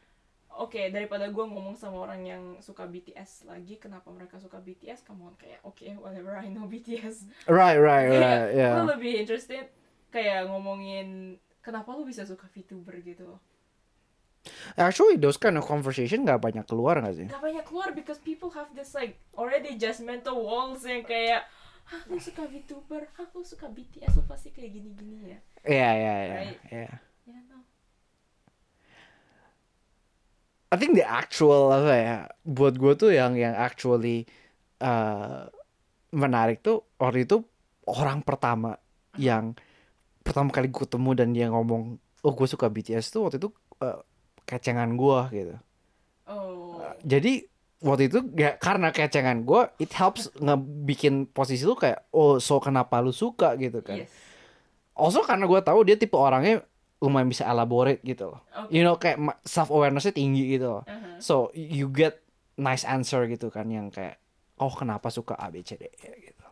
oke 0.61 0.93
daripada 0.93 1.25
gue 1.27 1.41
ngomong 1.43 1.73
sama 1.73 2.05
orang 2.05 2.21
yang 2.23 2.43
suka 2.61 2.85
BTS 2.85 3.49
lagi 3.49 3.81
kenapa 3.81 4.13
mereka 4.13 4.37
suka 4.37 4.61
BTS 4.61 5.03
kamu 5.03 5.33
kayak 5.35 5.65
oke 5.65 5.81
whatever 5.99 6.37
I 6.37 6.53
know 6.53 6.69
BTS 6.69 7.25
Right, 7.49 7.81
right, 7.81 8.07
right. 8.13 8.53
gue 8.53 8.61
Yeah. 8.61 8.85
lebih 8.85 9.25
interested 9.25 9.73
kayak 10.09 10.47
ngomongin 10.47 11.41
kenapa 11.61 11.97
lu 11.97 12.05
bisa 12.05 12.23
suka 12.23 12.45
VTuber 12.47 13.01
gitu 13.01 13.41
Actually, 14.73 15.21
those 15.21 15.37
kind 15.37 15.61
of 15.61 15.69
conversation 15.69 16.25
nggak 16.25 16.41
banyak 16.41 16.65
keluar 16.65 16.97
nggak 16.97 17.13
sih? 17.13 17.27
gak 17.29 17.45
banyak 17.45 17.61
keluar 17.61 17.93
because 17.93 18.17
people 18.17 18.49
have 18.49 18.73
this 18.73 18.97
like 18.97 19.21
already 19.37 19.77
judgmental 19.77 20.41
walls 20.41 20.81
yang 20.85 21.05
kayak 21.05 21.45
Hah, 21.85 22.07
lu 22.07 22.17
suka 22.17 22.47
VTuber? 22.47 23.03
Hah, 23.19 23.27
lu 23.35 23.43
suka 23.43 23.67
BTS? 23.67 24.15
Lu 24.15 24.23
pasti 24.25 24.49
kayak 24.49 24.71
gini-gini 24.73 25.35
ya? 25.35 25.39
Iya, 25.67 25.91
iya, 25.93 26.15
iya, 26.23 26.37
Right. 26.39 26.59
iya. 26.71 26.91
Ya, 27.27 27.39
no. 27.51 27.67
I 30.71 30.79
think 30.79 30.95
the 30.95 31.03
actual 31.03 31.69
apa 31.69 31.93
ya 31.93 32.17
buat 32.47 32.79
gue 32.79 32.93
tuh 32.95 33.11
yang 33.11 33.35
yang 33.35 33.53
actually 33.53 34.23
uh, 34.79 35.51
menarik 36.11 36.63
tuh 36.63 36.87
waktu 36.95 37.27
itu 37.27 37.43
orang 37.87 38.23
pertama 38.23 38.79
yang 39.15 39.59
pertama 40.23 40.51
kali 40.51 40.71
gue 40.71 40.81
ketemu 40.81 41.11
dan 41.13 41.29
dia 41.31 41.47
ngomong 41.51 41.99
oh 41.99 42.33
gue 42.33 42.47
suka 42.47 42.67
BTS 42.67 43.11
tuh 43.11 43.27
waktu 43.27 43.39
itu 43.39 43.51
uh, 43.81 43.99
kecengan 44.45 44.95
gue 44.95 45.21
gitu 45.33 45.57
Oh. 46.31 46.79
jadi 47.03 47.43
waktu 47.83 48.07
itu 48.07 48.23
ya 48.39 48.55
karena 48.55 48.95
kecengan 48.95 49.43
gue 49.43 49.67
it 49.79 49.91
helps 49.91 50.31
ngebikin 50.39 51.27
posisi 51.27 51.67
lu 51.67 51.75
kayak 51.75 52.07
oh 52.15 52.39
so 52.39 52.63
kenapa 52.63 53.03
lu 53.03 53.11
suka 53.11 53.59
gitu 53.59 53.83
kan 53.83 54.07
Yes. 54.07 54.15
also 54.95 55.27
karena 55.27 55.51
gue 55.51 55.59
tahu 55.59 55.83
dia 55.83 55.99
tipe 55.99 56.15
orangnya 56.15 56.63
lumayan 57.01 57.27
bisa 57.27 57.45
elaborate 57.45 58.05
gitu 58.05 58.29
loh 58.29 58.41
Oke. 58.55 58.71
you 58.71 58.85
know 58.85 58.95
kayak 58.95 59.17
self 59.43 59.69
awarenessnya 59.69 60.13
tinggi 60.13 60.55
gitu 60.55 60.79
loh 60.79 60.85
Uh-huh. 60.85 61.17
so 61.19 61.35
you 61.53 61.89
get 61.89 62.21
nice 62.55 62.85
answer 62.85 63.25
gitu 63.25 63.49
kan 63.49 63.67
yang 63.67 63.89
kayak 63.89 64.21
oh 64.57 64.69
kenapa 64.69 65.09
suka 65.09 65.33
A 65.35 65.49
B 65.49 65.65
C 65.65 65.75
D 65.75 65.89
E 65.89 66.09
gitu 66.23 66.47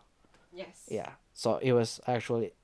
Yes. 0.50 0.88
yeah 0.88 1.20
so 1.30 1.60
it 1.60 1.70
was 1.70 2.00
actually 2.04 2.56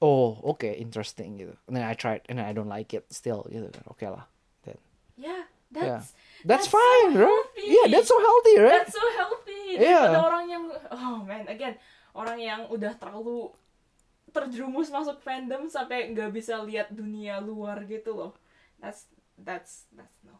oh 0.00 0.40
okay 0.46 0.78
interesting 0.78 1.36
gitu 1.36 1.52
and 1.68 1.74
then 1.74 1.84
I 1.84 1.92
tried 1.92 2.24
and 2.30 2.38
then 2.38 2.46
I 2.46 2.54
don't 2.54 2.70
like 2.70 2.94
it 2.94 3.10
still 3.10 3.44
gitu 3.46 3.68
kan 3.68 3.84
oke 3.90 4.06
lah 4.06 4.24
then 4.64 4.78
Yeah, 5.18 5.44
Yeah. 5.70 6.00
that's 6.00 6.08
that's, 6.08 6.08
That's 6.48 6.66
so 6.70 6.78
fine 6.78 7.12
right 7.14 7.26
healthy. 7.28 7.66
yeah 7.68 7.86
that's 7.92 8.08
so 8.08 8.16
healthy 8.16 8.54
right 8.56 8.86
that's 8.86 8.96
so 8.96 9.04
healthy. 9.18 9.62
Yeah. 9.76 10.08
Daripada 10.08 10.20
orang 10.24 10.44
yang 10.48 10.64
oh 10.90 11.16
man, 11.22 11.44
again, 11.46 11.74
orang 12.10 12.38
yang 12.40 12.60
udah 12.66 12.96
terlalu 12.96 13.52
terjerumus 14.30 14.88
masuk 14.88 15.18
fandom 15.20 15.66
sampai 15.66 16.10
nggak 16.10 16.30
bisa 16.30 16.58
lihat 16.62 16.90
dunia 16.90 17.38
luar 17.38 17.82
gitu 17.84 18.14
loh. 18.14 18.32
That's 18.78 19.06
that's 19.36 19.86
that's 19.92 20.16
no. 20.22 20.38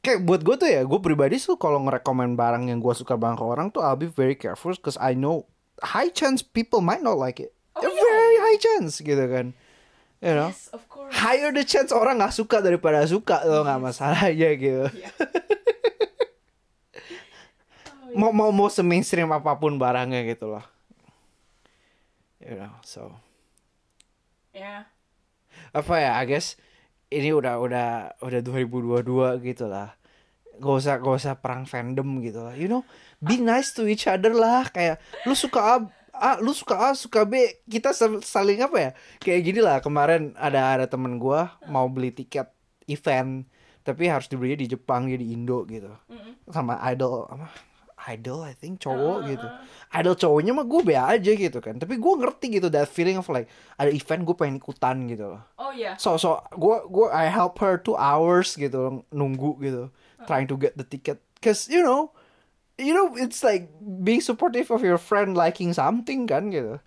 kayak 0.00 0.22
buat 0.22 0.46
gue 0.46 0.54
tuh 0.54 0.70
ya 0.70 0.86
gue 0.86 1.00
pribadi 1.02 1.34
tuh 1.34 1.58
kalau 1.58 1.82
ngerekomen 1.82 2.38
barang 2.38 2.70
yang 2.70 2.78
gue 2.78 2.94
suka 2.94 3.18
banget 3.18 3.42
ke 3.42 3.44
orang 3.44 3.74
tuh 3.74 3.82
I'll 3.82 3.98
be 3.98 4.06
very 4.06 4.38
careful 4.38 4.70
because 4.70 4.94
I 5.02 5.18
know 5.18 5.50
high 5.82 6.14
chance 6.14 6.46
people 6.46 6.78
might 6.78 7.02
not 7.02 7.18
like 7.18 7.42
it 7.42 7.50
Oh, 7.74 7.82
yeah, 7.82 7.90
very 7.90 8.38
yeah. 8.38 8.44
high 8.46 8.60
chance 8.62 9.02
gitu 9.02 9.24
kan 9.26 9.50
you 10.22 10.30
know 10.30 10.54
Yes, 10.54 10.70
of 10.70 10.86
course. 10.86 11.10
higher 11.10 11.50
the 11.50 11.66
chance 11.66 11.90
orang 11.90 12.22
nggak 12.22 12.32
suka 12.32 12.62
daripada 12.62 13.02
suka 13.02 13.42
lo 13.50 13.66
nggak 13.66 13.82
masalah 13.82 14.30
aja 14.30 14.54
gitu 14.54 14.86
Yeah. 14.94 15.10
Oh, 18.06 18.14
mau 18.16 18.30
mau 18.32 18.50
mau 18.54 18.68
semainstream 18.70 19.28
apa 19.28 19.52
pun 19.58 19.76
barangnya 19.76 20.22
gitu 20.24 20.48
loh 20.48 20.64
you 22.46 22.54
know 22.54 22.70
so. 22.86 23.10
Yeah. 24.54 24.88
apa 25.76 26.00
ya 26.00 26.16
I 26.16 26.24
guess 26.24 26.56
ini 27.12 27.34
udah 27.34 27.60
udah 27.60 27.88
udah 28.24 28.40
2022 28.40 29.44
gitu 29.44 29.68
lah 29.68 29.92
gak 30.56 30.74
usah 30.80 30.96
gak 30.96 31.16
usah 31.20 31.34
perang 31.36 31.68
fandom 31.68 32.24
gitu 32.24 32.40
lah 32.40 32.56
you 32.56 32.70
know 32.70 32.80
be 33.20 33.40
nice 33.40 33.72
to 33.72 33.88
each 33.88 34.04
other 34.08 34.32
lah. 34.36 34.68
Kayak 34.68 35.00
lu 35.24 35.32
suka 35.32 35.60
A, 35.60 35.76
A 36.16 36.30
lu 36.40 36.52
suka 36.52 36.74
A 36.76 36.88
suka 36.92 37.24
B. 37.24 37.64
Kita 37.68 37.92
sa- 37.96 38.20
saling 38.22 38.60
apa 38.60 38.76
ya? 38.76 38.90
Kayak 39.20 39.40
gini 39.44 39.60
lah 39.64 39.80
kemarin 39.80 40.36
ada 40.36 40.76
ada 40.76 40.86
temen 40.88 41.16
gua 41.16 41.56
mau 41.68 41.88
beli 41.88 42.12
tiket 42.12 42.48
event 42.86 43.46
tapi 43.86 44.10
harus 44.10 44.26
dibelinya 44.26 44.58
di 44.66 44.68
Jepang 44.70 45.06
di 45.06 45.30
Indo 45.30 45.62
gitu. 45.70 45.90
Sama 46.50 46.78
idol 46.90 47.26
apa 47.30 47.48
idol 48.06 48.46
I 48.46 48.54
think 48.54 48.78
cowok 48.78 49.18
Uh, 49.22 49.28
gitu. 49.34 49.46
idol 49.94 50.14
cowoknya 50.14 50.52
mah 50.54 50.66
gue 50.66 50.80
be 50.86 50.94
aja 50.94 51.32
gitu 51.34 51.58
kan. 51.58 51.76
Tapi 51.76 51.98
gue 51.98 52.12
ngerti 52.22 52.46
gitu 52.58 52.70
that 52.70 52.86
feeling 52.86 53.18
of 53.18 53.26
like 53.28 53.50
ada 53.76 53.90
event 53.90 54.22
gue 54.22 54.36
pengen 54.38 54.62
ikutan 54.62 55.10
gitu 55.10 55.34
loh. 55.34 55.42
Oh 55.58 55.74
yeah. 55.74 55.98
so 55.98 56.14
so 56.14 56.38
gue 56.54 56.76
gue 56.86 57.06
I 57.10 57.26
help 57.28 57.58
her 57.58 57.76
two 57.78 57.98
hours 57.98 58.54
gitu 58.54 59.02
nunggu 59.10 59.58
gitu. 59.60 59.90
Trying 60.24 60.46
to 60.50 60.56
get 60.56 60.78
the 60.78 60.86
ticket. 60.86 61.22
Cause 61.42 61.66
you 61.66 61.84
know 61.84 62.14
you 62.76 62.92
know 62.92 63.16
it's 63.16 63.40
like 63.40 63.68
being 63.80 64.20
supportive 64.20 64.68
of 64.70 64.84
your 64.84 64.98
friend 64.98 65.36
liking 65.36 65.74
something 65.74 66.24
kan 66.28 66.50
gitu. 66.50 66.80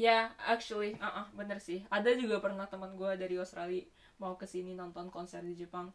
Ya, 0.00 0.32
actually, 0.48 0.96
uh 0.96 1.28
bener 1.36 1.60
sih. 1.60 1.84
Ada 1.92 2.16
juga 2.16 2.40
pernah 2.40 2.64
teman 2.64 2.96
gue 2.96 3.20
dari 3.20 3.36
Australia 3.36 3.84
mau 4.16 4.32
ke 4.32 4.48
sini 4.48 4.72
nonton 4.72 5.12
konser 5.12 5.44
di 5.44 5.52
Jepang, 5.52 5.92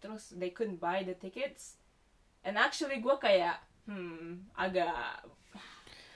terus 0.00 0.32
they 0.32 0.48
couldn't 0.48 0.80
buy 0.80 1.04
the 1.04 1.12
tickets, 1.12 1.76
and 2.48 2.56
actually 2.56 2.96
gue 3.00 3.12
kayak, 3.20 3.60
hmm, 3.86 4.46
agak, 4.54 4.94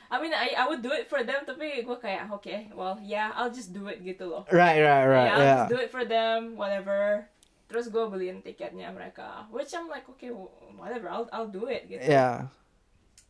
I 0.07 0.23
mean, 0.23 0.31
I 0.31 0.55
I 0.55 0.65
would 0.71 0.83
do 0.83 0.95
it 0.95 1.11
for 1.11 1.27
them, 1.27 1.43
tapi 1.43 1.83
gue 1.83 1.99
kayak, 1.99 2.31
okay, 2.39 2.71
well, 2.71 2.95
yeah, 3.03 3.35
I'll 3.35 3.51
just 3.51 3.75
do 3.75 3.91
it 3.91 4.03
gitu 4.07 4.31
loh. 4.31 4.45
right 4.55 4.79
right 4.79 5.07
right 5.07 5.27
yeah, 5.27 5.35
I'll 5.35 5.43
yeah 5.43 5.61
just 5.67 5.71
do 5.75 5.79
it 5.83 5.91
for 5.91 6.07
them, 6.07 6.55
whatever. 6.55 7.27
Terus 7.67 7.91
gue 7.91 8.05
beliin 8.07 8.39
tiketnya 8.47 8.95
mereka, 8.95 9.51
which 9.51 9.75
I'm 9.75 9.91
like, 9.91 10.07
okay, 10.15 10.31
whatever, 10.79 11.11
I'll 11.11 11.27
I'll 11.35 11.51
do 11.51 11.67
it 11.67 11.91
gitu. 11.91 12.07
yeah 12.07 12.47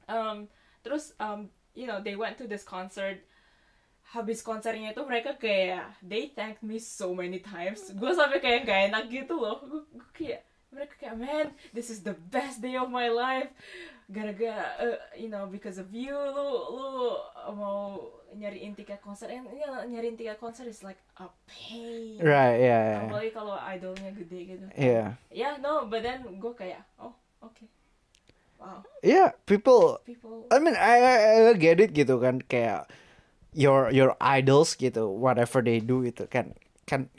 um 0.08 0.46
terus 0.86 1.12
um 1.18 1.50
you 1.74 1.86
know 1.86 1.98
they 1.98 2.14
went 2.14 2.38
to 2.38 2.46
this 2.46 2.62
concert 2.62 3.18
habis 4.14 4.38
konsernya 4.38 4.94
itu 4.94 5.02
mereka 5.02 5.34
kayak 5.34 5.98
they 5.98 6.30
thanked 6.30 6.62
me 6.62 6.78
so 6.78 7.10
many 7.10 7.42
times 7.42 7.90
gue 7.90 8.12
sampai 8.14 8.38
kayak 8.38 8.62
gak 8.62 8.80
enak 8.92 9.04
gitu 9.10 9.34
loh 9.34 9.58
gue 9.66 9.82
kayak 10.14 10.46
mereka 10.76 10.94
kayak 11.00 11.16
man 11.16 11.46
this 11.72 11.88
is 11.88 12.04
the 12.04 12.12
best 12.28 12.60
day 12.60 12.76
of 12.76 12.92
my 12.92 13.08
life. 13.08 13.48
Gara-gara 14.06 14.76
uh, 14.78 15.00
you 15.18 15.26
know 15.26 15.50
because 15.50 15.80
of 15.80 15.90
you 15.90 16.14
lu 16.14 16.48
lu 16.76 17.16
mau 17.56 17.98
nyariin 18.36 18.76
tiket 18.76 19.02
konser. 19.02 19.26
And 19.32 19.48
you 19.50 19.66
know, 19.66 19.82
nyariin 19.82 20.14
tiket 20.14 20.38
konser 20.38 20.68
is 20.68 20.84
like 20.84 21.00
a 21.18 21.26
pain. 21.48 22.20
Right 22.20 22.60
yeah 22.60 22.82
yeah. 22.92 23.02
Apalagi 23.08 23.32
kalau 23.34 23.56
idolnya 23.58 24.12
gede 24.14 24.38
gitu. 24.46 24.66
Yeah. 24.76 25.18
Yeah 25.32 25.58
no 25.58 25.88
but 25.88 26.04
then 26.04 26.22
gue 26.22 26.52
kayak 26.54 26.84
oh 27.00 27.16
okay. 27.42 27.66
Wow. 28.62 28.86
Yeah 29.02 29.34
people 29.48 29.98
people 30.06 30.46
I 30.54 30.62
mean 30.62 30.78
I, 30.78 30.96
I, 31.02 31.16
I 31.50 31.54
get 31.58 31.82
it 31.82 31.90
gitu 31.90 32.22
kan 32.22 32.44
kayak 32.46 32.86
your 33.56 33.90
your 33.90 34.14
idols 34.22 34.78
gitu 34.78 35.10
whatever 35.10 35.64
they 35.64 35.82
do 35.82 36.06
itu 36.06 36.30
kan. 36.30 36.54
Kan 36.86 37.10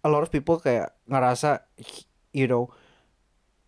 a 0.00 0.08
lot 0.08 0.24
of 0.24 0.32
people 0.32 0.56
kayak 0.56 0.96
ngerasa 1.06 1.60
you 2.32 2.48
know 2.48 2.72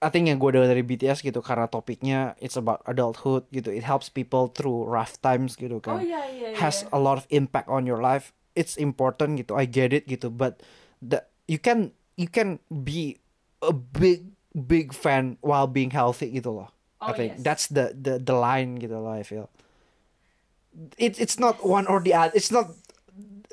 I 0.04 0.12
think 0.12 0.28
yang 0.28 0.36
gue 0.36 0.52
dengar 0.52 0.68
dari 0.68 0.84
BTS 0.84 1.24
gitu 1.24 1.40
karena 1.40 1.64
topiknya 1.64 2.36
it's 2.36 2.54
about 2.54 2.84
adulthood 2.84 3.48
gitu 3.48 3.72
it 3.72 3.80
helps 3.82 4.06
people 4.06 4.52
through 4.52 4.84
rough 4.84 5.16
times 5.18 5.56
gitu 5.56 5.80
oh 5.80 5.82
kan 5.82 6.04
iya 6.04 6.20
iya. 6.28 6.48
Has 6.60 6.84
a 6.92 7.00
lot 7.00 7.16
of 7.16 7.24
impact 7.32 7.66
on 7.66 7.88
your 7.88 7.98
life. 7.98 8.36
It's 8.52 8.76
important 8.76 9.40
gitu 9.40 9.56
I 9.56 9.64
get 9.64 9.90
it 9.90 10.04
gitu 10.04 10.28
but 10.28 10.60
the 11.00 11.24
you 11.48 11.56
can 11.56 11.90
you 12.14 12.28
can 12.28 12.60
be 12.68 13.18
a 13.58 13.72
big 13.72 14.30
big 14.52 14.92
fan 14.92 15.40
while 15.40 15.66
being 15.66 15.90
healthy 15.90 16.28
gitu 16.30 16.52
loh. 16.52 16.68
I 17.00 17.10
Oh, 17.10 17.12
think 17.12 17.36
yes. 17.36 17.42
that's 17.42 17.64
the 17.66 17.90
the 17.92 18.20
the 18.20 18.32
line 18.32 18.76
gitu 18.78 18.94
loh 18.94 19.10
I 19.10 19.24
feel. 19.24 19.48
It's 20.98 21.18
it's 21.18 21.36
not 21.36 21.62
one 21.62 21.86
or 21.86 21.98
the 21.98 22.14
other 22.14 22.34
it's 22.34 22.50
not 22.50 22.74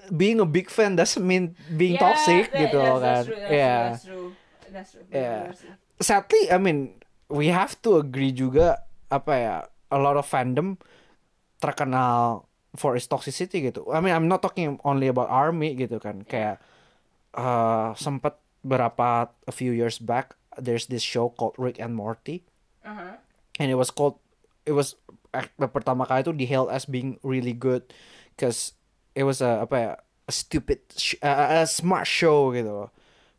being 0.09 0.41
a 0.41 0.45
big 0.45 0.69
fan 0.69 0.95
doesn't 0.95 1.21
mean 1.21 1.53
being 1.73 1.93
Yeah, 1.95 2.03
toxic 2.03 2.49
that- 2.49 2.59
gitu 2.59 2.77
loh 2.77 2.97
that's, 2.97 3.25
kan. 3.25 3.25
that's 3.25 3.25
true, 3.25 3.39
that's 3.39 3.53
yeah 3.53 3.81
true, 3.85 3.91
that's 3.91 4.03
true. 4.05 4.29
That's 4.71 4.89
true. 4.93 5.05
Yeah. 5.11 5.51
Sadly 6.01 6.49
I 6.49 6.57
mean 6.57 6.97
we 7.29 7.47
have 7.47 7.77
to 7.85 8.01
agree 8.01 8.33
juga 8.33 8.83
apa 9.07 9.33
ya 9.37 9.55
a 9.93 9.97
lot 10.01 10.17
of 10.17 10.25
fandom 10.25 10.75
terkenal 11.61 12.47
for 12.75 12.95
its 12.95 13.05
toxicity 13.07 13.69
gitu. 13.69 13.85
I 13.91 13.99
mean 14.01 14.15
I'm 14.15 14.27
not 14.27 14.41
talking 14.41 14.79
only 14.83 15.07
about 15.07 15.29
army 15.29 15.75
gitu 15.75 15.99
kan. 16.01 16.23
Kayak 16.25 16.59
uh, 17.35 17.93
sempet 17.95 18.35
berapa 18.61 19.29
a 19.47 19.53
few 19.53 19.71
years 19.73 19.97
back 19.97 20.37
there's 20.57 20.85
this 20.87 21.01
show 21.01 21.29
called 21.31 21.55
Rick 21.57 21.79
and 21.79 21.95
Morty 21.95 22.43
Uh-huh. 22.81 23.13
and 23.61 23.69
it 23.69 23.77
was 23.77 23.93
called 23.93 24.17
it 24.65 24.73
was 24.73 24.97
pertama 25.69 26.01
kali 26.09 26.25
itu 26.25 26.33
dihailed 26.33 26.73
as 26.73 26.89
being 26.89 27.21
really 27.21 27.53
good 27.53 27.85
cause 28.41 28.73
it 29.13 29.21
was 29.21 29.37
a 29.37 29.61
apa 29.61 29.75
ya 29.77 29.91
a 30.25 30.33
stupid 30.33 30.81
sh- 30.97 31.21
a, 31.21 31.61
a 31.61 31.69
smart 31.69 32.09
show 32.09 32.49
gitu 32.57 32.89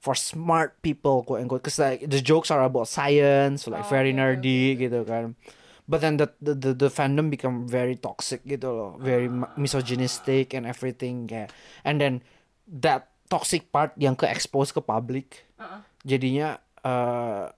for 0.03 0.19
smart 0.19 0.83
people 0.83 1.23
quote 1.23 1.39
unquote 1.39 1.63
cause 1.63 1.79
like 1.79 2.03
the 2.03 2.19
jokes 2.19 2.51
are 2.51 2.67
about 2.67 2.91
science 2.91 3.71
like 3.71 3.87
Oh, 3.87 3.91
very 3.91 4.11
nerdy 4.11 4.75
okay. 4.75 4.91
gitu 4.91 5.07
kan 5.07 5.39
but 5.87 6.03
then 6.03 6.19
the, 6.19 6.27
the 6.43 6.59
the 6.59 6.71
the 6.75 6.91
fandom 6.91 7.31
become 7.31 7.71
very 7.71 7.95
toxic 7.95 8.43
gitu 8.43 8.67
loh 8.67 8.91
very 8.99 9.31
ma- 9.31 9.51
misogynistic 9.55 10.59
and 10.59 10.67
everything 10.67 11.31
kayak 11.31 11.55
and 11.87 12.03
then 12.03 12.19
that 12.67 13.15
toxic 13.31 13.71
part 13.71 13.95
yang 13.95 14.19
ke 14.19 14.27
expose 14.27 14.75
ke 14.75 14.83
public 14.83 15.47
Uh-uh. 15.57 15.87
jadinya 16.03 16.59
uh, 16.83 17.55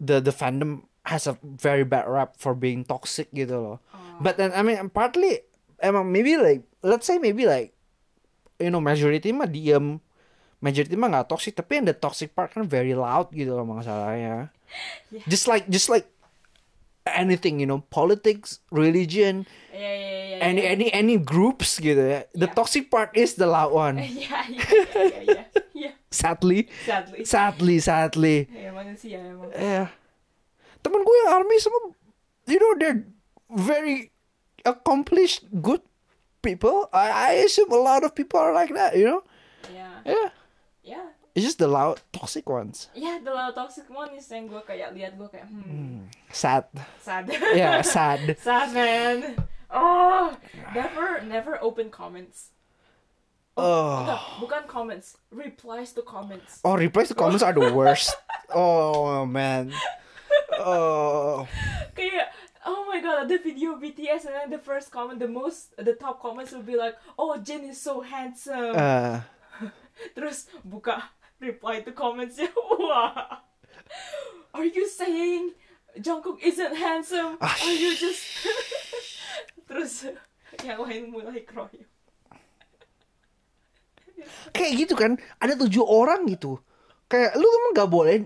the 0.00 0.24
the 0.24 0.32
fandom 0.32 0.88
has 1.04 1.28
a 1.28 1.36
very 1.44 1.84
bad 1.84 2.08
rap 2.08 2.34
for 2.40 2.50
being 2.50 2.82
toxic 2.82 3.30
gitu 3.30 3.54
loh. 3.54 3.78
But 4.18 4.42
then 4.42 4.50
I 4.50 4.66
mean 4.66 4.90
partly 4.90 5.44
emang 5.78 6.10
maybe 6.10 6.34
like 6.34 6.66
let's 6.82 7.06
say 7.06 7.20
maybe 7.22 7.46
like 7.46 7.76
you 8.58 8.74
know 8.74 8.82
majority 8.82 9.30
mah 9.30 9.46
diem 9.46 10.02
majority 10.58 10.96
mah 10.96 11.08
nggak 11.08 11.28
toxic 11.28 11.52
tapi 11.54 11.78
yang 11.78 11.86
the 11.86 11.94
toxic 11.94 12.32
part 12.32 12.50
kan 12.50 12.64
very 12.64 12.92
loud 12.92 13.28
gitu 13.30 13.52
loh 13.52 13.64
masalahnya. 13.64 14.48
Yeah. 15.14 15.22
Just 15.30 15.46
like 15.46 15.70
just 15.70 15.86
like 15.86 16.10
anything 17.06 17.62
you 17.62 17.66
know 17.70 17.86
politics 17.86 18.58
religion 18.74 19.46
Yeah, 19.70 19.78
yeah, 19.78 19.94
yeah, 19.94 20.26
yeah. 20.26 20.38
any 20.42 20.62
yeah. 20.66 20.74
any 20.74 20.86
any 20.90 21.16
groups 21.22 21.78
gitu 21.78 22.02
ya 22.02 22.26
the 22.34 22.50
Yeah. 22.50 22.56
toxic 22.58 22.90
part 22.90 23.14
is 23.14 23.38
the 23.38 23.46
loud 23.46 23.70
one 23.70 23.94
yeah, 24.02 24.10
yeah, 24.10 24.42
yeah, 24.50 24.66
yeah, 24.90 25.22
yeah, 25.22 25.44
yeah. 25.70 25.94
sadly 26.10 26.66
sadly 26.82 27.22
sadly 27.22 27.76
sadly 27.78 28.36
ya 28.50 28.74
manusia 28.74 29.22
emang 29.22 29.54
eh 29.54 29.86
temen 30.82 31.00
gue 31.06 31.16
yang 31.22 31.30
army 31.30 31.56
semua 31.62 31.94
you 32.50 32.58
know 32.58 32.74
they're 32.82 33.06
very 33.54 34.10
accomplished 34.66 35.46
good 35.62 35.86
people 36.42 36.90
I, 36.90 37.38
I 37.38 37.46
assume 37.46 37.70
a 37.70 37.78
lot 37.78 38.02
of 38.02 38.18
people 38.18 38.42
are 38.42 38.50
like 38.50 38.74
that 38.74 38.98
you 38.98 39.06
know 39.06 39.22
ya 39.70 40.02
yeah 40.02 40.34
ya 40.86 41.10
it's 41.36 41.44
just 41.44 41.58
the 41.58 41.68
loud 41.68 42.00
toxic 42.12 42.48
ones. 42.48 42.88
Yeah, 42.94 43.20
the 43.22 43.30
loud 43.30 43.54
toxic 43.54 43.84
one 43.92 44.16
is 44.16 44.24
yang 44.32 44.48
gue 44.48 44.64
kayak 44.64 44.96
lihat 44.96 45.20
gue 45.20 45.28
kayak 45.28 45.44
hmm. 45.52 46.08
Sad. 46.32 46.64
Sad. 47.04 47.28
Yeah 47.52 47.84
sad. 47.94 48.24
Sad 48.40 48.72
man. 48.72 49.36
Oh 49.68 50.32
never 50.72 51.20
never 51.28 51.60
open 51.60 51.92
comments. 51.92 52.56
Oh 53.52 54.00
Enggak, 54.00 54.22
bukan 54.40 54.62
comments. 54.64 55.20
Replies 55.28 55.92
to 55.92 56.00
comments. 56.00 56.64
Oh 56.64 56.72
replies 56.72 57.12
to 57.12 57.16
comments 57.16 57.44
are 57.44 57.52
the 57.52 57.68
worst. 57.68 58.16
Oh 58.56 59.26
man. 59.26 59.74
Oh. 60.54 61.44
Kayak 61.98 62.32
oh 62.64 62.88
my 62.88 63.02
god 63.02 63.28
the 63.28 63.36
video 63.42 63.76
BTS 63.76 64.24
and 64.24 64.34
then 64.38 64.48
the 64.54 64.62
first 64.62 64.88
comment 64.88 65.20
the 65.20 65.28
most 65.28 65.74
the 65.76 65.98
top 65.98 66.22
comments 66.22 66.54
will 66.54 66.64
be 66.64 66.78
like 66.78 66.94
oh 67.20 67.36
Jin 67.36 67.68
is 67.68 67.76
so 67.76 68.00
handsome. 68.00 68.72
Uh 68.72 69.20
terus 70.14 70.48
buka 70.62 71.16
reply 71.40 71.84
to 71.84 71.92
commentsnya. 71.92 72.48
Wah. 72.80 73.44
Are 74.56 74.64
you 74.64 74.88
saying 74.88 75.52
Jungkook 76.00 76.40
isn't 76.40 76.76
handsome? 76.76 77.36
Ah, 77.40 77.52
are 77.52 77.76
you 77.76 77.92
just 77.96 78.24
terus 79.68 80.08
yang 80.64 80.80
lain 80.80 81.12
mulai 81.12 81.44
kroyo. 81.44 81.84
Kayak 84.50 84.72
gitu 84.80 84.94
kan 84.96 85.20
ada 85.38 85.54
tujuh 85.60 85.84
orang 85.84 86.24
gitu. 86.30 86.56
Kayak 87.06 87.36
lu 87.38 87.46
emang 87.46 87.72
gak 87.76 87.90
boleh 87.92 88.16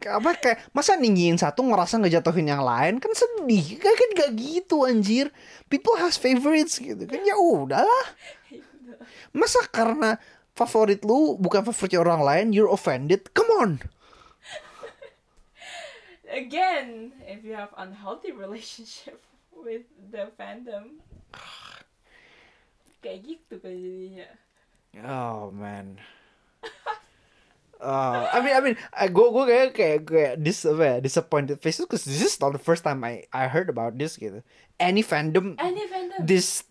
apa 0.00 0.32
kayak 0.32 0.72
masa 0.72 0.96
ninggiin 0.96 1.36
satu 1.36 1.60
ngerasa 1.66 2.00
ngejatuhin 2.00 2.48
yang 2.48 2.62
lain? 2.64 3.02
Kan 3.02 3.12
sedih 3.12 3.76
kan 3.82 3.92
kan 3.92 4.10
gak 4.14 4.30
gitu 4.38 4.86
anjir. 4.86 5.34
People 5.66 5.98
has 5.98 6.16
favorites 6.16 6.78
gitu 6.78 7.02
kan 7.04 7.20
ya 7.20 7.36
udahlah. 7.36 8.06
Masa 9.34 9.60
karena 9.68 10.16
favorit 10.60 11.00
lu 11.00 11.40
bukan 11.40 11.64
favorit 11.64 11.96
orang 11.96 12.20
lain 12.20 12.46
you're 12.52 12.68
offended. 12.68 13.32
Come 13.32 13.50
on. 13.56 13.70
Again 16.28 17.16
if 17.24 17.40
you 17.42 17.56
have 17.56 17.72
unhealthy 17.80 18.30
relationship 18.30 19.18
with 19.64 19.88
the 20.12 20.28
fandom. 20.36 21.00
Kayak 23.02 23.18
gitu 23.24 23.54
kan 23.56 23.72
jadinya. 23.72 24.28
Oh 25.08 25.48
man. 25.50 25.96
Uh, 27.80 28.28
I 28.28 28.44
mean, 28.44 28.54
I 28.54 28.60
mean, 28.60 28.76
I 28.92 29.08
go, 29.08 29.32
go 29.32 29.48
kayak 29.48 29.72
kayak 29.72 30.04
kayak 30.04 30.34
dis 30.44 30.68
apa 30.68 30.84
ya, 30.84 30.96
disappointed 31.00 31.64
faces 31.64 31.88
because 31.88 32.04
this 32.04 32.20
is 32.20 32.36
not 32.36 32.52
the 32.52 32.60
first 32.60 32.84
time 32.84 33.00
I 33.00 33.24
I 33.32 33.48
heard 33.48 33.72
about 33.72 33.96
this 33.96 34.20
gitu. 34.20 34.44
Any 34.76 35.00
fandom 35.00 35.56
any 35.56 35.88
fandom? 35.88 36.20
this 36.20 36.68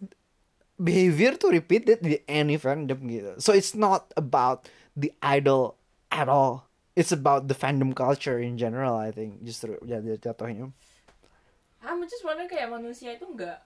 behavior 0.80 1.36
to 1.36 1.52
repeat 1.52 1.86
it 1.92 2.00
di 2.00 2.24
any 2.26 2.56
fandom 2.56 3.04
gitu. 3.06 3.36
So 3.44 3.52
it's 3.52 3.76
not 3.76 4.16
about 4.16 4.72
the 4.96 5.12
idol 5.20 5.76
at 6.10 6.32
all. 6.32 6.66
It's 6.96 7.12
about 7.12 7.52
the 7.52 7.56
fandom 7.56 7.94
culture 7.94 8.40
in 8.40 8.58
general. 8.58 8.96
I 8.96 9.12
think 9.12 9.44
justru 9.44 9.76
jadi 9.84 10.16
jatuhnya. 10.18 10.72
I'm 11.84 12.04
just 12.08 12.24
wondering 12.28 12.52
kayak 12.52 12.72
manusia 12.72 13.16
itu 13.16 13.24
nggak 13.24 13.60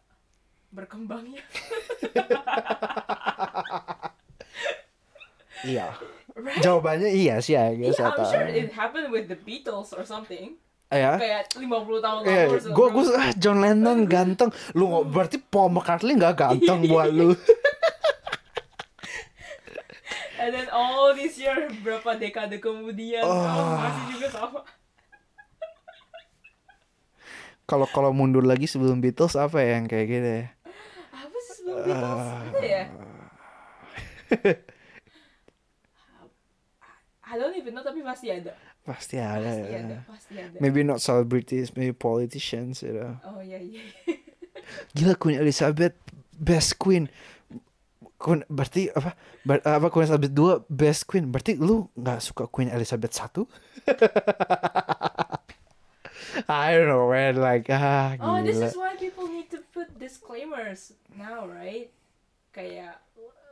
berkembang 0.74 1.30
ya 1.34 1.42
Iya. 5.64 5.96
right 6.36 6.60
Jawabannya 6.60 7.08
iya 7.08 7.40
sih 7.40 7.56
ya. 7.56 7.72
Yeah, 7.72 7.96
I'm 7.96 8.26
sure 8.28 8.44
it 8.44 8.76
happened 8.76 9.16
with 9.16 9.32
the 9.32 9.40
Beatles 9.40 9.96
or 9.96 10.04
something. 10.04 10.60
Ya. 10.94 11.14
Kayak 11.18 11.42
50 11.58 11.66
tahun 12.06 12.20
lalu 12.22 12.54
or 12.54 12.60
so. 12.62 12.70
gue 12.70 12.88
gue 12.94 13.04
ah, 13.18 13.34
John 13.34 13.58
Lennon 13.60 14.06
ganteng. 14.06 14.54
Lu 14.78 14.90
nggak 14.90 15.06
berarti 15.10 15.38
Paul 15.42 15.74
McCartney 15.74 16.14
nggak 16.16 16.36
ganteng 16.38 16.86
buat 16.86 17.10
lu. 17.10 17.34
And 20.44 20.52
then 20.52 20.68
all 20.76 21.16
this 21.16 21.40
year 21.40 21.72
berapa 21.80 22.20
dekade 22.20 22.60
kemudian 22.60 23.24
Oh. 23.24 23.32
oh, 23.32 23.80
masih 23.80 24.20
juga 24.20 24.28
sama. 24.28 24.60
Kalau 27.70 27.88
kalau 27.88 28.12
mundur 28.12 28.44
lagi 28.44 28.68
sebelum 28.68 29.00
Beatles 29.00 29.40
apa 29.40 29.64
ya 29.64 29.80
yang 29.80 29.88
kayak 29.88 30.08
gitu 30.12 30.30
ya? 30.44 30.52
Apa 31.16 31.38
sih 31.48 31.54
sebelum 31.64 31.80
Beatles? 31.88 32.28
Ada 32.28 32.60
ya? 32.60 32.84
I 37.24 37.40
don't 37.40 37.56
even 37.56 37.72
know 37.74 37.82
tapi 37.82 38.04
pasti 38.04 38.30
ada. 38.30 38.52
Pasti 38.84 39.16
ada 39.16 39.40
Pasti 39.48 39.72
ya. 39.72 39.80
ada, 39.80 39.98
pasti 40.04 40.34
ada. 40.36 40.58
Maybe 40.60 40.84
not 40.84 41.00
celebrities, 41.00 41.72
maybe 41.72 41.92
politicians, 41.92 42.84
you 42.84 42.92
know. 42.92 43.16
Oh 43.24 43.40
iya 43.40 43.58
iya. 43.58 43.80
Gila 44.96 45.16
Queen 45.16 45.40
Elizabeth 45.40 45.96
best 46.36 46.78
queen. 46.78 47.08
Queen, 48.20 48.44
berarti 48.48 48.92
apa? 48.92 49.16
Ber, 49.44 49.60
apa 49.64 49.88
Queen 49.88 50.08
Elizabeth 50.08 50.32
2 50.32 50.68
best 50.68 51.08
queen. 51.08 51.28
Berarti 51.28 51.56
lu 51.56 51.88
nggak 51.96 52.20
suka 52.20 52.44
Queen 52.48 52.72
Elizabeth 52.72 53.12
1? 53.12 53.48
I 56.50 56.74
don't 56.74 56.88
know 56.90 57.08
man 57.10 57.38
like 57.38 57.70
ah 57.70 58.18
Oh, 58.20 58.42
this 58.42 58.58
gila. 58.58 58.68
is 58.68 58.76
why 58.76 58.96
people 58.98 59.28
need 59.30 59.50
to 59.54 59.62
put 59.72 59.94
disclaimers 60.00 60.94
now, 61.14 61.46
right? 61.46 61.94
Kayak 62.52 63.00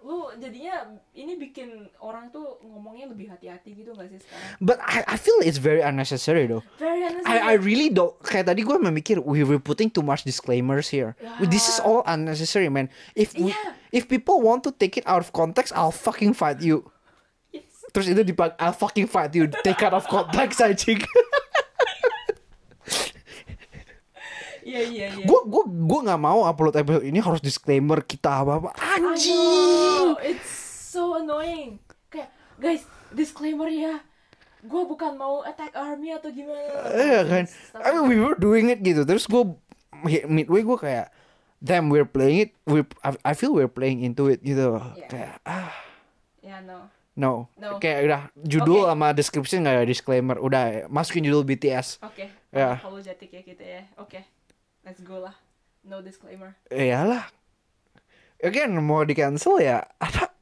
lu 0.02 0.34
jadinya 0.36 0.98
ini 1.14 1.38
bikin 1.38 1.70
orang 2.02 2.34
tuh 2.34 2.58
ngomongnya 2.66 3.06
lebih 3.06 3.30
hati-hati 3.30 3.78
gitu 3.78 3.94
gak 3.94 4.10
sih 4.10 4.18
sekarang? 4.18 4.50
But 4.58 4.82
I 4.82 5.06
I 5.06 5.18
feel 5.18 5.38
it's 5.46 5.62
very 5.62 5.86
unnecessary 5.86 6.50
though. 6.50 6.66
Very 6.82 7.06
unnecessary. 7.06 7.38
I 7.38 7.54
I 7.54 7.62
really 7.62 7.94
don't 7.94 8.18
kayak 8.20 8.50
tadi 8.50 8.66
gue 8.66 8.78
memikir 8.82 9.22
we 9.22 9.46
were 9.46 9.62
putting 9.62 9.94
too 9.94 10.02
much 10.02 10.26
disclaimers 10.26 10.90
here. 10.90 11.14
This 11.46 11.70
is 11.70 11.78
all 11.78 12.02
unnecessary 12.04 12.68
man. 12.68 12.90
If 13.14 13.38
we, 13.38 13.54
Yeah. 13.54 13.78
if 13.94 14.10
people 14.10 14.42
want 14.42 14.66
to 14.66 14.74
take 14.74 14.98
it 14.98 15.06
out 15.06 15.22
of 15.22 15.30
context, 15.32 15.70
I'll 15.78 15.94
fucking 15.94 16.34
fight 16.34 16.66
you. 16.66 16.90
Yes. 17.54 17.70
Terus 17.94 18.10
itu 18.10 18.22
dipak 18.26 18.58
I'll 18.58 18.74
fucking 18.74 19.06
fight 19.06 19.38
you. 19.38 19.46
Take 19.62 19.86
out 19.86 19.94
of 19.94 20.10
context 20.10 20.60
anjing. 20.60 21.06
Iya 24.62 24.82
iya 24.86 25.08
iya. 25.14 25.26
Gue 25.26 25.40
gue 25.46 25.64
gue 25.66 26.00
nggak 26.06 26.22
mau 26.22 26.46
upload 26.46 26.78
episode 26.78 27.06
ini 27.06 27.18
harus 27.18 27.42
disclaimer 27.42 28.02
kita 28.02 28.42
apa 28.42 28.62
apa 28.62 28.70
anjing. 28.78 29.36
know, 29.36 30.18
It's 30.22 30.50
so 30.92 31.18
annoying. 31.18 31.82
Kayak 32.08 32.30
guys, 32.58 32.84
disclaimer 33.10 33.68
ya. 33.68 34.02
Gue 34.62 34.86
bukan 34.86 35.18
mau 35.18 35.42
attack 35.42 35.74
army 35.74 36.14
atau 36.14 36.30
gimana. 36.30 36.70
Iya 36.94 37.22
kan. 37.26 37.44
I 37.82 37.88
mean 37.98 38.06
we 38.06 38.18
were 38.22 38.38
doing 38.38 38.70
it 38.70 38.80
gitu. 38.82 39.02
Terus 39.04 39.26
gue 39.26 39.44
midway 40.30 40.62
gue 40.62 40.78
kayak 40.78 41.10
damn 41.58 41.90
we're 41.90 42.06
playing 42.06 42.50
it. 42.50 42.52
We 42.66 42.86
I, 43.02 43.18
I 43.22 43.34
feel 43.34 43.54
we're 43.54 43.72
playing 43.72 44.06
into 44.06 44.30
it 44.30 44.42
gitu. 44.42 44.78
Yeah. 44.98 45.10
Kayak 45.10 45.36
ah 45.46 45.74
Ya 46.42 46.58
no. 46.62 46.90
no. 47.14 47.50
No. 47.56 47.78
Kayak 47.78 48.00
udah 48.06 48.22
judul 48.42 48.86
Oke. 48.86 48.90
sama 48.90 49.08
description 49.14 49.58
nggak 49.66 49.76
ada 49.82 49.88
disclaimer. 49.88 50.38
Udah 50.42 50.90
masukin 50.90 51.22
judul 51.26 51.46
BTS. 51.46 52.02
Oke. 52.02 52.30
Ya. 52.52 52.82
Apologetic 52.82 53.30
ya 53.32 53.42
kita 53.46 53.64
ya. 53.64 53.82
Oke. 53.96 54.26
Let's 54.82 55.02
go 55.06 55.22
lah. 55.22 55.36
No 55.86 56.02
disclaimer. 56.02 56.58
Iyalah. 56.70 57.30
Again 58.42 58.74
mau 58.82 59.06
di 59.06 59.14
cancel 59.14 59.62
ya 59.62 59.86
apa? 60.02 60.34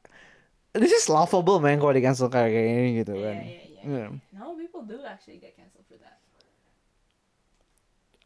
This 0.72 0.94
is 0.94 1.04
laughable 1.12 1.60
man 1.60 1.76
kalau 1.76 1.92
di 1.92 2.00
cancel 2.00 2.32
kayak 2.32 2.52
gini 2.52 3.04
gitu 3.04 3.12
kan. 3.20 3.36
iya 3.42 3.60
iya. 3.68 3.82
Iya. 3.84 4.06
No, 4.36 4.56
people 4.56 4.84
do 4.84 5.00
actually 5.04 5.40
get 5.40 5.56
cancelled 5.56 5.84
for 5.88 5.96
that. 6.00 6.20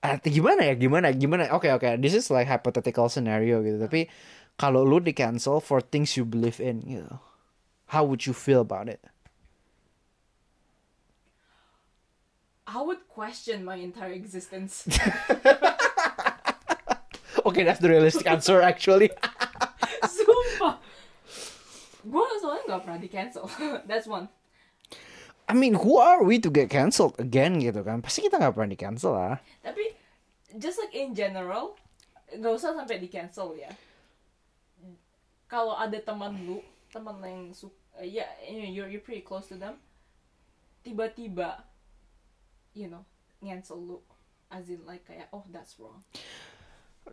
Ah, 0.05 0.21
gimana 0.21 0.69
ya 0.69 0.75
gimana 0.77 1.09
gimana 1.17 1.49
oke 1.49 1.65
oke 1.73 1.97
this 1.97 2.13
is 2.13 2.29
like 2.29 2.45
hypothetical 2.45 3.09
scenario 3.09 3.65
gitu 3.65 3.81
tapi 3.81 4.05
kalau 4.61 4.85
lu 4.85 5.01
di 5.01 5.17
cancel 5.17 5.65
for 5.65 5.81
things 5.81 6.13
you 6.21 6.29
believe 6.29 6.61
in 6.61 6.85
gitu 6.85 7.09
how 7.89 8.05
would 8.05 8.29
you 8.29 8.37
feel 8.37 8.61
about 8.61 8.85
it 8.85 9.01
I 12.65 12.81
would 12.81 13.09
question 13.09 13.65
my 13.65 13.77
entire 13.77 14.13
existence. 14.13 14.89
okay 17.47 17.63
that's 17.63 17.81
the 17.81 17.89
realistic 17.89 18.27
answer 18.27 18.61
actually 18.65 19.11
Sumpah. 20.05 20.81
Gue 22.05 22.25
soalnya 22.41 22.63
nggak 22.69 22.83
pernah 22.85 23.01
di 23.01 23.09
cancel. 23.09 23.49
That's 23.89 24.05
one. 24.05 24.29
I 25.49 25.57
mean 25.57 25.77
who 25.81 25.97
are 25.97 26.21
we 26.25 26.37
to 26.41 26.53
get 26.53 26.69
cancelled 26.69 27.17
again 27.17 27.61
gitu 27.61 27.81
kan 27.85 28.01
pasti 28.05 28.25
kita 28.25 28.41
nggak 28.41 28.53
pernah 28.57 28.71
di 28.73 28.81
cancel 28.81 29.13
lah 29.17 29.37
Tapi 29.61 29.93
just 30.57 30.81
like 30.81 30.95
in 30.97 31.13
general, 31.13 31.77
nggak 32.33 32.53
usah 32.55 32.77
sampai 32.77 33.01
di 33.01 33.09
cancel 33.11 33.57
ya. 33.59 33.71
Kalau 35.51 35.77
ada 35.77 35.97
teman 36.01 36.35
lu, 36.49 36.59
teman 36.91 37.21
yang 37.21 37.53
suka, 37.53 37.77
ya 38.01 38.25
know, 38.49 38.69
you're 38.69 38.89
you're 38.89 39.05
pretty 39.05 39.23
close 39.23 39.47
to 39.51 39.57
them, 39.59 39.79
tiba-tiba, 40.83 41.63
you 42.75 42.91
know, 42.91 43.07
cancel 43.39 43.79
lu, 43.79 43.99
as 44.51 44.67
in 44.69 44.83
like 44.85 45.07
kayak 45.07 45.31
oh 45.33 45.43
that's 45.49 45.79
wrong. 45.79 46.03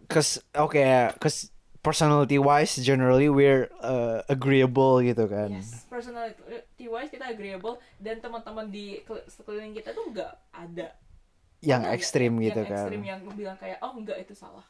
cause 0.08 0.40
okay 0.56 1.12
cause 1.20 1.52
personality 1.84 2.40
wise 2.40 2.80
generally 2.80 3.28
we're 3.28 3.68
uh, 3.82 4.22
agreeable 4.30 5.02
gitu 5.02 5.28
kan. 5.28 5.52
Yes, 5.52 5.84
personality 5.90 6.86
wise 6.88 7.10
kita 7.10 7.28
agreeable 7.28 7.82
dan 7.98 8.22
teman-teman 8.22 8.70
di 8.70 9.02
kel- 9.04 9.26
sekeliling 9.28 9.74
kita 9.76 9.92
tuh 9.92 10.10
nggak 10.14 10.32
ada. 10.54 10.96
Yang 11.62 11.80
Ada 11.82 11.88
nggak 11.90 11.98
ekstrim 11.98 12.32
yang, 12.34 12.46
gitu 12.50 12.62
yang 12.62 12.72
kan. 12.72 12.86
ekstrim 12.86 13.02
yang 13.04 13.20
bilang 13.36 13.58
kayak 13.60 13.78
oh 13.84 13.94
enggak 13.98 14.18
itu 14.22 14.34
salah. 14.34 14.66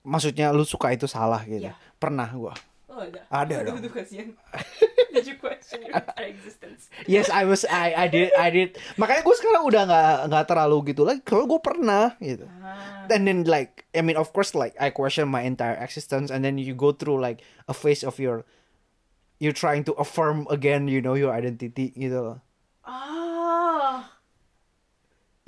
Maksudnya 0.00 0.48
lu 0.52 0.64
suka 0.64 0.92
itu 0.96 1.04
salah 1.04 1.44
gitu. 1.44 1.68
Iya. 1.68 1.74
pernah 2.00 2.28
gua 2.32 2.54
oh 2.90 3.00
ada. 3.06 3.20
Ada 3.30 3.56
dong. 3.64 3.78
aduh, 3.80 3.92
kasihan. 3.94 4.34
Did 5.14 5.26
you 5.26 5.36
question 5.38 5.82
your 5.86 5.98
existence. 6.18 6.90
Yes 7.06 7.26
I 7.30 7.42
was 7.46 7.66
I 7.66 7.94
I 7.94 8.06
did 8.06 8.30
I 8.38 8.48
did. 8.50 8.78
Makanya 8.94 9.26
gue 9.26 9.36
sekarang 9.36 9.62
udah 9.66 9.82
nggak 9.86 10.14
nggak 10.30 10.44
terlalu 10.46 10.76
gitu 10.94 11.02
lagi. 11.02 11.20
Kalau 11.26 11.50
gue 11.50 11.60
pernah 11.62 12.14
gitu. 12.22 12.46
Ah, 12.62 13.10
and 13.10 13.26
then 13.26 13.42
like 13.42 13.86
I 13.90 14.06
mean 14.06 14.14
of 14.14 14.30
course 14.30 14.54
like 14.54 14.78
I 14.78 14.94
question 14.94 15.26
my 15.26 15.42
entire 15.42 15.78
existence. 15.82 16.30
And 16.30 16.46
then 16.46 16.58
you 16.58 16.78
go 16.78 16.94
through 16.94 17.18
like 17.18 17.42
a 17.66 17.74
phase 17.74 18.06
of 18.06 18.22
your 18.22 18.46
you're 19.42 19.56
trying 19.56 19.82
to 19.90 19.96
affirm 19.98 20.46
again 20.52 20.86
you 20.86 21.02
know 21.02 21.18
your 21.18 21.34
identity 21.34 21.90
gitu 21.98 22.38
ah. 22.86 24.06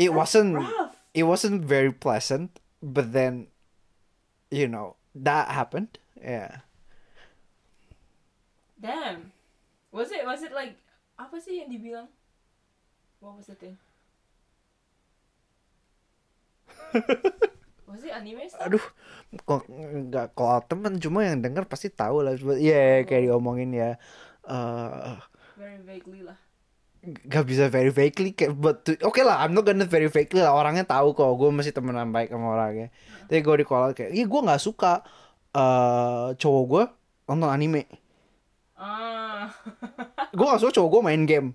It 0.01 0.11
wasn't 0.11 0.59
rough. 0.59 0.99
it 1.15 1.25
wasn't 1.29 1.63
very 1.63 1.95
pleasant 1.95 2.59
but 2.83 3.15
then 3.15 3.47
you 4.51 4.67
know 4.67 4.99
that 5.15 5.55
happened. 5.55 6.03
Yeah 6.19 6.67
damn. 8.83 9.31
Was 9.95 10.11
it 10.11 10.27
was 10.27 10.43
it 10.43 10.51
like 10.51 10.75
apa 11.15 11.39
sih 11.39 11.63
yang 11.63 11.71
dibilang? 11.71 12.11
What 13.23 13.39
was 13.39 13.47
the 13.47 13.55
thing? 13.55 13.79
Was 17.93 18.09
it 18.09 18.13
anime 18.17 18.49
stuff? 18.49 18.65
aduh 18.65 18.85
kok 19.45 19.69
nggak 19.69 20.33
kalau 20.33 20.65
temen 20.65 20.97
cuma 20.97 21.29
yang 21.29 21.45
denger 21.45 21.69
pasti 21.69 21.93
tahu 21.93 22.25
lah. 22.25 22.35
Iya 22.57 23.05
kayak 23.05 23.29
diomongin 23.29 23.71
ya. 23.77 23.91
Eh 24.49 25.17
very 25.61 25.79
vaguely 25.85 26.25
lah. 26.25 26.41
gak 27.03 27.51
bisa 27.51 27.67
very 27.67 27.91
vaguely 27.91 28.31
kayak 28.31 28.55
but 28.55 28.87
oke 29.03 29.19
lah 29.27 29.43
I'm 29.43 29.59
not 29.59 29.69
gonna 29.69 29.85
very 29.85 30.09
vaguely 30.09 30.41
lah. 30.41 30.57
Orangnya 30.57 30.89
tahu 30.89 31.13
kok 31.13 31.37
gue 31.37 31.51
masih 31.53 31.77
temenan 31.77 32.09
baik 32.11 32.33
sama 32.33 32.57
orangnya. 32.57 32.89
Tapi 33.29 33.45
gue 33.45 33.55
di 33.61 33.67
call 33.69 33.93
kayak 33.93 34.11
iya 34.17 34.25
gue 34.25 34.41
nggak 34.41 34.63
suka 34.63 35.05
eh 35.53 36.29
cowok 36.33 36.65
gue 36.65 36.85
nonton 37.29 37.53
anime 37.53 37.85
ah 38.83 39.47
gue 40.37 40.43
gak 40.43 40.59
suka 40.59 40.75
cowok 40.75 40.91
gue 40.91 41.03
main 41.07 41.23
game 41.23 41.49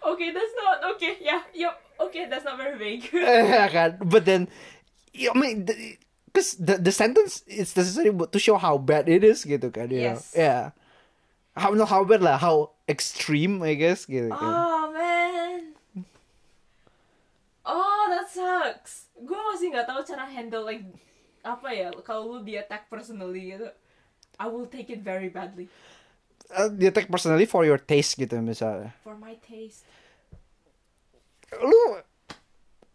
okay 0.00 0.32
that's 0.32 0.54
not 0.56 0.80
okay 0.96 1.20
yeah 1.20 1.44
yep 1.52 1.76
okay 2.00 2.24
that's 2.24 2.48
not 2.48 2.56
very 2.56 2.80
vague 2.80 3.04
Eh, 3.12 3.68
kan 3.68 4.00
but 4.00 4.24
then 4.24 4.48
I 5.12 5.36
mean 5.36 5.68
because 6.32 6.56
the, 6.56 6.80
the 6.80 6.94
sentence 6.94 7.44
is 7.44 7.76
necessary 7.76 8.08
to 8.08 8.38
show 8.40 8.56
how 8.56 8.80
bad 8.80 9.12
it 9.12 9.20
is 9.20 9.44
gitu 9.44 9.68
kan 9.68 9.92
you 9.92 10.00
know? 10.00 10.16
Yes. 10.16 10.32
yeah 10.32 10.72
how 11.52 11.76
not 11.76 11.92
how 11.92 12.00
bad 12.00 12.24
lah 12.24 12.40
how 12.40 12.72
extreme 12.88 13.60
I 13.60 13.76
guess 13.76 14.08
gitu 14.08 14.32
kan 14.32 14.54
Oh 14.56 14.88
man. 14.90 15.76
Oh 17.62 18.02
that 18.10 18.26
sucks. 18.26 19.12
Gue 19.20 19.36
masih 19.36 19.70
nggak 19.70 19.86
tahu 19.86 20.00
cara 20.02 20.24
handle 20.26 20.64
like 20.64 20.82
apa 21.44 21.68
ya 21.70 21.88
kalau 22.02 22.36
lu 22.36 22.38
di 22.42 22.56
attack 22.56 22.88
personally 22.90 23.54
gitu. 23.54 23.68
I 24.40 24.48
will 24.48 24.64
take 24.64 24.88
it 24.88 25.04
very 25.04 25.28
badly. 25.28 25.68
Uh, 26.50 26.66
dia 26.66 26.90
take 26.90 27.06
personally 27.06 27.44
for 27.46 27.62
your 27.62 27.78
taste 27.78 28.16
gitu 28.16 28.40
misalnya 28.40 28.90
for 29.06 29.14
my 29.14 29.36
taste. 29.38 29.86
lu 31.54 32.00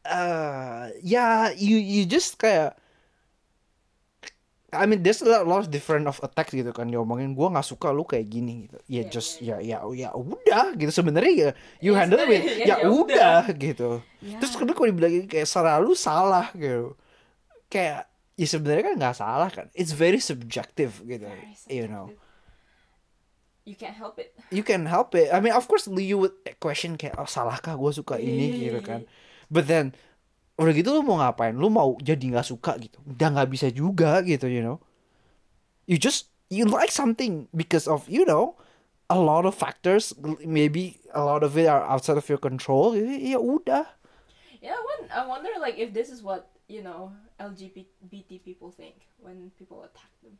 uh, 0.03 0.91
ya 0.99 1.51
you 1.55 1.77
you 1.77 2.03
just 2.03 2.35
kayak 2.35 2.75
I 4.75 4.83
mean 4.83 5.07
there's 5.07 5.23
a 5.23 5.39
lot, 5.47 5.63
of 5.63 5.71
different 5.71 6.03
of 6.03 6.19
attacks 6.19 6.51
gitu 6.51 6.75
kan 6.75 6.91
diomongin 6.91 7.31
gua 7.31 7.47
nggak 7.47 7.63
suka 7.63 7.95
lu 7.95 8.03
kayak 8.03 8.27
gini 8.27 8.67
gitu. 8.67 8.77
Ya 8.91 8.91
Iya, 8.91 9.03
just 9.07 9.31
ya 9.39 9.55
ya 9.63 9.79
ya 9.95 10.11
udah 10.11 10.75
gitu. 10.75 10.91
Sebenarnya 10.91 11.31
ya 11.31 11.49
you 11.79 11.95
Ya, 11.95 12.03
handle 12.03 12.27
it 12.27 12.43
ya, 12.43 12.43
ya, 12.43 12.65
ya 12.83 12.91
udah. 12.91 13.39
gitu. 13.55 14.03
Ya. 14.19 14.35
terus 14.43 14.59
kedua 14.59 14.75
kalau 14.75 14.91
dibilang 14.91 15.31
kayak 15.31 15.47
salah 15.47 15.79
lu 15.79 15.95
salah 15.95 16.51
gitu. 16.51 16.91
Kayak 17.71 18.11
ya 18.35 18.47
sebenarnya 18.47 18.83
kan 18.91 18.95
nggak 18.99 19.15
salah 19.15 19.49
kan 19.51 19.67
it's 19.71 19.95
very 19.95 20.19
subjective 20.19 20.99
gitu 21.07 21.27
Very 21.27 21.55
you 21.71 21.87
know 21.87 22.11
subjective. 22.11 22.23
You 23.65 23.73
can't 23.73 23.97
help 23.97 24.21
it. 24.21 24.29
you 24.53 24.61
can 24.61 24.85
help 24.85 25.17
it. 25.17 25.33
I 25.33 25.41
mean, 25.41 25.49
of 25.57 25.65
course, 25.65 25.89
you 25.89 26.21
would 26.21 26.37
question 26.61 27.01
kayak, 27.01 27.17
oh 27.17 27.25
salahkah 27.25 27.73
gue 27.73 27.91
suka 27.97 28.21
ini 28.21 28.61
gitu 28.61 28.77
kan. 28.85 29.09
But 29.49 29.65
then, 29.65 29.97
udah 30.61 30.69
gitu 30.69 30.93
lu 30.93 31.01
mau 31.01 31.17
ngapain? 31.17 31.57
Lu 31.57 31.73
mau 31.73 31.97
jadi 31.97 32.29
nggak 32.29 32.45
suka 32.45 32.77
gitu? 32.77 33.01
Udah 33.09 33.33
nggak 33.33 33.49
bisa 33.49 33.73
juga 33.73 34.21
gitu, 34.21 34.45
you 34.45 34.61
know. 34.61 34.77
You 35.89 35.97
just 35.97 36.29
you 36.53 36.69
like 36.69 36.93
something 36.93 37.49
because 37.57 37.89
of 37.89 38.05
you 38.05 38.21
know 38.21 38.53
a 39.09 39.17
lot 39.17 39.49
of 39.49 39.57
factors. 39.57 40.13
Maybe 40.45 41.01
a 41.17 41.25
lot 41.25 41.41
of 41.41 41.57
it 41.57 41.65
are 41.65 41.81
outside 41.89 42.21
of 42.21 42.29
your 42.29 42.37
control. 42.37 42.93
Ya 42.93 43.01
ya 43.17 43.39
udah. 43.41 43.89
Yeah, 44.61 44.77
I 44.77 44.85
I 45.09 45.21
wonder 45.25 45.49
like 45.57 45.81
if 45.81 45.89
this 45.89 46.13
is 46.13 46.21
what 46.21 46.53
you 46.69 46.85
know 46.85 47.17
LGBT 47.39 48.43
people 48.43 48.71
think 48.71 49.07
when 49.19 49.51
people 49.57 49.83
attack 49.83 50.11
them. 50.23 50.39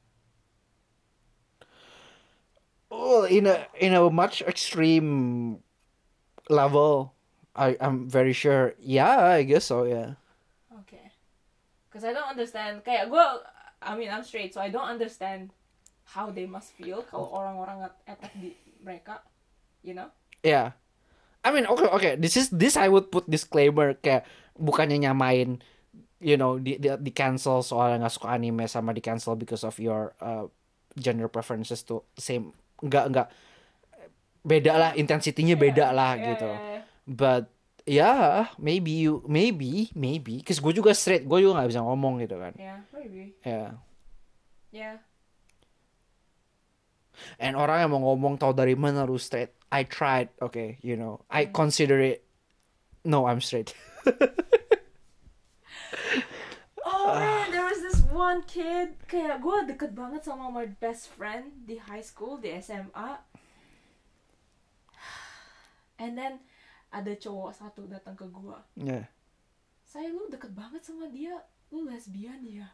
Oh, 2.91 3.25
in 3.25 3.47
a 3.47 3.67
in 3.75 3.93
a 3.93 4.09
much 4.09 4.41
extreme 4.45 5.59
level, 6.49 7.13
I 7.55 7.75
I'm 7.81 8.07
very 8.09 8.31
sure. 8.31 8.75
Yeah, 8.79 9.35
I 9.35 9.43
guess 9.43 9.65
so. 9.65 9.83
Yeah. 9.83 10.15
Okay. 10.85 11.11
Because 11.89 12.05
I 12.05 12.13
don't 12.13 12.29
understand. 12.29 12.85
Kayak 12.85 13.09
gue, 13.09 13.25
I 13.81 13.97
mean 13.97 14.13
I'm 14.13 14.23
straight, 14.23 14.53
so 14.53 14.61
I 14.61 14.69
don't 14.69 14.87
understand 14.87 15.51
how 16.13 16.29
they 16.29 16.45
must 16.45 16.71
feel 16.77 17.01
kalau 17.09 17.33
orang-orang 17.33 17.89
at- 17.89 17.99
attack 18.05 18.33
di 18.37 18.53
mereka, 18.85 19.25
you 19.81 19.97
know? 19.97 20.13
Yeah. 20.45 20.77
I 21.41 21.49
mean, 21.49 21.65
okay, 21.65 21.89
okay. 21.97 22.13
This 22.13 22.37
is 22.37 22.53
this 22.53 22.77
I 22.77 22.89
would 22.89 23.09
put 23.09 23.25
disclaimer 23.25 23.97
kayak 23.97 24.25
bukannya 24.57 25.01
nyamain, 25.01 25.61
you 26.23 26.35
know, 26.39 26.55
di 26.59 26.79
di, 26.79 26.87
di 26.87 27.11
cancel 27.11 27.59
soalnya 27.61 28.05
nggak 28.05 28.13
suka 28.15 28.27
anime 28.31 28.65
sama 28.67 28.95
di 28.95 29.01
cancel 29.03 29.35
because 29.35 29.63
of 29.63 29.75
your 29.79 30.15
uh, 30.23 30.47
gender 30.95 31.27
preferences 31.27 31.83
tuh 31.83 32.03
same. 32.15 32.55
Nggak 32.79 33.05
nggak 33.11 33.27
beda 34.45 34.73
lah 34.77 34.91
intensitinya 34.93 35.57
beda 35.57 35.89
Yeah, 35.89 35.97
lah 35.97 36.11
yeah, 36.15 36.27
gitu. 36.33 36.51
yeah, 36.51 36.69
yeah. 36.69 36.83
But 37.05 37.43
yeah, 37.85 38.53
maybe 38.57 38.93
you 38.93 39.25
maybe 39.25 39.89
maybe, 39.97 40.41
cause 40.45 40.61
gue 40.61 40.73
juga 40.73 40.93
straight, 40.93 41.25
gue 41.25 41.39
juga 41.41 41.61
nggak 41.61 41.69
bisa 41.73 41.81
ngomong 41.81 42.21
gitu 42.21 42.37
kan. 42.37 42.53
Yeah, 42.57 42.79
maybe. 42.93 43.33
Yeah. 43.45 43.81
Yeah. 44.75 44.97
And 47.39 47.55
orang 47.55 47.79
yang 47.87 47.91
mau 47.95 48.11
ngomong 48.11 48.35
tau 48.37 48.51
dari 48.51 48.75
mana 48.75 49.07
lu 49.07 49.15
straight. 49.15 49.55
I 49.71 49.87
tried, 49.87 50.29
okay, 50.43 50.77
you 50.83 50.95
know, 50.99 51.23
I 51.31 51.47
consider 51.47 51.99
it. 51.99 52.23
No, 53.07 53.23
I'm 53.27 53.39
straight. 53.39 53.71
Oh 57.05 57.13
man, 57.13 57.53
there 57.53 57.61
was 57.63 57.85
this 57.85 58.01
one 58.09 58.41
kid 58.43 58.97
kayak 59.05 59.37
gue 59.37 59.57
deket 59.69 59.93
banget 59.93 60.25
sama 60.25 60.49
my 60.49 60.65
best 60.65 61.13
friend 61.13 61.53
di 61.63 61.77
high 61.77 62.01
school 62.01 62.41
di 62.41 62.49
SMA. 62.57 63.21
And 65.97 66.17
then 66.17 66.43
ada 66.91 67.15
cowok 67.15 67.55
satu 67.55 67.87
datang 67.87 68.15
ke 68.15 68.25
gue. 68.27 68.57
yeah. 68.81 69.05
Saya 69.85 70.11
lu 70.11 70.27
deket 70.27 70.51
banget 70.51 70.83
sama 70.83 71.07
dia, 71.07 71.39
lu 71.71 71.87
lesbian 71.87 72.43
ya. 72.43 72.67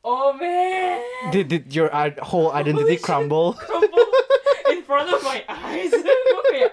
Oh 0.00 0.32
man, 0.32 1.28
Did, 1.28 1.52
did 1.52 1.64
your 1.76 1.92
i- 1.92 2.16
whole 2.24 2.50
identity 2.56 2.96
Holy 2.96 2.98
shit. 2.98 3.04
crumble? 3.04 3.52
crumble 3.60 4.08
in 4.72 4.80
front 4.82 5.12
of 5.12 5.20
my 5.20 5.44
eyes. 5.46 5.92
gue 6.34 6.42
kayak, 6.48 6.72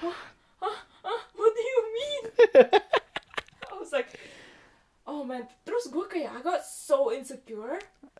"Hah? 0.00 0.16
Hah? 0.64 0.76
Hah? 1.04 1.20
what 1.36 1.52
do 1.52 1.60
you 1.62 1.80
mean? 1.92 2.22
I 3.70 3.72
was 3.76 3.92
like, 3.92 4.08
oh 5.06 5.22
man. 5.24 5.46
Terus 5.64 5.88
gue 5.88 6.06
kayak, 6.06 6.42
got 6.42 6.62
so 6.66 7.10
insecure. 7.14 7.78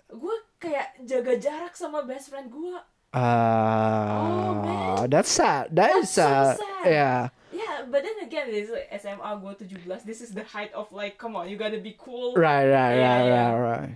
Gue 0.09 0.37
kayak 0.59 1.03
jaga 1.05 1.35
jarak 1.39 1.75
sama 1.75 2.03
best 2.07 2.31
friend 2.31 2.49
gue. 2.51 2.79
Uh, 3.17 4.53
man. 4.61 5.11
that's 5.11 5.31
sad. 5.31 5.73
That 5.73 5.91
is 5.99 6.11
That's 6.13 6.15
so 6.15 6.23
sad. 6.23 6.57
sad. 6.59 6.85
Yeah. 6.87 7.21
Yeah, 7.57 7.89
but 7.89 8.05
then 8.05 8.21
again, 8.21 8.53
this 8.53 8.69
is 8.69 8.73
like 8.77 8.93
SMA 9.01 9.41
gue 9.41 9.53
17. 9.81 10.05
This 10.05 10.21
is 10.21 10.37
the 10.37 10.45
height 10.45 10.73
of 10.77 10.93
like, 10.93 11.17
come 11.17 11.37
on, 11.37 11.49
you 11.49 11.57
gotta 11.57 11.81
be 11.81 11.97
cool. 11.97 12.37
Right, 12.37 12.69
right, 12.69 12.97
Yeah, 13.01 13.17
right, 13.21 13.27
yeah. 13.27 13.51
right, 13.53 13.81
right. 13.81 13.93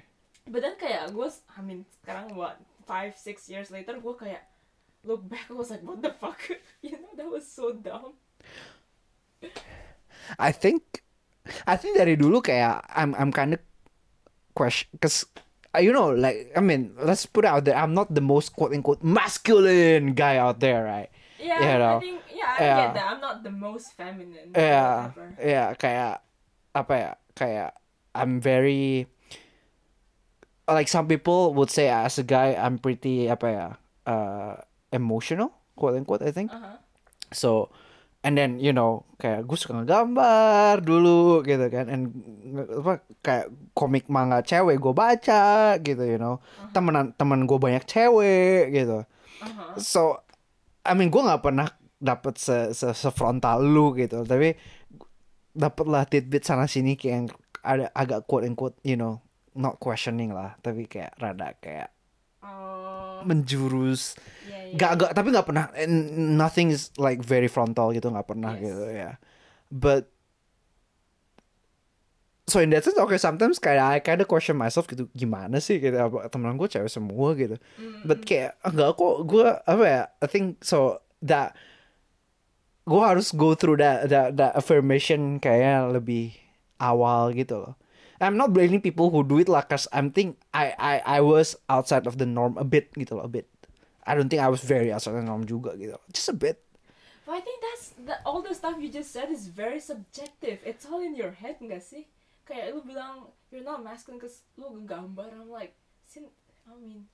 But 0.49 0.62
then 0.65 0.75
kayak 0.81 1.12
gue, 1.12 1.29
I 1.29 1.61
mean, 1.61 1.85
sekarang 2.01 2.33
what, 2.35 2.57
five, 2.89 3.15
six 3.21 3.47
years 3.53 3.69
later, 3.71 4.01
gue 4.01 4.15
kayak 4.17 4.49
look 5.05 5.21
back, 5.29 5.47
I 5.51 5.55
was 5.55 5.71
like, 5.71 5.85
what 5.85 6.01
the 6.01 6.11
fuck? 6.17 6.41
you 6.83 6.97
know, 6.97 7.12
that 7.17 7.29
was 7.29 7.45
so 7.45 7.73
dumb. 7.77 8.17
I 10.39 10.53
think, 10.53 10.99
I 11.66 11.74
think 11.77 11.97
dari 11.97 12.14
dulu 12.14 12.40
kayak 12.40 12.85
I'm 12.90 13.14
I'm 13.14 13.31
kind 13.31 13.55
of 13.55 13.60
question, 14.52 14.89
cause 14.98 15.24
uh, 15.72 15.78
you 15.78 15.93
know, 15.93 16.10
like 16.10 16.51
I 16.55 16.60
mean, 16.60 16.94
let's 16.98 17.24
put 17.24 17.44
it 17.44 17.51
out 17.51 17.64
there. 17.64 17.77
I'm 17.78 17.94
not 17.94 18.10
the 18.10 18.22
most 18.22 18.55
quote 18.55 18.74
unquote 18.74 19.02
masculine 19.02 20.14
guy 20.14 20.36
out 20.36 20.59
there, 20.59 20.82
right? 20.85 21.10
Yeah, 21.40 21.56
You 21.56 21.78
know, 21.81 21.97
I 21.97 22.01
think, 22.05 22.18
yeah, 22.36 22.51
I 22.52 22.56
yeah. 22.60 22.77
get 22.85 22.94
that. 23.01 23.06
I'm 23.16 23.20
not 23.24 23.36
the 23.40 23.55
most 23.55 23.97
feminine. 23.97 24.52
Yeah, 24.52 25.14
whatever. 25.16 25.27
yeah, 25.40 25.68
kayak 25.72 26.20
apa 26.77 26.94
ya? 26.94 27.12
Kayak 27.32 27.70
I'm 28.12 28.44
very 28.44 29.09
like 30.68 30.86
some 30.86 31.09
people 31.09 31.55
would 31.55 31.70
say 31.70 31.89
as 31.89 32.18
a 32.18 32.27
guy 32.27 32.55
I'm 32.55 32.78
pretty 32.78 33.27
apa 33.27 33.47
ya 33.51 33.66
uh, 34.06 34.55
emotional 34.93 35.51
quote 35.74 35.97
unquote 35.97 36.22
I 36.22 36.31
think 36.31 36.51
Uh-huh. 36.52 36.77
so 37.32 37.51
and 38.20 38.36
then 38.36 38.60
you 38.60 38.72
know 38.72 39.09
kayak 39.16 39.48
gue 39.48 39.56
suka 39.56 39.80
ngegambar 39.80 40.80
dulu 40.84 41.40
gitu 41.44 41.66
kan. 41.72 41.88
And 41.88 42.02
apa 42.80 43.05
kayak 43.24 43.47
komik 43.72 44.09
manga 44.12 44.44
cewek 44.44 44.80
gue 44.80 44.94
baca 44.97 45.76
gitu 45.80 46.05
you 46.05 46.20
know. 46.20 46.40
Temenan 46.72 47.16
temen 47.16 47.48
gue 47.48 47.59
banyak 47.60 47.84
cewek 47.84 48.72
gitu. 48.72 49.05
Uh-huh. 49.40 49.72
so 49.80 50.20
I 50.84 50.92
mean 50.92 51.09
gue 51.09 51.20
nggak 51.20 51.40
pernah 51.40 51.68
dapet 52.01 52.36
se, 52.36 52.76
se 52.76 52.92
sefrontal 52.92 53.64
lu 53.64 53.97
gitu. 53.97 54.24
Tapi 54.24 54.56
dapet 55.56 55.86
lah 55.88 56.05
tidbit 56.05 56.44
sana 56.44 56.68
sini 56.68 56.97
kayak 56.97 57.12
yang 57.12 57.26
ada 57.60 57.86
agak 57.92 58.24
quote 58.24 58.48
unquote 58.48 58.76
you 58.84 58.97
know 58.97 59.20
not 59.56 59.80
questioning 59.80 60.32
lah. 60.32 60.56
Tapi 60.60 60.84
kayak 60.88 61.16
rada 61.16 61.56
kayak 61.60 61.92
Oh, 62.41 63.21
menjurus. 63.23 64.17
Yeah, 64.17 64.25
yeah. 64.73 64.79
Gak, 64.79 64.93
gak, 65.03 65.11
tapi 65.12 65.29
gak 65.35 65.47
pernah. 65.51 65.67
And 65.77 65.93
nothing 66.39 66.71
is 66.73 66.89
like 66.97 67.21
very 67.21 67.51
frontal 67.51 67.93
gitu 67.93 68.09
gak 68.09 68.29
pernah 68.29 68.55
Yes. 68.57 68.65
gitu 68.71 68.85
ya. 68.91 69.11
But 69.69 70.09
so 72.51 72.59
in 72.59 72.71
that 72.75 72.83
sense 72.83 72.99
okay 72.99 73.15
sometimes 73.15 73.62
kayak 73.62 73.79
I 73.79 73.99
kinda 74.03 74.27
question 74.27 74.59
myself 74.59 74.91
gitu 74.91 75.07
gimana 75.15 75.62
sih 75.62 75.79
gitu 75.79 75.95
apa 75.95 76.27
temen 76.27 76.59
gue 76.59 76.67
cewek 76.67 76.91
semua 76.91 77.39
gitu. 77.39 77.55
But 78.03 78.27
kayak 78.27 78.59
enggak 78.67 78.99
kok 78.99 79.15
gue 79.23 79.47
apa 79.47 79.85
ya 79.87 80.03
I 80.19 80.27
think 80.27 80.59
so 80.67 80.99
that 81.23 81.55
gue 82.83 83.03
harus 83.03 83.31
go 83.31 83.55
through 83.55 83.79
that 83.79 84.11
that 84.11 84.35
that 84.35 84.53
affirmation 84.59 85.39
kayak 85.39 85.95
lebih 85.95 86.35
awal 86.83 87.31
gitu 87.31 87.62
loh 87.71 87.75
I'm 88.20 88.36
not 88.36 88.52
blaming 88.52 88.84
people 88.84 89.09
who 89.09 89.24
do 89.24 89.40
it 89.40 89.48
lah 89.48 89.64
cause 89.64 89.88
I'm 89.90 90.12
think 90.12 90.36
I 90.52 90.76
I 90.76 90.94
I 91.01 91.18
was 91.24 91.56
outside 91.72 92.05
of 92.05 92.20
the 92.20 92.28
norm 92.28 92.60
a 92.60 92.66
bit 92.68 92.92
gitu 92.92 93.16
loh 93.16 93.24
a 93.24 93.32
bit 93.32 93.48
I 94.05 94.12
don't 94.12 94.28
think 94.28 94.44
I 94.44 94.52
was 94.52 94.60
very 94.60 94.92
outside 94.92 95.16
the 95.16 95.24
norm 95.24 95.48
juga 95.48 95.72
gitu 95.80 95.97
just 96.12 96.28
a 96.28 96.36
bit 96.36 96.60
But 97.30 97.38
I 97.38 97.42
think 97.47 97.62
that's 97.62 97.84
the, 97.94 98.18
all 98.26 98.42
the 98.42 98.51
stuff 98.59 98.82
you 98.82 98.90
just 98.90 99.14
said 99.14 99.30
is 99.30 99.47
very 99.47 99.78
subjective. 99.78 100.59
It's 100.66 100.82
all 100.82 100.98
in 100.98 101.14
your 101.14 101.30
head, 101.30 101.62
nggak 101.62 101.78
sih? 101.78 102.10
Kayak 102.42 102.74
lu 102.74 102.82
bilang 102.82 103.30
you're 103.55 103.62
not 103.62 103.86
masculine 103.86 104.18
cause 104.18 104.42
lu 104.59 104.66
ngegambar. 104.66 105.30
I'm 105.30 105.47
like, 105.47 105.78
sin, 106.10 106.26
I 106.66 106.74
mean, 106.74 107.06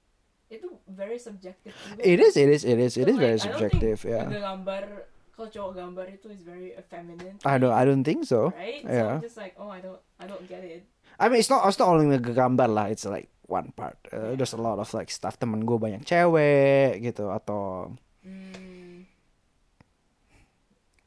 itu 0.49 0.73
very 0.89 1.21
subjective. 1.21 1.77
juga. 1.77 2.01
it 2.01 2.17
is 2.17 2.33
it 2.33 2.49
is 2.49 2.65
it 2.65 2.81
is 2.81 2.97
it 2.97 3.13
is 3.13 3.21
Like, 3.21 3.29
very 3.29 3.37
I 3.37 3.45
don't 3.45 3.45
subjective 3.45 3.99
think 4.01 4.15
yeah 4.17 4.25
Ngegambar 4.25 4.83
kalau 5.37 5.49
cowok 5.53 5.73
gambar 5.77 6.07
itu 6.17 6.27
is 6.33 6.41
very 6.41 6.73
feminine. 6.89 7.37
I 7.45 7.61
don't 7.61 7.77
I 7.77 7.85
don't 7.85 8.01
think 8.01 8.25
so 8.25 8.57
Right? 8.57 8.89
So 8.89 8.97
yeah 8.97 9.21
I'm 9.21 9.27
just 9.27 9.37
like, 9.37 9.53
oh, 9.61 9.69
I 9.69 9.85
don't, 9.85 10.01
I 10.17 10.25
don't 10.25 10.49
get 10.49 10.65
it. 10.65 10.89
I 11.17 11.29
mean 11.29 11.41
it's 11.41 11.49
not 11.49 11.65
it's 11.65 11.81
not 11.81 11.89
only 11.89 12.07
ngegambar 12.13 12.69
lah 12.69 12.87
it's 12.93 13.05
like 13.09 13.29
one 13.47 13.73
part. 13.73 13.97
Uh, 14.13 14.35
there's 14.35 14.53
a 14.53 14.61
lot 14.61 14.79
of 14.79 14.89
like 14.93 15.09
stuff 15.09 15.39
temen 15.39 15.65
gue 15.65 15.79
banyak 15.79 16.05
cewek 16.05 17.01
gitu 17.03 17.31
atau 17.33 17.93
Mm, 18.27 19.07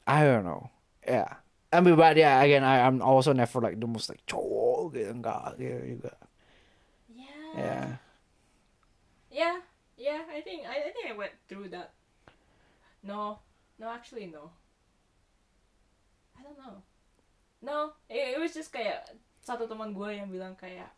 I 0.08 0.24
don't 0.24 0.48
know. 0.48 0.72
Yeah. 1.04 1.44
I 1.68 1.84
mean 1.84 2.00
but 2.00 2.16
yeah 2.16 2.40
again 2.40 2.64
I 2.64 2.80
I'm 2.88 3.04
also 3.04 3.36
never 3.36 3.60
like 3.60 3.76
the 3.76 3.84
most 3.84 4.08
like 4.08 4.24
cowok 4.24 4.96
gitu 4.96 5.12
enggak 5.12 5.60
gitu 5.60 6.00
juga. 6.00 6.12
Yeah. 7.12 7.52
yeah. 7.54 7.86
Yeah, 9.30 9.56
yeah, 9.94 10.26
I 10.26 10.42
think 10.42 10.66
I, 10.66 10.90
I 10.90 10.90
think 10.90 11.06
I 11.06 11.14
went 11.14 11.30
through 11.46 11.70
that. 11.70 11.94
No, 13.06 13.38
no, 13.78 13.86
actually 13.88 14.26
no. 14.26 14.50
I 16.34 16.42
don't 16.42 16.58
know. 16.58 16.82
No, 17.62 17.92
it, 18.10 18.34
it 18.36 18.40
was 18.40 18.52
just 18.52 18.72
kayak 18.74 19.06
satu 19.50 19.66
teman 19.66 19.90
gue 19.90 20.10
yang 20.14 20.30
bilang 20.30 20.54
kayak 20.54 20.94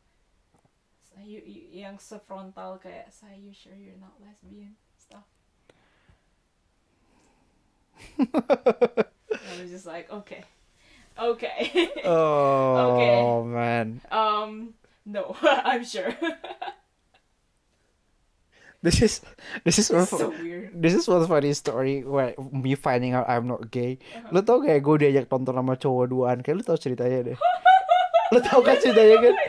you, 1.24 1.40
you, 1.40 1.62
yang 1.72 1.96
sefrontal 1.96 2.76
kayak 2.76 3.08
say 3.08 3.40
you 3.40 3.48
sure 3.56 3.72
you're 3.72 3.96
not 3.96 4.12
lesbian 4.20 4.76
stuff. 5.00 5.24
I 8.20 9.52
was 9.56 9.72
just 9.72 9.88
like 9.88 10.12
okay, 10.12 10.44
okay. 11.16 11.88
oh 12.04 12.92
Okay. 12.92 13.16
man 13.48 14.04
um, 14.12 14.76
no, 15.08 15.32
I'm 15.64 15.88
sure. 15.88 16.12
this 18.84 19.00
is 19.00 19.24
this 19.64 19.80
is 19.80 19.88
one 19.88 20.04
so 20.04 20.28
weird. 20.28 20.76
This 20.76 20.92
is 20.92 21.08
one 21.08 21.24
funny 21.24 21.56
story 21.56 22.04
where 22.04 22.36
me 22.36 22.76
finding 22.76 23.16
out 23.16 23.32
I'm 23.32 23.48
not 23.48 23.72
gay. 23.72 23.96
Uh-huh. 24.12 24.28
Lo 24.28 24.44
tau 24.44 24.60
kayak 24.60 24.84
gue 24.84 25.08
diajak 25.08 25.32
nonton 25.32 25.56
sama 25.56 25.80
cowok 25.80 26.04
duaan, 26.12 26.38
kayak 26.44 26.60
lo 26.60 26.64
tau 26.68 26.76
ceritanya 26.76 27.32
deh. 27.32 27.38
Lo 28.32 28.40
tau 28.40 28.64
kan 28.64 28.80
ceritanya 28.80 29.16
kan? 29.20 29.34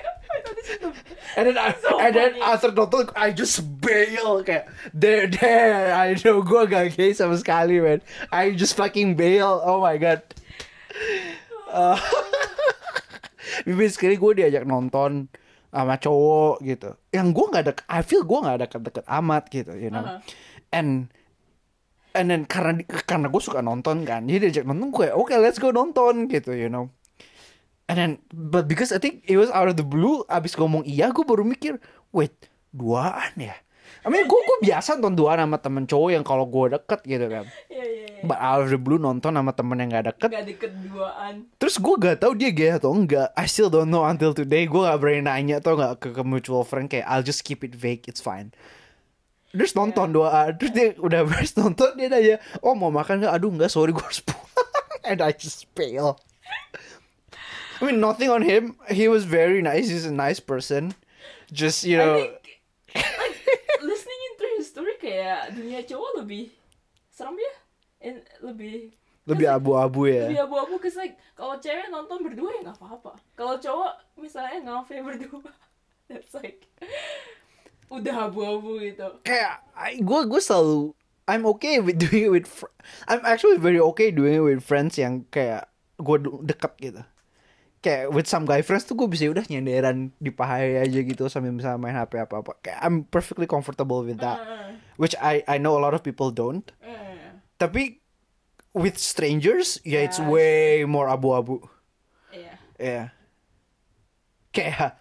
And 1.33 1.49
then, 1.49 1.57
I, 1.57 1.73
So 1.73 1.97
and 1.97 2.13
then 2.13 2.37
after 2.41 2.69
nonton, 2.69 3.09
I 3.17 3.33
just 3.33 3.65
bail 3.81 4.45
kayak 4.45 4.69
there 4.93 5.25
there. 5.25 5.89
I 5.89 6.13
know 6.21 6.45
gue 6.45 6.69
gak 6.69 6.93
gay 6.93 7.09
sama 7.17 7.41
sekali 7.41 7.81
man. 7.81 8.05
I 8.29 8.53
just 8.53 8.77
fucking 8.77 9.17
bail. 9.17 9.61
Oh 9.65 9.81
my 9.81 9.97
god. 9.97 10.21
Uh, 11.73 11.97
Basically 13.65 14.13
gue 14.13 14.31
diajak 14.37 14.61
nonton 14.61 15.25
sama 15.73 15.97
cowok 15.97 16.61
gitu. 16.61 16.93
Yang 17.09 17.27
gue 17.33 17.45
nggak 17.49 17.63
dek, 17.65 17.79
I 17.89 18.05
feel 18.05 18.21
gue 18.21 18.39
nggak 18.45 18.57
deket-deket 18.61 19.05
amat 19.09 19.43
gitu, 19.49 19.73
you 19.73 19.89
know. 19.89 20.05
Uh-huh. 20.05 20.21
And 20.69 21.09
and 22.13 22.29
then 22.29 22.45
karena 22.45 22.85
karena 22.85 23.25
gue 23.25 23.41
suka 23.41 23.65
nonton 23.65 24.05
kan, 24.05 24.29
jadi 24.29 24.53
diajak 24.53 24.69
nonton 24.69 24.93
gue, 24.93 25.09
oke 25.09 25.33
let's 25.41 25.57
go 25.57 25.73
nonton 25.73 26.29
gitu, 26.29 26.53
you 26.53 26.69
know. 26.69 26.93
And 27.91 27.95
then 27.99 28.11
but 28.31 28.65
because 28.71 28.95
I 28.95 28.99
think 28.99 29.27
it 29.27 29.35
was 29.35 29.51
out 29.51 29.67
of 29.67 29.75
the 29.75 29.83
blue, 29.83 30.23
abis 30.31 30.55
ngomong 30.55 30.87
iya, 30.87 31.11
gue 31.11 31.25
baru 31.27 31.43
mikir, 31.43 31.83
wait 32.15 32.31
duaan 32.71 33.35
ya. 33.35 33.55
I 34.03 34.11
mean 34.11 34.27
gue 34.27 34.35
gue 34.35 34.57
biasa 34.67 34.99
nonton 34.99 35.15
duaan 35.15 35.39
sama 35.39 35.57
temen 35.63 35.87
cowok 35.87 36.09
yang 36.11 36.25
kalau 36.27 36.43
gue 36.43 36.75
deket 36.75 36.99
gitu 37.07 37.25
kan. 37.31 37.45
Iya 37.71 37.85
iya 37.87 38.05
iya. 38.19 38.21
But 38.27 38.39
out 38.39 38.67
of 38.67 38.69
the 38.71 38.79
blue 38.79 38.99
nonton 38.99 39.31
sama 39.31 39.55
temen 39.55 39.79
yang 39.79 39.95
gak 39.95 40.15
deket, 40.15 40.29
Gak 40.31 40.47
deket 40.47 40.71
duaan. 40.91 41.47
Terus 41.55 41.75
gue 41.79 41.95
gak 41.95 42.17
tahu 42.19 42.35
dia 42.35 42.51
gay 42.51 42.75
atau 42.75 42.91
enggak. 42.91 43.31
I 43.35 43.47
still 43.47 43.71
don't 43.71 43.87
know 43.87 44.03
until 44.03 44.35
today. 44.35 44.67
Gue 44.67 44.83
gak 44.83 44.99
berani 44.99 45.23
nanya 45.23 45.63
atau 45.63 45.79
gak 45.79 46.03
ke, 46.03 46.07
ke 46.11 46.23
mutual 46.23 46.67
friend 46.67 46.91
kayak 46.91 47.07
I'll 47.07 47.23
just 47.23 47.47
keep 47.47 47.63
it 47.63 47.75
vague. 47.75 48.03
It's 48.11 48.19
fine. 48.19 48.51
Terus 49.55 49.71
nonton 49.71 50.11
doa. 50.11 50.51
Terus 50.51 50.71
dia 50.75 50.87
udah 50.99 51.23
beres 51.23 51.55
nonton 51.55 51.95
dia 51.95 52.11
nanya, 52.11 52.35
oh 52.59 52.75
mau 52.75 52.91
makan 52.91 53.23
gak? 53.23 53.31
Aduh 53.39 53.55
enggak 53.55 53.71
sorry 53.71 53.95
gue 53.95 54.03
harus 54.03 54.19
pulang. 54.19 54.51
And 55.07 55.23
I 55.23 55.31
just 55.31 55.67
fail. 55.75 56.19
I 57.83 57.91
mean 57.91 57.99
nothing 57.99 58.31
on 58.31 58.47
him. 58.47 58.79
He 58.87 59.11
was 59.11 59.27
very 59.27 59.59
nice. 59.59 59.91
He's 59.91 60.07
a 60.07 60.15
nice 60.15 60.39
person. 60.39 60.95
Just 61.51 61.83
you 61.83 61.99
know. 61.99 62.15
I 62.15 62.31
think 62.31 62.39
like 62.95 63.83
listening 63.83 64.21
into 64.31 64.45
his 64.55 64.71
story 64.71 64.95
kayak 65.03 65.51
dunia 65.51 65.83
cowok 65.83 66.23
lebih 66.23 66.47
serem 67.11 67.35
ya, 67.35 67.53
and 67.99 68.23
lebih 68.39 68.95
lebih 69.27 69.47
abu-abu 69.51 70.07
ya. 70.07 70.31
lebih 70.31 70.47
abu-abu 70.47 70.79
cause 70.79 70.95
like 70.95 71.19
kalau 71.35 71.59
cewek 71.59 71.91
nonton 71.91 72.23
berdua 72.23 72.55
ya 72.55 72.71
nggak 72.71 72.79
apa-apa. 72.79 73.19
Kalau 73.35 73.59
cowok 73.59 73.91
misalnya 74.15 74.63
ngafe 74.63 75.03
berdua, 75.03 75.51
that's 76.07 76.31
like 76.31 76.63
udah 77.91 78.31
abu-abu 78.31 78.79
gitu. 78.79 79.19
kayak 79.27 79.59
gue 79.99 80.19
gue 80.23 80.41
selalu 80.41 80.95
I'm 81.27 81.43
okay 81.51 81.83
with 81.83 81.99
doing 81.99 82.31
it 82.31 82.31
with 82.31 82.47
I'm 83.11 83.27
actually 83.27 83.59
very 83.59 83.83
okay 83.93 84.09
doing 84.09 84.39
it 84.39 84.43
with 84.43 84.63
friends 84.63 84.95
yang 84.95 85.27
kayak 85.29 85.67
gue 85.99 86.17
deket 86.47 86.73
gitu 86.79 87.03
kayak 87.83 88.15
with 88.15 88.25
some 88.25 88.47
guy 88.47 88.63
friends 88.63 88.87
tuh 88.87 88.95
gue 88.95 89.11
bisa 89.11 89.27
udah 89.27 89.43
nyenderan 89.43 90.15
di 90.15 90.31
paha 90.31 90.63
aja 90.87 90.99
gitu 91.03 91.27
sambil 91.27 91.51
bisa 91.51 91.75
main 91.75 91.91
HP 91.91 92.15
apa 92.23 92.39
apa 92.39 92.51
kayak 92.63 92.79
I'm 92.79 93.03
perfectly 93.03 93.43
comfortable 93.43 94.07
with 94.07 94.23
that. 94.23 94.39
Uh, 94.39 94.71
which 94.95 95.13
I 95.19 95.43
I 95.45 95.59
know 95.59 95.75
a 95.75 95.83
lot 95.83 95.91
of 95.91 95.99
people 95.99 96.31
don't. 96.31 96.63
Uh, 96.79 97.43
tapi 97.59 97.99
with 98.71 98.95
strangers 98.95 99.83
ya 99.83 99.99
it's 100.01 100.17
Yeah, 100.17 100.31
way 100.31 100.87
more 100.87 101.11
abu-abu. 101.11 101.59
Iya. 102.31 102.55
ya 102.79 103.03
kayak 104.53 104.97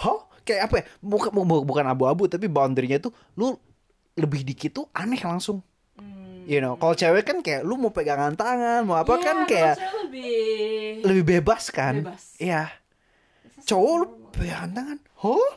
huh? 0.00 0.20
Kayak 0.46 0.70
apa 0.70 0.74
ya? 0.80 0.84
Bukan 1.04 1.30
bu- 1.34 1.66
bukan 1.66 1.84
abu-abu 1.84 2.30
tapi 2.30 2.48
boundary-nya 2.48 3.02
tuh 3.02 3.12
lu 3.36 3.58
lebih 4.16 4.46
dikit 4.46 4.70
tuh 4.82 4.86
aneh 4.96 5.20
langsung. 5.20 5.60
You 6.50 6.58
know 6.58 6.74
kalau 6.74 6.98
cewek 6.98 7.22
kan 7.22 7.38
kayak 7.46 7.62
lu 7.62 7.78
mau 7.78 7.94
pegangan 7.94 8.34
tangan 8.34 8.82
mau 8.82 8.98
apa 8.98 9.14
Iya, 9.14 9.22
kan 9.22 9.36
kayak 9.46 9.76
lebih 10.02 11.06
lebih 11.06 11.24
bebas 11.38 11.70
kan? 11.70 12.02
Bebas. 12.02 12.34
iya. 12.42 12.74
Is 13.46 13.62
cowok 13.70 13.92
lu 14.02 14.06
pegangan 14.34 14.70
tangan? 14.74 14.98
Huh? 15.22 15.50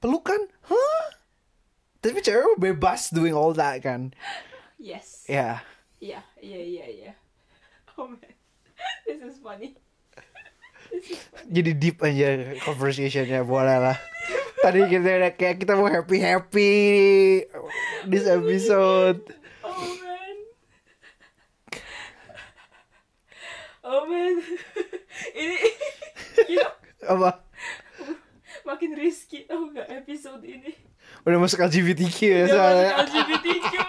Pelukan? 0.00 0.40
Huh? 0.64 1.04
Tapi 2.00 2.24
cewek 2.24 2.56
bebas 2.56 3.12
doing 3.12 3.36
all 3.36 3.52
that 3.52 3.84
kan? 3.84 4.16
Yes. 4.80 5.28
ya 5.28 5.60
Iya, 6.00 6.20
iya, 6.40 6.60
iya, 6.60 6.86
iya. 6.88 7.12
Oh 8.00 8.08
man, 8.10 8.18
this 9.06 9.20
is 9.22 9.38
funny. 9.38 9.76
This 10.90 11.14
is 11.14 11.20
funny. 11.30 11.52
jadi 11.52 11.70
deep 11.76 12.00
aja 12.00 12.56
conversationnya 12.64 13.44
boleh 13.44 13.76
lah. 13.76 13.96
Tadi 14.64 14.88
kita 14.88 15.36
kayak 15.36 15.60
kita 15.60 15.76
mau 15.76 15.86
happy 15.86 16.16
happy 16.18 16.72
this 18.08 18.24
episode 18.24 19.20
Oh 19.64 19.72
man. 20.04 20.36
Oh 23.84 24.08
man. 24.08 24.40
Ini, 25.38 25.56
know, 26.56 26.72
apa 27.04 27.44
makin 28.64 28.96
risky 28.96 29.44
tau 29.44 29.68
gak 29.70 29.92
episode 29.92 30.40
ini. 30.40 30.72
Udah 31.28 31.36
masuk 31.36 31.60
LGBTQ 31.60 32.18
ya 32.24 32.44
Dia 32.48 32.48
soalnya. 32.48 32.88
masuk 32.96 33.04
LGBTQ. 33.12 33.72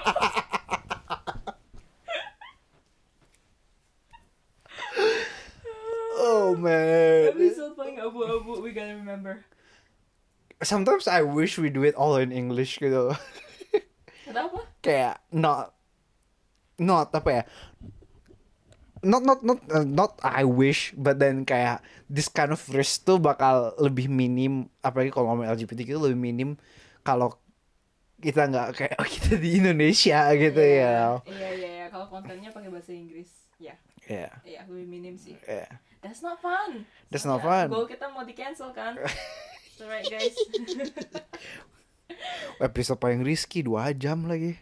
Oh 6.15 6.55
man. 6.55 7.35
episode 7.35 7.76
paling 7.76 7.99
abu-abu 7.99 8.59
we 8.63 8.72
gotta 8.72 8.95
remember. 8.95 9.43
Sometimes 10.63 11.07
I 11.07 11.22
wish 11.22 11.59
we 11.59 11.69
do 11.69 11.84
it 11.84 11.95
all 11.95 12.15
in 12.15 12.31
English 12.31 12.80
gitu. 12.80 13.11
Kenapa? 14.23 14.63
Kayak 14.80 15.19
not 15.30 15.76
not 16.80 17.11
apa 17.11 17.30
ya? 17.30 17.43
Not 19.06 19.22
not 19.22 19.45
not 19.45 19.60
uh, 19.69 19.86
not 19.86 20.18
I 20.19 20.41
wish, 20.41 20.98
but 20.98 21.22
then 21.22 21.45
kayak 21.45 21.80
this 22.10 22.26
kind 22.26 22.49
of 22.49 22.61
risk 22.73 23.06
tuh 23.06 23.22
bakal 23.22 23.77
lebih 23.77 24.10
minim, 24.10 24.65
apalagi 24.82 25.14
kalau 25.14 25.30
ngomong 25.30 25.45
LGBTQ 25.45 25.88
itu 25.94 26.02
lebih 26.02 26.18
minim 26.18 26.49
kalau 26.99 27.38
kita 28.18 28.49
nggak 28.49 28.68
kayak 28.73 28.98
oh, 28.98 29.06
kita 29.06 29.38
di 29.38 29.61
Indonesia 29.61 30.34
gitu 30.34 30.57
ya. 30.57 31.22
Iya 31.22 31.49
iya 31.53 31.69
iya 31.69 31.88
kalau 31.88 32.10
kontennya 32.10 32.49
pakai 32.49 32.73
bahasa 32.73 32.90
Inggris. 32.91 33.30
Ya, 33.56 33.77
Yeah, 34.06 34.34
iya 34.44 34.61
lebih 34.65 34.86
minim 34.86 35.15
sih. 35.15 35.38
yeah. 35.45 35.69
That's 36.02 36.19
not 36.19 36.38
fun. 36.38 36.86
That's 37.07 37.26
not 37.26 37.41
fun. 37.41 37.69
Goal 37.69 37.86
kita 37.86 38.10
mau 38.10 38.22
di 38.22 38.34
cancel 38.34 38.73
kan? 38.73 38.98
Alright 39.82 40.06
guys. 40.06 40.34
Episode 42.61 42.98
paling 42.98 43.22
risky 43.22 43.60
dua 43.61 43.91
jam 43.91 44.23
lagi. 44.26 44.56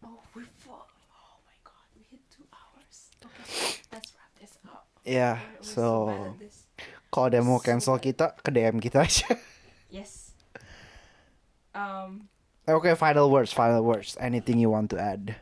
oh 0.00 0.20
we 0.32 0.44
fall. 0.56 0.84
Oh 1.10 1.36
my 1.42 1.56
god, 1.62 1.86
we 1.94 2.04
hit 2.06 2.22
two 2.28 2.44
hours. 2.52 3.10
Okay, 3.18 3.42
let's 3.90 4.10
wrap 4.14 4.32
this 4.38 4.54
up. 4.66 4.86
Ya, 5.02 5.36
We're- 5.36 5.40
we're 5.40 5.62
so 5.62 5.86
this. 6.38 6.66
kalau 7.08 7.26
ada 7.32 7.40
mau 7.40 7.58
so 7.58 7.64
cancel 7.64 7.96
kita 7.98 8.36
ke 8.38 8.50
DM 8.50 8.78
kita 8.78 9.02
aja. 9.04 9.28
Yes. 9.88 10.36
Um. 11.72 12.28
Oke, 12.68 12.92
final 12.92 13.32
words, 13.32 13.48
final 13.48 13.80
words. 13.80 14.12
Anything 14.20 14.60
you 14.60 14.68
want 14.68 14.92
to 14.92 15.00
add? 15.00 15.32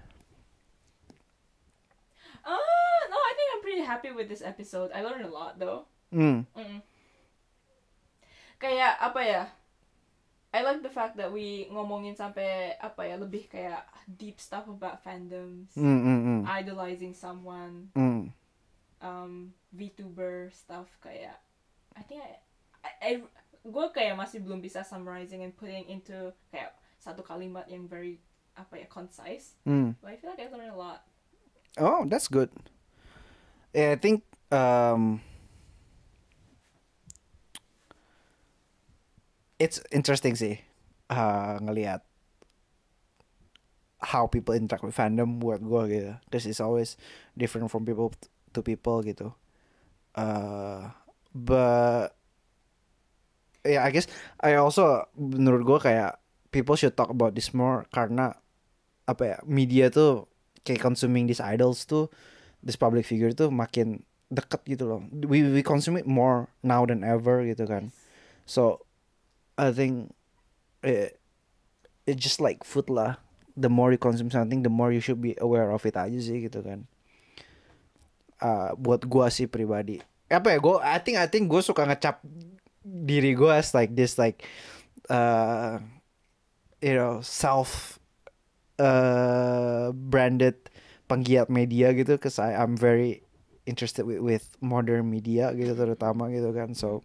Uh, 2.47 3.01
no, 3.11 3.19
I 3.19 3.33
think 3.35 3.49
I'm 3.51 3.63
pretty 3.63 3.83
happy 3.83 4.15
with 4.15 4.31
this 4.31 4.43
episode. 4.47 4.95
I 4.95 5.03
learned 5.03 5.27
a 5.27 5.33
lot 5.33 5.59
though. 5.59 5.91
Hmm. 6.15 6.47
Mm. 6.55 6.87
Kayak 8.63 8.95
apa 9.03 9.21
ya? 9.27 9.43
I 10.57 10.65
like 10.65 10.81
the 10.81 10.89
fact 10.89 11.21
that 11.21 11.29
we 11.29 11.69
ngomongin 11.69 12.17
sampai 12.17 12.81
apa 12.81 13.05
ya 13.05 13.21
lebih 13.21 13.45
kayak 13.45 13.85
deep 14.09 14.41
stuff 14.41 14.65
about 14.73 15.05
fandoms, 15.05 15.69
Hmm, 15.77 16.01
hmm, 16.01 16.21
hmm. 16.25 16.41
idolizing 16.49 17.13
someone, 17.13 17.93
Hmm. 17.93 18.33
um, 19.05 19.53
VTuber 19.77 20.49
stuff 20.49 20.89
kayak. 21.05 21.37
I 21.93 22.03
think 22.09 22.25
I, 22.25 22.33
I, 22.81 22.91
I 23.05 23.13
gue 23.61 23.87
kayak 23.93 24.17
masih 24.17 24.41
belum 24.41 24.65
bisa 24.65 24.81
summarizing 24.81 25.45
and 25.45 25.53
putting 25.53 25.85
into 25.93 26.33
kayak 26.49 26.73
satu 26.97 27.21
kalimat 27.21 27.69
yang 27.69 27.85
very 27.85 28.17
apa 28.57 28.81
ya 28.81 28.89
concise. 28.89 29.61
Hmm. 29.69 29.93
But 30.01 30.15
I 30.15 30.17
feel 30.17 30.33
like 30.33 30.41
I 30.41 30.49
learned 30.49 30.73
a 30.73 30.79
lot. 30.79 31.05
Oh, 31.77 32.09
that's 32.09 32.33
good. 32.33 32.49
Yeah, 33.77 33.93
I 33.93 34.01
think 34.01 34.25
um, 34.49 35.21
it's 39.57 39.81
interesting 39.93 40.37
sih 40.37 40.61
uh, 41.09 41.57
ngelihat 41.61 42.05
how 44.01 44.29
people 44.29 44.53
interact 44.55 44.85
with 44.85 44.95
fandom 44.95 45.41
buat 45.41 45.65
gue 45.65 45.83
gitu. 45.91 46.13
Cause 46.29 46.45
it's 46.45 46.61
always 46.61 47.01
different 47.35 47.73
from 47.73 47.89
people 47.89 48.13
to 48.53 48.61
people 48.61 49.01
gitu. 49.01 49.33
Uh, 50.17 50.93
but 51.33 52.17
yeah, 53.65 53.85
I 53.85 53.91
guess 53.91 54.07
I 54.41 54.57
also 54.61 55.09
menurut 55.17 55.65
gue 55.65 55.79
kayak 55.81 56.21
people 56.53 56.77
should 56.77 56.97
talk 56.97 57.11
about 57.11 57.35
this 57.35 57.53
more 57.57 57.85
karena 57.91 58.37
apa 59.07 59.23
ya 59.23 59.39
media 59.45 59.91
tuh 59.91 60.31
kayak 60.67 60.83
consuming 60.83 61.29
these 61.31 61.43
idols 61.43 61.87
tuh 61.87 62.11
this 62.63 62.75
public 62.75 63.07
figure 63.07 63.31
tuh 63.31 63.53
makin 63.53 64.03
deket 64.31 64.63
gitu 64.67 64.85
loh. 64.87 65.01
We 65.11 65.47
we 65.47 65.63
consume 65.63 65.99
it 65.99 66.07
more 66.07 66.51
now 66.63 66.83
than 66.87 67.07
ever 67.07 67.47
gitu 67.47 67.67
kan. 67.67 67.95
So 68.47 68.86
I 69.57 69.73
think 69.73 70.13
it 70.85 71.17
it's 72.05 72.21
just 72.21 72.39
like 72.39 72.63
food 72.63 72.89
lah. 72.93 73.19
The 73.57 73.73
more 73.73 73.89
you 73.91 74.01
consume 74.01 74.29
something, 74.29 74.61
the 74.61 74.73
more 74.73 74.93
you 74.93 75.01
should 75.01 75.21
be 75.25 75.33
aware 75.41 75.73
of 75.73 75.81
it 75.89 75.97
aja 75.97 76.21
sih 76.21 76.45
gitu 76.45 76.61
kan. 76.61 76.85
Uh, 78.37 78.77
buat 78.77 79.09
gua 79.09 79.33
sih 79.33 79.49
pribadi. 79.49 80.05
Apa 80.29 80.53
ya? 80.53 80.59
Gua 80.61 80.85
I 80.85 81.01
think 81.01 81.17
I 81.17 81.25
think 81.25 81.49
gue 81.49 81.65
suka 81.65 81.89
ngecap 81.89 82.21
diri 82.87 83.35
gue 83.35 83.51
as 83.51 83.75
like 83.75 83.99
this 83.99 84.15
like 84.15 84.47
uh 85.11 85.83
you 86.79 86.95
know 86.95 87.19
self 87.19 87.99
uh 88.79 89.91
branded 89.91 90.55
penggiat 91.11 91.51
media 91.51 91.91
gitu 91.95 92.15
cause 92.19 92.39
I 92.39 92.55
I'm 92.55 92.79
very 92.79 93.27
interested 93.67 94.07
with, 94.07 94.23
with 94.23 94.45
modern 94.63 95.11
media 95.11 95.51
gitu 95.55 95.75
terutama 95.75 96.31
gitu 96.31 96.55
kan 96.55 96.75
so 96.79 97.03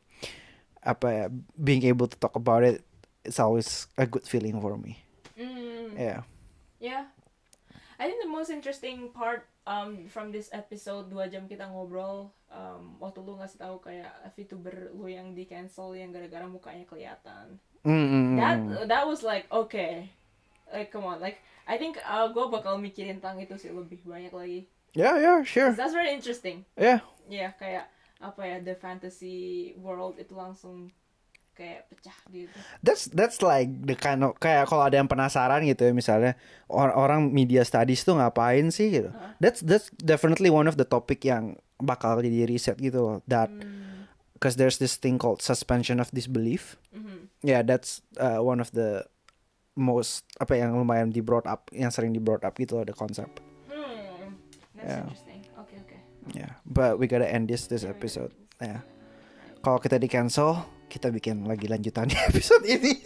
apa 0.82 1.08
ya 1.08 1.26
being 1.56 1.86
able 1.86 2.06
to 2.06 2.18
talk 2.18 2.34
about 2.34 2.62
it 2.62 2.82
it's 3.22 3.38
always 3.38 3.86
a 3.96 4.06
good 4.06 4.26
feeling 4.26 4.58
for 4.58 4.76
me 4.76 4.98
Mm. 5.34 5.94
yeah 5.96 6.22
Yeah. 6.78 7.06
I 8.02 8.10
think 8.10 8.18
the 8.18 8.30
most 8.30 8.50
interesting 8.50 9.14
part 9.14 9.46
um 9.70 10.10
from 10.10 10.34
this 10.34 10.50
episode 10.50 11.14
dua 11.14 11.30
jam 11.30 11.46
kita 11.46 11.70
ngobrol 11.70 12.34
um, 12.50 12.98
waktu 12.98 13.22
lu 13.22 13.38
ngasih 13.38 13.62
tahu 13.62 13.78
kayak 13.78 14.10
VTuber 14.34 14.90
lu 14.98 15.06
yang 15.06 15.38
di 15.38 15.46
cancel 15.46 15.94
yang 15.94 16.10
gara-gara 16.10 16.42
mukanya 16.50 16.90
kelihatan. 16.90 17.62
Mm, 17.86 17.94
mm, 17.94 18.10
mm, 18.10 18.38
That 18.42 18.58
that 18.90 19.04
was 19.06 19.22
like 19.22 19.46
okay. 19.54 20.10
Like 20.74 20.90
come 20.90 21.06
on, 21.06 21.22
like 21.22 21.46
I 21.70 21.78
think 21.78 22.02
uh, 22.02 22.34
gue 22.34 22.50
bakal 22.50 22.82
mikirin 22.82 23.22
tentang 23.22 23.38
itu 23.38 23.54
sih 23.62 23.70
lebih 23.70 24.02
banyak 24.02 24.34
lagi. 24.34 24.66
yeah 24.92 25.22
yeah 25.22 25.40
sure 25.46 25.70
That's 25.78 25.94
very 25.94 26.10
interesting. 26.12 26.66
yeah 26.74 27.06
Ya 27.30 27.54
kayak 27.56 27.86
apa 28.22 28.42
ya 28.42 28.58
the 28.60 28.74
fantasy 28.74 29.38
world 29.76 30.16
itu 30.16 30.32
langsung 30.32 30.94
kayak 31.52 31.84
pecah 31.90 32.16
gitu. 32.32 32.58
that's 32.80 33.12
that's 33.12 33.44
like 33.44 33.68
the 33.84 33.94
kind 33.94 34.24
of 34.24 34.34
kayak 34.38 34.64
kalau 34.66 34.88
ada 34.88 34.96
yang 34.96 35.06
penasaran 35.06 35.62
gitu 35.62 35.84
ya 35.84 35.92
misalnya 35.92 36.40
or- 36.66 36.96
orang 36.96 37.28
media 37.28 37.62
studies 37.62 38.02
tuh 38.02 38.16
ngapain 38.16 38.72
sih 38.72 38.88
gitu 38.90 39.10
Hah? 39.12 39.36
that's 39.38 39.60
that's 39.60 39.92
definitely 40.00 40.48
one 40.48 40.66
of 40.66 40.80
the 40.80 40.88
topic 40.88 41.22
yang 41.22 41.60
bakal 41.78 42.18
jadi 42.18 42.46
riset 42.46 42.78
gitu 42.78 43.02
loh 43.02 43.18
that 43.26 43.52
Hmm. 43.52 44.08
because 44.34 44.56
there's 44.56 44.78
this 44.78 44.96
thing 44.96 45.18
called 45.18 45.42
suspension 45.42 46.00
of 46.00 46.08
disbelief 46.10 46.80
Mhm. 46.90 47.28
yeah 47.44 47.62
that's 47.62 48.00
uh, 48.16 48.40
one 48.40 48.58
of 48.58 48.72
the 48.72 49.04
most 49.74 50.24
apa 50.38 50.56
yang 50.56 50.74
lumayan 50.74 51.10
di 51.10 51.20
brought 51.20 51.46
up 51.46 51.68
yang 51.72 51.90
sering 51.90 52.12
di 52.12 52.20
brought 52.20 52.42
up 52.42 52.56
gitu 52.56 52.76
loh 52.76 52.86
the 52.86 52.96
concept 52.96 53.44
Hmm. 53.68 54.40
That's 54.74 54.88
Yeah. 54.88 55.04
interesting. 55.04 55.31
Yeah. 56.32 56.56
But 56.64 57.00
we 57.00 57.08
gotta 57.08 57.28
end 57.28 57.52
this 57.52 57.68
this 57.68 57.84
episode. 57.84 58.32
Yeah. 58.60 58.84
Kalau 59.62 59.78
kita 59.78 60.00
di 60.00 60.10
cancel 60.10 60.66
kita 60.88 61.08
bikin 61.08 61.48
lagi 61.48 61.72
lanjutan 61.72 62.12
di 62.12 62.18
episode 62.30 62.64
ini. 62.68 63.00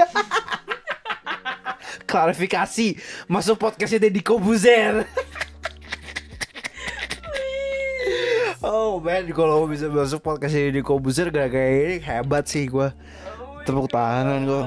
Klarifikasi. 2.10 2.96
Masuk 3.28 3.60
podcastnya 3.60 4.08
Deddy 4.08 4.22
Kobuzer. 4.22 5.04
Oh 8.66 8.98
man, 8.98 9.30
kalau 9.30 9.70
bisa 9.70 9.86
masuk 9.94 10.26
podcastnya 10.26 10.74
Deddy 10.74 10.82
Kobuzer 10.82 11.30
gara-gara 11.30 11.70
ini 11.70 12.02
hebat 12.02 12.50
sih 12.50 12.66
gue 12.66 12.90
Oh 12.90 13.62
Tepuk 13.62 13.94
tangan. 13.94 14.42
God. 14.42 14.66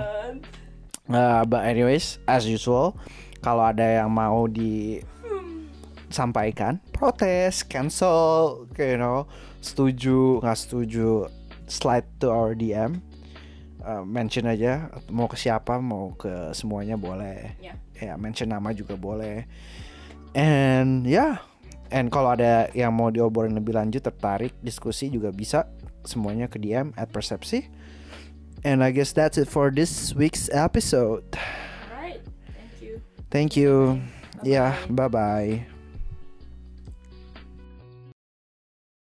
Uh, 1.11 1.43
but 1.43 1.67
anyways, 1.67 2.23
as 2.23 2.47
usual, 2.47 2.95
kalau 3.43 3.67
ada 3.67 3.83
yang 3.83 4.07
mau 4.07 4.47
disampaikan, 4.47 6.79
protes, 6.99 7.63
cancel, 7.63 8.67
you 8.75 8.99
know, 8.99 9.31
setuju, 9.63 10.43
nggak 10.43 10.59
setuju, 10.59 11.31
slide 11.71 12.07
to 12.19 12.35
our 12.35 12.59
DM, 12.59 12.99
Uh, 13.79 14.05
mention 14.05 14.45
aja, 14.45 14.91
mau 15.09 15.31
ke 15.31 15.39
siapa, 15.39 15.81
mau 15.81 16.13
ke 16.13 16.53
semuanya 16.53 16.99
boleh, 16.99 17.57
Ya. 17.63 17.79
ya 17.97 18.21
mention 18.21 18.51
nama 18.53 18.75
juga 18.77 18.99
boleh, 18.99 19.49
and 20.37 21.09
ya, 21.09 21.17
yeah. 21.17 21.33
and 21.89 22.13
kalau 22.13 22.37
ada 22.37 22.69
yang 22.77 22.93
mau 22.93 23.09
diobrolin 23.09 23.57
lebih 23.57 23.79
lanjut, 23.79 24.05
tertarik, 24.05 24.53
diskusi 24.61 25.09
juga 25.09 25.33
bisa, 25.33 25.73
semuanya 26.05 26.53
ke 26.53 26.61
DM 26.61 26.93
at 27.01 27.09
persepsi. 27.09 27.71
And 28.67 28.83
I 28.83 28.91
guess 28.91 29.15
that's 29.15 29.39
it 29.39 29.47
for 29.47 29.71
this 29.71 30.13
week's 30.13 30.51
episode. 30.51 31.25
Alright. 31.89 32.21
Thank 32.51 32.75
you. 32.83 32.95
Thank 33.31 33.51
you. 33.57 33.73
Bye-bye. 34.43 34.51
Yeah, 34.51 34.71
bye 34.91 35.09
bye. 35.09 35.78